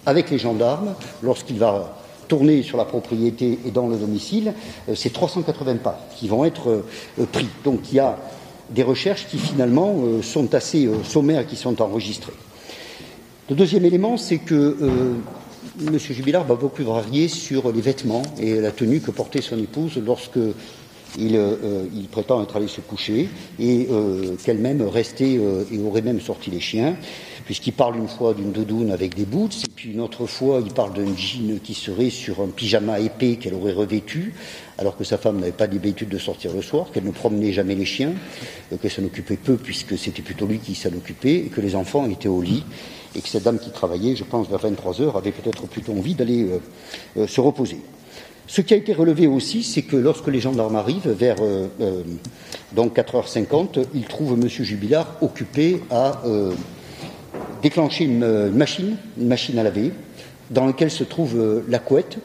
avec 0.06 0.30
les 0.30 0.38
gendarmes, 0.38 0.94
lorsqu'il 1.22 1.58
va 1.58 1.96
tourner 2.28 2.62
sur 2.62 2.78
la 2.78 2.84
propriété 2.84 3.58
et 3.66 3.70
dans 3.70 3.88
le 3.88 3.96
domicile, 3.96 4.54
euh, 4.88 4.94
c'est 4.94 5.12
380 5.12 5.76
pas 5.76 6.00
qui 6.16 6.28
vont 6.28 6.44
être 6.44 6.70
euh, 6.70 7.26
pris. 7.32 7.48
Donc 7.64 7.80
il 7.90 7.96
y 7.96 7.98
a 7.98 8.16
des 8.70 8.82
recherches 8.82 9.26
qui 9.26 9.38
finalement 9.38 9.96
euh, 10.02 10.22
sont 10.22 10.54
assez 10.54 10.88
sommaires 11.04 11.46
qui 11.46 11.56
sont 11.56 11.80
enregistrées. 11.82 12.32
Le 13.48 13.56
deuxième 13.56 13.84
élément, 13.84 14.16
c'est 14.16 14.38
que 14.38 14.76
M. 15.86 15.98
Jubilard 15.98 16.44
va 16.44 16.54
beaucoup 16.54 16.84
varier 16.84 17.28
sur 17.28 17.72
les 17.72 17.80
vêtements 17.80 18.22
et 18.38 18.60
la 18.60 18.70
tenue 18.70 19.00
que 19.00 19.10
portait 19.10 19.40
son 19.40 19.58
épouse 19.58 20.00
lorsque 20.04 20.38
euh, 21.18 21.56
euh, 21.64 21.86
il, 21.94 22.06
prétend 22.06 22.42
être 22.42 22.56
allé 22.56 22.68
se 22.68 22.80
coucher 22.80 23.28
et 23.58 23.88
euh, 23.90 24.36
qu'elle-même 24.44 24.82
restait 24.82 25.38
et 25.70 25.78
aurait 25.84 26.02
même 26.02 26.20
sorti 26.20 26.50
les 26.50 26.60
chiens, 26.60 26.96
puisqu'il 27.50 27.72
parle 27.72 27.96
une 27.96 28.06
fois 28.06 28.32
d'une 28.32 28.52
doudoune 28.52 28.92
avec 28.92 29.16
des 29.16 29.24
boots, 29.24 29.64
et 29.64 29.70
puis 29.74 29.90
une 29.90 30.00
autre 30.00 30.24
fois 30.26 30.62
il 30.64 30.72
parle 30.72 30.92
d'un 30.92 31.16
jean 31.16 31.58
qui 31.58 31.74
serait 31.74 32.08
sur 32.08 32.40
un 32.42 32.46
pyjama 32.46 33.00
épais 33.00 33.38
qu'elle 33.40 33.54
aurait 33.54 33.72
revêtu, 33.72 34.34
alors 34.78 34.96
que 34.96 35.02
sa 35.02 35.18
femme 35.18 35.40
n'avait 35.40 35.50
pas 35.50 35.66
l'habitude 35.66 36.08
de 36.08 36.18
sortir 36.18 36.52
le 36.54 36.62
soir, 36.62 36.92
qu'elle 36.92 37.02
ne 37.02 37.10
promenait 37.10 37.52
jamais 37.52 37.74
les 37.74 37.84
chiens, 37.84 38.12
qu'elle 38.80 38.90
s'en 38.92 39.02
occupait 39.02 39.36
peu 39.36 39.56
puisque 39.56 39.98
c'était 39.98 40.22
plutôt 40.22 40.46
lui 40.46 40.60
qui 40.60 40.76
s'en 40.76 40.90
occupait, 40.90 41.38
et 41.38 41.46
que 41.46 41.60
les 41.60 41.74
enfants 41.74 42.08
étaient 42.08 42.28
au 42.28 42.40
lit, 42.40 42.62
et 43.16 43.20
que 43.20 43.28
cette 43.28 43.42
dame 43.42 43.58
qui 43.58 43.70
travaillait, 43.70 44.14
je 44.14 44.22
pense, 44.22 44.48
vers 44.48 44.60
23 44.60 45.00
heures, 45.00 45.16
avait 45.16 45.32
peut-être 45.32 45.66
plutôt 45.66 45.90
envie 45.90 46.14
d'aller 46.14 46.46
se 47.26 47.40
reposer. 47.40 47.78
Ce 48.46 48.60
qui 48.60 48.74
a 48.74 48.76
été 48.76 48.92
relevé 48.92 49.26
aussi, 49.26 49.64
c'est 49.64 49.82
que 49.82 49.96
lorsque 49.96 50.28
les 50.28 50.38
gendarmes 50.38 50.76
arrivent, 50.76 51.10
vers 51.10 51.38
euh, 51.40 51.66
euh, 51.80 52.02
donc 52.72 52.96
4h50, 52.96 53.86
ils 53.94 54.06
trouvent 54.06 54.38
M. 54.40 54.48
Jubilard 54.48 55.16
occupé 55.20 55.80
à 55.90 56.20
euh, 57.40 57.62
déclencher 57.62 58.04
une, 58.04 58.50
machine, 58.50 58.96
une 59.18 59.28
machine 59.28 59.58
à 59.58 59.62
laver, 59.62 59.92
dans 60.50 60.66
laquelle 60.66 60.90
se 60.90 61.04
trouve 61.04 61.62
la 61.68 61.78
couette 61.78 62.18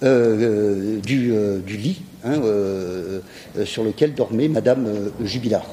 du, 0.00 1.32
lit 1.66 2.02
hein, 2.24 2.40
sur 3.64 3.82
lequel 3.82 4.14
dormait 4.14 4.46
Madame 4.46 4.86
Jubilard. 5.24 5.66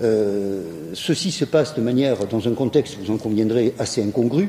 ceci 0.00 1.30
se 1.30 1.44
passe 1.44 1.76
de 1.76 1.80
manière, 1.80 2.26
dans 2.26 2.48
un 2.48 2.54
contexte, 2.54 2.96
vous 3.00 3.12
en 3.12 3.18
conviendrez, 3.18 3.72
assez 3.78 4.02
incongru, 4.02 4.48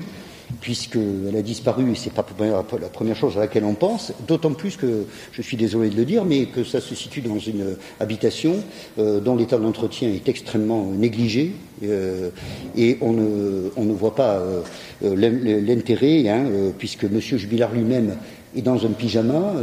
puisqu'elle 0.60 1.36
a 1.36 1.42
disparu, 1.42 1.92
et 1.92 1.96
c'est 1.96 2.14
pas 2.14 2.26
la 2.42 2.88
première 2.90 3.16
chose 3.16 3.38
à 3.38 3.42
laquelle 3.42 3.64
on 3.64 3.74
pense, 3.74 4.14
d'autant 4.28 4.54
plus 4.54 4.76
que, 4.76 5.06
je 5.32 5.42
suis 5.42 5.58
désolé 5.58 5.90
de 5.90 5.96
le 5.96 6.06
dire, 6.06 6.26
mais 6.26 6.46
que 6.46 6.64
ça 6.64 6.82
se 6.82 6.96
situe 6.96 7.22
dans 7.22 7.40
une 7.40 7.76
habitation 8.00 8.56
euh, 9.00 9.20
dont 9.20 9.36
l'état 9.36 9.58
d'entretien 9.58 10.10
est 10.10 10.28
extrêmement 10.28 10.86
négligé, 10.86 11.54
euh, 11.84 12.30
et 12.76 12.98
on 13.02 13.14
ne, 13.14 13.94
voit 13.94 14.16
pas 14.16 14.40
euh, 15.04 15.62
l'intérêt, 15.62 16.28
hein, 16.28 16.46
puisque 16.78 17.06
M. 17.06 17.20
Jubilard 17.20 17.72
lui-même 17.74 18.18
est 18.56 18.62
dans 18.62 18.86
un 18.86 18.90
pyjama, 18.90 19.54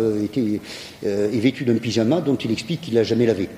est 1.05 1.39
vêtu 1.39 1.65
d'un 1.65 1.77
pyjama 1.77 2.23
dont 2.23 2.37
il 2.37 2.51
explique 2.51 2.81
qu'il 2.81 2.95
l'a 2.95 3.03
jamais 3.05 3.27
lavé. 3.27 3.49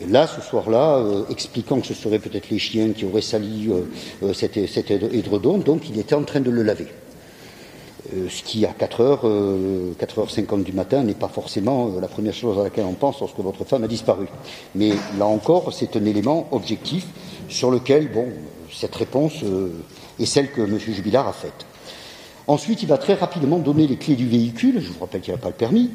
Là, 0.00 0.26
ce 0.26 0.40
soir-là, 0.40 0.96
euh, 0.96 1.22
expliquant 1.30 1.80
que 1.80 1.86
ce 1.86 1.94
seraient 1.94 2.18
peut-être 2.18 2.50
les 2.50 2.58
chiens 2.58 2.90
qui 2.90 3.04
auraient 3.04 3.20
sali 3.20 3.68
euh, 3.70 3.82
euh, 4.24 4.32
cet, 4.32 4.56
édredon, 4.56 5.58
donc 5.58 5.88
il 5.88 5.98
était 6.00 6.16
en 6.16 6.24
train 6.24 6.40
de 6.40 6.50
le 6.50 6.64
laver. 6.64 6.88
ce 8.12 8.42
qui, 8.42 8.66
à 8.66 8.72
4h, 8.72 9.94
4h50 9.96 10.64
du 10.64 10.72
matin, 10.72 11.04
n'est 11.04 11.14
pas 11.14 11.28
forcément 11.28 11.92
la 12.00 12.08
première 12.08 12.34
chose 12.34 12.58
à 12.58 12.64
laquelle 12.64 12.86
on 12.86 12.94
pense 12.94 13.20
lorsque 13.20 13.38
votre 13.38 13.64
femme 13.64 13.84
a 13.84 13.88
disparu. 13.88 14.26
Mais 14.74 14.90
là 15.16 15.26
encore, 15.26 15.72
c'est 15.72 15.96
un 15.96 16.04
élément 16.04 16.48
objectif 16.50 17.06
sur 17.48 17.70
lequel, 17.70 18.10
bon, 18.12 18.26
cette 18.72 18.94
réponse 18.96 19.44
est 20.18 20.26
celle 20.26 20.50
que 20.50 20.62
M. 20.62 20.78
Jubilard 20.78 21.28
a 21.28 21.32
faite. 21.32 21.66
Ensuite, 22.46 22.82
il 22.82 22.88
va 22.88 22.98
très 22.98 23.14
rapidement 23.14 23.58
donner 23.58 23.86
les 23.86 23.96
clés 23.96 24.16
du 24.16 24.28
véhicule, 24.28 24.80
je 24.80 24.92
vous 24.92 25.00
rappelle 25.00 25.22
qu'il 25.22 25.32
n'a 25.32 25.38
pas 25.38 25.48
le 25.48 25.54
permis, 25.54 25.90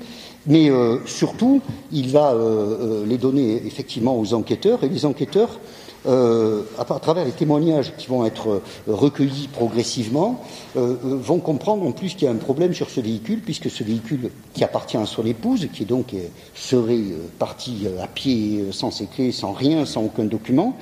mais 0.47 0.69
euh, 0.69 0.97
surtout, 1.05 1.61
il 1.91 2.09
va 2.09 2.31
euh, 2.31 3.01
euh, 3.01 3.05
les 3.05 3.17
donner 3.17 3.61
effectivement 3.65 4.17
aux 4.17 4.33
enquêteurs, 4.33 4.83
et 4.83 4.89
les 4.89 5.05
enquêteurs, 5.05 5.59
à, 6.05 6.85
travers 7.01 7.25
les 7.25 7.31
témoignages 7.31 7.93
qui 7.97 8.07
vont 8.07 8.25
être 8.25 8.61
recueillis 8.87 9.49
progressivement, 9.49 10.41
vont 10.73 11.39
comprendre 11.39 11.85
en 11.85 11.91
plus 11.91 12.15
qu'il 12.15 12.23
y 12.23 12.27
a 12.27 12.31
un 12.31 12.37
problème 12.37 12.73
sur 12.73 12.89
ce 12.89 13.01
véhicule, 13.01 13.41
puisque 13.41 13.69
ce 13.69 13.83
véhicule 13.83 14.31
qui 14.53 14.63
appartient 14.63 14.95
à 14.95 15.05
son 15.05 15.25
épouse, 15.25 15.67
qui 15.73 15.83
donc 15.83 16.15
serait 16.55 17.03
parti 17.37 17.85
à 18.01 18.07
pied 18.07 18.67
sans 18.71 18.91
ses 18.91 19.07
clés, 19.07 19.33
sans 19.33 19.51
rien, 19.51 19.85
sans 19.85 20.03
aucun 20.03 20.23
document, 20.23 20.77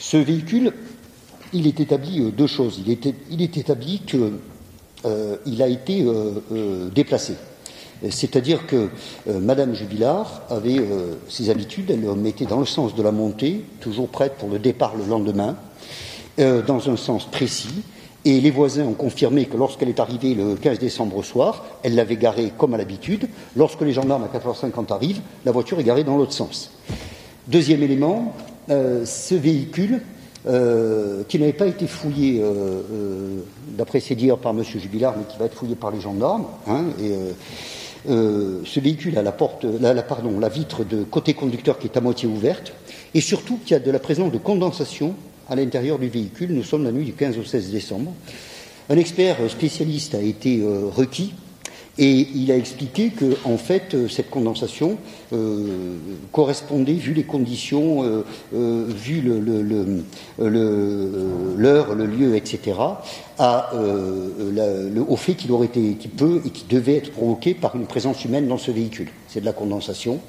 ce 0.00 0.16
véhicule, 0.16 0.72
il 1.52 1.68
est 1.68 1.78
établi 1.78 2.32
deux 2.32 2.48
choses. 2.48 2.82
Il 2.84 2.90
est, 2.90 3.14
il 3.30 3.42
est 3.42 3.56
établi 3.56 4.00
qu'il 4.04 5.62
a 5.62 5.68
été 5.68 6.04
déplacé. 6.92 7.34
C'est-à-dire 8.08 8.66
que 8.66 8.88
euh, 9.28 9.40
Madame 9.40 9.74
Jubilard 9.74 10.42
avait 10.48 10.78
euh, 10.78 11.14
ses 11.28 11.50
habitudes, 11.50 11.90
elle 11.90 12.00
le 12.00 12.14
mettait 12.14 12.46
dans 12.46 12.60
le 12.60 12.66
sens 12.66 12.94
de 12.94 13.02
la 13.02 13.12
montée, 13.12 13.62
toujours 13.80 14.08
prête 14.08 14.34
pour 14.38 14.48
le 14.48 14.58
départ 14.58 14.94
le 14.96 15.04
lendemain, 15.04 15.56
euh, 16.38 16.62
dans 16.62 16.88
un 16.88 16.96
sens 16.96 17.26
précis. 17.26 17.82
Et 18.24 18.40
les 18.40 18.50
voisins 18.50 18.84
ont 18.84 18.94
confirmé 18.94 19.46
que 19.46 19.56
lorsqu'elle 19.56 19.88
est 19.88 20.00
arrivée 20.00 20.34
le 20.34 20.54
15 20.54 20.78
décembre 20.78 21.16
au 21.16 21.22
soir, 21.22 21.64
elle 21.82 21.94
l'avait 21.94 22.16
garée 22.16 22.52
comme 22.56 22.74
à 22.74 22.78
l'habitude. 22.78 23.28
Lorsque 23.56 23.80
les 23.80 23.92
gendarmes 23.92 24.24
à 24.24 24.38
4h50 24.38 24.92
arrivent, 24.92 25.20
la 25.44 25.52
voiture 25.52 25.80
est 25.80 25.84
garée 25.84 26.04
dans 26.04 26.18
l'autre 26.18 26.34
sens. 26.34 26.70
Deuxième 27.48 27.82
élément, 27.82 28.34
ce 28.68 29.34
véhicule, 29.34 30.02
qui 30.44 31.38
n'avait 31.38 31.54
pas 31.54 31.66
été 31.66 31.86
fouillé, 31.86 32.44
d'après 33.70 34.00
ses 34.00 34.14
dires, 34.16 34.36
par 34.36 34.52
M. 34.52 34.62
Jubilard, 34.64 35.14
mais 35.16 35.24
qui 35.24 35.38
va 35.38 35.46
être 35.46 35.56
fouillé 35.56 35.74
par 35.74 35.90
les 35.90 36.02
gendarmes, 36.02 36.44
hein, 36.68 36.84
ce 38.06 38.80
véhicule 38.80 39.18
a 39.18 39.22
la, 39.22 39.32
porte, 39.32 39.64
la, 39.64 40.48
vitre 40.48 40.84
de 40.84 41.04
côté 41.04 41.34
conducteur 41.34 41.78
qui 41.78 41.86
est 41.86 41.96
à 41.96 42.00
moitié 42.00 42.28
ouverte, 42.28 42.72
et 43.14 43.20
surtout 43.20 43.58
qu'il 43.64 43.72
y 43.72 43.74
a 43.74 43.80
de 43.80 43.90
la 43.90 43.98
présence 43.98 44.32
de 44.32 44.38
condensation 44.38 45.14
à 45.48 45.56
l'intérieur 45.56 45.98
du 45.98 46.08
véhicule. 46.08 46.52
Nous 46.52 46.62
sommes 46.62 46.84
la 46.84 46.92
nuit 46.92 47.04
du 47.04 47.12
15 47.12 47.38
au 47.38 47.44
16 47.44 47.70
décembre. 47.70 48.12
Un 48.88 48.96
expert 48.96 49.36
spécialiste 49.48 50.14
a 50.14 50.20
été 50.20 50.62
requis 50.96 51.32
et 52.00 52.26
il 52.34 52.50
a 52.50 52.56
expliqué 52.56 53.10
que, 53.10 53.36
en 53.44 53.58
fait, 53.58 53.92
euh, 53.92 54.08
cette 54.08 54.30
condensation 54.30 54.96
euh, 55.34 55.98
correspondait, 56.32 56.94
vu 56.94 57.12
les 57.12 57.24
conditions, 57.24 58.02
euh, 58.54 58.86
vu 58.88 59.20
l'heure, 59.20 59.44
le, 61.94 62.06
lieu, 62.06 62.36
etc., 62.36 62.78
à, 63.38 63.72
au 65.08 65.16
fait 65.16 65.34
qu'il 65.34 65.52
aurait 65.52 65.66
été, 65.66 65.94
qui 65.94 66.08
peut 66.08 66.40
et 66.44 66.50
qui 66.50 66.64
devait 66.68 66.96
être 66.96 67.12
provoqué 67.12 67.52
par 67.54 67.76
une 67.76 67.86
présence 67.86 68.24
humaine 68.24 68.48
dans 68.48 68.58
ce 68.58 68.70
véhicule. 68.70 69.08
C'est 69.28 69.40
de 69.40 69.46
la 69.46 69.52
condensation. 69.54 70.20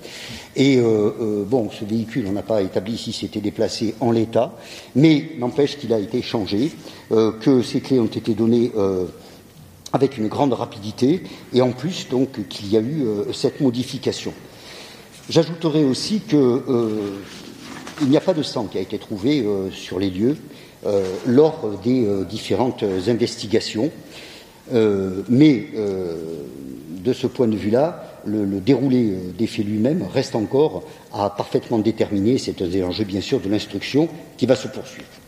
Et 0.55 0.79
bon, 0.79 1.69
ce 1.71 1.83
véhicule, 1.83 2.25
on 2.29 2.31
n'a 2.31 2.41
pas 2.41 2.61
établi 2.61 2.97
si 2.97 3.11
c'était 3.11 3.41
déplacé 3.41 3.95
en 3.99 4.11
l'état, 4.11 4.53
mais 4.95 5.31
n'empêche 5.39 5.77
qu'il 5.77 5.91
a 5.91 5.99
été 5.99 6.21
changé, 6.21 6.71
que 7.09 7.61
ces 7.61 7.81
clés 7.81 7.99
ont 7.99 8.05
été 8.05 8.33
données 8.33 8.71
avec 9.93 10.17
une 10.17 10.27
grande 10.27 10.53
rapidité, 10.53 11.23
et 11.53 11.61
en 11.61 11.71
plus 11.71 12.07
donc 12.09 12.47
qu'il 12.47 12.71
y 12.71 12.77
a 12.77 12.79
eu 12.79 13.03
euh, 13.03 13.33
cette 13.33 13.59
modification. 13.61 14.33
J'ajouterai 15.29 15.83
aussi 15.83 16.21
qu'il 16.21 16.37
euh, 16.39 17.17
n'y 18.07 18.17
a 18.17 18.21
pas 18.21 18.33
de 18.33 18.43
sang 18.43 18.65
qui 18.65 18.77
a 18.77 18.81
été 18.81 18.97
trouvé 18.97 19.41
euh, 19.41 19.69
sur 19.71 19.99
les 19.99 20.09
lieux 20.09 20.37
lors 21.27 21.79
des 21.83 22.07
différentes 22.27 22.83
investigations, 23.07 23.91
mais 24.71 25.67
de 25.69 27.13
ce 27.13 27.27
point 27.27 27.47
de 27.47 27.55
vue-là, 27.55 28.19
le, 28.25 28.45
le, 28.45 28.59
déroulé 28.59 29.13
des 29.37 29.45
faits 29.45 29.63
lui-même 29.63 30.03
reste 30.11 30.33
encore 30.33 30.81
à 31.13 31.29
parfaitement 31.29 31.77
déterminer. 31.77 32.39
C'est 32.39 32.63
un 32.63 32.83
enjeu 32.87 33.03
bien 33.03 33.21
sûr 33.21 33.39
de 33.39 33.47
l'instruction 33.47 34.09
qui 34.37 34.47
va 34.47 34.55
se 34.55 34.67
poursuivre. 34.69 35.20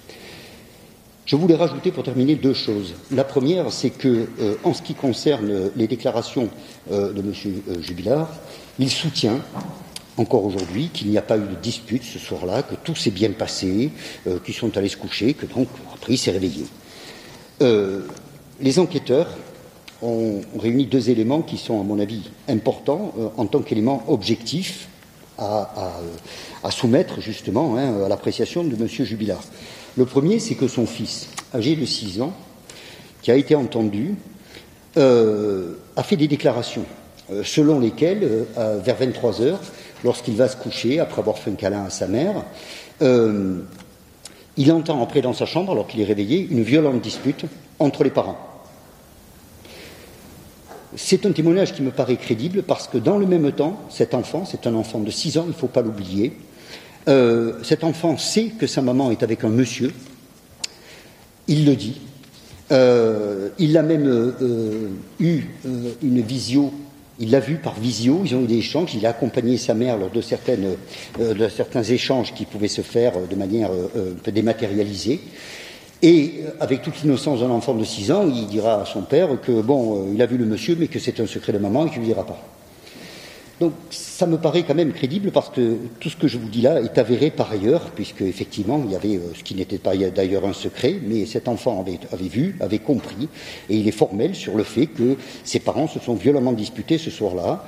Je 1.26 1.38
voulais 1.38 1.56
rajouter 1.56 1.92
pour 1.92 2.04
terminer 2.04 2.36
deux 2.36 2.54
choses. 2.54 2.96
La 3.10 3.24
première, 3.24 3.72
c'est 3.72 3.92
que, 3.92 4.28
euh, 4.42 4.56
en 4.66 4.74
ce 4.74 4.82
qui 4.82 4.94
concerne 4.94 5.72
les 5.76 5.88
déclarations 5.88 6.50
euh, 6.92 7.14
de 7.14 7.20
M. 7.22 7.34
Euh, 7.70 7.82
Jubilard, 7.82 8.30
il 8.78 8.90
soutient 8.90 9.40
encore 10.18 10.44
aujourd'hui 10.44 10.90
qu'il 10.94 11.10
n'y 11.10 11.18
a 11.18 11.22
pas 11.22 11.38
eu 11.38 11.48
de 11.48 11.56
dispute 11.62 12.04
ce 12.04 12.20
soir-là, 12.20 12.62
que 12.62 12.76
tout 12.76 12.94
s'est 12.94 13.10
bien 13.10 13.32
passé, 13.32 13.90
qu'ils 14.46 14.54
sont 14.54 14.78
allés 14.78 14.90
se 14.90 14.98
coucher, 14.98 15.34
que 15.34 15.48
donc 15.48 15.68
après 15.92 16.14
il 16.14 16.18
s'est 16.18 16.30
réveillé. 16.30 16.66
les 18.62 18.78
enquêteurs 18.78 19.28
ont 20.04 20.42
réuni 20.60 20.86
deux 20.86 21.10
éléments 21.10 21.42
qui 21.42 21.58
sont, 21.58 21.82
à 21.82 21.84
mon 21.84 21.98
avis, 22.00 22.30
importants 22.48 23.12
en 23.38 23.48
tant 23.48 23.62
qu'éléments 23.62 24.04
objectifs 24.08 24.88
à, 25.40 25.90
soumettre 26.70 27.20
justement 27.20 27.76
hein, 27.78 28.06
à 28.06 28.08
l'appréciation 28.08 28.64
de 28.64 28.76
M. 28.76 28.88
Jubilard. 28.88 29.42
Le 29.96 30.06
premier, 30.06 30.40
c'est 30.40 30.56
que 30.56 30.68
son 30.68 30.88
fils, 30.88 31.28
âgé 31.54 31.76
de 31.76 31.86
6 31.86 32.22
ans, 32.22 32.34
qui 33.22 33.32
a 33.32 33.36
été 33.36 33.56
entendu, 33.56 34.16
euh, 34.98 35.74
a 35.96 36.04
fait 36.04 36.18
des 36.18 36.28
déclarations 36.28 36.86
euh, 37.32 37.44
selon 37.44 37.80
lesquelles, 37.80 38.46
euh, 38.58 38.80
vers 38.84 38.98
23 38.98 39.42
heures, 39.42 39.60
lorsqu'il 40.04 40.36
va 40.36 40.48
se 40.48 40.58
coucher, 40.58 41.00
après 41.00 41.20
avoir 41.20 41.38
fait 41.38 41.52
un 41.52 41.56
câlin 41.56 41.86
à 41.86 41.90
sa 41.90 42.08
mère, 42.08 42.44
il 44.56 44.72
entend 44.72 45.02
entrer 45.02 45.22
dans 45.22 45.34
sa 45.34 45.46
chambre, 45.46 45.72
alors 45.72 45.88
qu'il 45.88 46.00
est 46.00 46.06
réveillé, 46.06 46.48
une 46.50 46.64
violente 46.64 47.02
dispute 47.02 47.46
entre 47.80 48.04
les 48.04 48.12
parents. 48.12 48.38
C'est 50.96 51.26
un 51.26 51.32
témoignage 51.32 51.74
qui 51.74 51.82
me 51.82 51.90
paraît 51.90 52.18
crédible 52.18 52.62
parce 52.62 52.88
que 52.88 53.00
dans 53.00 53.18
le 53.18 53.26
même 53.26 53.52
temps, 53.52 53.82
cet 53.90 54.14
enfant, 54.14 54.46
c'est 54.46 54.68
un 54.68 54.76
enfant 54.76 55.00
de 55.00 55.10
6 55.10 55.38
ans, 55.40 55.44
il 55.46 55.50
ne 55.50 55.54
faut 55.54 55.68
pas 55.68 55.82
l'oublier, 55.82 56.38
euh, 57.08 57.54
cet 57.64 57.84
enfant 57.84 58.18
sait 58.18 58.52
que 58.58 58.68
sa 58.68 58.82
maman 58.82 59.12
est 59.12 59.24
avec 59.24 59.44
un 59.44 59.50
monsieur. 59.50 59.92
Il 61.48 61.66
le 61.66 61.76
dit. 61.76 62.02
Euh, 62.72 63.50
il 63.60 63.78
a 63.78 63.84
même 63.84 64.08
euh, 64.08 64.88
eu 65.20 65.44
une 66.02 66.22
visio. 66.22 66.74
Il 67.20 67.32
l'a 67.32 67.40
vu 67.40 67.56
par 67.56 67.80
visio. 67.80 68.22
Ils 68.26 68.36
ont 68.36 68.42
eu 68.44 68.48
des 68.48 68.58
échanges. 68.58 68.96
Il 68.96 69.06
a 69.06 69.10
accompagné 69.10 69.58
sa 69.58 69.74
mère 69.74 69.98
lors 69.98 70.10
de, 70.10 70.22
certains 70.22 71.84
échanges 71.84 72.34
qui 72.34 72.46
pouvaient 72.46 72.68
se 72.68 72.82
faire 72.82 73.14
de 73.30 73.36
manière 73.36 73.70
un 73.72 74.16
peu 74.24 74.32
dématérialisée. 74.32 75.20
Et 76.02 76.42
avec 76.60 76.82
toute 76.82 77.02
l'innocence 77.04 77.42
d'un 77.42 77.50
enfant 77.50 77.76
de 77.76 77.84
6 77.84 78.12
ans, 78.12 78.28
il 78.28 78.48
dira 78.48 78.82
à 78.82 78.86
son 78.86 79.04
père 79.04 79.30
que 79.42 79.62
bon, 79.62 80.08
il 80.14 80.22
a 80.22 80.26
vu 80.26 80.38
le 80.38 80.46
monsieur, 80.46 80.76
mais 80.78 80.88
que 80.88 81.00
c'est 81.00 81.20
un 81.20 81.28
secret 81.28 81.54
de 81.54 81.60
maman 81.60 81.86
et 81.86 81.92
qu'il 81.92 82.02
ne 82.02 82.06
dira 82.06 82.26
pas. 82.26 82.42
Donc 83.60 83.74
ça 83.92 84.26
me 84.26 84.38
paraît 84.38 84.64
quand 84.64 84.74
même 84.74 84.94
crédible 84.94 85.32
parce 85.32 85.50
que 85.50 85.78
tout 86.00 86.10
ce 86.10 86.18
que 86.18 86.28
je 86.28 86.38
vous 86.38 86.50
dis 86.50 86.62
là 86.62 86.82
est 86.82 86.98
avéré 86.98 87.30
par 87.30 87.52
ailleurs, 87.52 87.92
puisque 87.96 88.22
effectivement 88.22 88.82
il 88.86 88.92
y 88.92 88.96
avait 88.96 89.18
euh, 89.18 89.34
ce 89.36 89.44
qui 89.44 89.54
n'était 89.54 89.78
pas 89.78 89.96
d'ailleurs 89.96 90.46
un 90.46 90.54
secret, 90.54 90.96
mais 91.06 91.26
cet 91.26 91.48
enfant 91.48 91.86
avait, 92.12 92.28
vu, 92.28 92.58
avait 92.60 92.80
compris, 92.80 93.30
et 93.70 93.78
il 93.78 93.88
est 93.88 93.92
formel 93.92 94.34
sur 94.34 94.56
le 94.56 94.64
fait 94.64 94.88
que 94.88 95.18
ses 95.44 95.60
parents 95.60 95.88
se 95.88 96.00
sont 96.00 96.16
violemment 96.16 96.52
disputés 96.52 96.98
ce 96.98 97.12
soir-là. 97.12 97.66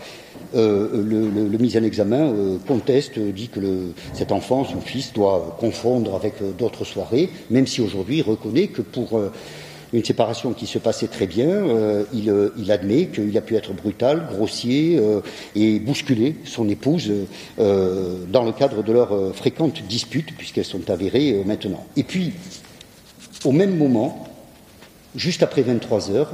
Euh, 0.56 1.03
le, 1.03 1.57
mise 1.57 1.78
en 1.78 1.84
examen 1.84 2.30
euh, 2.30 2.57
conteste, 2.68 3.20
dit 3.20 3.49
que 3.49 3.91
cet 4.14 4.32
enfant, 4.32 4.66
son 4.66 4.82
fils, 4.82 5.14
doit 5.14 5.56
confondre 5.60 6.16
avec 6.16 6.36
d'autres 6.57 6.84
soirées, 6.84 7.30
même 7.49 7.68
si 7.68 7.82
aujourd'hui 7.82 8.18
il 8.18 8.24
reconnaît 8.24 8.68
que 8.68 8.82
pour 8.82 9.20
une 9.94 10.03
séparation 10.03 10.53
qui 10.53 10.66
se 10.68 10.78
passait 10.80 11.07
très 11.07 11.28
bien. 11.28 11.48
Euh, 11.48 12.03
euh, 12.28 12.49
il, 12.57 12.72
admet 12.72 13.07
qu'il 13.07 13.38
a 13.38 13.41
pu 13.41 13.56
être 13.56 13.74
brutal, 13.74 14.28
grossier 14.32 14.98
euh, 14.99 15.22
et 15.56 15.80
bousculer 15.80 16.36
son 16.45 16.68
épouse 16.70 17.12
dans 17.57 18.44
le 18.44 18.52
cadre 18.52 18.84
de 18.84 18.91
leurs 18.91 19.36
fréquentes 19.36 19.84
disputes, 19.88 20.36
puisqu'elles 20.38 20.66
sont 20.66 20.90
avérées 20.90 21.44
maintenant. 21.45 21.86
Et 21.95 22.03
puis, 22.03 22.34
au 23.44 23.52
même 23.52 23.78
moment, 23.78 24.28
juste 25.16 25.44
après 25.44 25.62
23 25.62 26.12
heures, 26.12 26.34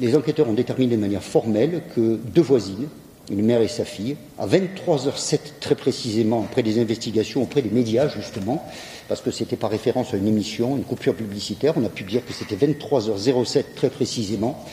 les 0.00 0.16
enquêteurs 0.16 0.48
ont 0.48 0.54
déterminé 0.54 0.96
de 0.96 1.00
manière 1.00 1.22
formelle 1.22 1.82
que 1.94 2.18
deux 2.34 2.42
voisines, 2.42 2.88
une 3.30 3.44
mère 3.44 3.60
et 3.62 3.68
sa 3.68 3.84
fille, 3.84 4.16
à 4.38 4.46
23h07 4.46 5.38
très 5.60 5.74
précisément, 5.74 6.44
après 6.44 6.62
des 6.62 6.80
investigations 6.80 7.42
auprès 7.42 7.62
des 7.62 7.70
médias 7.70 8.08
justement, 8.08 8.64
parce 9.08 9.20
que 9.20 9.30
c'était 9.30 9.56
par 9.56 9.70
référence 9.70 10.14
à 10.14 10.16
une 10.16 10.28
émission, 10.28 10.76
une 10.76 10.84
coupure 10.84 11.14
publicitaire. 11.14 11.74
On 11.76 11.84
a 11.84 11.88
pu 11.88 12.04
dire 12.04 12.24
que 12.26 12.32
c'était 12.32 12.56
23h07 12.56 13.64
très 13.76 13.90
précisément. 13.90 14.64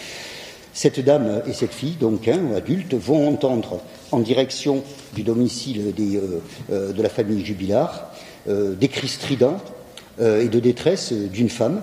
Cette 0.73 0.99
dame 0.99 1.41
et 1.47 1.53
cette 1.53 1.73
fille, 1.73 1.95
donc 1.99 2.27
hein, 2.27 2.39
adultes, 2.55 2.93
vont 2.93 3.27
entendre 3.27 3.81
en 4.11 4.19
direction 4.19 4.83
du 5.13 5.23
domicile 5.23 5.93
euh, 5.99 6.39
euh, 6.71 6.93
de 6.93 7.01
la 7.01 7.09
famille 7.09 7.43
Jubilard 7.45 8.11
euh, 8.47 8.75
des 8.75 8.87
cris 8.87 9.07
stridents 9.07 9.57
et 10.21 10.49
de 10.49 10.59
détresse 10.59 11.13
d'une 11.13 11.47
femme 11.47 11.81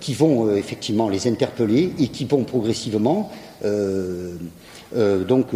qui 0.00 0.14
vont 0.14 0.52
effectivement 0.52 1.08
les 1.08 1.28
interpeller 1.28 1.92
et 2.00 2.08
qui 2.08 2.24
vont 2.24 2.42
progressivement 2.42 3.30
donc 4.94 5.48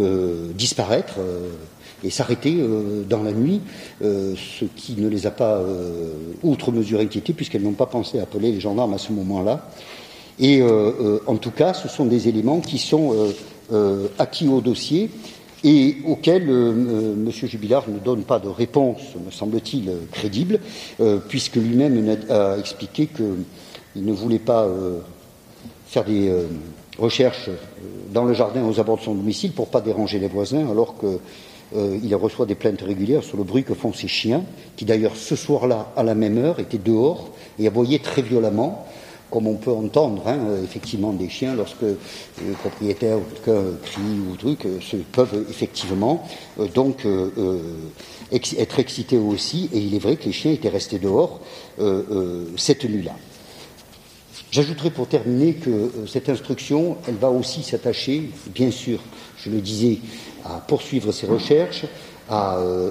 disparaître 0.55 1.15
et 2.03 2.09
s'arrêter 2.09 2.57
euh, 2.59 3.03
dans 3.07 3.23
la 3.23 3.31
nuit, 3.31 3.61
euh, 4.01 4.33
ce 4.35 4.65
qui 4.65 4.95
ne 4.97 5.07
les 5.07 5.27
a 5.27 5.31
pas 5.31 5.57
euh, 5.57 6.13
outre 6.43 6.71
mesure 6.71 6.99
inquiétés 6.99 7.33
puisqu'elles 7.33 7.63
n'ont 7.63 7.73
pas 7.73 7.85
pensé 7.85 8.19
à 8.19 8.23
appeler 8.23 8.51
les 8.51 8.59
gendarmes 8.59 8.93
à 8.93 8.97
ce 8.97 9.11
moment-là. 9.11 9.69
Et 10.41 10.63
en 11.27 11.35
tout 11.35 11.51
cas, 11.51 11.73
ce 11.73 11.89
sont 11.89 12.05
des 12.05 12.29
éléments 12.29 12.61
qui 12.61 12.77
sont 12.77 13.13
acquis 14.17 14.47
au 14.47 14.61
dossier 14.61 15.09
et 15.65 15.97
auxquels 16.07 16.49
M. 16.49 17.29
Jubilard 17.29 17.89
ne 17.89 17.99
donne 17.99 18.23
pas 18.23 18.39
de 18.39 18.47
réponse, 18.47 19.01
me 19.25 19.31
semble-t-il, 19.31 19.91
crédible, 20.13 20.61
puisque 21.27 21.57
lui-même 21.57 22.15
a 22.29 22.57
expliqué 22.57 23.07
qu'il 23.07 24.05
ne 24.05 24.13
voulait 24.13 24.39
pas 24.39 24.65
faire 25.87 26.05
des 26.05 26.31
recherches 26.99 27.49
dans 28.11 28.25
le 28.25 28.33
jardin 28.33 28.65
aux 28.65 28.79
abords 28.79 28.97
de 28.97 29.03
son 29.03 29.15
domicile 29.15 29.51
pour 29.51 29.67
pas 29.67 29.81
déranger 29.81 30.19
les 30.19 30.27
voisins, 30.27 30.69
alors 30.69 30.97
que 30.97 31.19
euh, 31.75 31.99
reçoit 32.13 32.45
des 32.45 32.55
plaintes 32.55 32.81
régulières 32.81 33.23
sur 33.23 33.37
le 33.37 33.43
bruit 33.43 33.63
que 33.63 33.73
font 33.73 33.93
ses 33.93 34.07
chiens, 34.07 34.43
qui 34.75 34.85
d'ailleurs 34.85 35.15
ce 35.15 35.35
soir-là, 35.35 35.91
à 35.95 36.03
la 36.03 36.15
même 36.15 36.37
heure, 36.37 36.59
étaient 36.59 36.79
dehors 36.79 37.29
et 37.59 37.67
aboyaient 37.67 37.99
très 37.99 38.21
violemment, 38.21 38.85
comme 39.29 39.45
on 39.45 39.55
peut 39.55 39.71
entendre 39.71 40.23
hein, 40.25 40.39
euh, 40.49 40.63
effectivement 40.63 41.13
des 41.13 41.29
chiens 41.29 41.55
lorsque 41.55 41.83
les 41.83 42.53
propriétaires 42.61 43.17
ou 43.17 43.23
crient 43.83 44.19
ou 44.31 44.35
truc, 44.35 44.65
euh, 44.65 44.79
peuvent 45.11 45.45
effectivement 45.49 46.27
donc 46.73 47.05
être 48.31 48.79
excités 48.79 49.17
aussi. 49.17 49.69
Et 49.71 49.77
il 49.77 49.93
est 49.93 49.99
vrai 49.99 50.15
que 50.15 50.25
les 50.25 50.31
chiens 50.31 50.51
étaient 50.51 50.69
restés 50.69 50.97
dehors 50.97 51.39
cette 52.57 52.85
nuit-là. 52.85 53.13
J'ajouterai 54.51 54.89
pour 54.89 55.07
terminer 55.07 55.53
que 55.53 55.91
cette 56.07 56.29
instruction, 56.29 56.97
elle 57.07 57.15
va 57.15 57.29
aussi 57.29 57.61
s'attacher, 57.61 58.31
bien 58.53 58.71
sûr, 58.71 58.99
je 59.37 59.49
le 59.49 59.61
disais, 59.61 59.99
à 60.43 60.59
poursuivre 60.59 61.11
ses 61.11 61.27
recherches, 61.27 61.85
à 62.29 62.57
euh, 62.57 62.89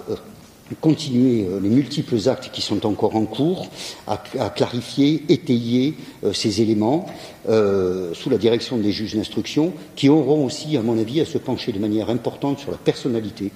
continuer 0.81 1.47
euh, 1.47 1.61
les 1.61 1.69
multiples 1.69 2.29
actes 2.29 2.51
qui 2.53 2.61
sont 2.61 2.87
encore 2.87 3.17
en 3.17 3.25
cours, 3.25 3.69
à, 4.07 4.19
clarifier, 4.51 5.25
étayer 5.29 5.95
euh, 6.25 6.33
ces 6.33 6.61
éléments 6.61 7.07
euh, 7.49 8.13
sous 8.15 8.31
la 8.31 8.39
direction 8.39 8.79
des 8.79 8.93
juges 8.93 9.15
d'instruction, 9.15 9.73
qui 9.97 10.09
auront 10.09 10.45
aussi, 10.45 10.77
à 10.77 10.83
mon 10.83 10.99
avis, 10.99 11.21
à 11.21 11.25
se 11.25 11.39
pencher 11.39 11.73
de 11.73 11.79
manière 11.79 12.11
importante 12.11 12.59
sur 12.59 12.71
la 12.71 12.79
personnalité 12.79 13.51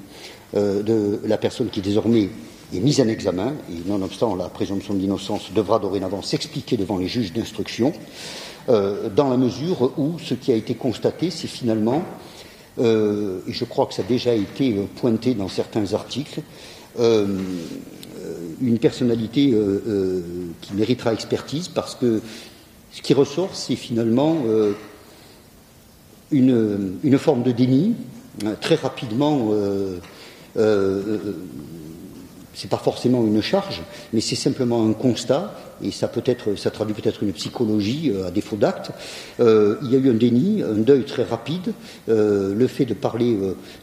de 0.55 1.19
la 1.24 1.39
personne 1.39 1.70
qui 1.70 1.81
désormais 1.81 2.29
est 2.74 2.81
mise 2.81 3.01
en 3.01 3.09
examen, 3.09 3.55
et 3.70 3.89
nonobstant 3.89 4.35
la 4.35 4.49
présomption 4.49 4.94
d'innocence 4.94 5.53
devra 5.55 5.78
dorénavant 5.78 6.23
s'expliquer 6.23 6.77
devant 6.77 6.99
les 6.99 7.09
juges 7.09 7.32
d'instruction, 7.32 7.93
dans 8.69 9.28
la 9.28 9.36
mesure 9.36 9.93
où 9.99 10.20
ce 10.20 10.35
qui 10.35 10.53
a 10.53 10.55
été 10.55 10.74
constaté, 10.77 11.31
c'est 11.31 11.49
finalement, 11.49 12.05
et 12.78 12.82
je 12.82 13.65
crois 13.65 13.86
que 13.86 13.94
ça 13.94 14.03
a 14.03 14.05
déjà 14.05 14.35
été 14.35 14.73
pointé 14.94 15.35
dans 15.35 15.49
certains 15.49 15.94
articles, 15.94 16.43
euh, 18.23 18.55
une 18.61 18.78
personnalité 18.78 19.53
euh, 19.53 19.82
euh, 19.89 20.20
qui 20.61 20.74
méritera 20.74 21.12
expertise 21.12 21.69
parce 21.69 21.94
que 21.94 22.20
ce 22.93 23.03
qui 23.03 23.15
ressort, 23.15 23.55
c'est 23.55 23.74
finalement 23.74 24.36
une, 26.31 26.99
une, 27.03 27.19
forme 27.19 27.43
de 27.43 27.51
déni. 27.53 27.94
très 28.61 28.74
rapidement, 28.74 29.51
c'est 32.55 32.69
pas 32.69 32.79
forcément 32.79 33.24
une 33.24 33.43
charge, 33.43 33.83
mais 34.12 34.20
c'est 34.20 34.37
simplement 34.37 34.87
un 34.87 34.93
constat, 34.93 35.55
et 35.83 35.91
ça 35.91 36.09
peut 36.09 36.23
être, 36.27 36.57
ça 36.57 36.71
traduit 36.71 36.95
peut-être 36.95 37.23
une 37.23 37.33
psychologie 37.33 38.13
à 38.27 38.31
défaut 38.31 38.57
d'acte. 38.57 38.91
il 39.39 39.91
y 39.91 39.97
a 39.97 39.99
eu 39.99 40.11
un 40.11 40.15
déni, 40.15 40.63
un 40.63 40.79
deuil 40.79 41.05
très 41.05 41.25
rapide, 41.25 41.73
le 42.09 42.67
fait 42.67 42.85
de 42.85 42.95
parler 42.95 43.37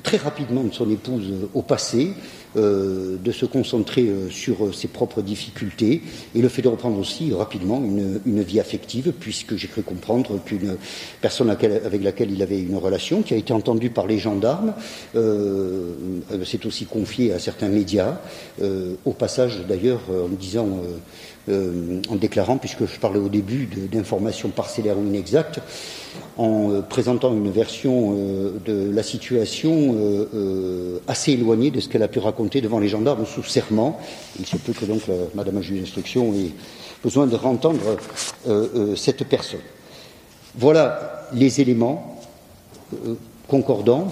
très 0.03 0.17
rapidement 0.17 0.63
de 0.63 0.73
son 0.73 0.89
épouse 0.89 1.31
au 1.53 1.61
passé, 1.61 2.13
euh, 2.57 3.17
de 3.23 3.31
se 3.31 3.45
concentrer 3.45 4.07
euh, 4.07 4.27
sur 4.31 4.65
euh, 4.65 4.73
ses 4.73 4.87
propres 4.87 5.21
difficultés 5.21 6.01
et 6.33 6.41
le 6.41 6.49
fait 6.49 6.63
de 6.63 6.67
reprendre 6.67 6.97
aussi 6.97 7.31
rapidement 7.31 7.77
une, 7.77 8.41
vie 8.41 8.59
affective, 8.59 9.13
puisque 9.19 9.55
j'ai 9.55 9.67
cru 9.67 9.83
comprendre 9.83 10.39
qu'une 10.43 10.77
personne 11.21 11.51
avec 11.51 12.03
laquelle 12.03 12.31
il 12.31 12.41
avait 12.41 12.59
une 12.59 12.77
relation, 12.77 13.21
qui 13.21 13.35
a 13.35 13.37
été 13.37 13.53
entendue 13.53 13.91
par 13.91 14.07
les 14.07 14.17
gendarmes, 14.17 14.73
s'est 15.13 16.65
aussi 16.65 16.85
confiée 16.85 17.33
à 17.33 17.39
certains 17.39 17.67
médias, 17.67 18.19
au 19.05 19.11
passage 19.11 19.59
d'ailleurs 19.67 20.01
en 20.09 20.29
disant 20.29 20.81
en 21.49 22.15
déclarant, 22.15 22.57
puisque 22.57 22.85
je 22.85 22.99
parlais 22.99 23.19
au 23.19 23.29
début 23.29 23.67
d'informations 23.91 24.49
parcellaires 24.49 24.97
ou 24.97 25.05
inexactes, 25.05 25.59
en 26.37 26.71
euh, 26.71 26.81
présentant 26.81 27.33
une 27.33 27.51
version 27.51 28.15
euh, 28.15 28.53
de 28.65 28.89
la 28.91 29.03
situation 29.03 29.95
euh, 29.97 30.99
assez 31.07 31.33
éloignée 31.33 31.69
de 31.69 31.79
ce 31.79 31.89
qu'elle 31.89 32.03
a 32.03 32.07
pu 32.07 32.19
raconter 32.19 32.61
devant 32.61 32.79
les 32.79 32.87
gendarmes 32.87 33.25
sous 33.25 33.43
serment. 33.43 33.99
Il 34.39 34.45
se 34.45 34.57
peut 34.57 34.73
que 34.73 34.85
donc 34.85 35.01
Madame 35.35 35.55
la 35.55 35.61
juge 35.61 35.81
d'instruction 35.81 36.33
ait 36.33 36.51
besoin 37.03 37.27
de 37.27 37.35
rentendre 37.35 37.79
cette 38.95 39.23
personne. 39.25 39.59
Voilà 40.57 41.27
les 41.33 41.61
éléments 41.61 42.21
concordants 43.47 44.07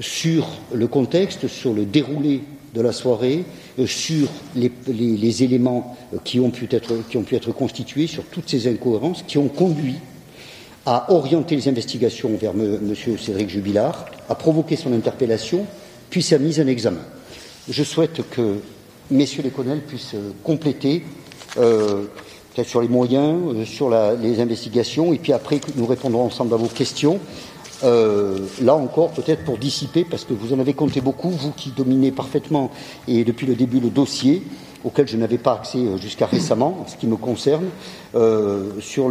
sur 0.00 0.46
le 0.72 0.86
contexte, 0.86 1.48
sur 1.48 1.72
le 1.72 1.84
déroulé 1.84 2.42
de 2.74 2.80
la 2.80 2.92
soirée, 2.92 3.44
sur 3.84 4.28
les, 4.54 5.42
éléments 5.42 5.96
qui 6.24 6.40
ont, 6.40 6.50
pu 6.50 6.66
être, 6.70 6.94
qui 7.10 7.18
ont 7.18 7.22
pu 7.22 7.36
être 7.36 7.52
constitués, 7.52 8.06
sur 8.06 8.24
toutes 8.24 8.48
ces 8.48 8.68
incohérences 8.68 9.22
qui 9.26 9.38
ont 9.38 9.48
conduit 9.48 9.96
a 10.86 11.12
orienté 11.12 11.56
les 11.56 11.68
investigations 11.68 12.30
vers 12.40 12.52
M. 12.52 12.94
Cédric 13.18 13.50
Jubilard, 13.50 14.06
a 14.28 14.34
provoqué 14.36 14.76
son 14.76 14.92
interpellation, 14.92 15.66
puis 16.08 16.22
sa 16.22 16.38
mise 16.38 16.60
en 16.60 16.66
examen. 16.68 17.02
Je 17.68 17.82
souhaite 17.82 18.22
que 18.30 18.60
messieurs 19.10 19.42
les 19.42 19.50
colonels 19.50 19.80
puissent 19.80 20.14
euh, 20.14 20.30
compléter 20.44 21.02
euh, 21.58 22.04
peut-être 22.54 22.68
sur 22.68 22.80
les 22.80 22.88
moyens, 22.88 23.36
euh, 23.54 23.64
sur 23.64 23.90
les 23.90 24.40
investigations, 24.40 25.12
et 25.12 25.18
puis 25.18 25.32
après 25.32 25.60
nous 25.74 25.86
répondrons 25.86 26.24
ensemble 26.24 26.54
à 26.54 26.56
vos 26.56 26.68
questions. 26.68 27.18
Là 27.82 28.74
encore, 28.74 29.10
peut-être 29.10 29.44
pour 29.44 29.58
dissiper, 29.58 30.04
parce 30.04 30.24
que 30.24 30.32
vous 30.32 30.52
en 30.52 30.58
avez 30.58 30.74
compté 30.74 31.00
beaucoup, 31.00 31.30
vous 31.30 31.52
qui 31.52 31.70
dominez 31.70 32.10
parfaitement 32.10 32.70
et 33.08 33.24
depuis 33.24 33.46
le 33.46 33.54
début 33.54 33.80
le 33.80 33.90
dossier, 33.90 34.42
auquel 34.86 35.08
je 35.08 35.16
n'avais 35.16 35.36
pas 35.36 35.54
accès 35.54 35.78
euh, 35.78 35.96
jusqu'à 35.98 36.26
récemment, 36.26 36.78
en 36.84 36.88
ce 36.88 36.96
qui 36.96 37.06
me 37.06 37.16
concerne, 37.16 37.66
euh, 38.14 38.70
sur 38.80 39.10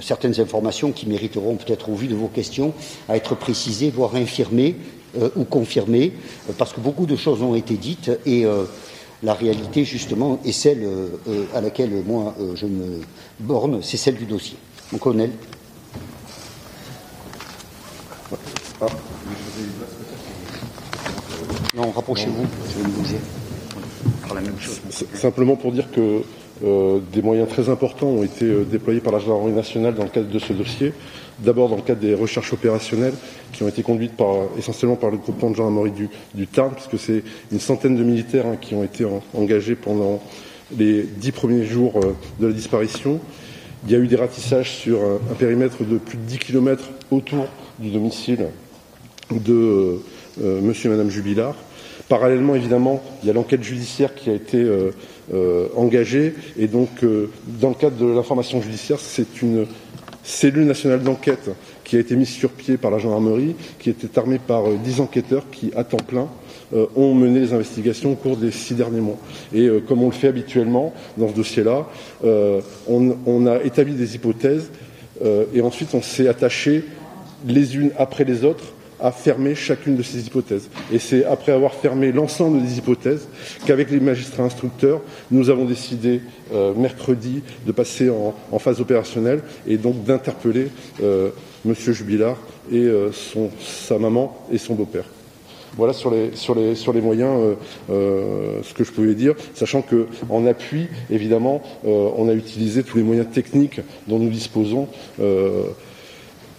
certaines 0.00 0.40
informations 0.40 0.92
qui 0.92 1.06
mériteront 1.08 1.56
peut-être 1.56 1.90
au 1.90 1.94
vu 1.94 2.06
de 2.06 2.14
vos 2.14 2.28
questions 2.28 2.72
à 3.08 3.16
être 3.16 3.34
précisées, 3.34 3.90
voire 3.90 4.14
infirmées 4.14 4.76
euh, 5.20 5.30
ou 5.36 5.44
confirmées, 5.44 6.12
parce 6.58 6.72
que 6.72 6.80
beaucoup 6.80 7.06
de 7.06 7.16
choses 7.16 7.42
ont 7.42 7.56
été 7.56 7.76
dites 7.76 8.10
et 8.24 8.44
la 9.22 9.34
réalité 9.34 9.84
justement 9.84 10.38
est 10.44 10.52
celle 10.52 10.86
à 11.54 11.60
laquelle 11.60 12.02
moi 12.06 12.34
je 12.54 12.66
me 12.66 13.00
borne, 13.40 13.80
c'est 13.82 13.96
celle 13.96 14.16
du 14.16 14.24
dossier. 14.24 14.56
Mon 14.92 14.98
Non, 21.74 21.90
rapprochez-vous, 21.90 22.46
je 22.68 22.82
vais 22.82 22.88
me 22.88 22.94
bouger. 22.94 23.16
Simplement 25.14 25.56
pour 25.56 25.72
dire 25.72 25.90
que 25.90 26.22
euh, 26.64 27.00
des 27.12 27.22
moyens 27.22 27.48
très 27.48 27.68
importants 27.68 28.06
ont 28.06 28.22
été 28.22 28.44
euh, 28.44 28.64
déployés 28.64 29.00
par 29.00 29.12
la 29.12 29.18
gendarmerie 29.18 29.52
nationale 29.52 29.94
dans 29.94 30.04
le 30.04 30.10
cadre 30.10 30.28
de 30.28 30.38
ce 30.38 30.52
dossier. 30.52 30.92
D'abord 31.38 31.68
dans 31.68 31.76
le 31.76 31.82
cadre 31.82 32.00
des 32.00 32.14
recherches 32.14 32.52
opérationnelles 32.52 33.14
qui 33.52 33.62
ont 33.62 33.68
été 33.68 33.82
conduites 33.82 34.12
essentiellement 34.56 34.96
par 34.96 35.10
le 35.10 35.16
groupement 35.16 35.50
de 35.50 35.56
gendarmerie 35.56 35.90
du, 35.90 36.08
du 36.34 36.46
Tarn, 36.46 36.72
puisque 36.72 36.98
c'est 36.98 37.24
une 37.50 37.58
centaine 37.60 37.96
de 37.96 38.04
militaires 38.04 38.46
hein, 38.46 38.56
qui 38.60 38.74
ont 38.74 38.84
été 38.84 39.04
engagés 39.34 39.74
pendant 39.74 40.22
les 40.76 41.02
dix 41.02 41.32
premiers 41.32 41.64
jours 41.64 41.96
euh, 41.96 42.14
de 42.38 42.46
la 42.46 42.52
disparition. 42.52 43.18
Il 43.86 43.92
y 43.92 43.96
a 43.96 43.98
eu 43.98 44.06
des 44.06 44.16
ratissages 44.16 44.70
sur 44.70 45.00
un, 45.02 45.34
périmètre 45.34 45.82
de 45.84 45.98
plus 45.98 46.16
de 46.16 46.22
10 46.22 46.38
km 46.38 46.84
autour 47.10 47.46
du 47.80 47.90
domicile 47.90 48.46
de 49.30 50.00
monsieur 50.38 50.88
et 50.88 50.92
madame 50.92 51.10
Jubilard. 51.10 51.56
Parallèlement, 52.12 52.54
évidemment, 52.54 53.02
il 53.22 53.28
y 53.28 53.30
a 53.30 53.32
l'enquête 53.32 53.62
judiciaire 53.62 54.14
qui 54.14 54.28
a 54.28 54.34
été 54.34 54.58
euh, 54.58 54.90
euh, 55.32 55.68
engagée. 55.76 56.34
Et 56.58 56.66
donc, 56.66 56.90
euh, 57.02 57.30
dans 57.46 57.70
le 57.70 57.74
cadre 57.74 57.96
de 57.96 58.04
l'information 58.04 58.60
judiciaire, 58.60 58.98
c'est 59.00 59.40
une 59.40 59.66
cellule 60.22 60.66
nationale 60.66 61.02
d'enquête 61.02 61.50
qui 61.84 61.96
a 61.96 62.00
été 62.00 62.14
mise 62.16 62.28
sur 62.28 62.50
pied 62.50 62.76
par 62.76 62.90
la 62.90 62.98
gendarmerie, 62.98 63.54
qui 63.78 63.88
était 63.88 64.18
armée 64.18 64.38
par 64.38 64.64
dix 64.84 65.00
enquêteurs 65.00 65.44
qui, 65.50 65.70
à 65.74 65.84
temps 65.84 65.96
plein, 65.96 66.28
ont 66.96 67.14
mené 67.14 67.40
les 67.40 67.52
investigations 67.52 68.12
au 68.12 68.14
cours 68.14 68.36
des 68.36 68.50
six 68.50 68.74
derniers 68.74 69.00
mois. 69.00 69.18
Et 69.54 69.68
comme 69.88 70.02
on 70.02 70.06
le 70.06 70.12
fait 70.12 70.28
habituellement 70.28 70.94
dans 71.18 71.28
ce 71.28 71.34
dossier-là, 71.34 71.86
on, 72.86 73.46
a 73.46 73.62
établi 73.62 73.94
des 73.94 74.14
hypothèses 74.14 74.70
et 75.22 75.60
ensuite 75.60 75.92
on 75.94 76.00
s'est 76.00 76.28
attaché 76.28 76.84
les 77.46 77.76
unes 77.76 77.90
après 77.98 78.24
les 78.24 78.44
autres 78.44 78.71
à 79.02 79.10
fermer 79.10 79.54
chacune 79.54 79.96
de 79.96 80.02
ces 80.02 80.26
hypothèses. 80.26 80.68
Et 80.92 80.98
c'est 80.98 81.24
après 81.24 81.52
avoir 81.52 81.74
fermé 81.74 82.12
l'ensemble 82.12 82.62
des 82.62 82.78
hypothèses 82.78 83.28
qu'avec 83.66 83.90
les 83.90 84.00
magistrats 84.00 84.44
instructeurs, 84.44 85.02
nous 85.30 85.50
avons 85.50 85.64
décidé 85.64 86.20
euh, 86.54 86.72
mercredi 86.74 87.42
de 87.66 87.72
passer 87.72 88.08
en, 88.10 88.58
phase 88.58 88.80
opérationnelle 88.80 89.42
et 89.66 89.76
donc 89.76 90.04
d'interpeller 90.04 90.68
euh, 91.02 91.30
M. 91.66 91.74
Jubilard 91.74 92.36
et 92.70 92.76
euh, 92.76 93.10
sa 93.60 93.98
maman 93.98 94.36
et 94.52 94.58
son 94.58 94.74
beau-père. 94.74 95.04
Voilà 95.76 95.94
sur 95.94 96.10
les, 96.10 97.00
moyens 97.00 97.56
ce 97.88 98.74
que 98.74 98.84
je 98.84 98.92
pouvais 98.92 99.14
dire, 99.14 99.34
sachant 99.54 99.82
qu'en 99.82 100.46
appui, 100.46 100.86
évidemment, 101.10 101.62
on 101.82 102.28
a 102.28 102.34
utilisé 102.34 102.82
tous 102.82 102.98
les 102.98 103.02
moyens 103.02 103.26
techniques 103.32 103.80
dont 104.06 104.18
nous 104.18 104.28
disposons 104.28 104.86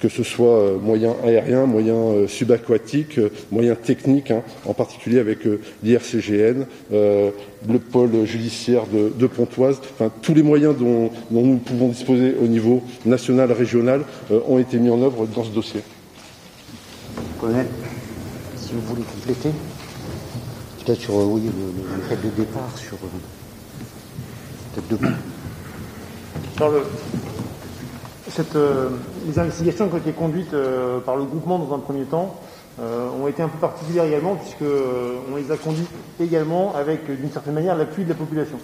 que 0.04 0.10
ce 0.10 0.24
soit 0.24 0.60
euh, 0.60 0.78
moyens 0.78 1.16
aériens, 1.24 1.66
moyens 1.66 2.14
euh, 2.14 2.28
subaquatiques, 2.28 3.20
euh, 3.20 3.30
moyens 3.54 3.78
techniques, 3.82 4.32
hein, 4.32 4.44
en 4.66 4.74
particulier 4.74 5.18
avec 5.18 5.48
l'IRCGN, 5.82 6.66
le 6.92 7.80
pôle 7.80 8.26
judiciaire 8.26 8.84
de, 8.92 9.28
Pontoise. 9.28 9.80
Enfin, 9.94 10.12
tous 10.22 10.34
les 10.34 10.44
moyens 10.44 10.76
dont, 10.78 11.10
nous 11.32 11.58
pouvons 11.58 11.88
disposer 11.88 12.36
au 12.42 12.48
niveau 12.48 12.84
national, 13.06 13.54
régional, 13.54 14.02
ont 14.50 14.58
été 14.60 14.78
mis 14.78 14.90
en 14.90 15.02
œuvre 15.02 15.26
dans 15.26 15.46
ce 15.46 15.52
dossier. 15.52 15.80
Colonel, 17.40 17.68
si 18.58 18.74
vous 18.74 18.82
voulez 18.82 19.04
compléter, 19.04 19.50
peut-être 20.86 21.00
sur 21.00 21.16
oui, 21.16 21.44
le, 21.44 22.16
le, 22.16 22.22
de 22.22 22.36
départ, 22.36 22.78
sur 22.78 22.98
peut-être 24.76 24.90
deux 24.90 25.00
euh, 28.56 28.90
les 29.26 29.40
investigations 29.40 29.88
qui 29.88 29.96
ont 29.96 30.00
été 30.00 30.12
conduites 30.12 30.54
euh, 30.54 31.00
par 31.00 31.16
le 31.16 31.24
groupement 31.24 31.60
dans 31.60 31.74
un 31.74 31.80
premier 31.80 32.04
temps 32.04 32.36
euh, 32.80 33.08
ont 33.22 33.28
été 33.28 33.44
un 33.44 33.48
peu 33.48 33.58
particulières 33.58 34.06
également, 34.06 34.36
puisqu'on 34.36 35.36
les 35.36 35.52
a 35.52 35.58
conduites 35.58 35.90
également 36.20 36.74
avec, 36.76 37.06
d'une 37.06 37.32
certaine 37.32 37.54
manière, 37.54 37.76
l'appui 37.76 38.04
de 38.04 38.10
la 38.10 38.16
population. 38.16 38.58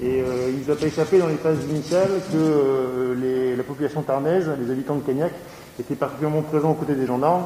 Et 0.00 0.18
il 0.18 0.58
ne 0.58 0.64
nous 0.64 0.70
a 0.70 0.76
pas 0.76 0.86
échappé 0.86 1.18
dans 1.18 1.26
les 1.26 1.36
phases 1.36 1.58
initiales 1.68 2.10
que 2.32 3.56
la 3.56 3.62
population 3.62 4.02
tarnaise, 4.02 4.50
les 4.62 4.70
habitants 4.70 4.96
de 4.96 5.00
Cagnac, 5.00 5.32
étaient 5.78 5.94
particulièrement 5.94 6.42
présents 6.42 6.72
aux 6.72 6.74
côtés 6.74 6.94
des 6.94 7.06
gendarmes 7.06 7.44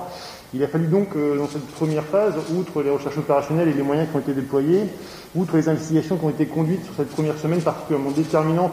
Il 0.53 0.63
a 0.65 0.69
fallu 0.69 0.89
donc, 0.89 1.17
dans 1.17 1.47
cette 1.47 1.67
première 1.69 2.05
phase, 2.05 2.35
outre 2.57 2.83
les 2.83 2.91
recherches 2.91 3.19
opérationnelles 3.19 3.69
et 3.69 3.73
les 3.73 3.83
moyens 3.83 4.09
qui 4.11 4.17
ont 4.17 4.21
été 4.21 4.35
déployés, 4.35 4.83
outre 5.35 5.57
les 5.57 5.69
investigations 5.69 6.17
qui 6.17 6.25
ont 6.25 6.31
été 6.31 6.47
conduites 6.47 6.85
sur 6.85 6.95
cette 6.97 7.11
première 7.11 7.39
semaine 7.39 7.61
particulièrement 7.61 8.11
déterminante 8.11 8.73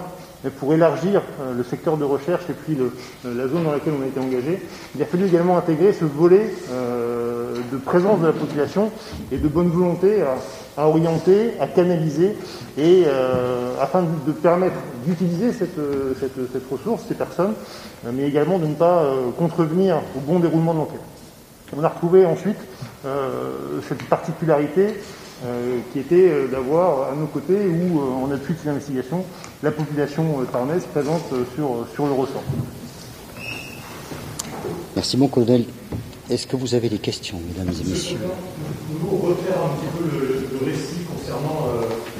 pour 0.49 0.73
élargir 0.73 1.21
le 1.55 1.63
secteur 1.63 1.97
de 1.97 2.03
recherche 2.03 2.43
et 2.49 2.53
puis 2.53 2.77
la 3.23 3.47
zone 3.47 3.63
dans 3.63 3.71
laquelle 3.71 3.93
on 3.99 4.03
a 4.03 4.07
été 4.07 4.19
engagé, 4.19 4.59
il 4.95 5.01
a 5.01 5.05
fallu 5.05 5.25
également 5.25 5.57
intégrer 5.57 5.93
ce 5.93 6.05
volet 6.05 6.51
de 7.71 7.77
présence 7.77 8.19
de 8.21 8.27
la 8.27 8.33
population 8.33 8.91
et 9.31 9.37
de 9.37 9.47
bonne 9.47 9.69
volonté 9.69 10.23
à, 10.77 10.87
orienter, 10.87 11.53
à 11.59 11.67
canaliser, 11.67 12.35
et 12.77 13.05
afin 13.79 14.03
de, 14.25 14.31
permettre 14.31 14.77
d'utiliser 15.05 15.51
cette, 15.53 15.77
ressource, 16.71 17.03
ces 17.07 17.15
personnes, 17.15 17.53
mais 18.11 18.27
également 18.27 18.57
de 18.57 18.65
ne 18.65 18.75
pas 18.75 19.05
contrevenir 19.37 19.97
au 20.17 20.21
bon 20.21 20.39
déroulement 20.39 20.73
de 20.73 20.79
l'enquête. 20.79 21.01
On 21.77 21.83
a 21.83 21.89
retrouvé 21.89 22.25
ensuite 22.25 22.57
cette 23.87 24.03
particularité 24.03 24.95
qui 25.91 25.99
était 25.99 26.47
d'avoir 26.51 27.11
à 27.11 27.15
nos 27.15 27.25
côtés 27.25 27.55
ou 27.55 27.99
en 27.99 28.31
appui 28.31 28.53
de 28.53 28.59
ces 28.59 28.69
investigations 28.69 29.25
la 29.63 29.71
population 29.71 30.23
tarnaise 30.51 30.83
présente 30.91 31.23
sur, 31.55 31.87
sur 31.93 32.05
le 32.05 32.13
ressort. 32.13 32.43
Merci 34.95 35.17
mon 35.17 35.27
colonel. 35.27 35.65
Est-ce 36.29 36.47
que 36.47 36.55
vous 36.55 36.75
avez 36.75 36.89
des 36.89 36.97
questions, 36.97 37.39
mesdames 37.45 37.73
et 37.73 37.89
messieurs? 37.89 38.17
Vous 38.89 39.17
refaire 39.17 39.57
un 39.63 39.75
petit 39.75 39.91
peu 39.97 40.17
le, 40.17 40.65
récit 40.65 41.03
concernant 41.03 41.67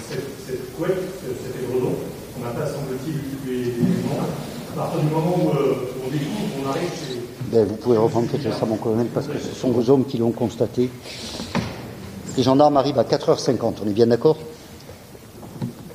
cette, 0.09 0.27
cette, 0.45 0.75
couette, 0.75 0.97
cet 1.23 1.63
édredon. 1.63 1.93
On 2.37 2.43
n'a 2.43 2.51
pas, 2.51 2.65
semble-t-il, 2.65 3.49
les 3.49 3.59
éléments. 3.69 4.19
À 4.73 4.75
partir 4.75 4.99
du 5.01 5.07
moment 5.07 5.37
où 5.37 5.49
on 6.05 6.09
découvre, 6.09 6.65
on 6.65 6.69
arrive 6.69 6.89
chez... 6.89 7.21
Ben, 7.51 7.65
vous 7.65 7.75
pouvez 7.75 7.97
reprendre 7.97 8.27
peut-être 8.27 8.53
ça, 8.57 8.65
mon 8.65 8.77
colonel, 8.77 9.07
parce 9.13 9.27
que 9.27 9.37
ce 9.37 9.53
sont 9.53 9.71
vos 9.71 9.89
hommes 9.89 10.05
qui 10.05 10.17
l'ont 10.17 10.31
constaté. 10.31 10.89
Les 12.37 12.43
gendarmes 12.43 12.77
arrivent 12.77 12.99
à 12.99 13.03
4h50, 13.03 13.73
on 13.83 13.87
est 13.89 13.93
bien 13.93 14.07
d'accord? 14.07 14.37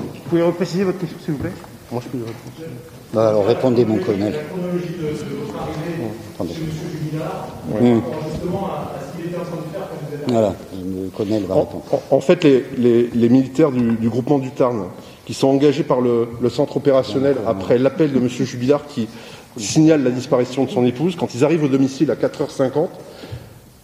Vous 0.04 0.28
pouvez 0.30 0.42
repréciser 0.42 0.84
votre 0.84 0.98
question, 0.98 1.18
s'il 1.24 1.34
vous 1.34 1.40
plaît? 1.40 1.52
Moi, 1.92 2.02
je 2.04 2.08
peux 2.10 2.18
répondre. 2.24 2.70
Bah, 3.14 3.28
alors, 3.28 3.46
répondez, 3.46 3.84
mon 3.84 3.98
colonel. 3.98 4.32
La 4.32 4.38
chronologie 4.42 4.94
de, 4.98 5.02
de 5.04 5.08
votre 5.46 5.56
arrivée 5.58 6.02
bon, 6.38 6.44
chez 6.46 6.52
M. 6.52 6.68
Jubilard, 7.02 7.48
Mmh. 7.68 8.00
justement 8.32 8.66
à, 8.66 8.92
à 8.96 9.00
ce 9.00 9.16
qu'il 9.16 9.30
était 9.30 9.38
en 9.40 9.44
train 9.44 9.56
de 9.56 9.72
faire 9.72 9.88
quand 9.88 9.96
vous 10.08 10.14
êtes 10.14 10.30
Voilà, 10.30 10.54
le 10.74 11.08
colonel 11.10 11.42
va 11.44 11.54
répondre. 11.54 11.82
En, 12.10 12.16
en 12.16 12.20
fait, 12.20 12.44
les, 12.44 12.64
les- 12.76 13.06
les 13.14 13.28
militaires 13.28 13.70
du, 13.70 13.92
du 13.92 14.08
groupement 14.08 14.38
du 14.38 14.50
Tarn, 14.50 14.84
qui 15.24 15.34
sont 15.34 15.48
engagés 15.48 15.84
par 15.84 16.00
le, 16.00 16.28
le 16.40 16.50
centre 16.50 16.76
opérationnel 16.76 17.36
après 17.46 17.78
l'appel 17.78 18.12
de 18.12 18.18
M. 18.18 18.28
Jubilard 18.28 18.86
qui 18.86 19.08
signale 19.56 20.02
la 20.04 20.10
disparition 20.10 20.64
de 20.64 20.70
son 20.70 20.84
épouse, 20.84 21.16
quand 21.16 21.34
ils 21.34 21.44
arrivent 21.44 21.64
au 21.64 21.68
domicile 21.68 22.10
à 22.10 22.14
4h50, 22.16 22.88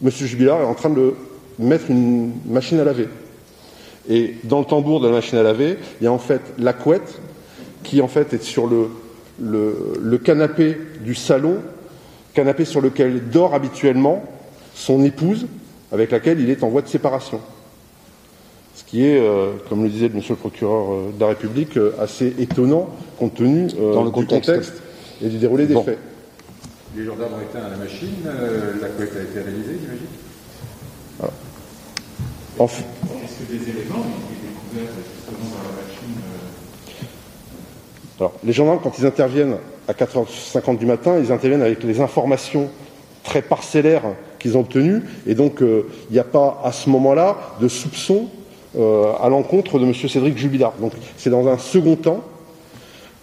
M. 0.04 0.10
Jubilard 0.10 0.60
est 0.60 0.64
en 0.66 0.74
train 0.74 0.90
de 0.90 1.14
mettre 1.58 1.90
une 1.90 2.32
machine 2.46 2.78
à 2.80 2.84
laver. 2.84 3.08
Et 4.08 4.34
dans 4.44 4.58
le 4.60 4.64
tambour 4.64 5.00
de 5.00 5.06
la 5.06 5.12
machine 5.14 5.38
à 5.38 5.42
laver, 5.42 5.78
il 6.00 6.04
y 6.04 6.06
a 6.06 6.12
en 6.12 6.18
fait 6.18 6.40
la 6.58 6.72
couette 6.72 7.20
qui 7.84 8.00
en 8.00 8.08
fait 8.08 8.32
est 8.32 8.42
sur 8.42 8.66
le, 8.66 8.88
le, 9.40 9.76
le 10.00 10.18
canapé 10.18 10.76
du 11.00 11.14
salon, 11.14 11.56
canapé 12.34 12.64
sur 12.64 12.80
lequel 12.80 13.28
dort 13.30 13.54
habituellement 13.54 14.24
son 14.74 15.04
épouse, 15.04 15.46
avec 15.92 16.10
laquelle 16.10 16.40
il 16.40 16.50
est 16.50 16.62
en 16.64 16.68
voie 16.68 16.82
de 16.82 16.88
séparation. 16.88 17.40
Ce 18.74 18.84
qui 18.84 19.04
est, 19.06 19.20
euh, 19.20 19.52
comme 19.68 19.82
le 19.82 19.88
disait 19.90 20.08
le 20.08 20.14
monsieur 20.14 20.32
le 20.34 20.38
procureur 20.38 20.92
euh, 20.92 21.10
de 21.14 21.20
la 21.20 21.28
République, 21.28 21.76
euh, 21.76 21.92
assez 22.00 22.34
étonnant 22.38 22.88
compte 23.18 23.34
tenu 23.34 23.68
euh, 23.78 23.92
Dans 23.92 24.02
le 24.02 24.08
du 24.10 24.14
contexte. 24.14 24.48
contexte 24.50 24.82
et 25.22 25.28
du 25.28 25.36
déroulé 25.38 25.66
des 25.66 25.74
Bon. 25.74 25.82
faits. 25.84 25.98
Les 26.96 27.04
gendarmes 27.04 27.34
ont 27.34 27.40
éteint 27.42 27.68
la 27.70 27.76
machine, 27.76 28.08
euh, 28.26 28.72
la 28.80 28.88
couette 28.88 29.12
a 29.16 29.22
été 29.22 29.40
réalisée, 29.40 29.76
j'imagine? 29.80 30.06
En 32.58 32.66
Est-ce 32.66 32.80
que 32.80 33.50
des 33.50 33.70
éléments 33.70 34.00
ont 34.00 34.28
été 34.30 34.46
découverts 34.46 34.92
justement 34.94 35.48
dans 35.50 35.62
la 35.70 35.82
machine 35.82 36.20
euh, 37.00 38.20
Alors, 38.20 38.32
les 38.44 38.52
gendarmes, 38.52 38.80
quand 38.82 38.98
ils 38.98 39.06
interviennent 39.06 39.56
à 39.88 39.92
4h50 39.94 40.76
du 40.76 40.84
matin, 40.86 41.18
ils 41.18 41.32
interviennent 41.32 41.62
avec 41.62 41.82
les 41.82 42.00
informations 42.00 42.68
très 43.24 43.40
parcellaires 43.40 44.02
qu'ils 44.38 44.58
ont 44.58 44.60
obtenues, 44.60 45.02
et 45.26 45.34
donc 45.34 45.62
euh, 45.62 45.86
il 46.10 46.12
n'y 46.12 46.18
a 46.18 46.24
pas 46.24 46.60
à 46.62 46.72
ce 46.72 46.90
moment-là 46.90 47.36
de 47.60 47.68
soupçon 47.68 48.26
euh, 48.76 49.12
à 49.22 49.28
l'encontre 49.28 49.78
de 49.78 49.84
M. 49.84 49.94
Cédric 49.94 50.36
Jubilard. 50.36 50.74
Donc 50.78 50.92
c'est 51.16 51.30
dans 51.30 51.48
un 51.48 51.56
second 51.56 51.96
temps 51.96 52.20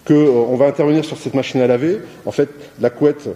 qu'on 0.08 0.56
va 0.56 0.66
intervenir 0.66 1.06
sur 1.06 1.18
cette 1.18 1.36
machine 1.36 1.62
à 1.62 1.68
laver. 1.68 2.00
En 2.26 2.32
fait, 2.32 2.50
la 2.82 2.90
couette, 2.90 3.30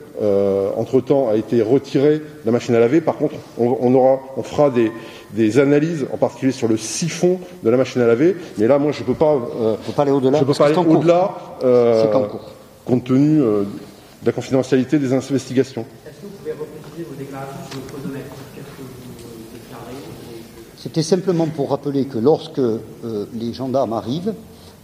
entre-temps, 0.76 1.30
a 1.30 1.36
été 1.36 1.62
retirée 1.62 2.18
de 2.18 2.46
la 2.46 2.52
machine 2.52 2.74
à 2.74 2.80
laver. 2.80 3.00
Par 3.00 3.18
contre, 3.18 3.36
on, 3.60 3.78
on 3.80 3.94
aura, 3.94 4.22
on 4.38 4.44
fera 4.44 4.72
des, 4.72 4.92
des 5.36 5.60
analyses, 5.60 6.06
en 6.14 6.18
particulier 6.18 6.52
sur 6.52 6.68
le 6.68 6.78
siphon 6.78 7.40
de 7.64 7.70
la 7.70 7.78
machine 7.78 8.02
à 8.02 8.08
laver. 8.08 8.36
Mais 8.58 8.68
là, 8.68 8.78
moi, 8.80 8.92
je 8.92 9.02
ne 9.02 9.06
peux 9.06 9.14
pas, 9.14 9.34
euh, 9.34 9.76
pas 9.96 10.04
aller 10.04 10.12
au-delà 10.12 10.40
je 10.40 10.44
peux 10.46 10.54
pas 10.54 10.68
aller 10.68 10.78
au-delà, 10.78 11.36
euh, 11.64 12.04
C'est 12.04 12.16
en 12.16 12.24
cours. 12.24 12.52
compte 12.86 13.04
tenu 13.06 13.42
euh, 13.42 13.64
de 14.22 14.26
la 14.26 14.32
confidentialité 14.32 15.00
des 15.00 15.14
investigations. 15.14 15.86
Est-ce 16.06 16.16
que 16.22 16.26
vous 16.26 16.32
pouvez 16.38 16.52
repréciser 16.52 17.04
vos 17.10 17.16
déclarations 17.16 17.60
sur 17.72 17.80
le 17.80 17.86
chronomètre? 17.92 18.36
Qu'est-ce 18.56 18.66
que 18.68 18.82
vous 18.82 19.54
déclarez? 19.54 19.96
C'était 20.78 21.04
simplement 21.04 21.48
pour 21.48 21.70
rappeler 21.72 22.06
que 22.06 22.18
lorsque 22.20 22.60
euh, 22.60 22.80
les 23.34 23.54
gendarmes 23.54 23.94
arrivent, 23.94 24.34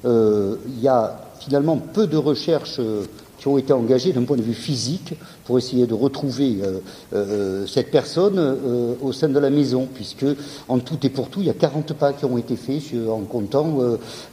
euh, 0.05 0.55
il 0.67 0.81
y 0.81 0.87
a 0.87 1.19
finalement 1.39 1.77
peu 1.77 2.07
de 2.07 2.17
recherches 2.17 2.77
euh, 2.79 3.03
qui 3.37 3.47
ont 3.47 3.57
été 3.57 3.71
engagées 3.73 4.11
d'un 4.13 4.23
point 4.23 4.37
de 4.37 4.41
vue 4.41 4.53
physique 4.53 5.13
pour 5.49 5.57
essayer 5.57 5.87
de 5.87 5.95
retrouver 5.95 6.57
euh, 6.61 6.77
euh, 7.11 7.65
cette 7.65 7.89
personne 7.89 8.37
euh, 8.37 8.93
au 9.01 9.11
sein 9.11 9.29
de 9.29 9.39
la 9.39 9.49
maison, 9.49 9.87
puisque 9.91 10.27
en 10.67 10.77
tout 10.77 10.99
et 11.01 11.09
pour 11.09 11.29
tout, 11.29 11.39
il 11.39 11.47
y 11.47 11.49
a 11.49 11.55
40 11.55 11.93
pas 11.93 12.13
qui 12.13 12.23
ont 12.25 12.37
été 12.37 12.55
faits 12.55 12.93
en 13.09 13.21
comptant 13.21 13.79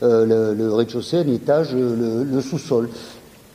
le, 0.02 0.52
le 0.52 0.74
rez-de-chaussée, 0.74 1.16
un 1.16 1.28
étage, 1.28 1.72
le, 1.74 2.22
le 2.22 2.40
sous-sol. 2.42 2.90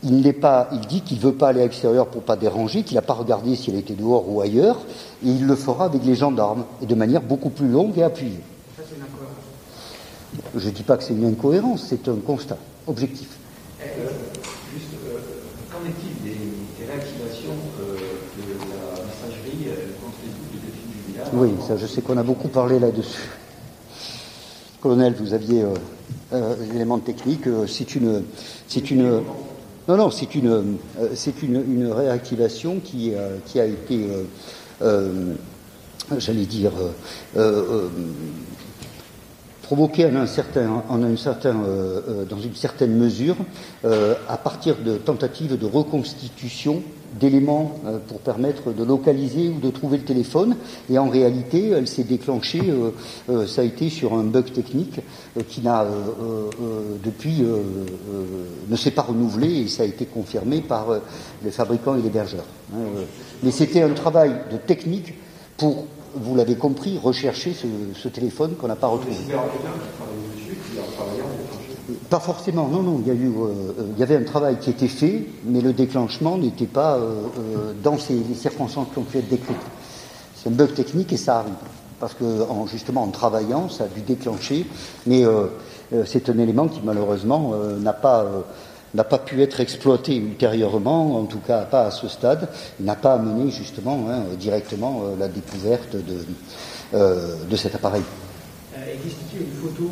Il 0.04 0.22
n'est 0.22 0.34
pas, 0.34 0.70
il 0.74 0.80
dit 0.88 1.02
qu'il 1.02 1.20
veut 1.20 1.34
pas 1.34 1.50
aller 1.50 1.60
à 1.60 1.66
l'extérieur 1.66 2.08
pour 2.08 2.24
pas 2.24 2.36
déranger, 2.36 2.82
qu'il 2.82 2.96
n'a 2.96 3.04
pas 3.04 3.14
regardé 3.14 3.56
s'il 3.56 3.76
était 3.76 3.94
dehors 3.94 4.28
ou 4.28 4.42
ailleurs, 4.42 4.80
et 5.24 5.30
il 5.30 5.46
le 5.46 5.56
fera 5.56 5.86
avec 5.86 6.04
les 6.04 6.16
gendarmes, 6.16 6.66
et 6.82 6.88
de 6.88 6.96
manière 6.96 7.22
beaucoup 7.22 7.52
plus 7.52 7.68
longue 7.68 7.96
et 7.96 8.02
appuyée. 8.02 8.40
Ça, 8.76 8.82
c'est 8.90 8.96
une 8.96 9.04
incohérence. 9.04 10.56
Je 10.56 10.68
ne 10.68 10.74
dis 10.74 10.82
pas 10.82 10.98
que 10.98 11.04
c'est 11.04 11.14
une 11.14 11.26
incohérence, 11.26 11.86
c'est 11.88 12.08
un 12.08 12.16
constat 12.16 12.58
objectif. 12.88 13.30
Euh, 13.84 13.86
juste, 14.74 14.94
euh, 15.06 15.20
qu'en 15.72 15.86
est-il 15.86 16.18
des, 16.24 16.38
des 16.82 16.86
réactivations 16.92 17.54
euh, 17.80 17.96
de 17.96 18.58
la 18.58 19.06
messagerie 19.06 19.70
euh, 19.70 19.94
contre 20.02 20.18
les 20.26 20.34
groupes 20.34 20.54
de 20.54 20.60
Delphine 20.66 20.92
Jubilard 21.06 21.21
Oui, 21.34 21.52
ça, 21.66 21.78
je 21.78 21.86
sais 21.86 22.02
qu'on 22.02 22.18
a 22.18 22.24
beaucoup 22.24 22.50
parlé 22.50 22.78
là-dessus. 22.78 23.30
Colonel, 24.82 25.16
vous 25.18 25.34
aviez 25.34 25.62
euh, 25.62 25.70
euh, 26.34 26.56
l'élément 26.74 27.00
technique. 27.00 27.48
euh, 27.48 27.66
c'est 27.68 27.96
une, 27.96 28.24
c'est 28.68 28.92
une, 28.92 29.22
non, 29.88 29.96
non, 29.96 30.12
c'est 30.12 30.36
une, 30.36 30.50
euh, 30.50 31.08
c'est 31.16 31.42
une, 31.42 31.90
réactivation 31.90 32.82
qui, 32.84 33.14
euh, 33.14 33.38
qui 33.46 33.62
a 33.62 33.66
été, 33.66 34.10
j'allais 36.18 36.46
dire, 36.46 36.74
provoquée 39.62 40.08
en 40.08 40.16
un 40.18 40.28
certain, 40.28 40.84
en 40.90 41.02
un 41.02 41.16
certain, 41.16 41.56
dans 42.30 42.40
une 42.40 42.56
certaine 42.56 42.98
mesure, 42.98 43.38
à 43.86 44.38
partir 44.38 44.76
de 44.84 44.98
tentatives 44.98 45.58
de 45.58 45.66
reconstitution 45.66 46.84
d'éléments 47.20 47.80
euh, 47.86 47.98
pour 48.08 48.20
permettre 48.20 48.72
de 48.72 48.84
localiser 48.84 49.50
ou 49.50 49.60
de 49.60 49.70
trouver 49.70 49.98
le 49.98 50.04
téléphone. 50.04 50.56
Et 50.90 50.98
en 50.98 51.10
réalité, 51.10 51.70
elle 51.70 51.88
s'est 51.88 52.04
déclenchée, 52.04 52.62
euh, 52.70 52.92
euh, 53.30 53.48
ça 53.48 53.62
a 53.62 53.64
été 53.66 53.90
sur 53.90 54.14
un 54.14 54.24
bug 54.24 54.52
technique 54.52 55.00
qui 55.48 55.62
n'a, 55.62 55.86
depuis, 57.04 57.44
ne 58.70 58.76
s'est 58.76 58.92
pas 58.92 59.04
renouvelé 59.04 59.62
et 59.62 59.68
ça 59.68 59.84
a 59.84 59.86
été 59.86 60.06
confirmé 60.06 60.62
par 60.62 60.88
les 61.44 61.52
fabricants 61.52 61.96
et 61.96 62.02
l'hébergeur. 62.02 62.44
hein. 62.74 62.78
Mais 63.44 63.52
c'était 63.52 63.82
un 63.82 63.94
travail 63.94 64.32
de 64.52 64.58
technique 64.58 65.14
pour, 65.58 65.86
vous 66.16 66.36
l'avez 66.36 66.56
compris, 66.56 66.98
rechercher 67.02 67.54
ce 67.96 68.08
téléphone 68.10 68.56
qu'on 68.56 68.68
n'a 68.68 68.76
pas 68.76 68.88
retrouvé. 68.88 69.16
Pas 72.10 72.20
forcément, 72.20 72.68
non, 72.68 72.84
non. 72.84 73.02
Il 73.02 73.08
y, 73.08 73.12
a 73.12 73.14
eu, 73.14 73.28
euh, 73.28 73.46
euh, 73.80 73.88
il 73.94 74.00
y 74.00 74.04
avait 74.04 74.16
un 74.16 74.24
travail 74.24 74.58
qui 74.60 74.70
était 74.70 74.88
fait, 74.88 75.26
mais 75.46 75.62
le 75.62 75.74
déclenchement 75.74 76.38
n'était 76.38 76.66
pas 76.66 76.98
euh, 76.98 77.74
dans 77.84 77.98
ces 77.98 78.14
les 78.14 78.36
circonstances 78.36 78.88
qui 78.94 79.00
ont 79.00 79.04
pu 79.04 79.18
être 79.18 79.30
décrites. 79.30 79.56
C'est 80.36 80.50
un 80.50 80.54
bug 80.54 80.74
technique 80.74 81.12
et 81.14 81.18
ça 81.18 81.40
arrive. 81.40 81.54
Parce 82.00 82.14
que 82.14 82.24
en, 82.50 82.68
justement, 82.68 83.04
en 83.04 83.10
travaillant, 83.10 83.70
ça 83.70 83.86
a 83.86 83.88
dû 83.88 84.02
déclencher, 84.02 84.66
mais 85.06 85.24
c'est 86.08 86.30
un 86.30 86.38
élément 86.40 86.68
qui 86.68 86.82
malheureusement 86.84 87.54
n'a 87.80 87.94
pas, 87.94 88.26
pas 88.96 89.18
pu 89.20 89.40
être 89.44 89.60
exploité 89.60 90.16
ultérieurement, 90.16 91.18
en 91.18 91.26
tout 91.26 91.42
cas 91.46 91.62
pas 91.62 91.84
à 91.84 91.92
ce 91.92 92.08
stade. 92.08 92.50
N'a 92.80 92.96
pas 92.96 93.14
amené 93.14 93.52
justement 93.52 94.08
hein, 94.10 94.24
directement 94.40 95.04
la 95.20 95.28
découverte 95.28 95.96
de, 95.96 96.98
de 97.48 97.56
cet 97.56 97.76
appareil. 97.76 98.02
Existe-t-il 98.76 99.44
une 99.44 99.54
photo 99.54 99.84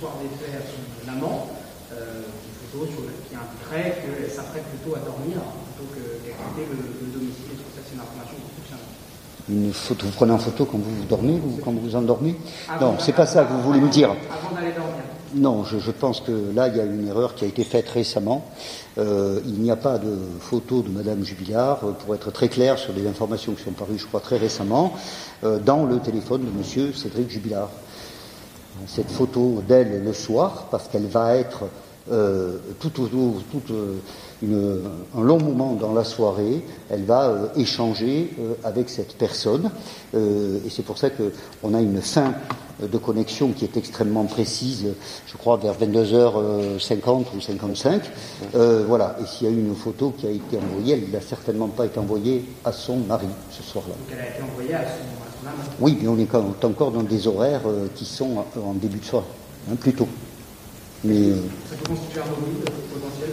de 0.00 0.06
le 0.06 0.08
soir 0.08 0.12
des 0.22 0.28
faits 0.44 0.54
à 0.56 0.64
son 0.64 1.18
amant 1.18 1.46
une 1.92 2.70
photo 2.70 2.86
sur 2.86 3.02
qui 3.28 3.34
indiquerait 3.34 4.00
qu'elle 4.00 4.30
s'apprête 4.30 4.64
plutôt 4.64 4.96
à 4.96 5.00
dormir 5.00 5.38
plutôt 5.76 5.92
qu'à 5.94 6.30
quitter 6.30 6.68
le, 6.70 7.06
le 7.06 7.12
domicile. 7.12 7.44
Que 7.48 7.76
ça, 7.76 7.82
c'est 7.86 7.94
une 7.94 8.00
information 8.00 8.36
qui 8.36 8.60
fonctionne 8.60 8.78
Une 9.48 9.72
photo, 9.72 10.06
vous 10.06 10.12
prenez 10.12 10.32
en 10.32 10.38
photo 10.38 10.64
quand 10.64 10.78
vous 10.78 11.04
dormez 11.08 11.34
ou 11.34 11.60
quand 11.64 11.72
vous 11.72 11.80
vous 11.80 11.96
endormez 11.96 12.36
Avant 12.68 12.92
Non, 12.92 12.98
c'est 12.98 13.12
pas 13.12 13.26
ça 13.26 13.44
que 13.44 13.52
vous 13.52 13.62
voulez 13.62 13.80
me 13.80 13.88
dire. 13.88 14.10
Avant 14.10 14.54
d'aller 14.54 14.72
dormir. 14.72 15.02
Non, 15.34 15.64
je, 15.64 15.78
je 15.78 15.90
pense 15.92 16.20
que 16.20 16.32
là, 16.54 16.68
il 16.68 16.76
y 16.76 16.80
a 16.80 16.84
une 16.84 17.06
erreur 17.06 17.34
qui 17.36 17.44
a 17.44 17.48
été 17.48 17.62
faite 17.62 17.88
récemment. 17.88 18.44
Euh, 18.98 19.40
il 19.46 19.60
n'y 19.60 19.70
a 19.70 19.76
pas 19.76 19.98
de 19.98 20.16
photo 20.40 20.82
de 20.82 20.88
Madame 20.88 21.24
Jubilard, 21.24 21.84
euh, 21.84 21.92
pour 21.92 22.14
être 22.16 22.32
très 22.32 22.48
clair 22.48 22.78
sur 22.78 22.92
des 22.92 23.06
informations 23.06 23.52
qui 23.52 23.62
sont 23.62 23.70
parues, 23.70 23.98
je 23.98 24.06
crois, 24.06 24.20
très 24.20 24.38
récemment, 24.38 24.92
euh, 25.44 25.58
dans 25.60 25.84
le 25.84 26.00
téléphone 26.00 26.44
de 26.44 26.50
Monsieur 26.50 26.92
Cédric 26.92 27.30
Jubilard. 27.30 27.70
Cette 28.86 29.10
photo 29.10 29.62
d'elle 29.66 30.02
le 30.04 30.12
soir, 30.12 30.68
parce 30.70 30.88
qu'elle 30.88 31.06
va 31.06 31.36
être 31.36 31.64
euh, 32.10 32.58
tout 32.80 33.02
autour, 33.02 33.42
tout 33.50 33.62
euh, 33.72 34.82
un 35.16 35.22
long 35.22 35.38
moment 35.38 35.74
dans 35.74 35.92
la 35.92 36.04
soirée, 36.04 36.64
elle 36.88 37.04
va 37.04 37.28
euh, 37.28 37.46
échanger 37.56 38.30
euh, 38.40 38.54
avec 38.64 38.88
cette 38.88 39.16
personne, 39.16 39.70
et 40.14 40.70
c'est 40.70 40.82
pour 40.82 40.98
ça 40.98 41.08
qu'on 41.10 41.74
a 41.74 41.80
une 41.80 42.00
fin 42.00 42.34
de 42.82 42.98
connexion 42.98 43.52
qui 43.52 43.64
est 43.64 43.76
extrêmement 43.76 44.24
précise, 44.24 44.86
je 45.26 45.36
crois 45.36 45.56
vers 45.56 45.74
22h50 45.74 47.24
ou 47.36 47.40
55. 47.40 48.02
Euh, 48.54 48.84
voilà, 48.86 49.16
et 49.20 49.26
s'il 49.26 49.46
y 49.48 49.50
a 49.50 49.52
eu 49.54 49.58
une 49.58 49.74
photo 49.74 50.14
qui 50.16 50.26
a 50.26 50.30
été 50.30 50.56
envoyée, 50.56 50.94
elle 50.94 51.10
n'a 51.10 51.20
certainement 51.20 51.68
pas 51.68 51.86
été 51.86 51.98
envoyée 51.98 52.44
à 52.64 52.72
son 52.72 52.96
mari 52.96 53.26
ce 53.50 53.62
soir-là. 53.62 53.94
Donc 53.94 54.08
elle 54.12 54.20
a 54.20 54.28
été 54.30 54.42
envoyée 54.42 54.74
à 54.74 54.82
son, 54.84 55.04
amant. 55.22 55.29
Oui, 55.80 55.98
mais 56.00 56.08
on 56.08 56.18
est 56.18 56.34
encore 56.34 56.92
dans 56.92 57.02
des 57.02 57.26
horaires 57.26 57.62
euh, 57.66 57.88
qui 57.94 58.04
sont 58.04 58.36
en 58.38 58.60
en 58.60 58.74
début 58.74 58.98
de 58.98 59.04
soirée, 59.04 59.26
hein, 59.70 59.76
plus 59.76 59.94
tôt. 59.94 60.08
Mais 61.04 61.16
euh, 61.16 61.36
Ça 61.68 61.76
peut 61.76 61.94
constituer 61.94 62.20
un 62.20 62.26
mobile 62.26 62.64
potentiel. 62.92 63.30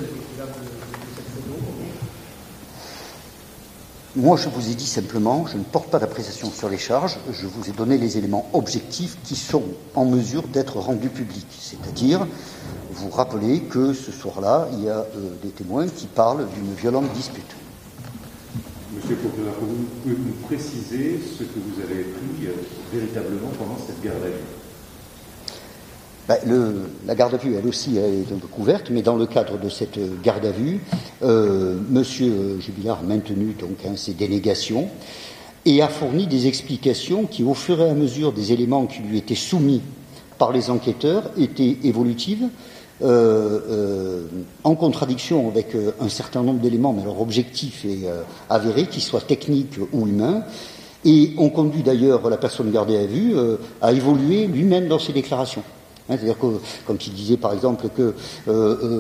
Moi, 4.16 4.36
je 4.36 4.50
vous 4.50 4.72
ai 4.72 4.74
dit 4.74 4.88
simplement, 4.88 5.46
je 5.46 5.58
ne 5.58 5.64
porte 5.64 5.90
pas 5.90 6.00
d'appréciation 6.00 6.50
sur 6.50 6.70
les 6.70 6.80
charges, 6.80 7.20
je 7.32 7.46
vous 7.46 7.70
ai 7.70 7.72
donné 7.72 8.00
les 8.00 8.18
éléments 8.18 8.50
objectifs 8.54 9.16
qui 9.24 9.36
sont 9.36 9.62
en 9.94 10.06
mesure 10.06 10.48
d'être 10.48 10.78
rendus 10.78 11.10
publics. 11.10 11.46
C'est-à-dire, 11.60 12.26
vous 12.94 13.10
rappelez 13.12 13.60
que 13.62 13.94
ce 13.94 14.12
soir-là, 14.12 14.70
il 14.74 14.86
y 14.86 14.90
a 14.90 15.00
euh, 15.00 15.06
des 15.44 15.50
témoins 15.50 15.88
qui 15.88 16.08
parlent 16.08 16.48
d'une 16.56 16.74
violente 16.74 17.12
dispute. 17.14 17.56
Monsieur 18.96 19.16
Procureur, 19.18 19.54
vous 19.60 19.86
pouvez 20.02 20.16
nous 20.16 20.48
préciser 20.48 21.20
ce 21.20 21.44
que 21.44 21.60
vous 21.60 21.82
avez 21.82 22.04
pris 22.04 22.48
euh, 22.48 22.52
véritablement 22.94 23.50
pendant 23.60 23.78
cette 23.78 24.02
garde 24.02 24.24
à 24.24 24.28
vue 24.28 24.34
la 27.06 27.16
garde 27.16 27.36
à 27.36 27.38
vue, 27.38 27.56
elle 27.56 27.68
aussi, 27.68 27.98
est 27.98 28.28
peu 28.28 28.48
couverte, 28.48 28.90
mais 28.90 29.02
dans 29.02 29.16
le 29.16 29.26
cadre 29.26 29.58
de 29.58 29.70
cette 29.70 29.98
garde 30.22 30.46
à 30.46 30.52
vue, 30.52 30.82
euh, 31.24 31.80
Monsieur 31.90 32.60
Jubilard 32.60 33.00
a 33.00 33.04
maintenu 33.04 33.56
donc 33.58 33.78
hein, 33.86 33.96
ses 33.96 34.14
dénégations 34.14 34.90
et 35.66 35.82
a 35.82 35.88
fourni 35.88 36.28
des 36.28 36.48
explications 36.48 37.26
qui, 37.26 37.44
au 37.44 37.54
fur 37.54 37.82
et 37.82 37.90
à 37.90 37.94
mesure 37.94 38.34
des 38.34 38.52
éléments 38.52 38.88
qui 38.88 39.00
lui 39.04 39.18
étaient 39.18 39.36
soumis 39.36 39.82
par 40.38 40.52
les 40.52 40.70
enquêteurs, 40.70 41.32
étaient 41.38 41.78
évolutives, 41.84 42.50
euh, 43.04 43.60
euh, 43.70 44.26
en 44.64 44.76
contradiction 44.76 45.48
avec 45.48 45.76
euh, 45.76 45.92
un 46.00 46.10
certain 46.10 46.42
nombre 46.42 46.60
d'éléments, 46.60 46.94
mais 46.94 47.04
leur 47.04 47.22
objectif 47.22 47.86
est 47.86 48.08
euh, 48.08 48.24
avéré, 48.50 48.86
qu'ils 48.88 49.04
soient 49.04 49.22
techniques 49.22 49.78
ou 49.94 50.08
humains, 50.08 50.44
et 51.06 51.34
ont 51.38 51.50
conduit 51.50 51.84
d'ailleurs 51.84 52.28
la 52.30 52.38
personne 52.38 52.72
gardée 52.72 52.98
à 52.98 53.06
vue 53.06 53.36
euh, 53.36 53.58
à 53.82 53.92
évoluer 53.92 54.48
lui-même 54.48 54.88
dans 54.88 55.00
ses 55.00 55.14
déclarations. 55.14 55.64
Hein, 56.10 56.16
C'est-à-dire 56.18 56.40
que, 56.40 56.48
quand 56.86 57.06
il 57.06 57.14
disait 57.14 57.38
par 57.38 57.54
exemple 57.54 57.90
que 57.90 58.16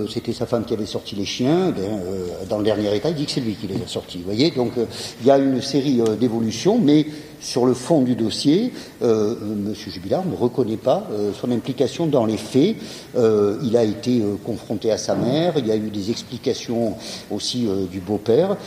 c'était 0.10 0.34
sa 0.34 0.45
femme 0.45 0.65
qui 0.65 0.74
avait 0.74 0.86
sorti 0.86 1.15
les 1.15 1.26
chiens, 1.26 1.72
ben, 1.72 2.02
dans 2.49 2.57
le 2.57 2.65
dernier 2.65 2.94
état, 2.95 3.10
il 3.10 3.15
dit 3.15 3.26
que 3.26 3.32
c'est 3.32 3.41
lui 3.41 3.56
qui 3.56 3.65
les 3.65 3.82
a 3.82 3.88
sortis. 3.88 4.18
Vous 4.18 4.26
voyez, 4.26 4.52
donc 4.52 4.74
il 5.22 5.28
y 5.28 5.32
a 5.32 5.38
une 5.38 5.61
série 5.61 6.02
d'évolutions, 6.19 6.78
mais 6.78 7.06
sur 7.39 7.65
le 7.65 7.73
fond 7.73 8.01
du 8.01 8.15
dossier, 8.15 8.73
euh, 9.01 9.35
Monsieur 9.41 9.91
Jubilard 9.91 10.26
ne 10.26 10.35
reconnaît 10.35 10.77
pas 10.77 11.07
euh, 11.11 11.31
son 11.34 11.51
implication 11.51 12.07
dans 12.07 12.26
les 12.26 12.38
faits. 12.38 12.76
Euh, 13.15 13.59
il 13.64 13.77
a 13.77 13.84
été 13.84 14.23
confronté 14.45 14.91
à 14.91 14.97
sa 14.97 15.15
mère, 15.15 15.53
il 15.57 15.68
y 15.68 15.72
a 15.72 15.76
eu 15.76 15.89
des 15.89 16.09
explications 16.11 16.95
aussi 17.31 17.68
du 17.91 17.99
beau-père, 17.99 18.57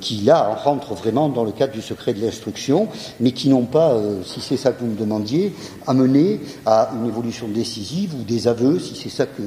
qui 0.00 0.16
là 0.16 0.54
rentrent 0.62 0.94
vraiment 0.94 1.28
dans 1.28 1.44
le 1.44 1.52
cadre 1.52 1.72
du 1.72 1.82
secret 1.82 2.14
de 2.14 2.20
l'instruction, 2.20 2.88
mais 3.20 3.32
qui 3.32 3.48
n'ont 3.48 3.64
pas, 3.64 3.96
si 4.24 4.40
c'est 4.40 4.56
ça 4.56 4.72
que 4.72 4.80
vous 4.80 4.90
me 4.90 4.96
demandiez, 4.96 5.52
amené 5.86 6.40
à 6.66 6.90
une 6.94 7.08
évolution 7.08 7.48
décisive 7.48 8.14
ou 8.14 8.22
des 8.24 8.48
aveux, 8.48 8.78
si 8.78 8.94
c'est 8.96 9.08
ça 9.08 9.26
que 9.26 9.42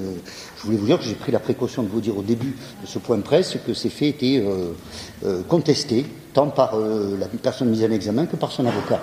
je 0.57 0.63
voulais 0.63 0.77
vous 0.77 0.85
dire, 0.85 0.99
que 0.99 1.05
j'ai 1.05 1.15
pris 1.15 1.31
la 1.31 1.39
précaution 1.39 1.83
de 1.83 1.89
vous 1.89 2.01
dire 2.01 2.17
au 2.17 2.23
début 2.23 2.55
de 2.81 2.87
ce 2.87 2.99
point 2.99 3.17
de 3.17 3.23
presse 3.23 3.57
que 3.65 3.73
ces 3.73 3.89
faits 3.89 4.15
étaient 4.15 4.43
contestés, 5.47 6.05
tant 6.33 6.49
par 6.49 6.75
euh, 6.75 7.17
la 7.19 7.27
personne 7.27 7.69
mise 7.69 7.83
en 7.83 7.91
examen 7.91 8.25
que 8.25 8.35
par 8.35 8.51
son 8.51 8.65
avocat. 8.65 9.01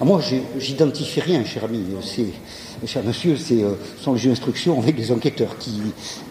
Ah, 0.00 0.04
moi, 0.04 0.20
j'identifie 0.58 1.20
rien, 1.20 1.44
cher 1.44 1.64
ami. 1.64 1.84
Cher 2.86 3.02
monsieur, 3.02 3.36
c'est 3.36 3.64
euh, 3.64 3.72
sont 4.00 4.14
les 4.14 4.20
d'instruction 4.20 4.78
avec 4.78 4.94
des 4.94 5.10
enquêteurs 5.10 5.58
qui, 5.58 5.80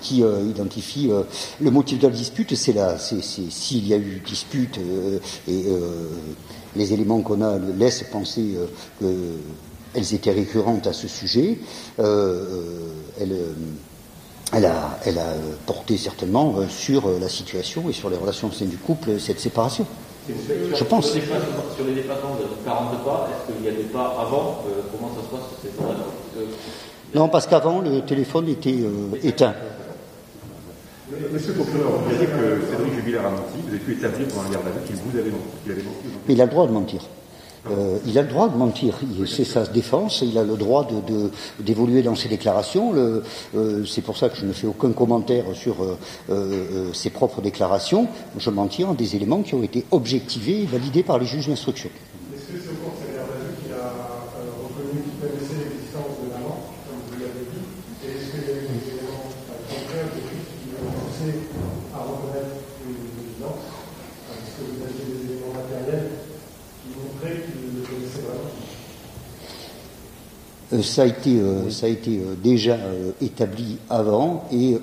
qui 0.02 0.24
euh, 0.24 0.44
identifient 0.50 1.12
euh, 1.12 1.24
le 1.60 1.70
motif 1.70 2.00
de 2.00 2.08
la 2.08 2.14
dispute. 2.14 2.56
C'est 2.56 2.72
là, 2.72 2.98
s'il 2.98 3.88
y 3.88 3.94
a 3.94 3.98
eu 3.98 4.22
dispute 4.26 4.80
et 5.48 5.66
les 6.76 6.94
éléments 6.94 7.22
qu'on 7.22 7.42
a 7.42 7.58
laissent 7.58 8.06
penser 8.10 8.56
qu'elles 9.00 10.14
étaient 10.14 10.32
récurrentes 10.32 10.88
à 10.88 10.94
ce 10.94 11.08
sujet. 11.10 11.58
Euh, 12.00 12.88
elle, 14.54 14.66
a, 14.66 15.00
elle 15.06 15.18
a 15.18 15.28
euh, 15.28 15.54
porté 15.66 15.98
certainement 15.98 16.56
euh, 16.58 16.68
sur 16.68 17.08
euh, 17.08 17.20
la 17.20 17.30
situation 17.30 17.90
et 17.90 17.94
sur 17.94 18.10
les 18.10 18.18
relations 18.18 18.48
au 18.48 18.52
sein 18.52 18.66
du 18.66 18.78
couple 18.78 19.20
cette 19.20 19.40
séparation. 19.40 19.86
Je 20.28 20.84
pense. 20.84 21.12
Sur 21.12 21.16
les 21.16 21.22
déplacements, 21.22 21.76
sur 21.76 21.86
les 21.86 21.94
déplacements 21.96 22.36
de 22.36 22.66
40 22.66 23.04
pas, 23.06 23.30
est-ce 23.32 23.54
qu'il 23.56 23.66
y 23.66 23.70
a 23.70 23.72
des 23.72 23.84
pas 23.84 24.18
avant 24.20 24.64
Comment 24.92 25.14
ça 25.16 25.22
se 25.22 25.36
passe 25.36 25.48
sur 25.50 25.58
ces 25.62 25.70
temps-là 25.78 26.44
Non, 27.16 27.30
parce 27.30 27.48
qu'avant, 27.48 27.80
le 27.80 28.02
téléphone 28.02 28.50
était 28.50 28.76
euh, 28.82 29.18
éteint. 29.24 29.54
Monsieur 31.32 31.54
le 31.54 31.64
procureur, 31.64 31.92
vous 31.92 32.10
avez 32.10 32.26
dit 32.26 32.32
que 32.32 32.70
Cédric 32.70 32.94
Jubilard 32.96 33.28
a 33.28 33.30
menti, 33.30 33.62
vous 33.64 33.70
avez 33.70 33.80
pu 33.80 33.94
établir 33.94 34.28
pendant 34.28 34.44
la 34.44 34.50
garde 34.50 34.68
à 34.68 34.72
vue 34.72 34.86
qu'il 34.86 34.96
vous 34.98 35.18
avait 35.18 35.30
menti. 35.30 35.44
qu'il 35.64 35.72
avait 35.72 35.84
menti. 35.84 36.08
Mais 36.28 36.34
il 36.34 36.42
a 36.42 36.46
le 36.46 36.52
droit 36.52 36.68
de 36.68 36.74
mentir. 36.74 37.02
Euh, 37.72 37.98
il 38.06 38.18
a 38.18 38.22
le 38.22 38.28
droit 38.28 38.50
de 38.50 38.58
mentir. 38.58 39.00
C'est 39.26 39.44
sa 39.44 39.66
défense. 39.66 40.22
Il 40.22 40.38
a 40.38 40.44
le 40.44 40.56
droit 40.56 40.88
d'évoluer 41.60 42.02
dans 42.02 42.16
ses 42.16 42.30
déclarations. 42.30 42.94
Euh, 42.96 43.86
c'est 43.86 44.02
pour 44.02 44.18
ça 44.18 44.30
que 44.30 44.38
je 44.38 44.46
ne 44.46 44.54
fais 44.54 44.68
aucun 44.68 44.92
commentaire 44.92 45.46
sur 45.54 45.78
euh, 46.30 46.94
ses 46.94 47.10
propres 47.10 47.42
déclarations. 47.42 48.08
Je 48.38 48.50
m'en 48.50 48.68
tire 48.68 48.94
des 48.94 49.16
éléments 49.16 49.42
qui 49.42 49.56
ont 49.56 49.64
été 49.64 49.86
objectivés 49.92 50.62
et 50.62 50.66
validés 50.66 51.04
par 51.04 51.20
les 51.20 51.26
juges 51.26 51.48
d'instruction. 51.48 51.90
Est-ce 52.34 52.54
que 52.54 52.60
c'est 52.64 52.72
au 52.72 52.80
cours 52.80 52.94
de 52.96 53.04
cette 53.04 53.16
garde 53.16 53.32
à 53.34 53.40
vue 53.44 53.56
qu'il 53.60 53.74
a 53.74 53.92
euh, 53.92 54.48
reconnu 54.64 55.04
qu'il 55.04 55.18
connaissait 55.20 55.68
l'existence 55.68 56.16
de 56.24 56.32
l'amant, 56.32 56.64
comme 56.88 57.02
vous 57.12 57.20
l'avez 57.20 57.44
dit 57.52 57.66
Et 58.04 58.16
est-ce 58.16 58.32
qu'il 58.32 58.46
y 58.46 58.52
a 58.52 58.62
eu 58.62 58.72
des 58.72 58.84
éléments 58.88 59.28
euh, 59.28 59.60
concrets 59.68 60.06
ou 60.08 60.12
techniques 60.16 60.52
qui 60.64 60.68
l'ont 60.72 60.92
poussé 60.96 61.52
à 61.92 62.00
reconnaître 62.08 62.56
une 62.88 63.04
évidence 63.20 63.68
Est-ce 64.32 64.52
que 64.56 64.64
vous 64.64 64.80
aviez 64.80 65.06
des 65.12 65.22
éléments 65.28 65.56
matériels 65.60 66.24
qui 66.80 66.88
montraient 66.96 67.42
qu'il 67.44 67.68
le 67.76 67.82
connaissait 67.84 68.24
vraiment 68.24 68.48
Euh, 68.48 68.76
ça 70.82 71.04
a 71.04 71.06
été, 71.06 71.40
euh, 71.40 71.70
ça 71.70 71.86
a 71.86 71.90
été 71.90 72.18
euh, 72.18 72.36
déjà 72.42 72.74
euh, 72.74 73.12
établi 73.22 73.78
avant 73.90 74.48
et 74.52 74.78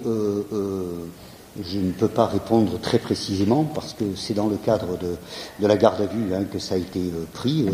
je 1.62 1.78
ne 1.78 1.92
peux 1.92 2.08
pas 2.08 2.26
répondre 2.26 2.80
très 2.80 2.98
précisément 2.98 3.62
parce 3.62 3.92
que 3.92 4.04
c'est 4.16 4.34
dans 4.34 4.48
le 4.48 4.56
cadre 4.56 4.98
de, 4.98 5.16
la 5.64 5.76
garde 5.76 6.00
à 6.00 6.06
vue 6.06 6.34
hein, 6.34 6.44
que 6.52 6.58
ça 6.58 6.74
a 6.74 6.78
été 6.78 7.00
pris 7.32 7.66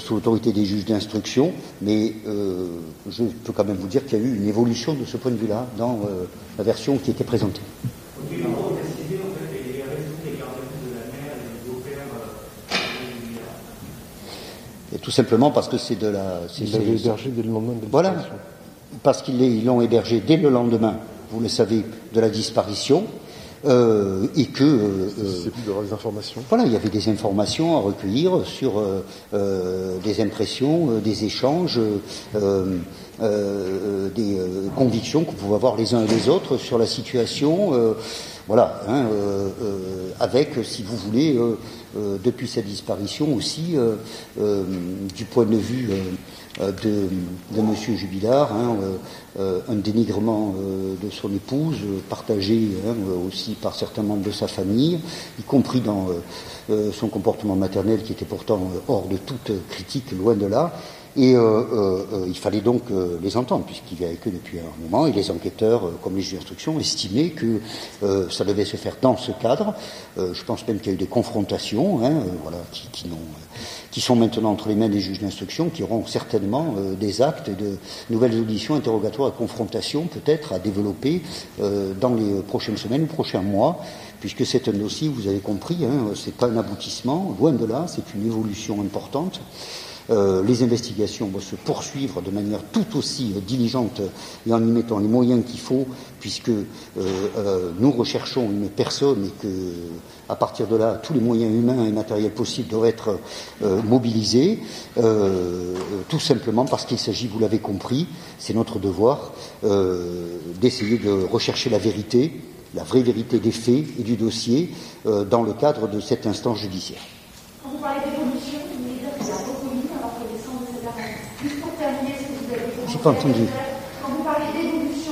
sous 0.00 0.14
l'autorité 0.14 0.52
des 0.52 0.64
juges 0.64 0.84
d'instruction, 0.84 1.52
mais 1.80 2.12
je 3.08 3.22
peux 3.44 3.52
quand 3.52 3.64
même 3.64 3.76
vous 3.76 3.86
dire 3.86 4.04
qu'il 4.04 4.18
y 4.18 4.20
a 4.20 4.24
eu 4.24 4.36
une 4.36 4.48
évolution 4.48 4.94
de 4.94 5.04
ce 5.04 5.16
point 5.16 5.30
de 5.30 5.36
vue-là 5.36 5.68
dans 5.78 6.00
la 6.58 6.64
version 6.64 6.98
qui 6.98 7.12
était 7.12 7.22
présentée 7.22 7.62
en 8.42 8.50
gros, 8.50 8.70
préciser 8.74 9.20
en 9.22 9.30
fait 9.38 9.48
les 9.52 9.82
raisons 9.82 10.18
des 10.24 10.38
gardes 10.38 10.58
à 10.58 10.64
vue 10.66 10.90
de 10.90 10.94
la 10.98 11.06
mère 11.12 11.34
et 11.38 11.44
du 11.44 11.70
beau-père. 11.70 12.08
euh, 12.18 12.34
Et 14.94 14.98
tout 14.98 15.10
simplement 15.10 15.50
parce 15.50 15.68
que 15.68 15.76
c'est 15.78 15.98
de 15.98 16.06
la. 16.08 16.40
c'est- 16.48 16.64
Il 16.64 16.72
l'avait 16.72 16.84
c'est- 16.96 17.04
hébergé 17.04 17.30
dès 17.30 17.42
le 17.42 17.50
lendemain 17.50 17.72
de 17.74 17.82
la 17.82 17.88
Voilà. 17.90 18.14
Parce 19.02 19.22
qu'ils 19.22 19.40
ils 19.42 19.64
l'ont 19.64 19.80
hébergé 19.80 20.22
dès 20.24 20.36
le 20.36 20.48
lendemain, 20.50 20.96
vous 21.30 21.40
le 21.40 21.48
savez, 21.48 21.82
de 22.12 22.20
la 22.20 22.28
disparition, 22.30 23.04
euh, 23.66 24.26
et 24.36 24.46
que. 24.46 24.62
euh, 24.62 25.08
euh, 25.18 25.50
plus 25.50 25.62
des 25.86 25.92
informations. 25.92 26.42
voilà, 26.48 26.64
il 26.64 26.72
y 26.72 26.76
avait 26.76 26.90
des 26.90 27.08
informations 27.08 27.76
à 27.76 27.80
recueillir 27.80 28.42
sur 28.46 28.78
euh, 28.78 29.00
euh, 29.32 29.96
des 30.04 30.20
impressions, 30.20 30.90
euh, 30.90 31.00
des 31.00 31.24
échanges, 31.24 31.80
euh, 32.36 32.78
euh, 33.20 34.08
des 34.14 34.36
convictions 34.76 35.24
que 35.24 35.32
pouvez 35.32 35.54
avoir 35.56 35.76
les 35.76 35.92
uns 35.94 36.04
et 36.04 36.08
les 36.08 36.28
autres 36.28 36.56
sur 36.56 36.78
la 36.78 36.86
situation. 36.86 37.74
euh, 37.74 37.94
voilà, 38.46 38.82
hein, 38.88 39.06
euh, 39.10 39.48
euh, 39.62 40.10
avec, 40.20 40.50
si 40.64 40.82
vous 40.82 40.96
voulez, 40.98 41.34
euh, 41.96 42.16
depuis 42.22 42.48
sa 42.48 42.60
disparition 42.60 43.34
aussi, 43.34 43.76
euh, 43.76 43.96
euh, 44.40 44.64
du 45.14 45.24
point 45.24 45.44
de 45.44 45.56
vue 45.56 45.90
de, 46.58 47.08
de 47.52 47.58
M. 47.58 47.74
Jubilard, 47.96 48.52
hein, 48.52 48.76
un 49.38 49.74
dénigrement 49.74 50.54
de 51.02 51.10
son 51.10 51.32
épouse, 51.32 51.78
partagé 52.08 52.70
hein, 52.86 52.94
aussi 53.26 53.54
par 53.54 53.74
certains 53.74 54.02
membres 54.02 54.24
de 54.24 54.30
sa 54.30 54.46
famille, 54.46 55.00
y 55.38 55.42
compris 55.42 55.80
dans 55.80 56.08
son 56.92 57.08
comportement 57.08 57.56
maternel 57.56 58.02
qui 58.02 58.12
était 58.12 58.24
pourtant 58.24 58.70
hors 58.86 59.08
de 59.08 59.16
toute 59.16 59.50
critique, 59.68 60.12
loin 60.12 60.34
de 60.34 60.46
là. 60.46 60.72
Et 61.16 61.34
il 62.26 62.36
fallait 62.36 62.60
donc 62.60 62.82
les 63.22 63.36
entendre, 63.36 63.64
puisqu'il 63.64 64.00
y 64.00 64.04
avait 64.04 64.16
que 64.16 64.30
depuis 64.30 64.58
un 64.58 64.82
moment, 64.82 65.06
et 65.06 65.12
les 65.12 65.30
enquêteurs, 65.30 65.92
comme 66.02 66.16
les 66.16 66.22
juges 66.22 66.38
d'instruction, 66.38 66.80
estimaient 66.80 67.30
que 67.30 67.60
ça 68.30 68.44
devait 68.44 68.64
se 68.64 68.76
faire 68.76 68.96
dans 69.00 69.16
ce 69.16 69.30
cadre. 69.30 69.74
je 70.16 70.44
pense 70.44 70.66
même 70.66 70.78
qu'il 70.78 70.88
y 70.88 70.90
a 70.90 70.94
eu 70.94 70.98
des 70.98 71.06
confrontations, 71.06 72.04
hein, 72.04 72.14
voilà, 72.42 72.58
qui, 72.72 72.88
qui 72.92 73.06
qui 73.94 74.00
sont 74.00 74.16
maintenant 74.16 74.50
entre 74.50 74.68
les 74.68 74.74
mains 74.74 74.88
des 74.88 74.98
juges 74.98 75.20
d'instruction, 75.20 75.68
qui 75.68 75.84
auront 75.84 76.04
certainement 76.04 76.74
euh, 76.76 76.94
des 76.96 77.22
actes 77.22 77.48
de 77.48 77.78
nouvelles 78.10 78.36
auditions, 78.40 78.74
interrogatoires 78.74 79.28
et 79.28 79.38
confrontations 79.38 80.08
peut-être 80.08 80.52
à 80.52 80.58
développer 80.58 81.22
euh, 81.60 81.94
dans 81.94 82.12
les 82.12 82.42
prochaines 82.42 82.76
semaines 82.76 83.06
prochains 83.06 83.42
mois, 83.42 83.78
puisque 84.18 84.44
c'est 84.44 84.66
un 84.66 84.72
dossier, 84.72 85.08
vous 85.08 85.28
avez 85.28 85.38
compris, 85.38 85.84
hein, 85.84 86.12
c'est 86.16 86.34
pas 86.34 86.48
un 86.48 86.56
aboutissement, 86.56 87.36
loin 87.38 87.52
de 87.52 87.64
là, 87.64 87.86
c'est 87.86 88.02
une 88.16 88.26
évolution 88.26 88.80
importante. 88.80 89.40
Euh, 90.10 90.42
les 90.44 90.62
investigations 90.62 91.28
vont 91.28 91.40
se 91.40 91.56
poursuivre 91.56 92.20
de 92.20 92.30
manière 92.30 92.60
tout 92.72 92.84
aussi 92.96 93.32
euh, 93.34 93.40
diligente 93.40 94.02
et 94.46 94.52
en 94.52 94.62
y 94.62 94.70
mettant 94.70 94.98
les 94.98 95.08
moyens 95.08 95.42
qu'il 95.46 95.60
faut, 95.60 95.86
puisque 96.20 96.50
euh, 96.50 97.70
nous 97.78 97.90
recherchons 97.90 98.44
une 98.50 98.68
personne 98.68 99.24
et 99.24 99.42
que, 99.42 99.72
à 100.28 100.36
partir 100.36 100.66
de 100.66 100.76
là, 100.76 101.00
tous 101.02 101.14
les 101.14 101.20
moyens 101.20 101.54
humains 101.54 101.86
et 101.86 101.92
matériels 101.92 102.32
possibles 102.32 102.68
doivent 102.68 102.86
être 102.86 103.18
mobilisés, 103.84 104.58
tout 106.08 106.20
simplement 106.20 106.64
parce 106.64 106.86
qu'il 106.86 106.98
s'agit, 106.98 107.28
vous 107.28 107.38
l'avez 107.38 107.58
compris, 107.58 108.06
c'est 108.38 108.54
notre 108.54 108.78
devoir, 108.78 109.32
d'essayer 110.60 110.96
de 110.98 111.10
rechercher 111.30 111.68
la 111.68 111.78
vérité, 111.78 112.40
la 112.74 112.84
vraie 112.84 113.02
vérité 113.02 113.38
des 113.38 113.52
faits 113.52 113.84
et 113.98 114.02
du 114.02 114.16
dossier 114.16 114.70
dans 115.04 115.42
le 115.42 115.52
cadre 115.52 115.88
de 115.88 116.00
cette 116.00 116.26
instance 116.26 116.58
judiciaire. 116.58 117.02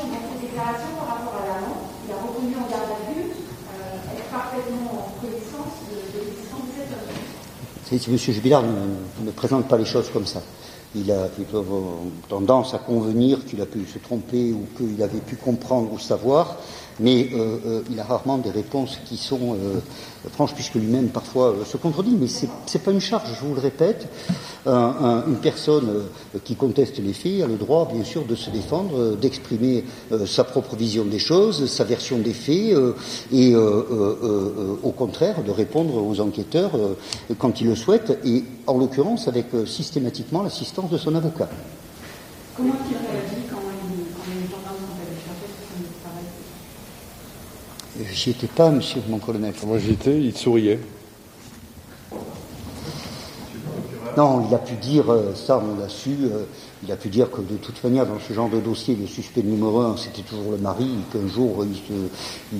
Dans 0.01 0.33
ses 0.33 0.47
déclarations 0.47 0.95
par 0.99 1.19
rapport 1.19 1.37
à 1.43 1.47
l'amant, 1.47 1.77
il 2.07 2.13
a 2.13 2.17
reconnu 2.17 2.55
en 2.57 2.71
garde 2.71 2.91
à 2.91 3.13
vue 3.13 3.31
euh, 3.31 4.17
être 4.17 4.31
parfaitement 4.31 4.93
en 4.93 5.21
connaissance 5.21 5.75
de, 5.91 5.97
l'existence 6.19 6.67
de 6.69 6.75
cet 6.77 8.09
homme. 8.09 8.13
M. 8.13 8.19
Jubilard 8.35 8.63
ne, 8.63 9.27
ne, 9.27 9.31
présente 9.31 9.69
pas 9.69 9.77
les 9.77 9.85
choses 9.85 10.11
comme 10.11 10.27
ça. 10.27 10.41
Il 10.95 11.11
a 11.11 11.27
plutôt 11.29 11.65
tendance 12.29 12.75
à 12.75 12.79
convenir 12.79 13.45
qu'il 13.47 13.61
a 13.61 13.67
pu 13.67 13.87
se 13.87 13.99
tromper 13.99 14.53
ou 14.53 14.67
qu'il 14.77 15.03
avait 15.03 15.21
pu 15.21 15.37
comprendre 15.37 15.93
ou 15.93 15.99
savoir 15.99 16.57
mais 17.01 17.29
euh, 17.33 17.59
euh, 17.67 17.83
il 17.91 17.99
a 18.01 18.05
rarement 18.05 18.39
des 18.39 18.51
réponses 18.51 18.99
qui 19.05 19.17
sont 19.17 19.55
euh, 19.55 19.81
franches, 20.31 20.55
puisque 20.55 20.75
lui-même 20.75 21.09
parfois 21.09 21.55
se 21.67 21.77
contredit. 21.77 22.17
Mais 22.19 22.27
ce 22.27 22.47
n'est 22.47 22.85
pas 22.85 22.91
une 22.91 23.01
charge, 23.01 23.29
je 23.35 23.47
vous 23.47 23.55
le 23.55 23.61
répète. 23.61 24.07
une 24.67 25.39
personne 25.43 26.05
qui 26.45 26.55
conteste 26.55 26.99
les 26.99 27.13
faits 27.13 27.43
a 27.43 27.47
le 27.47 27.57
droit, 27.57 27.89
bien 27.93 28.05
sûr, 28.05 28.25
de 28.25 28.37
se 28.37 28.51
défendre, 28.51 29.17
d'exprimer 29.17 29.85
sa 30.27 30.45
propre 30.45 30.77
vision 30.77 31.05
des 31.05 31.19
choses, 31.19 31.67
sa 31.67 31.83
version 31.85 32.19
des 32.19 32.33
faits, 32.33 32.77
et 33.33 33.57
au 33.57 34.93
contraire 34.97 35.43
de 35.43 35.51
répondre 35.51 35.97
aux 35.97 36.21
enquêteurs 36.21 36.73
quand 37.39 37.61
il 37.61 37.67
le 37.67 37.75
souhaite, 37.75 38.19
et 38.25 38.45
en 38.69 38.79
l'occurrence 38.79 39.27
avec 39.27 39.47
systématiquement 39.67 40.43
l'assistance 40.43 40.91
de 40.91 40.99
son 40.99 41.17
avocat. 41.17 41.49
Comment 42.57 42.75
J'y 48.11 48.31
étais 48.31 48.47
pas, 48.47 48.71
monsieur 48.71 49.01
mon 49.09 49.19
colonel. 49.19 49.53
Moi 49.67 49.79
j'y 49.79 49.93
étais, 49.93 50.19
il 50.19 50.37
souriait. 50.37 50.81
Non, 54.17 54.47
il 54.47 54.55
a 54.55 54.59
pu 54.59 54.75
dire, 54.75 55.11
euh, 55.11 55.35
ça 55.35 55.59
on 55.59 55.81
l'a 55.81 55.89
su, 55.89 56.11
euh, 56.25 56.45
il 56.83 56.93
a 56.93 56.97
pu 56.97 57.09
dire 57.09 57.31
que 57.31 57.41
de 57.41 57.57
toute 57.57 57.83
manière, 57.83 58.07
dans 58.07 58.19
ce 58.19 58.35
genre 58.35 58.51
de 58.51 58.61
dossier, 58.61 58.95
le 58.95 59.07
suspect 59.07 59.43
numéro 59.43 59.81
un, 59.81 59.97
c'était 59.97 60.21
toujours 60.21 60.53
le 60.53 60.59
mari, 60.59 60.87
qu'un 61.11 61.27
jour, 61.29 61.65
il 61.65 61.77
se, 61.77 62.59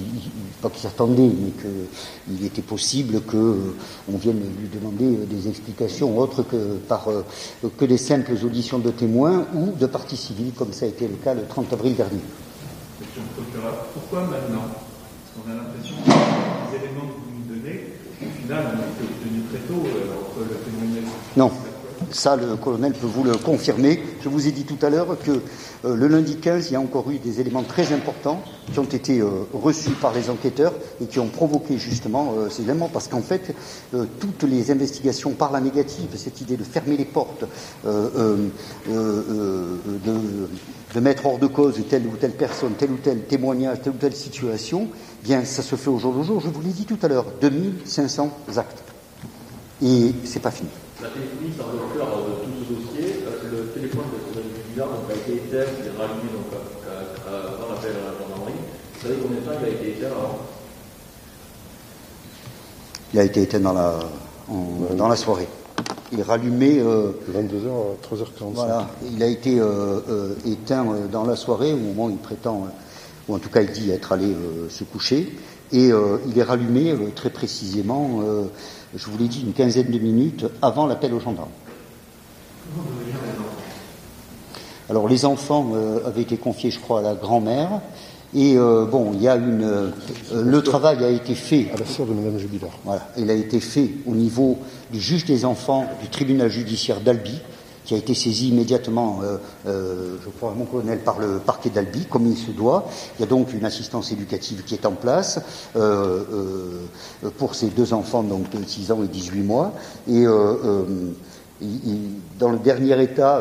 pas 0.63 0.71
qu'il 0.71 0.81
s'attendait, 0.81 1.29
mais 1.29 1.51
qu'il 1.51 2.47
était 2.47 2.63
possible 2.63 3.21
qu'on 3.21 3.37
euh, 3.37 3.75
vienne 4.19 4.41
lui 4.59 4.69
demander 4.69 5.27
des 5.27 5.49
explications 5.49 6.19
autres 6.19 6.43
que 6.43 6.79
par 6.89 7.07
que 7.77 7.85
des 7.85 7.99
simples 7.99 8.33
auditions 8.43 8.79
de 8.79 8.91
témoins 8.91 9.47
ou 9.55 9.73
de 9.79 9.87
partie 9.87 10.17
civile, 10.17 10.53
comme 10.57 10.73
ça 10.73 10.87
a 10.87 10.89
été 10.89 11.07
le 11.07 11.17
cas 11.17 11.35
le 11.35 11.45
30 11.47 11.71
avril 11.75 11.95
dernier. 11.95 12.21
Monsieur 12.99 13.21
le 13.21 13.43
procureur, 13.43 13.75
pourquoi 13.93 14.21
maintenant 14.23 14.69
on 15.35 15.51
a 15.51 15.55
l'impression 15.55 15.97
que 16.05 16.11
les 16.11 16.85
éléments 16.85 17.09
que 17.09 17.17
vous 17.25 17.33
nous 17.41 17.49
donnez, 17.49 17.97
au 18.21 18.31
final, 18.43 18.67
ont 18.67 18.85
été 18.85 19.01
obtenus 19.01 19.45
très 19.49 19.65
tôt 19.65 19.81
euh, 19.81 20.21
entre 20.21 20.45
le 20.45 20.57
témoignage. 20.61 21.13
Non. 21.37 21.51
Ça, 22.11 22.35
le 22.35 22.57
colonel 22.57 22.93
peut 22.95 23.07
vous 23.07 23.23
le 23.23 23.37
confirmer. 23.37 24.03
Je 24.23 24.29
vous 24.29 24.49
ai 24.49 24.51
dit 24.51 24.65
tout 24.65 24.85
à 24.85 24.91
l'heure 24.91 25.17
que 25.25 25.31
euh, 25.85 25.95
le 25.95 26.09
lundi 26.09 26.37
15, 26.37 26.69
il 26.69 26.73
y 26.73 26.77
a 26.77 26.81
encore 26.81 27.09
eu 27.11 27.19
des 27.19 27.41
éléments 27.41 27.63
très 27.63 27.93
importants 27.93 28.43
qui 28.73 28.79
ont 28.81 28.85
été 28.85 29.21
euh, 29.21 29.29
reçus 29.55 29.91
par 29.93 30.13
les 30.13 30.29
enquêteurs 30.29 30.75
et 31.01 31.07
qui 31.07 31.21
ont 31.21 31.29
provoqué 31.29 31.79
justement 31.79 32.35
ces 32.51 32.63
éléments, 32.65 32.91
parce 32.93 33.07
qu'en 33.07 33.23
fait, 33.23 33.55
toutes 33.93 34.43
les 34.43 34.73
investigations 34.73 35.31
par 35.31 35.53
la 35.53 35.61
négative, 35.61 36.09
cette 36.17 36.41
idée 36.41 36.57
de 36.57 36.65
fermer 36.65 36.97
les 36.97 37.05
portes, 37.05 37.45
de, 37.85 38.51
de 40.95 41.01
mettre 41.01 41.27
hors 41.27 41.39
de 41.39 41.47
cause 41.47 41.81
telle 41.89 42.07
ou 42.07 42.17
telle 42.17 42.33
personne, 42.33 42.73
tel 42.73 42.91
ou 42.91 42.97
tel 42.97 43.23
témoignage, 43.25 43.81
telle 43.83 43.93
ou 43.93 43.97
telle 43.97 44.15
situation, 44.15 44.89
bien, 45.23 45.45
ça 45.45 45.63
se 45.63 45.77
fait 45.77 45.91
au 45.91 45.99
jour 45.99 46.15
le 46.15 46.23
jour. 46.23 46.41
Je 46.41 46.49
vous 46.49 46.63
l'ai 46.63 46.73
dit 46.73 46.85
tout 46.85 46.99
à 47.03 47.09
l'heure, 47.09 47.27
2500 47.41 48.31
actes. 48.57 48.83
Et 49.83 50.13
c'est 50.25 50.41
pas 50.41 50.51
fini. 50.51 50.69
La 51.03 51.09
téléphonie 51.09 51.53
semble 51.59 51.83
au 51.83 51.99
cœur 51.99 52.07
de 52.07 52.33
tout 52.45 52.53
ce 52.63 52.75
dossier. 52.75 53.25
Euh, 53.27 53.51
le 53.51 53.67
téléphone 53.75 54.05
de 54.13 54.39
Mme 54.39 54.51
Billard 54.73 54.89
a 55.11 55.15
été 55.15 55.33
éteint, 55.35 55.71
il 55.81 55.87
est 55.87 55.99
rallumé 55.99 56.31
donc, 56.31 56.55
avant 57.27 57.75
l'appel 57.75 57.91
à 57.91 58.13
la 58.13 58.19
gendarmerie. 58.19 58.61
Vous 58.95 59.09
savez 59.09 59.15
combien 59.21 59.41
de 59.41 59.45
temps 59.45 59.59
il 59.61 59.67
a 59.67 59.69
été 59.71 59.99
éteint 59.99 60.13
avant 60.13 60.39
Il 63.13 63.19
a 63.19 63.25
été 63.25 63.43
éteint 63.43 63.61
dans 63.61 63.73
la, 63.73 63.99
dans 64.97 65.09
la 65.09 65.17
soirée. 65.17 65.49
Il 66.13 66.21
est 66.21 66.25
rallumé. 66.25 66.79
Euh, 66.79 67.11
22h 67.33 67.67
à 67.69 68.15
3h45. 68.15 68.53
Voilà. 68.55 68.89
Il 69.11 69.23
a 69.23 69.27
été 69.27 69.59
euh, 69.59 70.01
euh, 70.09 70.35
éteint 70.47 70.87
euh, 70.87 71.09
dans 71.09 71.25
la 71.25 71.35
soirée, 71.35 71.73
au 71.73 71.79
moment 71.79 72.07
où 72.07 72.11
il 72.11 72.19
prétend 72.19 72.69
ou 73.29 73.35
en 73.35 73.39
tout 73.39 73.49
cas 73.49 73.63
il 73.63 73.71
dit 73.71 73.91
être 73.91 74.13
allé 74.13 74.27
euh, 74.27 74.69
se 74.69 74.85
coucher, 74.85 75.37
et 75.73 75.93
euh, 75.93 76.19
il 76.27 76.39
est 76.39 76.43
rallumé 76.43 76.91
euh, 76.91 77.11
très 77.15 77.31
précisément, 77.31 78.21
je 78.95 79.07
vous 79.07 79.19
l'ai 79.19 79.29
dit, 79.29 79.43
une 79.43 79.53
quinzaine 79.53 79.91
de 79.91 79.99
minutes 79.99 80.45
avant 80.61 80.87
l'appel 80.87 81.15
aux 81.15 81.21
gendarmes. 81.21 81.49
Alors 84.91 85.09
les 85.09 85.25
enfants 85.25 85.73
avaient 86.05 86.23
été 86.23 86.37
confiés, 86.37 86.71
je 86.71 86.79
crois, 86.79 86.99
à 87.01 87.03
la 87.03 87.15
grand-mère. 87.15 87.81
Et 88.35 88.57
bon, 88.57 89.13
il 89.15 89.23
y 89.23 89.29
a 89.29 89.37
une. 89.37 89.93
le 90.35 90.63
travail 90.63 91.05
a 91.05 91.09
été 91.09 91.35
fait. 91.35 91.71
À 91.75 91.79
la 91.79 91.87
sœur 91.87 92.07
de 92.07 92.13
Mme 92.13 92.39
Jubilard. 92.39 92.79
Voilà. 92.85 93.09
Il 93.17 93.31
a 93.31 93.35
été 93.35 93.61
fait 93.61 93.91
au 94.07 94.15
niveau 94.15 94.59
du 94.91 95.01
juge 95.01 95.25
des 95.25 95.45
enfants 95.45 95.87
du 96.01 96.09
tribunal 96.09 96.51
judiciaire 96.51 97.01
d'Albi, 97.01 97.41
qui 97.85 97.95
a 97.95 97.97
été 97.97 98.15
saisi 98.15 98.49
immédiatement, 98.49 99.21
euh, 99.23 99.37
euh, 99.67 100.17
je 100.25 100.31
crois, 100.31 100.55
mon 100.57 100.65
colonel, 100.65 101.01
par 101.01 101.19
le 101.19 101.39
parquet 101.39 101.71
d'Albi, 101.71 102.07
comme 102.07 102.27
il 102.27 102.37
se 102.37 102.51
doit. 102.51 102.89
Il 103.19 103.23
y 103.23 103.25
a 103.25 103.27
donc 103.27 103.53
une 103.53 103.65
assistance 103.65 104.13
éducative 104.13 104.63
qui 104.65 104.75
est 104.75 104.87
en 104.87 104.93
place 104.93 105.41
euh, 105.77 106.23
pour 107.39 107.55
ces 107.55 107.69
deux 107.69 107.93
enfants, 107.93 108.23
donc 108.23 108.51
de 108.51 108.65
6 108.65 108.93
ans 108.93 109.03
et 109.03 109.09
18 109.09 109.41
mois. 109.41 109.73
Et 110.09 110.25
dans 112.39 112.51
le 112.51 112.59
dernier 112.59 113.01
état, 113.03 113.41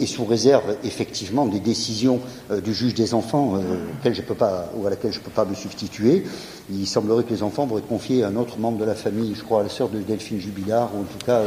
et 0.00 0.06
sous 0.06 0.24
réserve 0.24 0.76
effectivement 0.84 1.46
des 1.46 1.60
décisions 1.60 2.20
du 2.64 2.72
juge 2.72 2.94
des 2.94 3.14
enfants 3.14 3.60
je 4.04 4.22
pas, 4.22 4.70
ou 4.76 4.86
à 4.86 4.90
laquelle 4.90 5.12
je 5.12 5.18
ne 5.18 5.24
peux 5.24 5.30
pas 5.30 5.44
me 5.44 5.54
substituer, 5.54 6.24
il 6.70 6.86
semblerait 6.86 7.24
que 7.24 7.30
les 7.30 7.42
enfants 7.42 7.66
vont 7.66 7.78
être 7.78 7.88
confiés 7.88 8.24
à 8.24 8.28
un 8.28 8.36
autre 8.36 8.58
membre 8.58 8.78
de 8.78 8.84
la 8.84 8.94
famille, 8.94 9.34
je 9.34 9.42
crois 9.42 9.60
à 9.60 9.62
la 9.64 9.68
sœur 9.68 9.88
de 9.88 9.98
Delphine 9.98 10.40
Jubilard, 10.40 10.90
ou 10.94 11.00
en 11.00 11.04
tout 11.04 11.24
cas, 11.26 11.42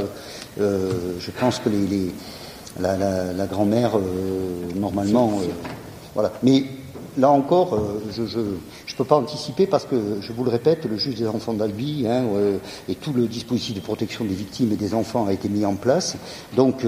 je 0.58 1.32
pense 1.40 1.60
que 1.60 1.70
la, 2.80 3.46
grand-mère, 3.48 3.98
euh, 3.98 4.00
normalement. 4.76 5.40
Euh, 5.42 5.48
voilà. 6.14 6.32
Mais 6.44 6.64
là 7.18 7.30
encore, 7.30 7.76
euh, 7.76 8.02
je 8.12 8.40
ne 8.94 8.98
peux 8.98 9.06
pas 9.06 9.16
anticiper 9.16 9.68
parce 9.68 9.86
que, 9.86 10.18
je 10.22 10.32
vous 10.34 10.44
le 10.44 10.50
répète, 10.50 10.86
le 10.86 10.98
juge 10.98 11.16
des 11.16 11.28
enfants 11.28 11.54
d'Albi 11.54 12.06
hein, 12.08 12.24
et 12.90 12.96
tout 12.96 13.14
le 13.14 13.28
dispositif 13.28 13.76
de 13.76 13.80
protection 13.80 14.26
des 14.26 14.34
victimes 14.34 14.72
et 14.72 14.76
des 14.76 14.94
enfants 14.94 15.26
a 15.28 15.34
été 15.34 15.50
mis 15.50 15.66
en 15.66 15.76
place, 15.76 16.16
donc 16.56 16.86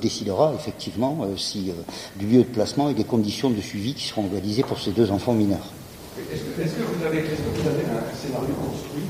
décidera 0.00 0.54
effectivement 0.54 1.26
si 1.36 1.72
du 2.16 2.26
lieu 2.26 2.38
de 2.38 2.44
placement 2.44 2.88
et 2.88 2.94
des 2.94 3.04
conditions 3.04 3.50
de 3.50 3.60
suivi 3.60 3.94
qui 3.94 4.06
seront 4.08 4.24
organisées 4.24 4.62
pour 4.62 4.78
ces 4.78 4.90
deux 4.90 5.10
enfants 5.10 5.34
mineurs. 5.34 5.72
Est-ce 6.32 6.42
que, 6.42 6.82
vous 6.82 7.04
avez, 7.04 7.20
un 7.20 8.16
scénario 8.16 8.54
construit 8.66 9.04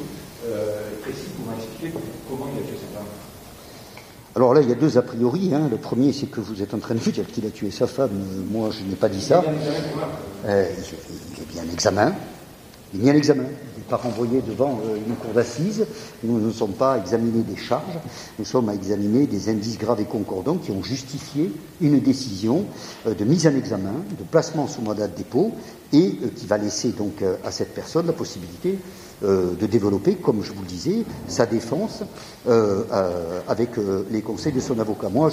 précis 1.02 1.30
pour 1.36 1.52
expliquer 1.54 1.92
comment 2.28 2.46
il 2.54 2.62
a 2.62 2.66
fait 2.66 2.78
cette 2.78 2.96
Alors 4.36 4.52
là, 4.52 4.60
il 4.60 4.68
y 4.68 4.72
a 4.72 4.74
deux 4.74 4.98
a 4.98 5.02
priori. 5.02 5.54
Hein. 5.54 5.68
Le 5.70 5.78
premier, 5.78 6.12
c'est 6.12 6.26
que 6.26 6.42
vous 6.42 6.60
êtes 6.60 6.74
en 6.74 6.78
train 6.78 6.94
de 6.94 7.00
dire 7.00 7.26
qu'il 7.26 7.46
a 7.46 7.50
tué 7.50 7.70
sa 7.70 7.86
femme. 7.86 8.10
Moi, 8.50 8.68
je 8.70 8.84
n'ai 8.84 8.94
pas 8.94 9.08
dit 9.08 9.22
ça. 9.22 9.42
Euh, 10.44 10.68
il 11.34 11.42
est 11.42 11.52
bien 11.54 11.62
en 11.62 11.72
examen. 11.72 12.12
Il 12.92 13.00
est 13.00 13.04
mis 13.04 13.10
en 13.10 13.14
examen. 13.14 13.44
Il 13.44 13.78
n'est 13.78 13.88
pas 13.88 13.96
renvoyé 13.96 14.42
devant 14.46 14.78
euh, 14.84 14.96
une 15.08 15.14
cour 15.14 15.32
d'assises. 15.32 15.86
Nous 16.22 16.38
ne 16.38 16.52
sommes 16.52 16.74
pas 16.74 16.92
à 16.92 16.98
examiner 16.98 17.44
des 17.44 17.56
charges. 17.56 17.98
Nous 18.38 18.44
sommes 18.44 18.68
à 18.68 18.74
examiner 18.74 19.26
des 19.26 19.48
indices 19.48 19.78
graves 19.78 20.02
et 20.02 20.04
concordants 20.04 20.58
qui 20.58 20.70
ont 20.70 20.82
justifié 20.82 21.50
une 21.80 21.98
décision 22.00 22.66
euh, 23.06 23.14
de 23.14 23.24
mise 23.24 23.46
en 23.46 23.54
examen, 23.56 23.94
de 24.18 24.24
placement 24.30 24.68
sous 24.68 24.82
mandat 24.82 25.08
de 25.08 25.16
dépôt, 25.16 25.52
et 25.94 26.18
qui 26.36 26.46
va 26.46 26.58
laisser 26.58 26.90
donc 26.90 27.24
à 27.44 27.50
cette 27.50 27.72
personne 27.72 28.06
la 28.06 28.12
possibilité 28.12 28.76
euh, 29.24 29.54
de 29.54 29.64
développer, 29.64 30.16
comme 30.16 30.42
je 30.42 30.52
vous 30.52 30.60
le 30.60 30.68
disais, 30.68 31.04
sa 31.26 31.46
défense 31.46 32.02
euh, 32.46 32.82
euh, 32.92 33.40
avec 33.48 33.70
les 34.10 34.20
conseils 34.20 34.52
de 34.52 34.60
son 34.60 34.78
avocat. 34.78 35.08
Moi, 35.08 35.30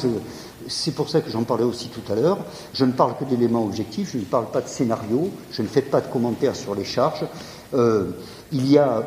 c'est 0.69 0.95
pour 0.95 1.10
ça 1.10 1.19
que 1.19 1.30
j'en 1.30 1.43
parlais 1.43 1.65
aussi 1.65 1.89
tout 1.89 2.10
à 2.10 2.15
l'heure. 2.15 2.38
Je 2.73 2.85
ne 2.85 2.93
parle 2.93 3.18
que 3.18 3.26
d'éléments 3.26 3.65
objectifs, 3.65 4.11
je 4.14 4.19
ne 4.19 4.23
parle 4.23 4.51
pas 4.51 4.61
de 4.61 4.69
scénario, 4.69 5.30
je 5.51 5.61
ne 5.61 5.68
fais 5.68 5.81
pas 5.81 5.99
de 5.99 6.07
commentaires 6.07 6.55
sur 6.55 6.76
les 6.76 6.85
charges. 6.85 7.26
Il 7.73 8.72
y 8.72 8.77
a 8.77 9.03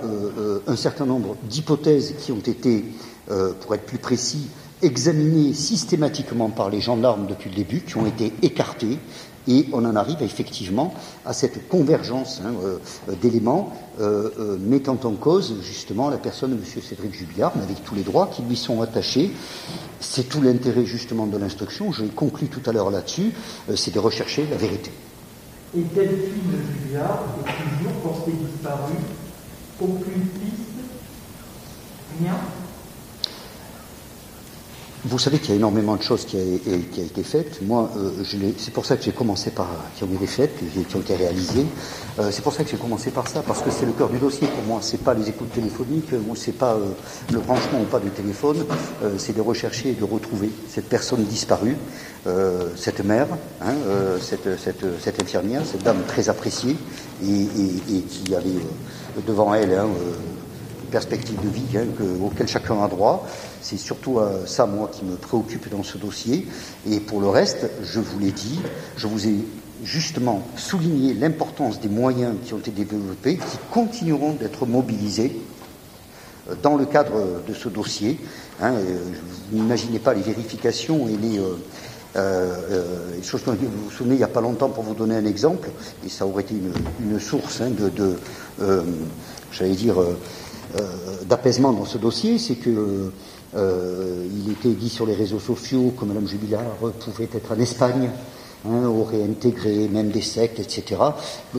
un 0.66 0.76
certain 0.76 1.06
nombre 1.06 1.36
d'hypothèses 1.48 2.14
qui 2.18 2.32
ont 2.32 2.42
été, 2.44 2.84
pour 3.60 3.74
être 3.74 3.86
plus 3.86 3.98
précis, 3.98 4.48
examinées 4.82 5.54
systématiquement 5.54 6.50
par 6.50 6.68
les 6.68 6.80
gendarmes 6.80 7.26
depuis 7.26 7.48
le 7.48 7.56
début, 7.56 7.80
qui 7.80 7.96
ont 7.96 8.06
été 8.06 8.32
écartées, 8.42 8.98
et 9.48 9.66
on 9.72 9.84
en 9.84 9.96
arrive 9.96 10.22
effectivement 10.22 10.94
à 11.24 11.32
cette 11.32 11.68
convergence 11.68 12.40
hein, 12.44 12.54
euh, 12.64 12.78
d'éléments 13.20 13.72
euh, 14.00 14.30
euh, 14.38 14.58
mettant 14.58 14.98
en 15.04 15.12
cause 15.12 15.56
justement 15.62 16.10
la 16.10 16.18
personne 16.18 16.50
de 16.50 16.56
M. 16.56 16.82
Cédric 16.82 17.14
Jubilard, 17.14 17.52
mais 17.56 17.62
avec 17.62 17.84
tous 17.84 17.94
les 17.94 18.02
droits 18.02 18.28
qui 18.32 18.42
lui 18.42 18.56
sont 18.56 18.82
attachés. 18.82 19.30
C'est 20.00 20.28
tout 20.28 20.42
l'intérêt 20.42 20.84
justement 20.84 21.26
de 21.26 21.36
l'instruction, 21.38 21.92
je 21.92 22.02
l'ai 22.02 22.10
conclu 22.10 22.48
tout 22.48 22.62
à 22.68 22.72
l'heure 22.72 22.90
là-dessus, 22.90 23.32
c'est 23.74 23.94
de 23.94 23.98
rechercher 23.98 24.46
la 24.50 24.56
vérité. 24.56 24.92
Et 25.76 25.82
Delphine 25.82 26.52
Juliard 26.84 27.24
est 27.40 27.78
toujours 27.78 28.00
portée 28.02 28.32
disparue. 28.32 28.94
Aucune 29.80 30.26
piste 30.26 30.66
Rien 32.18 32.34
Vous 35.08 35.18
savez 35.20 35.38
qu'il 35.38 35.50
y 35.50 35.52
a 35.52 35.56
énormément 35.56 35.94
de 35.94 36.02
choses 36.02 36.24
qui 36.24 36.36
a 36.36 36.42
été 37.04 37.22
faites. 37.22 37.62
Moi, 37.62 37.88
euh, 37.96 38.10
c'est 38.58 38.72
pour 38.72 38.84
ça 38.84 38.96
que 38.96 39.04
j'ai 39.04 39.12
commencé 39.12 39.50
par 39.50 39.68
qui 39.96 40.02
ont 40.02 40.08
été 40.12 40.26
faites, 40.26 40.50
qui 40.88 40.96
ont 40.96 41.00
été 41.00 41.14
réalisées. 41.14 41.64
Euh, 42.18 42.30
c'est 42.32 42.42
pour 42.42 42.52
ça 42.52 42.64
que 42.64 42.70
j'ai 42.70 42.76
commencé 42.76 43.10
par 43.10 43.28
ça, 43.28 43.42
parce 43.46 43.62
que 43.62 43.70
c'est 43.70 43.86
le 43.86 43.92
cœur 43.92 44.08
du 44.08 44.18
dossier 44.18 44.48
pour 44.48 44.64
moi. 44.64 44.80
C'est 44.82 45.00
pas 45.04 45.14
les 45.14 45.28
écoutes 45.28 45.52
téléphoniques 45.52 46.10
ou 46.28 46.34
c'est 46.34 46.50
pas 46.52 46.72
euh, 46.74 46.86
le 47.32 47.38
branchement 47.38 47.80
ou 47.82 47.84
pas 47.84 48.00
du 48.00 48.10
téléphone. 48.10 48.64
C'est 49.18 49.36
de 49.36 49.40
rechercher 49.40 49.90
et 49.90 49.94
de 49.94 50.04
retrouver 50.04 50.50
cette 50.68 50.88
personne 50.88 51.22
disparue, 51.24 51.76
cette 52.76 53.04
mère, 53.04 53.28
hein, 53.62 53.74
cette, 54.20 55.20
infirmière, 55.22 55.62
cette 55.70 55.82
dame 55.84 56.02
très 56.08 56.28
appréciée 56.28 56.76
et, 57.24 58.00
qui 58.02 58.34
avait 58.34 58.48
devant 59.26 59.54
elle. 59.54 59.72
hein, 59.74 59.86
perspective 60.90 61.36
de 61.42 61.48
vie 61.48 61.76
hein, 61.76 61.86
que- 61.98 62.24
auquel 62.24 62.46
chacun 62.46 62.80
a 62.82 62.88
droit. 62.88 63.26
C'est 63.68 63.78
surtout 63.78 64.20
euh, 64.20 64.46
ça, 64.46 64.64
moi, 64.64 64.88
qui 64.92 65.04
me 65.04 65.16
préoccupe 65.16 65.68
dans 65.68 65.82
ce 65.82 65.98
dossier. 65.98 66.46
Et 66.88 67.00
pour 67.00 67.20
le 67.20 67.28
reste, 67.28 67.68
je 67.82 67.98
vous 67.98 68.20
l'ai 68.20 68.30
dit, 68.30 68.60
je 68.96 69.08
vous 69.08 69.26
ai 69.26 69.34
justement 69.82 70.46
souligné 70.56 71.14
l'importance 71.14 71.80
des 71.80 71.88
moyens 71.88 72.36
qui 72.44 72.54
ont 72.54 72.58
été 72.58 72.70
développés, 72.70 73.38
qui 73.38 73.58
continueront 73.72 74.34
d'être 74.34 74.66
mobilisés 74.66 75.36
euh, 76.48 76.54
dans 76.62 76.76
le 76.76 76.86
cadre 76.86 77.42
de 77.44 77.52
ce 77.52 77.68
dossier. 77.68 78.20
Hein, 78.60 78.74
euh, 78.74 78.98
vous 79.50 79.58
n'imaginez 79.58 79.98
pas 79.98 80.14
les 80.14 80.22
vérifications 80.22 81.08
et 81.08 81.16
les, 81.16 81.40
choses. 83.24 83.42
dont 83.46 83.54
Vous 83.54 83.86
vous 83.86 83.90
souvenez, 83.90 84.14
il 84.14 84.18
n'y 84.18 84.22
a 84.22 84.28
pas 84.28 84.42
longtemps, 84.42 84.68
pour 84.68 84.84
vous 84.84 84.94
donner 84.94 85.16
un 85.16 85.26
exemple, 85.26 85.70
et 86.06 86.08
ça 86.08 86.24
aurait 86.24 86.44
été 86.44 86.54
une, 87.00 87.18
source 87.18 87.62
hein, 87.62 87.70
de, 87.70 88.14
j'allais 89.50 89.74
dire, 89.74 89.96
d'apaisement 91.28 91.72
dans 91.72 91.84
ce 91.84 91.98
dossier, 91.98 92.38
c'est 92.38 92.54
que 92.54 93.10
euh, 93.56 94.26
il 94.44 94.52
était 94.52 94.70
dit 94.70 94.88
sur 94.88 95.06
les 95.06 95.14
réseaux 95.14 95.40
sociaux 95.40 95.92
que 95.98 96.04
Mme 96.04 96.28
Jubilard 96.28 96.62
pouvait 97.00 97.28
être 97.32 97.52
en 97.52 97.58
Espagne, 97.58 98.10
hein, 98.68 98.86
aurait 98.86 99.22
intégré 99.22 99.88
même 99.88 100.10
des 100.10 100.20
sectes, 100.22 100.58
etc. 100.60 101.00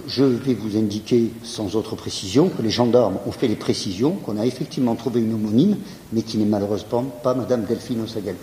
Je 0.08 0.24
vais 0.24 0.54
vous 0.54 0.78
indiquer 0.78 1.32
sans 1.44 1.76
autre 1.76 1.96
précision 1.96 2.50
que 2.50 2.62
les 2.62 2.70
gendarmes 2.70 3.18
ont 3.26 3.32
fait 3.32 3.48
les 3.48 3.56
précisions, 3.56 4.12
qu'on 4.12 4.38
a 4.38 4.46
effectivement 4.46 4.96
trouvé 4.96 5.22
une 5.22 5.34
homonyme, 5.34 5.78
mais 6.14 6.22
qui 6.22 6.38
n'est 6.38 6.46
malheureusement 6.46 7.04
pas 7.24 7.34
Mme 7.34 7.66
Delphine 7.66 8.02
Osagal. 8.02 8.36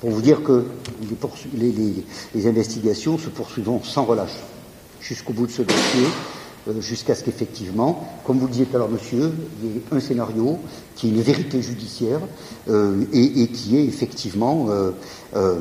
Pour 0.00 0.10
vous 0.10 0.22
dire 0.22 0.42
que 0.42 0.64
les, 1.54 1.72
les- 2.34 2.46
investigations 2.46 3.18
se 3.18 3.28
poursuivront 3.28 3.82
sans 3.82 4.04
relâche 4.04 4.38
jusqu'au 5.00 5.32
bout 5.34 5.46
de 5.46 5.52
ce 5.52 5.62
dossier, 5.62 6.06
jusqu'à 6.78 7.14
ce 7.14 7.24
qu'effectivement, 7.24 8.06
comme 8.24 8.38
vous 8.38 8.46
le 8.46 8.52
disiez 8.52 8.66
tout 8.66 8.76
à 8.76 8.78
l'heure, 8.78 8.88
monsieur, 8.90 9.32
il 9.62 9.70
y 9.70 9.76
ait 9.76 9.82
un 9.90 10.00
scénario 10.00 10.58
qui 10.94 11.08
est 11.08 11.10
une 11.10 11.20
vérité 11.22 11.62
judiciaire 11.62 12.20
euh, 12.68 13.02
et, 13.12 13.48
qui 13.48 13.76
est 13.78 13.84
effectivement, 13.84 14.66
euh, 14.68 14.90
euh, 15.34 15.56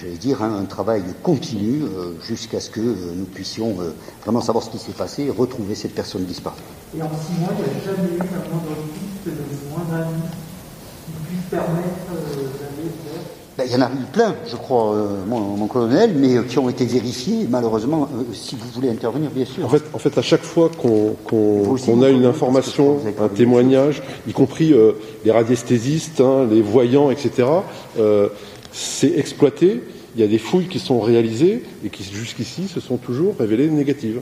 j'allais 0.00 0.14
dire, 0.16 0.42
hein, 0.42 0.56
un 0.60 0.64
travail 0.64 1.02
continu 1.22 1.82
euh, 1.82 2.12
jusqu'à 2.22 2.60
ce 2.60 2.70
que 2.70 2.80
euh, 2.80 2.94
nous 3.16 3.24
puissions 3.24 3.76
euh, 3.80 3.90
vraiment 4.22 4.40
savoir 4.40 4.64
ce 4.64 4.70
qui 4.70 4.78
s'est 4.78 4.92
passé 4.92 5.24
et 5.24 5.30
retrouver 5.30 5.74
cette 5.74 5.94
personne 5.94 6.24
disparue. 6.24 6.56
Et 6.96 7.02
en 7.02 7.08
six 7.08 7.38
mois, 7.40 7.50
il 7.58 7.64
n'y 7.64 7.80
a 7.80 7.84
jamais 7.84 8.14
eu 8.14 8.18
la 8.18 8.48
moindre 8.48 8.76
piste, 8.94 9.26
le 9.26 9.70
moindre 9.70 10.06
ami 10.06 10.22
qui 11.06 11.12
puisse 11.26 11.50
permettre 11.50 12.12
euh, 12.14 12.44
d'aller 12.58 12.88
vers. 13.04 13.22
Ben, 13.58 13.64
il 13.66 13.72
y 13.72 13.76
en 13.76 13.82
a 13.82 13.90
eu 13.90 14.06
plein, 14.10 14.34
je 14.46 14.56
crois, 14.56 14.94
euh, 14.94 15.24
mon, 15.26 15.40
mon 15.40 15.66
colonel, 15.66 16.14
mais 16.16 16.36
euh, 16.36 16.42
qui 16.42 16.58
ont 16.58 16.70
été 16.70 16.86
vérifiés. 16.86 17.46
Malheureusement, 17.50 18.08
euh, 18.14 18.22
si 18.32 18.56
vous 18.56 18.66
voulez 18.68 18.88
intervenir, 18.88 19.30
bien 19.30 19.44
sûr. 19.44 19.66
En 19.66 19.68
fait, 19.68 19.82
en 19.92 19.98
fait, 19.98 20.16
à 20.16 20.22
chaque 20.22 20.42
fois 20.42 20.70
qu'on 20.70 22.02
a 22.02 22.08
une 22.08 22.24
information, 22.24 22.98
un 23.20 23.28
témoignage, 23.28 24.02
y 24.26 24.32
compris 24.32 24.72
euh, 24.72 24.92
les 25.26 25.30
radiesthésistes, 25.30 26.22
hein, 26.22 26.46
les 26.50 26.62
voyants, 26.62 27.10
etc., 27.10 27.46
euh, 27.98 28.28
c'est 28.72 29.18
exploité. 29.18 29.82
Il 30.14 30.20
y 30.22 30.24
a 30.24 30.28
des 30.28 30.38
fouilles 30.38 30.68
qui 30.68 30.78
sont 30.78 31.00
réalisées 31.00 31.62
et 31.84 31.90
qui, 31.90 32.04
jusqu'ici, 32.04 32.68
se 32.68 32.80
sont 32.80 32.96
toujours 32.96 33.34
révélées 33.38 33.68
négatives. 33.68 34.20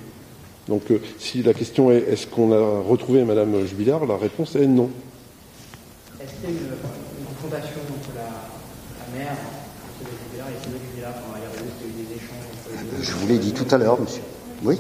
Donc, 0.69 0.91
euh, 0.91 1.01
si 1.19 1.43
la 1.43 1.55
question 1.55 1.91
est 1.93 2.05
est-ce 2.11 2.27
qu'on 2.27 2.53
a 2.53 2.83
retrouvé 2.89 3.25
Madame 3.25 3.65
Jubilard, 3.67 4.07
la 4.07 4.17
réponse 4.17 4.57
est 4.57 4.67
non. 4.67 4.91
Est-ce 6.21 6.33
qu'il 6.35 6.45
y 6.45 6.47
a 6.47 6.51
une, 6.51 6.57
une 6.57 7.27
confrontation 7.27 7.81
entre 7.91 8.11
la, 8.15 8.23
la 9.03 9.19
mère, 9.19 9.35
M. 9.35 10.07
Jubilard, 10.31 10.47
et 10.47 10.59
Cédric 10.63 10.83
Jubilard 10.91 11.15
quand 11.15 11.35
il 11.35 11.43
y 11.43 11.47
a 11.47 11.51
eu 11.91 12.07
des 12.07 12.15
échanges 12.15 12.47
entre 12.55 12.71
les 12.71 12.77
deux 12.77 12.79
Je 12.99 13.13
vous 13.13 13.27
l'ai 13.29 13.39
dit 13.39 13.53
tout 13.53 13.67
à 13.75 13.79
l'heure, 13.79 14.01
monsieur. 14.01 14.23
Oui 14.63 14.79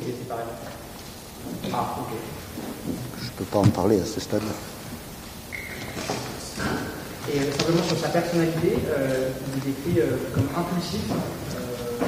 Ah. 1.72 1.96
Je 3.20 3.24
ne 3.26 3.30
peux 3.36 3.44
pas 3.44 3.58
en 3.58 3.68
parler 3.68 4.00
à 4.00 4.04
ce 4.04 4.20
stade-là. 4.20 4.52
Et 7.32 7.38
euh, 7.38 7.52
simplement 7.58 7.82
sur 7.84 7.98
sa 7.98 8.08
personnalité, 8.08 8.76
euh, 8.88 9.30
il 9.46 9.62
est 9.62 9.72
décrit 9.72 10.00
euh, 10.00 10.16
comme 10.34 10.48
impulsif 10.56 11.00
euh, 11.10 12.04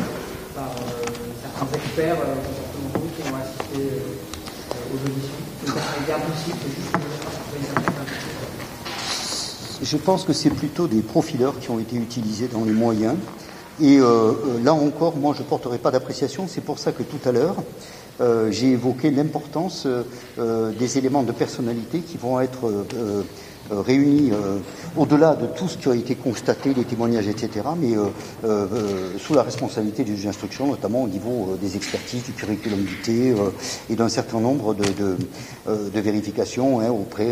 par 0.54 0.70
certains 1.42 1.76
experts 1.78 2.16
comportementaux 2.16 3.08
qui 3.16 3.22
ont 3.30 3.36
assisté 3.36 4.02
aux 4.92 4.96
auditions. 4.96 5.40
Une 5.66 5.72
personnalité 5.72 6.12
impulsive, 6.12 6.54
c'est 6.60 6.74
juste 6.82 6.94
une. 6.96 7.02
Je 9.84 9.96
pense 9.96 10.24
que 10.24 10.32
c'est 10.32 10.50
plutôt 10.50 10.86
des 10.86 11.02
profileurs 11.02 11.58
qui 11.60 11.70
ont 11.70 11.78
été 11.78 11.96
utilisés 11.96 12.48
dans 12.48 12.64
les 12.64 12.72
moyens. 12.72 13.16
Et 13.80 13.98
euh, 13.98 14.04
euh, 14.04 14.32
là 14.62 14.74
encore, 14.74 15.16
moi, 15.16 15.34
je 15.36 15.42
ne 15.42 15.46
porterai 15.46 15.78
pas 15.78 15.90
d'appréciation. 15.90 16.46
C'est 16.48 16.60
pour 16.60 16.78
ça 16.78 16.92
que 16.92 17.02
tout 17.02 17.26
à 17.26 17.32
l'heure, 17.32 17.56
euh, 18.20 18.50
j'ai 18.50 18.72
évoqué 18.72 19.10
l'importance 19.10 19.84
euh, 19.86 20.02
euh, 20.38 20.70
des 20.72 20.98
éléments 20.98 21.22
de 21.22 21.32
personnalité 21.32 22.00
qui 22.00 22.18
vont 22.18 22.40
être 22.40 22.66
euh, 22.68 23.22
réunis 23.70 24.32
au-delà 24.98 25.34
de 25.34 25.46
tout 25.46 25.66
ce 25.66 25.78
qui 25.78 25.88
a 25.88 25.94
été 25.94 26.14
constaté, 26.14 26.74
les 26.74 26.84
témoignages, 26.84 27.28
etc., 27.28 27.60
mais 27.80 27.94
sous 29.18 29.32
la 29.32 29.42
responsabilité 29.44 30.04
du 30.04 30.14
juge 30.14 30.26
d'instruction, 30.26 30.66
notamment 30.66 31.04
au 31.04 31.08
niveau 31.08 31.56
des 31.58 31.76
expertises, 31.76 32.24
du 32.24 32.32
curriculum 32.32 32.80
vitae 32.80 33.34
et 33.88 33.94
d'un 33.94 34.10
certain 34.10 34.40
nombre 34.40 34.74
de, 34.74 34.84
de, 34.84 35.16
de 35.90 36.00
vérifications 36.00 36.80
hein, 36.80 36.90
auprès 36.90 37.30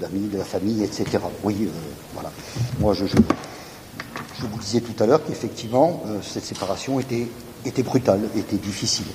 d'amis, 0.00 0.28
de 0.28 0.38
la 0.38 0.44
famille, 0.44 0.84
etc. 0.84 1.06
Oui, 1.42 1.68
voilà. 2.14 2.30
Moi, 2.78 2.92
je, 2.94 3.06
je, 3.06 3.16
je 4.40 4.46
vous 4.46 4.58
disais 4.58 4.80
tout 4.80 5.00
à 5.02 5.06
l'heure 5.06 5.22
qu'effectivement, 5.24 6.02
euh, 6.06 6.18
cette 6.22 6.44
séparation 6.44 6.98
était, 7.00 7.26
était 7.66 7.82
brutale, 7.82 8.20
était 8.36 8.56
difficile. 8.56 9.06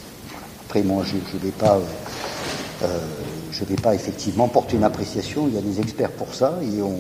Après, 0.66 0.84
moi, 0.84 1.04
je 1.04 1.16
ne 1.16 1.42
vais 1.42 1.52
pas. 1.52 1.76
euh, 1.78 1.82
euh, 2.84 3.00
je 3.52 3.64
ne 3.64 3.70
vais 3.70 3.76
pas 3.78 3.96
effectivement 3.96 4.50
porter 4.50 4.76
une 4.76 4.84
appréciation, 4.84 5.48
il 5.48 5.56
y 5.56 5.58
a 5.58 5.62
des 5.62 5.80
experts 5.80 6.12
pour 6.12 6.34
ça, 6.36 6.60
et 6.62 6.82
on, 6.82 6.98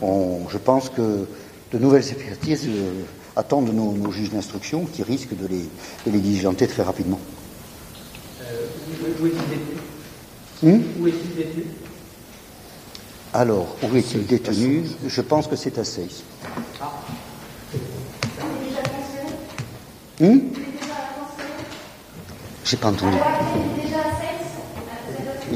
on- 0.00 0.48
je 0.48 0.56
pense 0.58 0.90
que 0.90 1.26
de 1.72 1.78
nouvelles 1.78 2.08
expertises 2.08 2.66
euh, 2.68 3.02
attendent 3.34 3.74
nos, 3.74 3.92
nos 3.92 4.12
juges 4.12 4.30
d'instruction 4.30 4.84
qui 4.84 5.02
risquent 5.02 5.36
de 5.36 5.46
les, 5.48 5.62
de 6.06 6.12
les 6.12 6.20
diligenter 6.20 6.68
très 6.68 6.84
rapidement. 6.84 7.18
Où 9.20 9.26
est-il 9.26 9.34
détenu? 9.48 9.76
Hum 10.62 10.82
Où 11.00 11.06
est-il 11.08 11.34
détenu? 11.34 11.64
Alors, 13.34 13.74
où 13.82 13.96
est-il 13.96 14.24
détenu? 14.24 14.84
Je 15.06 15.20
pense 15.20 15.48
que 15.48 15.56
c'est 15.56 15.78
à 15.78 15.84
6. 15.84 16.22
Hum? 20.20 20.40
J'ai 22.64 22.76
pas 22.76 22.88
entendu. 22.88 23.16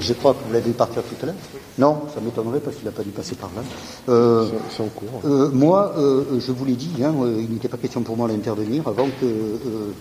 Je 0.01 0.13
crois 0.15 0.33
que 0.33 0.39
vous 0.47 0.53
l'avez 0.53 0.67
vu 0.67 0.73
partir 0.73 1.03
tout 1.03 1.15
à 1.23 1.27
l'heure. 1.27 1.35
Non, 1.79 2.03
ça 2.15 2.21
m'étonnerait 2.21 2.61
parce 2.61 2.77
qu'il 2.77 2.85
n'a 2.87 2.93
pas 2.93 3.03
dû 3.03 3.11
passer 3.11 3.35
par 3.35 3.51
là. 3.55 3.63
Euh, 4.09 4.47
C'est 4.71 4.83
en 4.83 4.87
cours. 4.89 5.21
euh, 5.25 5.51
moi, 5.53 5.95
euh, 5.99 6.25
je 6.39 6.53
vous 6.53 6.65
l'ai 6.65 6.75
dit, 6.75 6.91
hein, 7.03 7.13
euh, 7.23 7.37
il 7.41 7.51
n'était 7.53 7.69
pas 7.69 7.77
question 7.77 8.03
pour 8.03 8.17
moi 8.17 8.29
d'intervenir 8.29 8.87
avant 8.89 9.07
que 9.21 9.25
euh, 9.27 9.93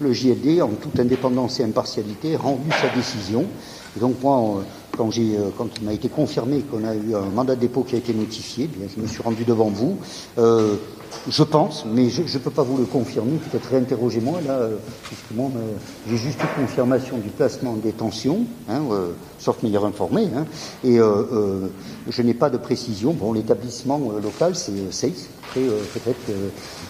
le 0.00 0.12
JLD, 0.12 0.62
en 0.62 0.68
toute 0.68 0.98
indépendance 1.00 1.60
et 1.60 1.64
impartialité, 1.64 2.32
ait 2.32 2.36
rendu 2.36 2.70
sa 2.80 2.88
décision. 2.96 3.44
Et 3.96 4.00
donc 4.00 4.22
moi, 4.22 4.62
quand, 4.96 5.10
j'ai, 5.10 5.36
quand 5.58 5.68
il 5.80 5.84
m'a 5.86 5.92
été 5.92 6.08
confirmé 6.08 6.60
qu'on 6.60 6.84
a 6.84 6.94
eu 6.94 7.14
un 7.14 7.28
mandat 7.34 7.56
de 7.56 7.60
dépôt 7.60 7.82
qui 7.82 7.96
a 7.96 7.98
été 7.98 8.14
notifié, 8.14 8.66
bien, 8.68 8.86
je 8.94 9.00
me 9.00 9.06
suis 9.08 9.22
rendu 9.22 9.44
devant 9.44 9.68
vous. 9.68 9.98
Je 11.28 11.42
pense, 11.42 11.84
mais 11.84 12.08
je 12.08 12.22
ne 12.22 12.38
peux 12.38 12.50
pas 12.50 12.62
vous 12.62 12.78
le 12.78 12.84
confirmer, 12.84 13.36
peut-être 13.50 13.68
réinterrogez-moi 13.70 14.40
là, 14.46 14.68
puisque 15.04 15.30
moi, 15.32 15.50
euh, 15.54 15.72
j'ai 16.08 16.16
juste 16.16 16.40
eu 16.42 16.60
confirmation 16.60 17.18
du 17.18 17.28
placement 17.28 17.72
en 17.72 17.76
détention, 17.76 18.46
hein, 18.68 18.82
euh, 18.90 19.10
sauf 19.38 19.62
meilleur 19.62 19.84
informé, 19.84 20.28
hein, 20.34 20.46
et 20.82 20.98
euh, 20.98 21.24
euh, 21.32 21.68
je 22.08 22.22
n'ai 22.22 22.32
pas 22.32 22.48
de 22.48 22.56
précision. 22.56 23.12
Bon, 23.12 23.32
l'établissement 23.32 24.00
local, 24.22 24.56
c'est 24.56 24.72
SEIS. 24.90 25.28
Après, 25.48 25.60
peut-être 25.60 26.32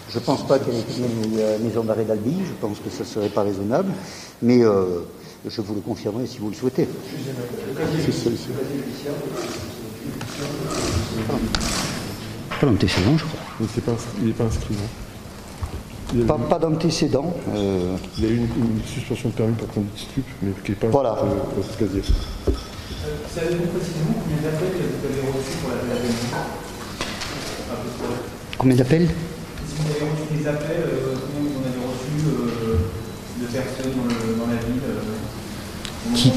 je 0.09 0.19
ne 0.19 0.23
pense 0.23 0.45
pas 0.47 0.59
qu'elle 0.59 0.75
ait 0.75 1.53
la 1.53 1.57
maison 1.57 1.83
d'arrêt 1.83 2.05
d'Albi, 2.05 2.35
je 2.45 2.53
pense 2.61 2.77
que 2.79 2.89
ça 2.89 2.99
ne 3.03 3.07
serait 3.07 3.29
pas 3.29 3.41
raisonnable, 3.41 3.91
mais 4.41 4.61
je 4.61 5.61
vous 5.61 5.75
le 5.75 5.81
confirmerai 5.81 6.27
si 6.27 6.37
vous 6.37 6.49
le 6.49 6.55
souhaitez. 6.55 6.87
Il 13.59 13.65
n'est 13.65 13.81
pas, 13.81 13.91
inscrit- 13.91 14.17
il 14.23 14.29
est 14.29 14.33
pas 14.33 14.43
inscrit, 14.45 14.73
non 14.75 14.89
il 16.13 16.19
y 16.19 16.23
a, 16.23 16.25
Pas, 16.25 16.37
pas 16.37 16.59
d'antécédent. 16.59 17.33
euh, 17.55 17.95
il 18.17 18.23
y 18.23 18.27
a 18.27 18.29
eu 18.31 18.35
une, 18.37 18.43
une 18.43 18.81
suspension 18.85 19.29
de 19.29 19.33
permis 19.33 19.53
pour 19.53 19.67
conduite 19.69 19.97
stup, 19.97 20.25
mais 20.41 20.51
qui 20.63 20.71
n'est 20.71 20.77
pas 20.77 20.87
Voilà. 20.87 21.11
inscrite, 21.11 21.31
euh, 21.31 21.61
dans 21.61 21.67
ce 21.71 21.77
casier. 21.77 22.03
Savez-vous 23.33 23.67
précisément 23.71 24.13
combien 24.19 24.41
d'appels 24.43 24.75
vous 24.75 25.07
avez 25.07 25.21
reçus 25.31 25.57
pour 25.63 25.69
la 25.71 25.77
PLM 25.77 26.11
combien 28.57 28.75
d'appels? 28.75 29.07
Si 29.07 29.75
vous 29.79 29.87
avez 29.89 30.11
reçu 30.11 30.25
des 30.35 30.47
appels, 30.47 30.83
euh, 30.83 31.15
combien 31.15 31.49
vous 31.49 31.57
en 31.57 31.63
avez 31.63 31.79
reçu 31.79 32.11
euh, 32.27 32.75
de 33.41 33.45
personnes 33.47 33.93
dans, 33.95 34.03
le- 34.11 34.35
dans 34.35 34.47
la 34.51 34.59
ville 34.59 34.83
euh, 34.83 34.99
au 36.05 36.09
moment 36.09 36.17
Qui- 36.17 36.31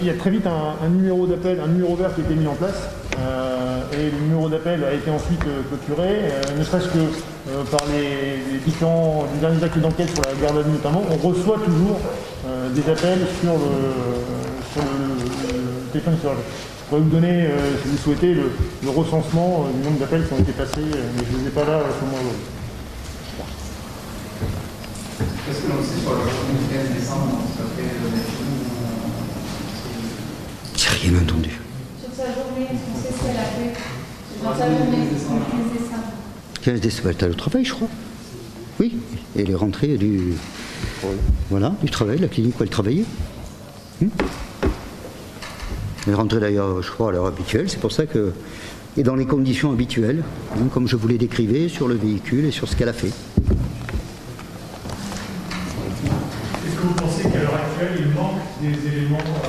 Il 0.00 0.06
y 0.06 0.10
a 0.10 0.14
très 0.14 0.30
vite 0.30 0.44
un, 0.46 0.88
numéro 0.88 1.26
d'appel, 1.26 1.60
un 1.60 1.68
numéro 1.68 1.94
vert 1.94 2.14
qui 2.14 2.20
a 2.20 2.24
été 2.24 2.34
mis 2.34 2.46
en 2.46 2.54
place. 2.54 2.74
euh, 3.20 3.80
et 3.92 4.10
le 4.10 4.18
numéro 4.20 4.48
d'appel 4.48 4.82
a 4.84 4.92
été 4.92 5.10
ensuite 5.10 5.40
euh, 5.46 5.62
clôturé, 5.68 6.08
euh, 6.08 6.58
ne 6.58 6.64
serait-ce 6.64 6.88
que 6.88 6.98
par 7.70 7.80
les, 7.88 8.42
les 8.52 8.58
différents 8.58 9.24
les 9.34 9.40
derniers 9.40 9.64
actes 9.64 9.78
d'enquête 9.78 10.10
sur 10.12 10.22
la 10.22 10.34
garde 10.40 10.58
à 10.58 10.62
vue 10.62 10.72
notamment. 10.72 11.02
On 11.10 11.16
reçoit 11.28 11.58
toujours 11.64 11.98
des 12.74 12.82
appels 12.90 13.26
sur 13.40 13.52
le, 13.54 14.72
sur 14.72 14.82
le, 14.82 15.24
le 15.56 15.90
téléphone 15.92 16.16
serveur. 16.20 16.38
Je 16.38 16.84
pourrais 16.88 17.00
vous 17.00 17.08
donner, 17.10 17.48
si 17.82 17.88
vous 17.88 17.96
souhaitez, 17.96 18.34
le, 18.34 18.52
le 18.82 18.90
recensement 18.90 19.66
du 19.74 19.82
nombre 19.84 19.98
d'appels 19.98 20.26
qui 20.26 20.32
ont 20.34 20.38
été 20.38 20.52
passés, 20.52 20.80
mais 20.84 21.24
je 21.30 21.36
ne 21.36 21.42
les 21.42 21.48
ai 21.48 21.50
pas 21.50 21.64
là 21.64 21.78
à 21.78 21.88
ce 21.88 22.04
moment 22.04 22.20
aujourd'hui. 22.20 22.46
Qu'est-ce 25.46 25.62
que 25.64 25.72
l'on 25.72 25.82
sait 25.82 26.00
sur 26.04 26.12
le 26.12 26.20
15 26.68 26.92
décembre, 27.00 27.40
le 27.58 28.37
J'ai 30.78 30.90
rien 30.90 31.18
entendu. 31.20 31.50
Sur 32.00 32.14
sa 32.14 32.26
journée, 32.26 32.62
est-ce 32.70 32.84
qu'on 32.86 33.00
sait 33.02 33.12
ce 33.12 33.26
qu'elle 33.26 33.36
a 33.36 33.42
fait 33.42 33.74
Dans 34.44 34.54
sa 34.56 34.70
journée, 34.70 34.98
le 35.10 35.10
15 35.10 35.20
décembre. 35.72 36.04
15 36.62 36.80
décembre, 36.80 37.08
elle 37.18 37.26
est 37.26 37.30
au 37.30 37.34
travail, 37.34 37.64
je 37.64 37.74
crois. 37.74 37.88
Oui, 38.78 38.96
et 39.34 39.40
elle 39.42 39.50
est 39.50 39.56
rentrée 39.56 39.96
du, 39.96 40.34
voilà, 41.50 41.74
du 41.82 41.90
travail, 41.90 42.18
la 42.18 42.28
clinique 42.28 42.60
où 42.60 42.62
elle 42.62 42.68
travaillait. 42.68 43.06
Hmm. 44.00 44.06
Elle 46.06 46.12
est 46.12 46.16
rentrée 46.16 46.38
d'ailleurs, 46.38 46.80
je 46.80 46.90
crois, 46.92 47.08
à 47.08 47.12
l'heure 47.12 47.26
habituelle, 47.26 47.68
c'est 47.68 47.80
pour 47.80 47.90
ça 47.90 48.06
que. 48.06 48.32
Et 48.96 49.02
dans 49.02 49.16
les 49.16 49.26
conditions 49.26 49.72
habituelles, 49.72 50.22
hein, 50.54 50.68
comme 50.72 50.86
je 50.86 50.94
vous 50.94 51.08
l'ai 51.08 51.18
décrivé, 51.18 51.68
sur 51.68 51.88
le 51.88 51.96
véhicule 51.96 52.44
et 52.44 52.52
sur 52.52 52.68
ce 52.68 52.76
qu'elle 52.76 52.88
a 52.88 52.92
fait. 52.92 53.08
Est-ce 53.08 53.14
que 56.76 56.82
vous 56.82 56.94
pensez 56.94 57.24
qu'à 57.24 57.40
l'heure 57.40 57.56
actuelle, 57.56 57.98
il 57.98 58.14
manque 58.14 58.38
des 58.62 58.68
éléments 58.92 59.18
euh, 59.18 59.47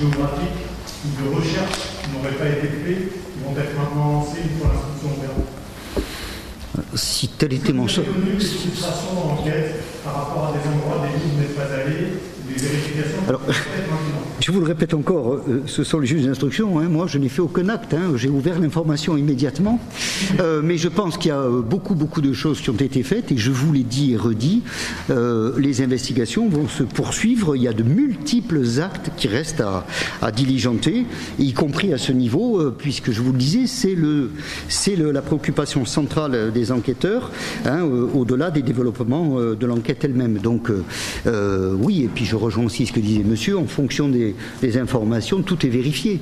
par 0.00 0.08
exemple 0.08 0.40
géographique 0.40 0.60
ou 1.04 1.08
de 1.22 1.36
recherche, 1.36 1.78
qui 2.02 2.10
n'auraient 2.16 2.36
pas 2.36 2.48
été 2.48 2.68
faits, 2.68 3.12
qui 3.12 3.38
vont 3.44 3.52
être 3.52 3.74
maintenant 3.76 4.12
lancés 4.12 4.40
une 4.44 4.58
fois 4.58 4.70
l'instruction 4.72 5.08
ouverte 5.16 5.40
Si 6.94 7.28
tel 7.28 7.52
était 7.52 7.72
mon 7.72 7.82
Vous 7.84 7.88
sort. 7.88 8.04
avez 8.04 8.12
connu 8.14 8.36
des 8.36 8.44
frustrations 8.44 9.14
d'enquête 9.14 9.82
par 10.04 10.14
rapport 10.14 10.46
à 10.48 10.52
des 10.52 10.64
endroits 10.68 11.06
des 11.06 11.12
où 11.16 11.28
vous 11.32 11.40
n'êtes 11.40 11.56
pas 11.56 11.68
allé, 11.74 12.20
des 12.48 12.54
vérifications 12.54 13.22
Alors, 13.28 13.40
Je 14.40 14.52
vous 14.52 14.60
le 14.60 14.66
répète 14.66 14.94
encore, 14.94 15.34
euh, 15.34 15.62
ce 15.66 15.84
sont 15.84 15.98
les 15.98 16.06
juges 16.06 16.24
d'instruction. 16.24 16.78
hein. 16.78 16.88
Moi, 16.88 17.06
je 17.06 17.18
n'ai 17.18 17.28
fait 17.28 17.42
aucun 17.42 17.68
acte. 17.68 17.92
hein. 17.92 18.12
J'ai 18.16 18.30
ouvert 18.30 18.58
l'information 18.58 19.18
immédiatement. 19.18 19.78
Euh, 20.40 20.62
mais 20.64 20.78
je 20.78 20.88
pense 20.88 21.18
qu'il 21.18 21.28
y 21.28 21.32
a 21.32 21.40
euh, 21.40 21.60
beaucoup, 21.60 21.94
beaucoup 21.94 22.22
de 22.22 22.32
choses 22.32 22.62
qui 22.62 22.70
ont 22.70 22.76
été 22.76 23.02
faites. 23.02 23.30
Et 23.32 23.36
je 23.36 23.50
vous 23.50 23.70
l'ai 23.70 23.82
dit 23.82 24.12
et 24.12 24.16
redit, 24.16 24.62
les 25.58 25.82
investigations 25.82 26.48
vont 26.48 26.68
se 26.68 26.82
poursuivre. 26.82 27.54
Il 27.54 27.62
y 27.62 27.68
a 27.68 27.74
de 27.74 27.82
multiples 27.82 28.62
actes 28.80 29.10
qui 29.16 29.28
restent 29.28 29.62
à, 30.22 30.30
diligenter, 30.32 31.04
y 31.38 31.52
compris 31.52 31.92
à 31.92 31.98
ce 31.98 32.12
niveau, 32.12 32.70
puisque 32.70 33.10
je 33.10 33.20
vous 33.20 33.32
le 33.32 33.38
disais, 33.38 33.66
c'est 33.66 34.96
la 34.96 35.22
préoccupation 35.22 35.84
centrale 35.84 36.50
des 36.52 36.72
enquêteurs, 36.72 37.30
hein, 37.66 37.82
au-delà 37.82 38.50
des 38.50 38.62
développements 38.62 39.36
de 39.38 39.66
l'enquête 39.66 40.04
elle-même. 40.04 40.38
Donc, 40.38 40.70
oui, 41.26 42.02
et 42.04 42.08
puis 42.08 42.24
je 42.24 42.36
rejoins 42.36 42.64
aussi 42.64 42.86
ce 42.86 42.92
que 42.92 43.00
disait 43.00 43.24
monsieur, 43.24 43.58
en 43.58 43.66
fonction 43.66 44.08
des, 44.08 44.29
des 44.62 44.78
informations, 44.78 45.42
tout 45.42 45.64
est 45.66 45.70
vérifié. 45.70 46.20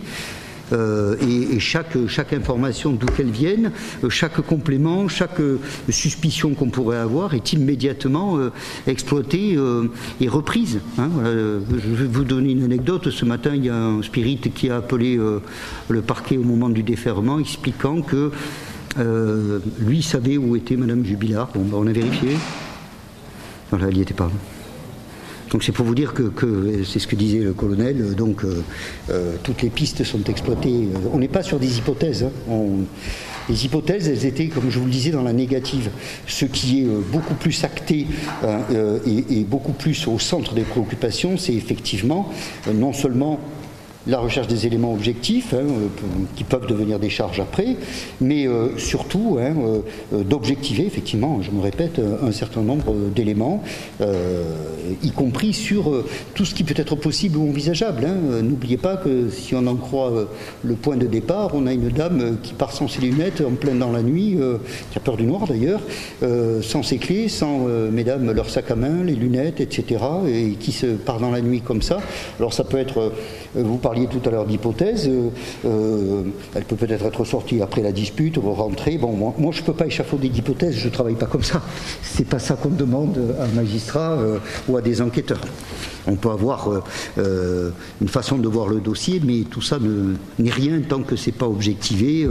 Euh, 0.72 1.16
et, 1.20 1.58
chaque, 1.60 1.96
chaque 2.08 2.32
information, 2.32 2.92
d'où 2.92 3.06
qu'elle 3.06 3.30
vienne, 3.30 3.72
euh, 4.04 4.10
chaque 4.10 4.40
complément, 4.42 5.08
chaque 5.08 5.40
euh, 5.40 5.58
suspicion 5.88 6.54
qu'on 6.54 6.68
pourrait 6.68 6.98
avoir 6.98 7.34
est 7.34 7.52
immédiatement 7.52 8.38
exploitée 8.86 9.56
et 10.20 10.28
reprise. 10.28 10.80
hein. 10.98 11.08
Je 11.24 11.94
vais 11.94 12.06
vous 12.06 12.24
donner 12.24 12.52
une 12.52 12.64
anecdote. 12.64 13.10
Ce 13.10 13.24
matin, 13.24 13.52
il 13.54 13.64
y 13.64 13.68
a 13.68 13.76
un 13.76 14.02
spirit 14.02 14.38
qui 14.54 14.70
a 14.70 14.76
appelé 14.76 15.18
le 15.88 16.02
parquet 16.02 16.36
au 16.36 16.42
moment 16.42 16.68
du 16.68 16.82
déferment, 16.82 17.38
expliquant 17.38 18.02
que 18.02 18.30
lui 19.80 20.02
savait 20.02 20.36
où 20.36 20.56
était 20.56 20.76
Madame 20.76 21.04
Jubilard. 21.04 21.48
Bon, 21.54 21.62
ben, 21.62 21.78
on 21.78 21.86
a 21.86 21.92
vérifié. 21.92 22.36
Voilà, 23.70 23.88
elle 23.88 23.94
n'y 23.94 24.02
était 24.02 24.14
pas. 24.14 24.30
Donc 25.50 25.62
c'est 25.62 25.72
pour 25.72 25.86
vous 25.86 25.94
dire 25.94 26.12
que, 26.12 26.30
c'est 26.84 26.98
ce 26.98 27.06
que 27.06 27.16
disait 27.16 27.38
le 27.38 27.52
colonel, 27.52 28.00
euh, 28.00 28.14
donc 28.14 28.44
euh, 28.44 28.62
euh, 29.10 29.34
toutes 29.42 29.62
les 29.62 29.70
pistes 29.70 30.04
sont 30.04 30.22
exploitées. 30.24 30.88
On 31.12 31.18
n'est 31.18 31.28
pas 31.28 31.42
sur 31.42 31.58
des 31.58 31.78
hypothèses. 31.78 32.24
hein. 32.24 32.60
Les 33.48 33.64
hypothèses, 33.64 34.08
elles 34.08 34.26
étaient, 34.26 34.48
comme 34.48 34.70
je 34.70 34.78
vous 34.78 34.84
le 34.84 34.90
disais, 34.90 35.10
dans 35.10 35.22
la 35.22 35.32
négative. 35.32 35.88
Ce 36.26 36.44
qui 36.44 36.82
est 36.82 36.84
beaucoup 36.84 37.32
plus 37.32 37.64
acté 37.64 38.06
et, 39.06 39.44
beaucoup 39.44 39.72
plus 39.72 40.06
au 40.06 40.18
centre 40.18 40.52
des 40.52 40.64
préoccupations, 40.64 41.38
c'est 41.38 41.54
effectivement 41.54 42.30
non 42.74 42.92
seulement 42.92 43.40
la 44.06 44.18
recherche 44.18 44.46
des 44.46 44.66
éléments 44.66 44.92
objectifs, 44.92 45.52
hein, 45.52 45.58
euh, 45.58 45.88
qui 46.36 46.44
peuvent 46.44 46.66
devenir 46.66 46.98
des 46.98 47.10
charges 47.10 47.40
après, 47.40 47.76
mais 48.20 48.46
euh, 48.46 48.76
surtout 48.78 49.38
hein, 49.40 49.54
euh, 50.12 50.22
d'objectiver, 50.22 50.86
effectivement, 50.86 51.42
je 51.42 51.50
me 51.50 51.60
répète, 51.60 52.00
un 52.22 52.32
certain 52.32 52.62
nombre 52.62 52.94
d'éléments, 53.14 53.62
y 55.02 55.10
compris 55.10 55.52
sur 55.52 56.04
tout 56.34 56.44
ce 56.44 56.54
qui 56.54 56.64
peut 56.64 56.74
être 56.76 56.96
possible 56.96 57.38
ou 57.38 57.48
envisageable. 57.48 58.04
hein. 58.06 58.42
N'oubliez 58.42 58.76
pas 58.76 58.96
que 58.96 59.28
si 59.30 59.54
on 59.54 59.66
en 59.66 59.76
croit 59.76 60.12
le 60.62 60.74
point 60.74 60.96
de 60.96 61.06
départ, 61.06 61.50
on 61.54 61.66
a 61.66 61.72
une 61.72 61.88
dame 61.88 62.38
qui 62.42 62.52
part 62.54 62.72
sans 62.72 62.88
ses 62.88 63.00
lunettes 63.00 63.40
en 63.40 63.52
plein 63.52 63.74
dans 63.74 63.92
la 63.92 64.02
nuit, 64.02 64.38
qui 64.90 64.98
a 64.98 65.00
peur 65.00 65.16
du 65.16 65.24
noir 65.24 65.46
d'ailleurs, 65.46 65.80
sans 66.62 66.82
ses 66.82 66.98
clés, 66.98 67.28
sans, 67.28 67.66
mesdames, 67.92 68.30
leur 68.32 68.48
sac 68.50 68.70
à 68.70 68.76
main, 68.76 69.02
les 69.04 69.14
lunettes, 69.14 69.60
etc., 69.60 70.00
et 70.28 70.50
qui 70.52 70.72
se 70.72 70.86
part 70.86 71.20
dans 71.20 71.30
la 71.30 71.40
nuit 71.40 71.60
comme 71.60 71.82
ça. 71.82 71.98
Alors 72.38 72.52
ça 72.52 72.64
peut 72.64 72.78
être, 72.78 73.12
vous 73.54 73.78
parliez 73.88 74.06
tout 74.06 74.20
à 74.28 74.30
l'heure 74.30 74.44
d'hypothèse, 74.44 75.08
euh, 75.08 75.30
euh, 75.64 76.22
elle 76.54 76.64
peut 76.64 76.76
peut-être 76.76 77.06
être 77.06 77.24
sortie 77.24 77.62
après 77.62 77.80
la 77.80 77.90
dispute, 77.90 78.36
rentrer. 78.36 78.98
Bon, 78.98 79.12
moi, 79.12 79.32
je 79.50 79.62
ne 79.62 79.66
peux 79.66 79.72
pas 79.72 79.86
échafauder 79.86 80.28
d'hypothèse, 80.28 80.74
je 80.76 80.88
ne 80.88 80.92
travaille 80.92 81.14
pas 81.14 81.24
comme 81.24 81.42
ça. 81.42 81.62
C'est 82.02 82.26
pas 82.28 82.38
ça 82.38 82.54
qu'on 82.56 82.68
demande 82.68 83.18
à 83.40 83.44
un 83.44 83.54
magistrat 83.54 84.12
euh, 84.12 84.38
ou 84.68 84.76
à 84.76 84.82
des 84.82 85.00
enquêteurs. 85.00 85.40
On 86.06 86.16
peut 86.16 86.30
avoir 86.30 86.70
une 87.18 88.08
façon 88.08 88.38
de 88.38 88.48
voir 88.48 88.68
le 88.68 88.80
dossier, 88.80 89.20
mais 89.24 89.40
tout 89.50 89.60
ça 89.62 89.78
ne- 89.78 90.14
n'est 90.38 90.50
rien 90.50 90.80
tant 90.86 91.02
que 91.02 91.16
c'est 91.16 91.32
pas 91.32 91.46
objectivé 91.46 92.26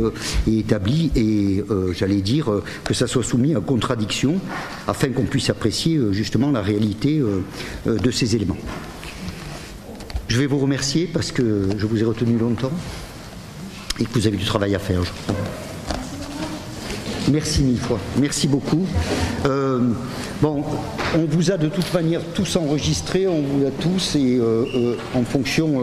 et 0.47 0.59
établi, 0.59 1.11
et 1.15 1.63
j'allais 1.93 2.21
dire 2.21 2.49
que 2.83 2.93
ça 2.95 3.05
soit 3.05 3.23
soumis 3.23 3.53
à 3.55 3.59
contradiction, 3.59 4.35
afin 4.87 5.09
qu'on 5.09 5.25
puisse 5.25 5.51
apprécier 5.51 5.99
justement 6.11 6.49
la 6.49 6.61
réalité 6.61 7.21
de 7.85 8.11
ces 8.11 8.35
éléments. 8.35 8.57
Je 10.27 10.39
vais 10.39 10.45
vous 10.45 10.57
remercier 10.57 11.09
parce 11.11 11.31
que 11.31 11.69
je 11.77 11.85
vous 11.85 12.01
ai 12.01 12.03
retenu 12.03 12.37
longtemps 12.37 12.71
et 13.99 14.03
que 14.03 14.13
vous 14.13 14.27
avez 14.27 14.37
du 14.37 14.45
travail 14.45 14.75
à 14.75 14.79
faire. 14.79 15.01
Merci 17.31 17.61
mille 17.61 17.79
fois. 17.79 17.99
Merci 18.19 18.47
beaucoup. 18.47 18.85
Euh, 19.45 19.79
bon, 20.41 20.63
on 21.15 21.25
vous 21.25 21.51
a 21.51 21.57
de 21.57 21.69
toute 21.69 21.93
manière 21.93 22.21
tous 22.33 22.55
enregistrés, 22.57 23.27
on 23.27 23.41
vous 23.41 23.65
a 23.65 23.71
tous 23.71 24.15
et 24.15 24.37
euh, 24.37 24.65
euh, 24.75 24.95
en 25.13 25.23
fonction 25.23 25.81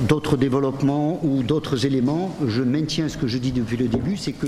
d'autres 0.00 0.36
développements 0.36 1.20
ou 1.22 1.42
d'autres 1.42 1.86
éléments, 1.86 2.34
je 2.46 2.62
maintiens 2.62 3.08
ce 3.08 3.16
que 3.16 3.26
je 3.26 3.38
dis 3.38 3.52
depuis 3.52 3.76
le 3.76 3.88
début, 3.88 4.16
c'est 4.16 4.32
que. 4.32 4.46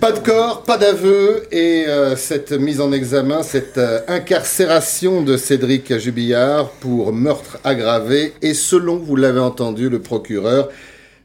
Pas 0.00 0.12
de 0.12 0.20
corps, 0.20 0.62
pas 0.62 0.78
d'aveu 0.78 1.44
et 1.52 1.86
euh, 1.86 2.16
cette 2.16 2.52
mise 2.52 2.80
en 2.80 2.92
examen, 2.92 3.42
cette 3.42 3.78
euh, 3.78 4.00
incarcération 4.08 5.22
de 5.22 5.36
Cédric 5.36 5.98
Jubillard 5.98 6.70
pour 6.80 7.12
meurtre 7.12 7.58
aggravé 7.64 8.34
et 8.42 8.54
selon, 8.54 8.96
vous 8.96 9.16
l'avez 9.16 9.40
entendu, 9.40 9.88
le 9.88 10.00
procureur, 10.00 10.68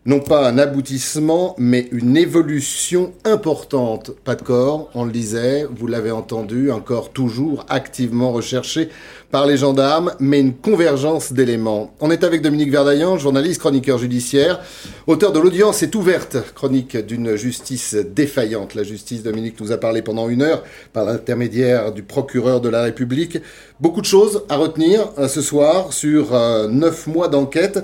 non 0.06 0.22
pas 0.22 0.48
un 0.48 0.58
aboutissement, 0.58 1.56
mais 1.58 1.90
une 1.92 2.16
évolution 2.16 3.12
importante. 3.26 4.12
Pas 4.24 4.36
de 4.36 4.42
corps, 4.42 4.90
on 4.96 5.04
le 5.04 5.12
disait, 5.12 5.68
vous 5.70 5.88
l'avez 5.88 6.12
entendu, 6.12 6.72
un 6.72 6.80
corps 6.80 7.12
toujours 7.12 7.66
activement 7.68 8.32
recherché 8.32 8.90
par 9.30 9.46
les 9.46 9.58
gendarmes, 9.58 10.14
mais 10.20 10.40
une 10.40 10.56
convergence 10.56 11.34
d'éléments. 11.34 11.94
On 12.00 12.10
est 12.10 12.24
avec 12.24 12.42
Dominique 12.42 12.72
Verdaillan, 12.72 13.18
journaliste, 13.18 13.60
chroniqueur 13.60 13.98
judiciaire, 13.98 14.62
auteur 15.06 15.34
de 15.34 15.40
l'audience 15.40 15.84
est 15.84 15.94
ouverte, 15.94 16.38
chronique 16.56 16.98
d'une 16.98 17.36
justice 17.36 17.94
défaillante. 17.94 18.76
La 18.76 18.84
justice, 18.84 19.22
Dominique 19.22 19.60
nous 19.60 19.72
a 19.72 19.78
parlé 19.78 20.02
pendant 20.02 20.30
une 20.30 20.42
heure 20.42 20.64
par 20.94 21.06
l'intermédiaire 21.06 21.92
du 21.92 22.04
procureur 22.04 22.62
de 22.62 22.70
la 22.70 22.82
République. 22.82 23.38
Beaucoup 23.80 24.02
de 24.02 24.06
choses 24.06 24.44
à 24.50 24.58
retenir 24.58 25.12
euh, 25.18 25.28
ce 25.28 25.42
soir 25.42 25.94
sur 25.94 26.34
euh, 26.34 26.68
neuf 26.68 27.06
mois 27.06 27.28
d'enquête. 27.28 27.80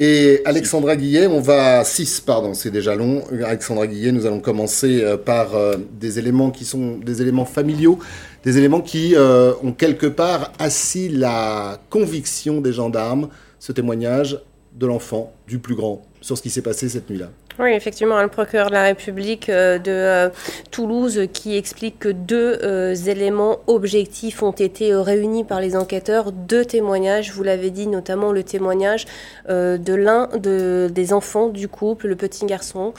Et 0.00 0.42
Alexandra 0.44 0.94
Guillet, 0.94 1.26
on 1.26 1.40
va... 1.40 1.82
Six, 1.82 2.20
pardon, 2.20 2.54
c'est 2.54 2.70
déjà 2.70 2.94
long. 2.94 3.24
Alexandra 3.44 3.88
Guillet, 3.88 4.12
nous 4.12 4.26
allons 4.26 4.38
commencer 4.38 5.02
euh, 5.02 5.16
par 5.16 5.56
euh, 5.56 5.74
des 5.98 6.20
éléments 6.20 6.52
qui 6.52 6.64
sont 6.64 6.98
des 6.98 7.20
éléments 7.20 7.44
familiaux, 7.44 7.98
des 8.44 8.58
éléments 8.58 8.80
qui 8.80 9.16
euh, 9.16 9.52
ont 9.64 9.72
quelque 9.72 10.06
part 10.06 10.52
assis 10.60 11.08
la 11.08 11.80
conviction 11.90 12.60
des 12.60 12.72
gendarmes, 12.72 13.28
ce 13.58 13.72
témoignage 13.72 14.40
de 14.78 14.86
l'enfant, 14.86 15.32
du 15.48 15.58
plus 15.58 15.74
grand, 15.74 16.02
sur 16.20 16.36
ce 16.36 16.42
qui 16.42 16.50
s'est 16.50 16.62
passé 16.62 16.88
cette 16.88 17.10
nuit-là. 17.10 17.30
Oui, 17.58 17.72
effectivement, 17.72 18.22
le 18.22 18.28
procureur 18.28 18.68
de 18.68 18.72
la 18.72 18.84
République 18.84 19.48
euh, 19.48 19.78
de 19.78 19.90
euh, 19.90 20.28
Toulouse 20.70 21.22
qui 21.32 21.56
explique 21.56 21.98
que 21.98 22.08
deux 22.08 22.60
euh, 22.62 22.94
éléments 22.94 23.58
objectifs 23.66 24.44
ont 24.44 24.52
été 24.52 24.94
réunis 24.94 25.42
par 25.42 25.60
les 25.60 25.74
enquêteurs, 25.74 26.30
deux 26.30 26.64
témoignages, 26.64 27.32
vous 27.32 27.42
l'avez 27.42 27.70
dit, 27.70 27.88
notamment 27.88 28.30
le 28.30 28.44
témoignage 28.44 29.06
de 29.48 29.94
l'un 29.94 30.28
de, 30.36 30.88
des 30.92 31.12
enfants 31.12 31.48
du 31.48 31.68
couple, 31.68 32.08
le 32.08 32.16
petit 32.16 32.46
garçon 32.46 32.92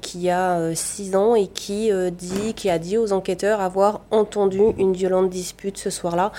qui 0.00 0.30
a 0.30 0.74
6 0.74 1.16
ans 1.16 1.34
et 1.34 1.46
qui 1.46 1.90
dit, 2.12 2.54
qui 2.54 2.70
a 2.70 2.78
dit 2.78 2.98
aux 2.98 3.12
enquêteurs 3.12 3.60
avoir 3.60 4.02
entendu 4.10 4.60
une 4.78 4.92
violente 4.92 5.30
dispute 5.30 5.78
ce 5.78 5.90
soir-là 5.90 6.32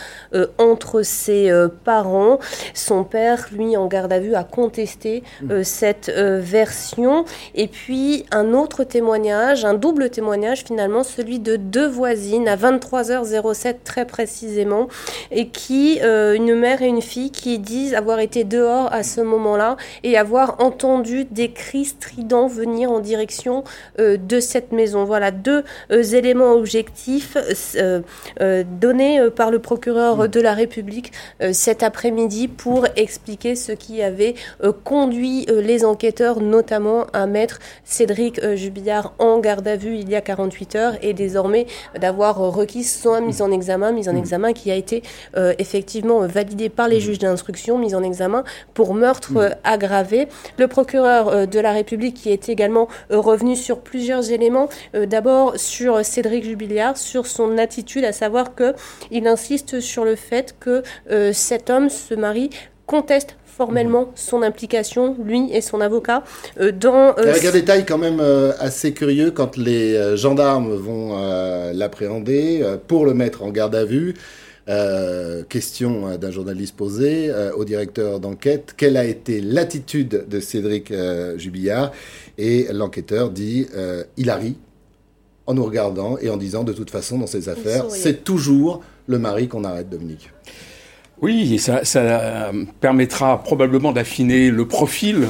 entre 0.57 1.01
ses 1.01 1.51
parents. 1.83 2.39
Son 2.73 3.03
père, 3.03 3.47
lui, 3.51 3.75
en 3.75 3.87
garde 3.87 4.13
à 4.13 4.19
vue, 4.19 4.35
a 4.35 4.43
contesté 4.43 5.23
euh, 5.49 5.63
cette 5.63 6.09
euh, 6.18 6.40
version. 6.41 7.26
Et 7.56 7.68
puis 7.68 8.26
un 8.31 8.53
autre 8.53 8.84
témoignage, 8.84 9.65
un 9.65 9.73
double 9.73 10.10
témoignage 10.10 10.64
finalement, 10.64 11.03
celui 11.03 11.40
de 11.40 11.56
deux 11.56 11.88
voisines 11.88 12.48
à 12.48 12.56
23h07 12.56 13.77
très 13.84 14.06
précisément, 14.06 14.88
et 15.31 15.49
qui, 15.49 15.99
euh, 16.02 16.34
une 16.34 16.56
mère 16.56 16.81
et 16.81 16.88
une 16.88 17.02
fille, 17.02 17.31
qui 17.31 17.60
disent 17.60 17.94
avoir 17.94 18.19
été 18.19 18.44
dehors 18.44 18.91
à 18.91 19.03
ce 19.03 19.22
moment-là 19.22 19.77
et 20.03 20.18
avoir 20.18 20.60
entendu 20.60 21.26
des 21.26 21.52
cris 21.52 21.86
stridents 21.86 22.48
venir 22.48 22.91
en 22.91 22.99
direction 22.99 23.64
euh, 23.99 24.18
de 24.18 24.40
cette 24.40 24.72
maison. 24.72 25.03
Voilà 25.03 25.31
deux 25.31 25.64
éléments 25.90 26.53
objectifs 26.53 27.38
donnés 28.40 29.30
par 29.36 29.52
le 29.52 29.60
procureur 29.60 30.30
de 30.30 30.40
la 30.40 30.53
République 30.53 31.11
cet 31.52 31.84
après-midi 31.84 32.48
pour 32.48 32.86
expliquer 32.95 33.56
ce 33.56 33.72
qui 33.72 34.02
avait 34.02 34.36
conduit 34.84 35.45
les 35.49 35.84
enquêteurs, 35.99 36.39
notamment 36.39 37.07
à 37.11 37.27
mettre 37.27 37.59
Cédric 37.84 38.39
euh, 38.39 38.55
Jubillard 38.55 39.13
en 39.19 39.39
garde 39.39 39.67
à 39.67 39.76
vue 39.76 39.97
il 39.97 40.09
y 40.09 40.15
a 40.15 40.21
48 40.21 40.76
heures 40.77 40.93
et 41.01 41.13
désormais 41.13 41.67
d'avoir 41.99 42.41
euh, 42.41 42.47
requis 42.47 42.85
son 42.85 43.19
mise 43.21 43.41
en 43.41 43.51
examen, 43.51 43.91
mise 43.91 44.07
en 44.07 44.15
examen 44.15 44.53
qui 44.53 44.71
a 44.71 44.76
été 44.76 45.03
euh, 45.35 45.53
effectivement 45.57 46.26
validée 46.26 46.69
par 46.69 46.88
les 46.88 47.01
juges 47.01 47.19
d'instruction, 47.19 47.77
mise 47.77 47.95
en 47.95 48.01
examen 48.01 48.45
pour 48.73 48.93
meurtre 48.93 49.35
euh, 49.35 49.49
aggravé. 49.65 50.30
Le 50.57 50.69
procureur 50.69 51.27
euh, 51.27 51.45
de 51.45 51.59
la 51.59 51.73
République 51.73 52.15
qui 52.15 52.31
est 52.31 52.47
également 52.47 52.88
revenu 53.09 53.57
sur 53.57 53.81
plusieurs 53.81 54.31
éléments. 54.31 54.69
D'abord 54.93 55.57
sur 55.57 56.05
Cédric 56.05 56.45
Jubiliard, 56.45 56.97
sur 56.97 57.27
son 57.27 57.57
attitude, 57.57 58.05
à 58.05 58.13
savoir 58.13 58.55
que 58.55 58.73
il 59.11 59.27
insiste 59.27 59.81
sur 59.81 60.05
le 60.05 60.15
fait 60.15 60.55
que 60.59 60.84
cet 61.34 61.69
homme, 61.69 61.89
ce 61.89 62.13
mari, 62.13 62.49
conteste 62.85 63.39
formellement 63.60 64.10
son 64.15 64.41
implication, 64.41 65.18
lui 65.22 65.52
et 65.52 65.60
son 65.60 65.81
avocat, 65.81 66.23
euh, 66.61 66.72
dans... 66.72 67.14
euh, 67.18 67.31
Avec 67.34 67.44
un 67.44 67.52
détail 67.52 67.86
quand 67.86 67.98
même 67.98 68.22
euh, 68.22 68.53
assez 68.57 68.94
curieux, 68.94 69.31
quand 69.31 69.57
les 69.57 70.15
gendarmes 70.15 70.73
vont 70.76 71.10
l'appréhender 71.73 72.64
pour 72.88 73.06
le 73.06 73.14
mettre 73.14 73.44
en 73.44 73.49
garde 73.49 73.76
à 73.76 73.84
vue, 73.84 74.14
euh, 74.69 75.44
question 75.44 76.18
d'un 76.18 76.31
journaliste 76.31 76.76
posé 76.77 77.30
euh, 77.30 77.52
au 77.53 77.65
directeur 77.65 78.22
d'enquête, 78.22 78.76
quelle 78.77 78.95
a 78.95 79.03
été 79.03 79.41
l'attitude 79.41 80.26
de 80.30 80.40
Cédric 80.40 80.91
euh, 80.91 81.38
Jubillard? 81.38 81.91
Et 82.38 82.68
l'enquêteur 82.72 83.30
dit, 83.30 83.68
il 84.15 84.30
a 84.30 84.36
ri 84.36 84.56
en 85.48 85.53
nous 85.56 85.65
regardant 85.65 86.18
et 86.22 86.30
en 86.30 86.38
disant 86.38 86.64
de 86.64 86.72
toute 86.72 86.91
façon 86.91 87.18
dans 87.18 87.27
ces 87.27 87.49
affaires, 87.49 87.86
c'est 87.90 88.23
toujours 88.23 88.81
le 89.07 89.19
mari 89.19 89.49
qu'on 89.49 89.65
arrête, 89.65 89.90
Dominique. 89.90 90.31
Oui, 91.21 91.59
ça, 91.59 91.83
ça 91.83 91.99
euh, 91.99 92.63
permettra 92.79 93.43
probablement 93.43 93.91
d'affiner 93.91 94.49
le 94.49 94.65
profil 94.65 95.27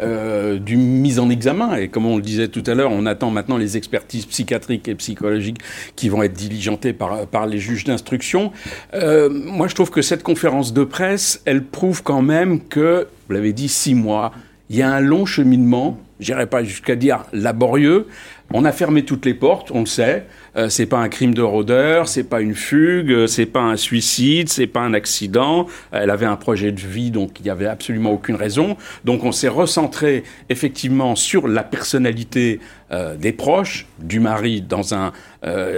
euh, 0.00 0.58
du 0.58 0.76
mise 0.76 1.18
en 1.18 1.30
examen. 1.30 1.76
Et 1.76 1.88
comme 1.88 2.06
on 2.06 2.16
le 2.16 2.22
disait 2.22 2.48
tout 2.48 2.62
à 2.66 2.74
l'heure, 2.74 2.92
on 2.92 3.06
attend 3.06 3.30
maintenant 3.30 3.56
les 3.56 3.76
expertises 3.76 4.24
psychiatriques 4.26 4.88
et 4.88 4.94
psychologiques 4.94 5.58
qui 5.96 6.08
vont 6.08 6.22
être 6.22 6.32
diligentées 6.32 6.92
par, 6.92 7.26
par 7.26 7.46
les 7.46 7.58
juges 7.58 7.84
d'instruction. 7.84 8.52
Euh, 8.94 9.28
moi, 9.30 9.66
je 9.66 9.74
trouve 9.74 9.90
que 9.90 10.02
cette 10.02 10.22
conférence 10.22 10.72
de 10.72 10.84
presse, 10.84 11.42
elle 11.44 11.64
prouve 11.64 12.02
quand 12.02 12.22
même 12.22 12.60
que, 12.60 13.08
vous 13.28 13.34
l'avez 13.34 13.52
dit, 13.52 13.68
six 13.68 13.94
mois, 13.94 14.32
il 14.70 14.76
y 14.76 14.82
a 14.82 14.90
un 14.90 15.00
long 15.00 15.26
cheminement, 15.26 15.98
j'irai 16.20 16.46
pas 16.46 16.64
jusqu'à 16.64 16.96
dire 16.96 17.24
laborieux. 17.32 18.06
On 18.54 18.64
a 18.64 18.72
fermé 18.72 19.04
toutes 19.04 19.26
les 19.26 19.34
portes, 19.34 19.70
on 19.72 19.80
le 19.80 19.86
sait. 19.86 20.26
Euh, 20.56 20.68
c'est 20.68 20.86
pas 20.86 20.98
un 20.98 21.08
crime 21.08 21.32
de 21.32 21.42
rôdeur, 21.42 22.08
c'est 22.08 22.24
pas 22.24 22.42
une 22.42 22.54
fugue, 22.54 23.10
euh, 23.10 23.26
c'est 23.26 23.46
pas 23.46 23.62
un 23.62 23.76
suicide, 23.76 24.50
c'est 24.50 24.66
pas 24.66 24.80
un 24.80 24.92
accident. 24.92 25.66
Elle 25.92 26.10
avait 26.10 26.26
un 26.26 26.36
projet 26.36 26.72
de 26.72 26.80
vie, 26.80 27.10
donc 27.10 27.40
il 27.40 27.46
y 27.46 27.50
avait 27.50 27.66
absolument 27.66 28.12
aucune 28.12 28.36
raison. 28.36 28.76
Donc 29.04 29.24
on 29.24 29.32
s'est 29.32 29.48
recentré 29.48 30.24
effectivement 30.50 31.16
sur 31.16 31.48
la 31.48 31.62
personnalité 31.62 32.60
euh, 32.90 33.16
des 33.16 33.32
proches, 33.32 33.86
du 33.98 34.20
mari 34.20 34.60
dans 34.60 34.94
un 34.94 35.12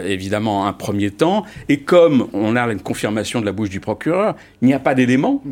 évidemment 0.06 0.66
un 0.66 0.74
premier 0.74 1.10
temps. 1.10 1.44
Et 1.70 1.80
comme 1.80 2.28
on 2.34 2.54
a 2.54 2.70
une 2.70 2.80
confirmation 2.80 3.40
de 3.40 3.46
la 3.46 3.52
bouche 3.52 3.70
du 3.70 3.80
procureur, 3.80 4.36
il 4.60 4.66
n'y 4.66 4.74
a 4.74 4.78
pas 4.78 4.94
d'éléments. 4.94 5.42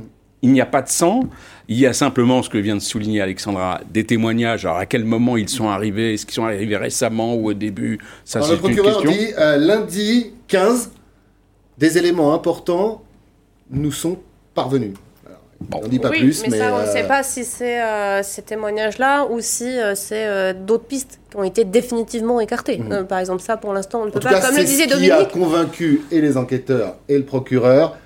Il 0.43 0.51
n'y 0.51 0.61
a 0.61 0.67
pas 0.67 0.83
de 0.83 0.89
sang, 0.89 1.21
il 1.69 1.79
y 1.79 1.87
a 1.87 1.93
simplement 1.93 2.43
ce 2.43 2.49
que 2.51 2.59
vient 2.59 2.75
de 2.77 2.81
souligner 2.81 3.21
Alexandra, 3.21 3.81
des 3.93 4.05
témoignages. 4.05 4.65
Alors 4.67 4.79
à 4.79 4.87
quel 4.87 5.05
moment 5.05 5.37
ils 5.37 5.49
sont 5.49 5.69
arrivés? 5.69 6.15
Est-ce 6.15 6.27
qu'ils 6.27 6.35
sont 6.35 6.45
arrivés 6.45 6.77
récemment 6.77 7.35
ou 7.35 7.49
au 7.51 7.55
début? 7.55 7.99
Ça 8.25 8.39
Alors, 8.41 8.51
le 8.51 8.55
une 8.57 8.61
procureur 8.61 9.03
question. 9.03 9.11
dit 9.13 9.33
euh, 9.39 9.57
lundi 9.57 10.33
15, 10.49 10.91
des 11.79 11.99
éléments 11.99 12.35
importants 12.35 13.03
nous 13.71 13.93
sont 13.93 14.19
parvenus. 14.55 14.93
Alors, 15.71 15.85
on 15.85 15.89
dit 15.89 15.99
pas 16.01 16.11
oui, 16.11 16.19
plus, 16.19 16.43
mais, 16.43 16.49
mais, 16.51 16.59
ça, 16.59 16.75
on 16.75 16.79
ne 16.79 16.83
euh, 16.83 16.93
sait 16.93 17.05
pas 17.07 17.23
si 17.23 17.45
c'est 17.45 17.81
euh, 17.81 18.23
ces 18.23 18.43
témoignages-là 18.43 19.27
ou 19.31 19.39
si 19.41 19.65
euh, 19.79 19.95
c'est 19.95 20.27
euh, 20.27 20.53
d'autres 20.53 20.85
pistes 20.85 21.21
qui 21.31 21.37
ont 21.37 21.45
été 21.45 21.65
définitivement 21.65 22.41
écartées. 22.41 22.81
Euh, 22.91 23.05
par 23.05 23.21
exemple, 23.21 23.41
ça, 23.41 23.57
pour 23.57 23.73
l'instant, 23.73 24.01
on 24.01 24.05
ne 24.07 24.11
En 24.11 24.13
peut 24.13 24.21
tout 24.21 24.29
pas. 24.29 24.41
cas, 24.41 24.49
Comme 24.49 24.57
le 24.57 24.65
disait 24.65 24.85
ce 24.85 24.89
qui 24.89 25.11
a 25.11 25.17
Dominique, 25.17 25.33
convaincu 25.33 26.03
et 26.11 26.21
les 26.21 26.37
enquêteurs 26.37 26.97
et 27.09 27.17
le 27.17 27.25
procureur 27.25 27.97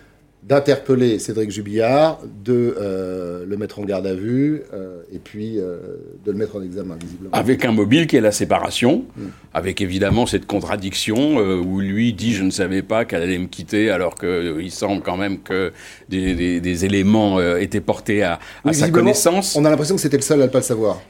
d'interpeller 0.47 1.19
Cédric 1.19 1.51
Jubillard, 1.51 2.21
de 2.45 2.77
euh, 2.81 3.45
le 3.47 3.57
mettre 3.57 3.81
en 3.81 3.85
garde 3.85 4.07
à 4.07 4.15
vue 4.15 4.63
euh, 4.73 5.03
et 5.13 5.19
puis 5.19 5.59
euh, 5.59 5.79
de 6.25 6.31
le 6.31 6.39
mettre 6.39 6.55
en 6.57 6.63
examen, 6.63 6.97
visiblement. 7.01 7.31
Avec 7.35 7.65
un 7.65 7.73
mobile 7.73 8.07
qui 8.07 8.17
est 8.17 8.21
la 8.21 8.31
séparation, 8.33 9.05
Mm. 9.17 9.23
avec 9.55 9.81
évidemment 9.81 10.27
cette 10.27 10.47
contradiction 10.47 11.37
où 11.39 11.81
lui 11.81 12.13
dit 12.13 12.33
je 12.33 12.43
ne 12.45 12.51
savais 12.51 12.83
pas 12.83 13.05
qu'elle 13.05 13.23
allait 13.23 13.39
me 13.39 13.47
quitter 13.47 13.91
alors 13.91 14.15
qu'il 14.15 14.71
semble 14.71 15.03
quand 15.03 15.17
même 15.17 15.41
que 15.41 15.73
des, 16.09 16.35
des- 16.35 16.61
des 16.61 16.85
éléments 16.85 17.41
étaient 17.57 17.81
portés 17.81 18.23
à, 18.23 18.35
à 18.35 18.39
Oui, 18.67 18.75
sa 18.75 18.89
connaissance. 18.91 19.57
On 19.57 19.65
a 19.65 19.71
l'impression 19.71 19.97
que 19.97 20.01
c'était 20.01 20.17
le 20.17 20.23
seul 20.23 20.41
à 20.43 20.47
ne 20.47 20.51
pas 20.51 20.59
le 20.59 20.65
savoir. 20.65 21.01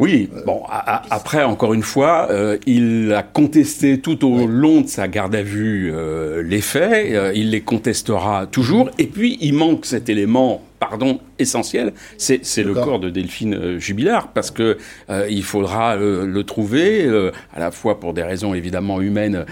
Oui, 0.00 0.28
bon, 0.44 0.62
a- 0.68 0.96
a- 0.96 1.02
après, 1.14 1.44
encore 1.44 1.72
une 1.72 1.84
fois, 1.84 2.26
euh, 2.30 2.58
il 2.66 3.12
a 3.12 3.22
contesté 3.22 4.00
tout 4.00 4.26
au 4.26 4.48
long 4.48 4.80
de 4.80 4.88
sa 4.88 5.06
garde 5.06 5.36
à 5.36 5.42
vue 5.42 5.92
euh, 5.94 6.42
les 6.42 6.60
faits, 6.60 7.12
euh, 7.12 7.32
il 7.32 7.50
les 7.50 7.60
contestera 7.60 8.46
toujours, 8.46 8.90
et 8.98 9.06
puis 9.06 9.38
il 9.40 9.54
manque 9.54 9.86
cet 9.86 10.08
élément 10.08 10.62
pardon, 10.80 11.20
essentiel, 11.38 11.94
c'est 12.18 12.42
le 12.62 12.74
corps 12.74 12.98
de 13.00 13.08
Delphine 13.08 13.78
Jubilard, 13.78 14.28
parce 14.34 14.50
que 14.50 14.76
il 15.30 15.42
faudra 15.42 15.96
le 15.96 16.42
trouver, 16.42 17.08
à 17.54 17.58
la 17.60 17.70
fois 17.70 17.98
pour 18.00 18.12
des 18.12 18.22
raisons 18.22 18.52
évidemment 18.52 19.00
humaines 19.00 19.46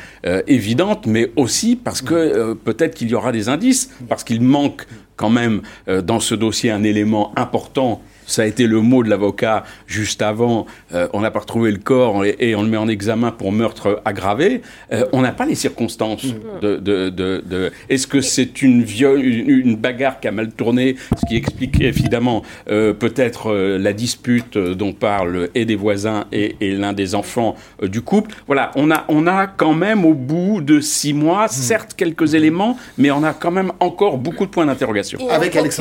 évidentes, 0.47 1.07
mais 1.07 1.31
aussi 1.37 1.75
parce 1.75 2.03
que 2.03 2.53
peut-être 2.53 2.95
qu'il 2.95 3.09
y 3.09 3.15
aura 3.15 3.33
des 3.33 3.49
indices, 3.49 3.89
parce 4.11 4.25
qu'il 4.25 4.43
manque 4.43 4.87
quand 5.17 5.31
même 5.31 5.63
dans 6.05 6.21
ce 6.21 6.35
dossier 6.35 6.71
un 6.71 6.83
élément 6.83 7.33
important. 7.37 8.03
Ça 8.27 8.43
a 8.43 8.45
été 8.47 8.67
le 8.67 8.81
mot 8.81 9.03
de 9.03 9.11
l'avocat 9.11 9.65
juste 9.87 10.23
avant. 10.23 10.67
Euh, 10.95 11.09
on 11.13 11.21
n'a 11.21 11.31
pas 11.31 11.41
retrouvé 11.41 11.71
le 11.71 11.79
corps 11.79 12.25
et, 12.25 12.37
et 12.39 12.55
on 12.55 12.63
le 12.63 12.69
met 12.69 12.77
en 12.77 12.89
examen 12.89 13.31
pour 13.31 13.53
meurtre 13.53 14.01
aggravé. 14.05 14.63
Euh, 14.93 15.05
on 15.13 15.21
n'a 15.23 15.33
pas 15.33 15.47
les 15.47 15.55
circonstances 15.55 16.27
de. 16.61 16.77
de, 16.77 17.09
de, 17.09 17.43
de- 17.45 17.73
Est-ce 17.89 18.07
que 18.07 18.21
c'est 18.21 18.63
une, 18.63 18.83
viol, 18.83 19.21
une, 19.25 19.49
une 19.51 19.77
bagarre 19.77 20.21
qui 20.21 20.29
a 20.29 20.33
mal 20.33 20.51
tourné, 20.53 20.97
ce 21.21 21.27
qui 21.27 21.37
explique 21.37 21.81
évidemment 21.81 22.43
euh, 22.71 22.93
peut-être 22.93 23.51
euh, 23.53 23.79
la 23.79 23.93
dispute 23.93 24.57
dont 24.59 24.93
parle 24.93 25.49
et 25.55 25.65
des 25.65 25.77
voisins 25.77 26.25
et, 26.33 26.57
et 26.61 26.73
l'un 26.73 26.93
des 26.93 27.15
enfants 27.15 27.57
euh, 27.83 27.89
du 27.89 28.01
couple. 28.03 28.35
Voilà, 28.47 28.71
on 28.77 28.91
a, 28.91 29.05
on 29.09 29.27
a 29.27 29.47
quand 29.47 29.75
même 29.75 30.05
au 30.05 30.15
bout 30.15 30.61
de 30.61 30.81
six 30.81 31.13
mois, 31.13 31.49
certes 31.49 31.95
quelques 31.97 32.35
éléments, 32.35 32.77
mais 32.99 33.11
on 33.11 33.23
a 33.25 33.33
quand 33.33 33.51
même 33.51 33.73
encore 33.81 34.19
beaucoup 34.19 34.45
de 34.47 34.51
points 34.51 34.67
d'interrogation. 34.67 35.19
Il 35.21 35.27
y 35.27 35.31
a 35.31 35.35
un 35.35 35.39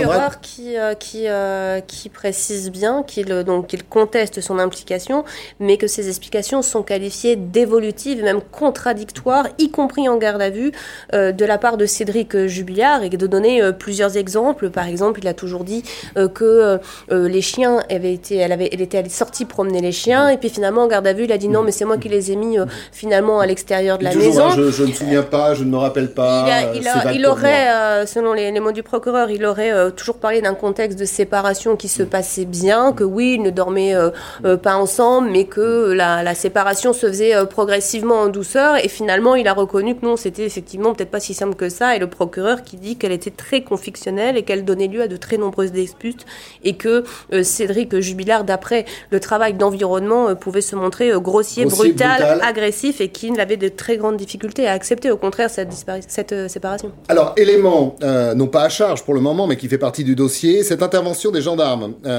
procureur 0.08 0.42
qui, 0.42 0.78
euh, 0.78 0.94
qui, 0.96 1.28
euh, 1.28 1.80
qui 1.82 2.10
précise 2.32 2.72
bien 2.72 3.04
qu'il 3.04 3.30
euh, 3.34 3.44
donc 3.44 3.68
qu'il 3.68 3.84
conteste 3.84 4.40
son 4.40 4.58
implication, 4.58 5.26
mais 5.60 5.76
que 5.76 5.86
ses 5.88 6.08
explications 6.08 6.62
sont 6.62 6.82
qualifiées 6.82 7.36
d'évolutives 7.36 8.20
et 8.20 8.24
même 8.24 8.40
contradictoires, 8.42 9.48
y 9.60 9.70
compris 9.70 10.08
en 10.08 10.16
garde 10.18 10.42
à 10.42 10.50
vue, 10.50 10.72
euh, 11.14 11.34
de 11.34 11.44
la 11.44 11.58
part 11.58 11.76
de 11.76 11.86
Cédric 11.86 12.34
euh, 12.36 12.48
Jubilard, 12.48 13.04
et 13.04 13.10
de 13.10 13.28
donner 13.28 13.62
euh, 13.62 13.74
plusieurs 13.74 14.16
exemples. 14.16 14.70
Par 14.70 14.88
exemple, 14.88 15.20
il 15.22 15.28
a 15.28 15.34
toujours 15.34 15.66
dit 15.66 15.84
euh, 16.18 16.30
que 16.30 16.80
les 17.10 17.42
chiens 17.42 17.84
avaient 17.90 18.14
été, 18.14 18.38
elle 18.38 18.54
avait, 18.54 18.70
elle 18.72 18.82
était 18.82 18.98
allée 19.00 19.10
sortie 19.10 19.44
promener 19.44 19.82
les 19.82 19.92
chiens, 19.92 20.30
et 20.30 20.38
puis 20.38 20.48
finalement 20.50 20.84
en 20.84 20.88
garde 20.88 21.06
à 21.08 21.14
vue, 21.14 21.26
il 21.26 21.32
a 21.34 21.38
dit 21.38 21.50
non, 21.50 21.64
mais 21.64 21.72
c'est 21.74 21.84
moi 21.86 21.98
qui 21.98 22.08
les 22.08 22.32
ai 22.32 22.38
mis 22.38 22.56
finalement 22.94 23.42
à 23.42 23.46
l'extérieur 23.46 23.98
de 23.98 24.06
la 24.06 24.12
Toujours, 24.12 24.30
maison. 24.34 24.46
hein, 24.46 24.54
je, 24.56 24.72
je 24.72 24.84
ne 24.84 24.88
me 24.88 24.94
souviens 24.94 25.24
pas, 25.24 25.54
je 25.54 25.64
ne 25.66 25.70
me 25.70 25.78
rappelle 25.78 26.14
pas. 26.14 26.46
Il, 26.48 26.52
a- 26.52 26.76
il 26.76 26.84
c'est 26.84 26.90
a- 26.90 27.04
vague 27.04 27.16
il 27.16 27.24
pour 27.24 27.32
aurait, 27.34 28.06
selon 28.06 28.32
les, 28.34 28.52
les 28.52 28.60
mots 28.62 28.72
du 28.72 28.84
procureur, 28.84 29.30
il 29.30 29.44
aurait 29.46 29.92
toujours 29.98 30.18
parlé 30.18 30.42
d'un 30.42 30.54
contexte 30.54 30.98
de 30.98 31.06
séparation 31.06 31.76
qui 31.76 31.88
se 31.90 32.04
passait 32.22 32.46
bien, 32.46 32.94
que 32.94 33.04
oui, 33.04 33.38
ils 33.38 33.42
ne 33.42 33.50
dormaient 33.50 33.96
euh, 33.96 34.12
euh, 34.46 34.56
pas 34.56 34.76
ensemble, 34.76 35.32
mais 35.32 35.46
que 35.46 35.92
la, 35.92 36.22
la 36.22 36.36
séparation 36.36 36.94
se 36.94 37.08
faisait 37.08 37.36
euh, 37.36 37.46
progressivement 37.46 38.20
en 38.22 38.28
douceur. 38.28 38.76
Et 38.84 38.90
finalement, 38.90 39.34
il 39.34 39.48
a 39.48 39.54
reconnu 39.54 39.96
que 39.96 40.06
non, 40.06 40.18
c'était 40.18 40.46
effectivement 40.46 40.94
peut-être 40.94 41.10
pas 41.10 41.20
si 41.20 41.34
simple 41.34 41.56
que 41.56 41.68
ça. 41.68 41.96
Et 41.96 42.00
le 42.00 42.06
procureur 42.06 42.62
qui 42.62 42.78
dit 42.78 42.96
qu'elle 42.96 43.12
était 43.12 43.32
très 43.32 43.62
conflictionnelle 43.64 44.38
et 44.38 44.44
qu'elle 44.44 44.66
donnait 44.66 44.88
lieu 44.88 45.02
à 45.02 45.08
de 45.08 45.18
très 45.18 45.38
nombreuses 45.38 45.72
disputes 45.72 46.28
et 46.64 46.76
que 46.76 47.04
Cédric 47.42 48.00
Jubilard, 48.00 48.44
d'après 48.44 48.86
le 49.10 49.20
travail 49.20 49.56
d'environnement, 49.56 50.36
pouvait 50.36 50.62
se 50.62 50.76
montrer 50.76 51.10
grossier, 51.20 51.66
Grossier, 51.66 51.92
brutal, 51.94 52.22
brutal. 52.22 52.42
agressif 52.44 53.02
et 53.02 53.10
qu'il 53.10 53.40
avait 53.40 53.58
de 53.58 53.68
très 53.68 53.98
grandes 53.98 54.18
difficultés 54.18 54.68
à 54.68 54.74
accepter 54.74 55.10
au 55.10 55.18
contraire 55.18 55.50
cette, 55.50 56.32
euh, 56.34 56.48
séparation. 56.48 56.92
Alors, 57.08 57.34
élément, 57.38 57.96
euh, 58.04 58.34
non 58.36 58.48
pas 58.48 58.64
à 58.64 58.70
charge 58.70 59.04
pour 59.04 59.14
le 59.14 59.22
moment, 59.22 59.48
mais 59.48 59.58
qui 59.58 59.68
fait 59.68 59.78
partie 59.78 60.04
du 60.04 60.16
dossier, 60.16 60.64
cette 60.64 60.84
intervention 60.84 61.32
des 61.32 61.42
gendarmes, 61.42 61.94
euh, 62.06 62.11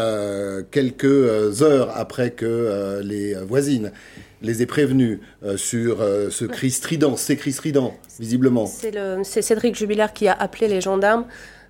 quelques 0.71 1.05
euh, 1.05 1.53
heures 1.63 1.91
après 1.95 2.31
que 2.31 2.47
euh, 2.47 3.03
les 3.03 3.35
voisines 3.35 3.93
les 4.43 4.61
aient 4.63 4.67
prévenus 4.67 5.21
euh, 5.45 5.57
sur 5.57 6.01
euh, 6.03 6.29
ce 6.31 6.45
cri 6.45 6.71
strident, 6.71 7.17
ces 7.17 7.37
cris 7.37 7.53
stridents, 7.53 7.95
visiblement, 8.19 8.67
C'est 9.23 9.43
Cédric 9.43 9.77
Jubilard 9.77 10.13
qui 10.13 10.27
a 10.29 10.33
appelé 10.33 10.67
les 10.69 10.81
gendarmes 10.81 11.27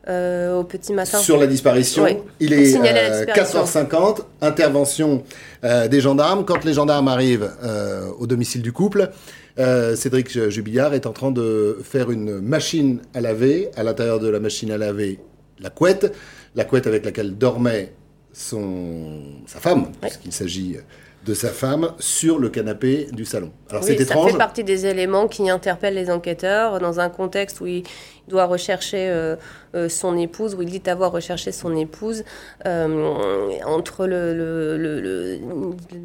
euh, 0.08 0.54
au 0.56 0.64
petit 0.64 0.92
matin. 0.92 1.18
sur 1.18 1.36
la 1.36 1.46
disparition. 1.46 2.04
Oui, 2.04 2.16
Il 2.40 2.52
est 2.54 2.64
signaler 2.64 3.02
la 3.08 3.14
euh, 3.14 3.24
disparition. 3.26 3.62
4h50, 3.64 4.16
intervention 4.40 5.22
euh, 5.64 5.86
des 5.86 6.00
gendarmes. 6.00 6.44
Quand 6.44 6.64
les 6.64 6.72
gendarmes 6.72 7.08
arrivent 7.08 7.50
euh, 7.62 8.06
au 8.18 8.26
domicile 8.26 8.62
du 8.62 8.72
couple, 8.72 9.10
euh, 9.58 9.94
Cédric 9.94 10.48
Jubillard 10.48 10.94
est 10.94 11.06
en 11.06 11.12
train 11.12 11.30
de 11.30 11.78
faire 11.84 12.10
une 12.10 12.40
machine 12.40 13.00
à 13.14 13.20
laver. 13.20 13.68
À 13.76 13.82
l'intérieur 13.82 14.18
de 14.18 14.28
la 14.28 14.40
machine 14.40 14.70
à 14.72 14.78
laver, 14.78 15.18
la 15.60 15.68
couette, 15.70 16.12
la 16.56 16.64
couette 16.64 16.86
avec 16.86 17.04
laquelle 17.04 17.36
dormait 17.36 17.92
son, 18.32 19.20
sa 19.46 19.58
femme, 19.60 19.86
puisqu'il 20.00 20.32
s'agit 20.32 20.76
de 21.24 21.34
sa 21.34 21.50
femme, 21.50 21.92
sur 22.00 22.40
le 22.40 22.48
canapé 22.48 23.06
du 23.12 23.24
salon. 23.24 23.52
Alors 23.70 23.82
Oui, 23.84 23.90
c'est 23.96 24.04
ça 24.04 24.14
étrange. 24.14 24.32
fait 24.32 24.38
partie 24.38 24.64
des 24.64 24.86
éléments 24.86 25.28
qui 25.28 25.48
interpellent 25.48 25.94
les 25.94 26.10
enquêteurs 26.10 26.80
dans 26.80 26.98
un 26.98 27.08
contexte 27.10 27.60
où 27.60 27.66
il 27.68 27.84
doit 28.26 28.46
rechercher 28.46 29.08
euh, 29.08 29.36
euh, 29.76 29.88
son 29.88 30.18
épouse, 30.18 30.56
où 30.56 30.62
il 30.62 30.68
dit 30.70 30.82
avoir 30.90 31.12
recherché 31.12 31.52
son 31.52 31.76
épouse. 31.76 32.24
euh, 32.66 33.50
entre 33.64 34.06
le, 34.08 34.34
le, 34.34 34.76
le, 34.76 35.00
le- 35.00 35.38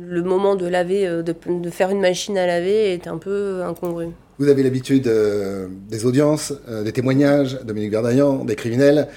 le 0.07 0.21
moment 0.21 0.55
de 0.55 0.67
laver, 0.67 1.07
euh, 1.07 1.23
de, 1.23 1.33
de 1.47 1.69
faire 1.71 1.89
une 1.89 2.01
machine 2.01 2.37
à 2.37 2.45
laver 2.45 2.93
est 2.93 3.07
un 3.07 3.17
peu 3.17 3.63
incongru. 3.63 4.09
Vous 4.37 4.49
avez 4.49 4.61
l'habitude 4.61 5.07
euh, 5.07 5.67
des 5.89 6.05
audiences, 6.05 6.53
euh, 6.69 6.83
des 6.83 6.91
témoignages, 6.91 7.59
Dominique 7.63 7.89
Verdaillan, 7.91 8.45
des 8.45 8.55
criminels. 8.55 9.07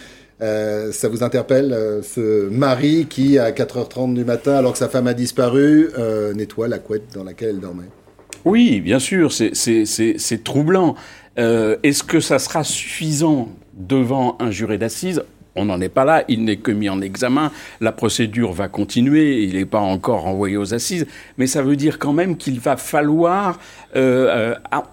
Euh, 0.43 0.91
ça 0.93 1.09
vous 1.09 1.23
interpelle, 1.23 1.73
euh, 1.73 2.03
ce 2.03 2.49
mari 2.49 3.07
qui, 3.11 3.39
à 3.39 3.51
4h30 3.53 4.15
du 4.15 4.25
matin, 4.25 4.55
alors 4.55 4.73
que 4.73 4.79
sa 4.79 4.89
femme 4.89 5.07
a 5.07 5.13
disparu, 5.15 5.91
euh, 5.99 6.33
nettoie 6.33 6.67
la 6.69 6.79
couette 6.79 7.13
dans 7.15 7.25
laquelle 7.25 7.51
elle 7.51 7.61
dormait? 7.61 7.91
Oui, 8.47 8.81
bien 8.81 8.99
sûr, 8.99 9.33
c'est- 9.33 10.45
troublant. 10.45 10.95
Est-ce 11.37 12.03
que 12.03 12.21
ça 12.21 12.39
sera 12.39 12.65
suffisant 12.65 13.49
devant 13.75 14.37
un 14.41 14.51
juré 14.51 14.79
d'assises? 14.79 15.23
On 15.57 15.67
n'en 15.67 15.81
est 15.81 15.89
pas 15.91 16.05
là, 16.05 16.25
il 16.29 16.45
n'est 16.45 16.57
que 16.57 16.71
mis 16.71 16.89
en 16.89 17.03
examen, 17.03 17.51
la 17.81 17.93
procédure 17.93 18.53
va 18.53 18.69
continuer, 18.69 19.43
il 19.43 19.57
n'est 19.57 19.67
pas 19.67 19.81
encore 19.81 20.27
envoyé 20.27 20.57
aux 20.57 20.73
assises, 20.73 21.07
mais 21.39 21.47
ça 21.47 21.61
veut 21.61 21.77
dire 21.77 21.99
quand 21.99 22.13
même 22.15 22.37
qu'il 22.37 22.61
va 22.61 22.79
falloir 22.79 23.59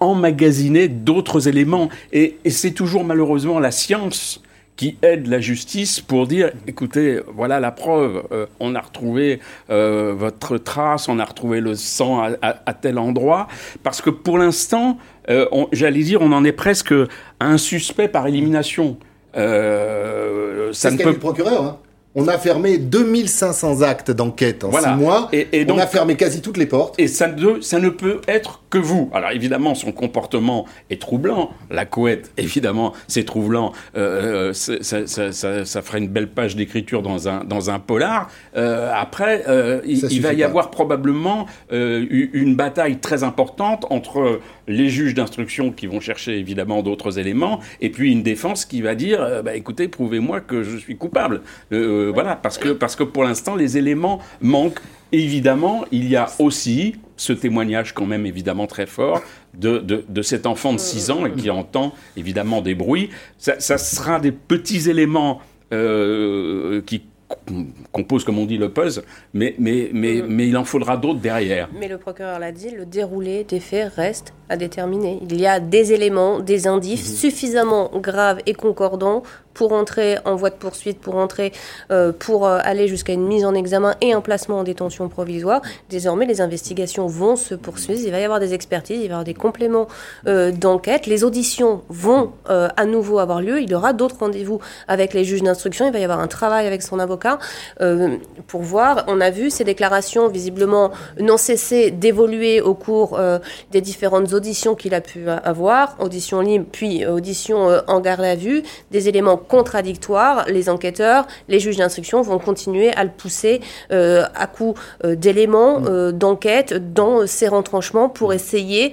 emmagasiner 0.00 0.88
d'autres 0.88 1.48
éléments. 1.48 1.88
Et 2.12 2.36
c'est 2.50 2.72
toujours 2.72 3.04
malheureusement 3.04 3.60
la 3.60 3.70
science 3.70 4.42
qui 4.78 4.96
aide 5.02 5.26
la 5.26 5.40
justice 5.40 6.00
pour 6.00 6.26
dire, 6.28 6.52
écoutez, 6.68 7.20
voilà 7.34 7.58
la 7.58 7.72
preuve, 7.72 8.22
euh, 8.32 8.46
on 8.60 8.74
a 8.76 8.80
retrouvé 8.80 9.40
euh, 9.70 10.14
votre 10.16 10.56
trace, 10.56 11.08
on 11.08 11.18
a 11.18 11.24
retrouvé 11.24 11.60
le 11.60 11.74
sang 11.74 12.20
à, 12.22 12.30
à- 12.42 12.62
à 12.64 12.72
tel 12.74 12.96
endroit, 12.98 13.48
parce 13.82 14.00
que 14.00 14.08
pour 14.08 14.38
l'instant, 14.38 14.96
euh, 15.30 15.46
j'allais 15.72 16.04
dire, 16.04 16.22
on 16.22 16.30
en 16.32 16.44
est 16.44 16.52
presque 16.52 16.92
à 17.40 17.46
un 17.46 17.58
suspect 17.58 18.06
par 18.08 18.28
élimination. 18.28 18.96
C'est 19.34 20.72
ça 20.72 20.90
ne 20.90 20.96
peut 20.96 21.10
le 21.10 21.18
procureur. 21.18 21.62
hein. 21.64 21.78
On 22.14 22.26
a 22.26 22.38
fermé 22.38 22.78
2500 22.78 23.82
actes 23.82 24.10
d'enquête 24.10 24.64
en 24.64 24.70
Voilà. 24.70 24.88
six 24.94 24.94
mois. 25.02 25.28
Et, 25.32 25.48
et 25.52 25.64
donc, 25.64 25.76
on 25.76 25.80
a 25.80 25.86
fermé 25.86 26.16
quasi 26.16 26.40
toutes 26.40 26.56
les 26.56 26.66
portes. 26.66 26.94
Et 26.98 27.06
ça 27.06 27.28
ne, 27.28 27.60
ça 27.60 27.78
ne 27.78 27.90
peut 27.90 28.20
être 28.26 28.62
que 28.70 28.78
vous. 28.78 29.10
Alors 29.12 29.30
évidemment, 29.30 29.74
son 29.74 29.92
comportement 29.92 30.66
est 30.90 31.00
troublant. 31.00 31.50
La 31.70 31.86
couette, 31.86 32.32
évidemment, 32.36 32.92
c'est 33.06 33.24
troublant. 33.24 33.72
Euh, 33.96 34.50
euh, 34.50 34.52
ça, 34.52 35.06
ça, 35.06 35.32
ça, 35.32 35.64
ça 35.64 35.82
ferait 35.82 35.98
une 35.98 36.08
belle 36.08 36.28
page 36.28 36.56
d'écriture 36.56 37.02
dans 37.02 37.28
un, 37.28 37.44
dans 37.44 37.70
un 37.70 37.78
polar. 37.78 38.30
Euh, 38.56 38.90
après, 38.94 39.44
euh, 39.48 39.80
il, 39.84 40.20
va 40.20 40.32
y 40.32 40.38
pas. 40.40 40.46
avoir 40.46 40.70
probablement 40.70 41.46
euh, 41.72 42.06
une 42.32 42.56
bataille 42.56 42.98
très 42.98 43.22
importante 43.22 43.86
entre 43.90 44.40
les 44.68 44.88
juges 44.88 45.14
d'instruction 45.14 45.72
qui 45.72 45.86
vont 45.86 46.00
chercher 46.00 46.38
évidemment 46.38 46.82
d'autres 46.82 47.18
éléments 47.18 47.60
et 47.80 47.90
puis 47.90 48.12
une 48.12 48.22
défense 48.22 48.64
qui 48.64 48.82
va 48.82 48.94
dire 48.94 49.20
euh, 49.20 49.42
bah, 49.42 49.54
écoutez, 49.54 49.88
prouvez-moi 49.88 50.40
que 50.40 50.62
je 50.62 50.76
suis 50.76 50.96
coupable. 50.96 51.40
Euh, 51.72 52.10
voilà, 52.12 52.36
parce 52.36 52.58
que, 52.58 52.70
parce 52.70 52.94
que 52.94 53.02
pour 53.02 53.24
l'instant, 53.24 53.56
les 53.56 53.78
éléments 53.78 54.20
manquent. 54.40 54.80
Évidemment, 55.12 55.84
il 55.90 56.08
y 56.08 56.16
a 56.16 56.28
aussi 56.38 56.96
ce 57.16 57.32
témoignage 57.32 57.94
quand 57.94 58.06
même 58.06 58.26
évidemment 58.26 58.66
très 58.66 58.86
fort 58.86 59.22
de, 59.54 59.78
de, 59.78 60.04
de 60.08 60.22
cet 60.22 60.46
enfant 60.46 60.72
de 60.72 60.78
6 60.78 61.10
ans 61.10 61.26
et 61.26 61.32
qui 61.32 61.50
entend 61.50 61.92
évidemment 62.16 62.60
des 62.60 62.74
bruits. 62.74 63.10
Ça, 63.38 63.58
ça 63.58 63.78
sera 63.78 64.20
des 64.20 64.32
petits 64.32 64.88
éléments 64.90 65.40
euh, 65.72 66.80
qui 66.82 67.02
com- 67.46 67.66
composent, 67.92 68.24
comme 68.24 68.38
on 68.38 68.46
dit, 68.46 68.58
le 68.58 68.68
puzzle, 68.70 69.02
mais, 69.34 69.54
mais, 69.58 69.90
mais, 69.92 70.22
mais 70.26 70.48
il 70.48 70.56
en 70.56 70.64
faudra 70.64 70.96
d'autres 70.96 71.20
derrière. 71.20 71.68
Mais 71.78 71.88
le 71.88 71.98
procureur 71.98 72.38
l'a 72.38 72.52
dit, 72.52 72.70
le 72.70 72.86
déroulé 72.86 73.44
des 73.44 73.60
faits 73.60 73.92
reste 73.94 74.32
à 74.48 74.56
déterminer. 74.56 75.18
Il 75.28 75.40
y 75.40 75.46
a 75.46 75.58
des 75.60 75.92
éléments, 75.92 76.40
des 76.40 76.66
indices 76.66 77.18
suffisamment 77.18 77.90
graves 77.94 78.38
et 78.46 78.54
concordants 78.54 79.22
pour 79.54 79.72
entrer 79.72 80.18
en 80.24 80.36
voie 80.36 80.50
de 80.50 80.54
poursuite, 80.54 81.00
pour 81.00 81.16
entrer, 81.16 81.52
euh, 81.90 82.12
pour 82.12 82.46
euh, 82.46 82.58
aller 82.62 82.88
jusqu'à 82.88 83.12
une 83.12 83.26
mise 83.26 83.44
en 83.44 83.54
examen 83.54 83.94
et 84.00 84.12
un 84.12 84.20
placement 84.20 84.58
en 84.58 84.64
détention 84.64 85.08
provisoire. 85.08 85.62
Désormais, 85.90 86.26
les 86.26 86.40
investigations 86.40 87.06
vont 87.06 87.36
se 87.36 87.54
poursuivre. 87.54 88.00
Il 88.04 88.10
va 88.10 88.20
y 88.20 88.24
avoir 88.24 88.40
des 88.40 88.54
expertises, 88.54 88.98
il 88.98 89.02
va 89.02 89.04
y 89.04 89.10
avoir 89.10 89.24
des 89.24 89.34
compléments 89.34 89.88
euh, 90.26 90.52
d'enquête. 90.52 91.06
Les 91.06 91.24
auditions 91.24 91.82
vont 91.88 92.32
euh, 92.50 92.68
à 92.76 92.84
nouveau 92.84 93.18
avoir 93.18 93.40
lieu. 93.40 93.60
Il 93.60 93.70
y 93.70 93.74
aura 93.74 93.92
d'autres 93.92 94.16
rendez-vous 94.20 94.60
avec 94.86 95.14
les 95.14 95.24
juges 95.24 95.42
d'instruction. 95.42 95.86
Il 95.86 95.92
va 95.92 95.98
y 95.98 96.04
avoir 96.04 96.20
un 96.20 96.28
travail 96.28 96.66
avec 96.66 96.82
son 96.82 96.98
avocat 96.98 97.38
euh, 97.80 98.16
pour 98.46 98.62
voir. 98.62 99.04
On 99.08 99.20
a 99.20 99.30
vu 99.30 99.50
ces 99.50 99.64
déclarations 99.64 100.28
visiblement 100.28 100.90
n'ont 101.20 101.36
cessé 101.36 101.90
d'évoluer 101.90 102.60
au 102.60 102.74
cours 102.74 103.18
euh, 103.18 103.38
des 103.70 103.80
différentes 103.80 104.32
auditions 104.32 104.74
qu'il 104.74 104.94
a 104.94 105.00
pu 105.00 105.28
avoir, 105.28 105.96
auditions 106.00 106.40
libres 106.40 106.66
puis 106.70 107.06
auditions 107.06 107.70
euh, 107.70 107.80
en 107.86 108.00
garde 108.00 108.22
à 108.22 108.34
vue, 108.34 108.62
des 108.90 109.08
éléments 109.08 109.36
contradictoires. 109.48 110.44
Les 110.48 110.68
enquêteurs, 110.68 111.26
les 111.48 111.58
juges 111.60 111.76
d'instruction 111.76 112.22
vont 112.22 112.38
continuer 112.38 112.90
à 112.92 113.04
le 113.04 113.10
pousser 113.10 113.60
euh, 113.90 114.24
à 114.34 114.46
coup 114.46 114.74
euh, 115.04 115.14
d'éléments 115.16 115.82
euh, 115.86 116.12
d'enquête 116.12 116.92
dans 116.94 117.26
ces 117.26 117.48
retranchements 117.48 118.08
pour 118.08 118.32
essayer 118.32 118.92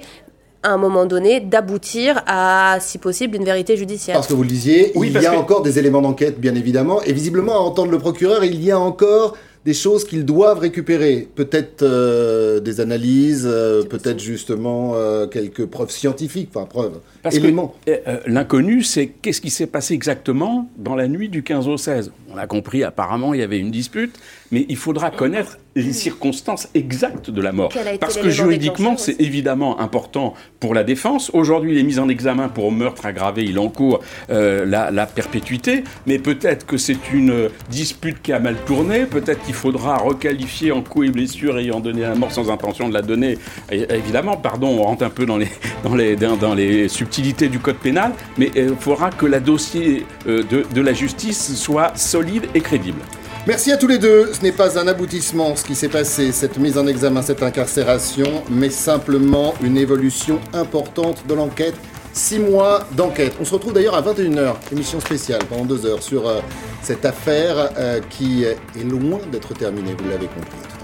à 0.62 0.70
un 0.70 0.78
moment 0.78 1.06
donné 1.06 1.38
d'aboutir 1.38 2.22
à, 2.26 2.78
si 2.80 2.98
possible, 2.98 3.36
une 3.36 3.44
vérité 3.44 3.76
judiciaire. 3.76 4.16
Parce 4.16 4.26
que 4.26 4.34
vous 4.34 4.42
le 4.42 4.48
disiez, 4.48 4.90
Oui, 4.96 5.12
il 5.14 5.22
y 5.22 5.26
a 5.26 5.30
que- 5.30 5.36
encore 5.36 5.62
des 5.62 5.78
éléments 5.78 6.02
d'enquête, 6.02 6.40
bien 6.40 6.56
évidemment, 6.56 7.00
et 7.02 7.12
visiblement, 7.12 7.54
à 7.54 7.60
entendre 7.60 7.92
le 7.92 7.98
procureur, 7.98 8.42
il 8.42 8.60
y 8.64 8.72
a 8.72 8.78
encore 8.78 9.36
des 9.64 9.74
choses 9.74 10.04
qu'ils 10.04 10.24
doivent 10.24 10.58
récupérer. 10.60 11.28
Peut-être 11.34 11.82
euh, 11.82 12.58
des 12.60 12.80
analyses, 12.80 13.46
euh, 13.48 13.82
peut-être 13.84 14.18
justement 14.20 14.92
euh, 14.94 15.26
quelques 15.26 15.66
preuves 15.66 15.90
scientifiques, 15.90 16.50
enfin 16.54 16.66
preuves, 16.66 16.98
Parce 17.26 17.36
éléments. 17.38 17.74
que 17.84 17.90
euh, 17.90 17.96
euh, 18.06 18.20
l'inconnu, 18.28 18.84
c'est 18.84 19.08
qu'est-ce 19.08 19.40
qui 19.40 19.50
s'est 19.50 19.66
passé 19.66 19.94
exactement 19.94 20.70
dans 20.76 20.94
la 20.94 21.08
nuit 21.08 21.28
du 21.28 21.42
15 21.42 21.66
au 21.66 21.76
16. 21.76 22.12
On 22.32 22.38
a 22.38 22.46
compris, 22.46 22.84
apparemment, 22.84 23.34
il 23.34 23.40
y 23.40 23.42
avait 23.42 23.58
une 23.58 23.72
dispute, 23.72 24.14
mais 24.52 24.64
il 24.68 24.76
faudra 24.76 25.10
connaître 25.10 25.58
les 25.74 25.92
circonstances 25.92 26.68
exactes 26.74 27.30
de 27.30 27.42
la 27.42 27.52
mort. 27.52 27.72
Parce 28.00 28.16
que 28.16 28.30
juridiquement, 28.30 28.96
c'est 28.96 29.20
évidemment 29.20 29.80
important 29.80 30.34
pour 30.60 30.72
la 30.72 30.84
défense. 30.84 31.30
Aujourd'hui, 31.34 31.72
il 31.72 31.78
est 31.78 31.82
mis 31.82 31.98
en 31.98 32.08
examen 32.08 32.48
pour 32.48 32.72
meurtre 32.72 33.06
aggravé, 33.06 33.44
il 33.44 33.58
encourt 33.58 34.00
euh, 34.30 34.64
la, 34.64 34.90
la 34.90 35.06
perpétuité, 35.06 35.84
mais 36.06 36.18
peut-être 36.18 36.64
que 36.64 36.78
c'est 36.78 37.12
une 37.12 37.50
dispute 37.70 38.22
qui 38.22 38.32
a 38.32 38.38
mal 38.38 38.56
tourné, 38.66 39.04
peut-être 39.04 39.42
qu'il 39.42 39.54
faudra 39.54 39.96
requalifier 39.98 40.72
en 40.72 40.82
coup 40.82 41.02
et 41.02 41.10
blessure 41.10 41.58
ayant 41.58 41.80
donné 41.80 42.02
la 42.02 42.14
mort 42.14 42.32
sans 42.32 42.50
intention 42.50 42.88
de 42.88 42.94
la 42.94 43.02
donner. 43.02 43.36
Et, 43.70 43.86
évidemment, 43.92 44.36
pardon, 44.36 44.68
on 44.68 44.82
rentre 44.82 45.04
un 45.04 45.10
peu 45.10 45.26
dans 45.26 45.36
les, 45.36 45.48
dans 45.84 45.94
les, 45.94 46.16
dans, 46.16 46.36
dans 46.36 46.54
les 46.54 46.88
subtilités 46.88 47.15
du 47.22 47.58
code 47.58 47.76
pénal, 47.76 48.12
mais 48.38 48.50
il 48.54 48.74
faudra 48.78 49.10
que 49.10 49.26
le 49.26 49.40
dossier 49.40 50.06
euh, 50.26 50.42
de, 50.42 50.80
la 50.80 50.92
justice 50.92 51.54
soit 51.54 51.96
solide 51.96 52.46
et 52.54 52.60
crédible. 52.60 53.00
Merci 53.46 53.70
à 53.72 53.76
tous 53.76 53.86
les 53.86 53.98
deux. 53.98 54.32
Ce 54.32 54.42
n'est 54.42 54.52
pas 54.52 54.78
un 54.78 54.88
aboutissement 54.88 55.54
ce 55.54 55.64
qui 55.64 55.74
s'est 55.74 55.88
passé, 55.88 56.32
cette 56.32 56.58
mise 56.58 56.76
en 56.78 56.86
examen, 56.86 57.22
cette 57.22 57.42
incarcération, 57.42 58.42
mais 58.50 58.70
simplement 58.70 59.54
une 59.62 59.76
évolution 59.76 60.40
importante 60.52 61.26
de 61.28 61.34
l'enquête. 61.34 61.74
Six 62.12 62.38
mois 62.38 62.86
d'enquête. 62.92 63.34
On 63.38 63.44
se 63.44 63.52
retrouve 63.52 63.74
d'ailleurs 63.74 63.94
à 63.94 64.00
21h, 64.00 64.54
émission 64.72 65.00
spéciale 65.00 65.40
pendant 65.50 65.66
deux 65.66 65.84
heures 65.84 66.02
sur 66.02 66.26
euh, 66.26 66.40
cette 66.80 67.04
affaire 67.04 67.70
euh, 67.76 68.00
qui 68.08 68.44
est 68.44 68.56
loin 68.84 69.20
d'être 69.30 69.52
terminée, 69.52 69.94
vous 69.98 70.08
l'avez 70.08 70.26
compris. 70.26 70.75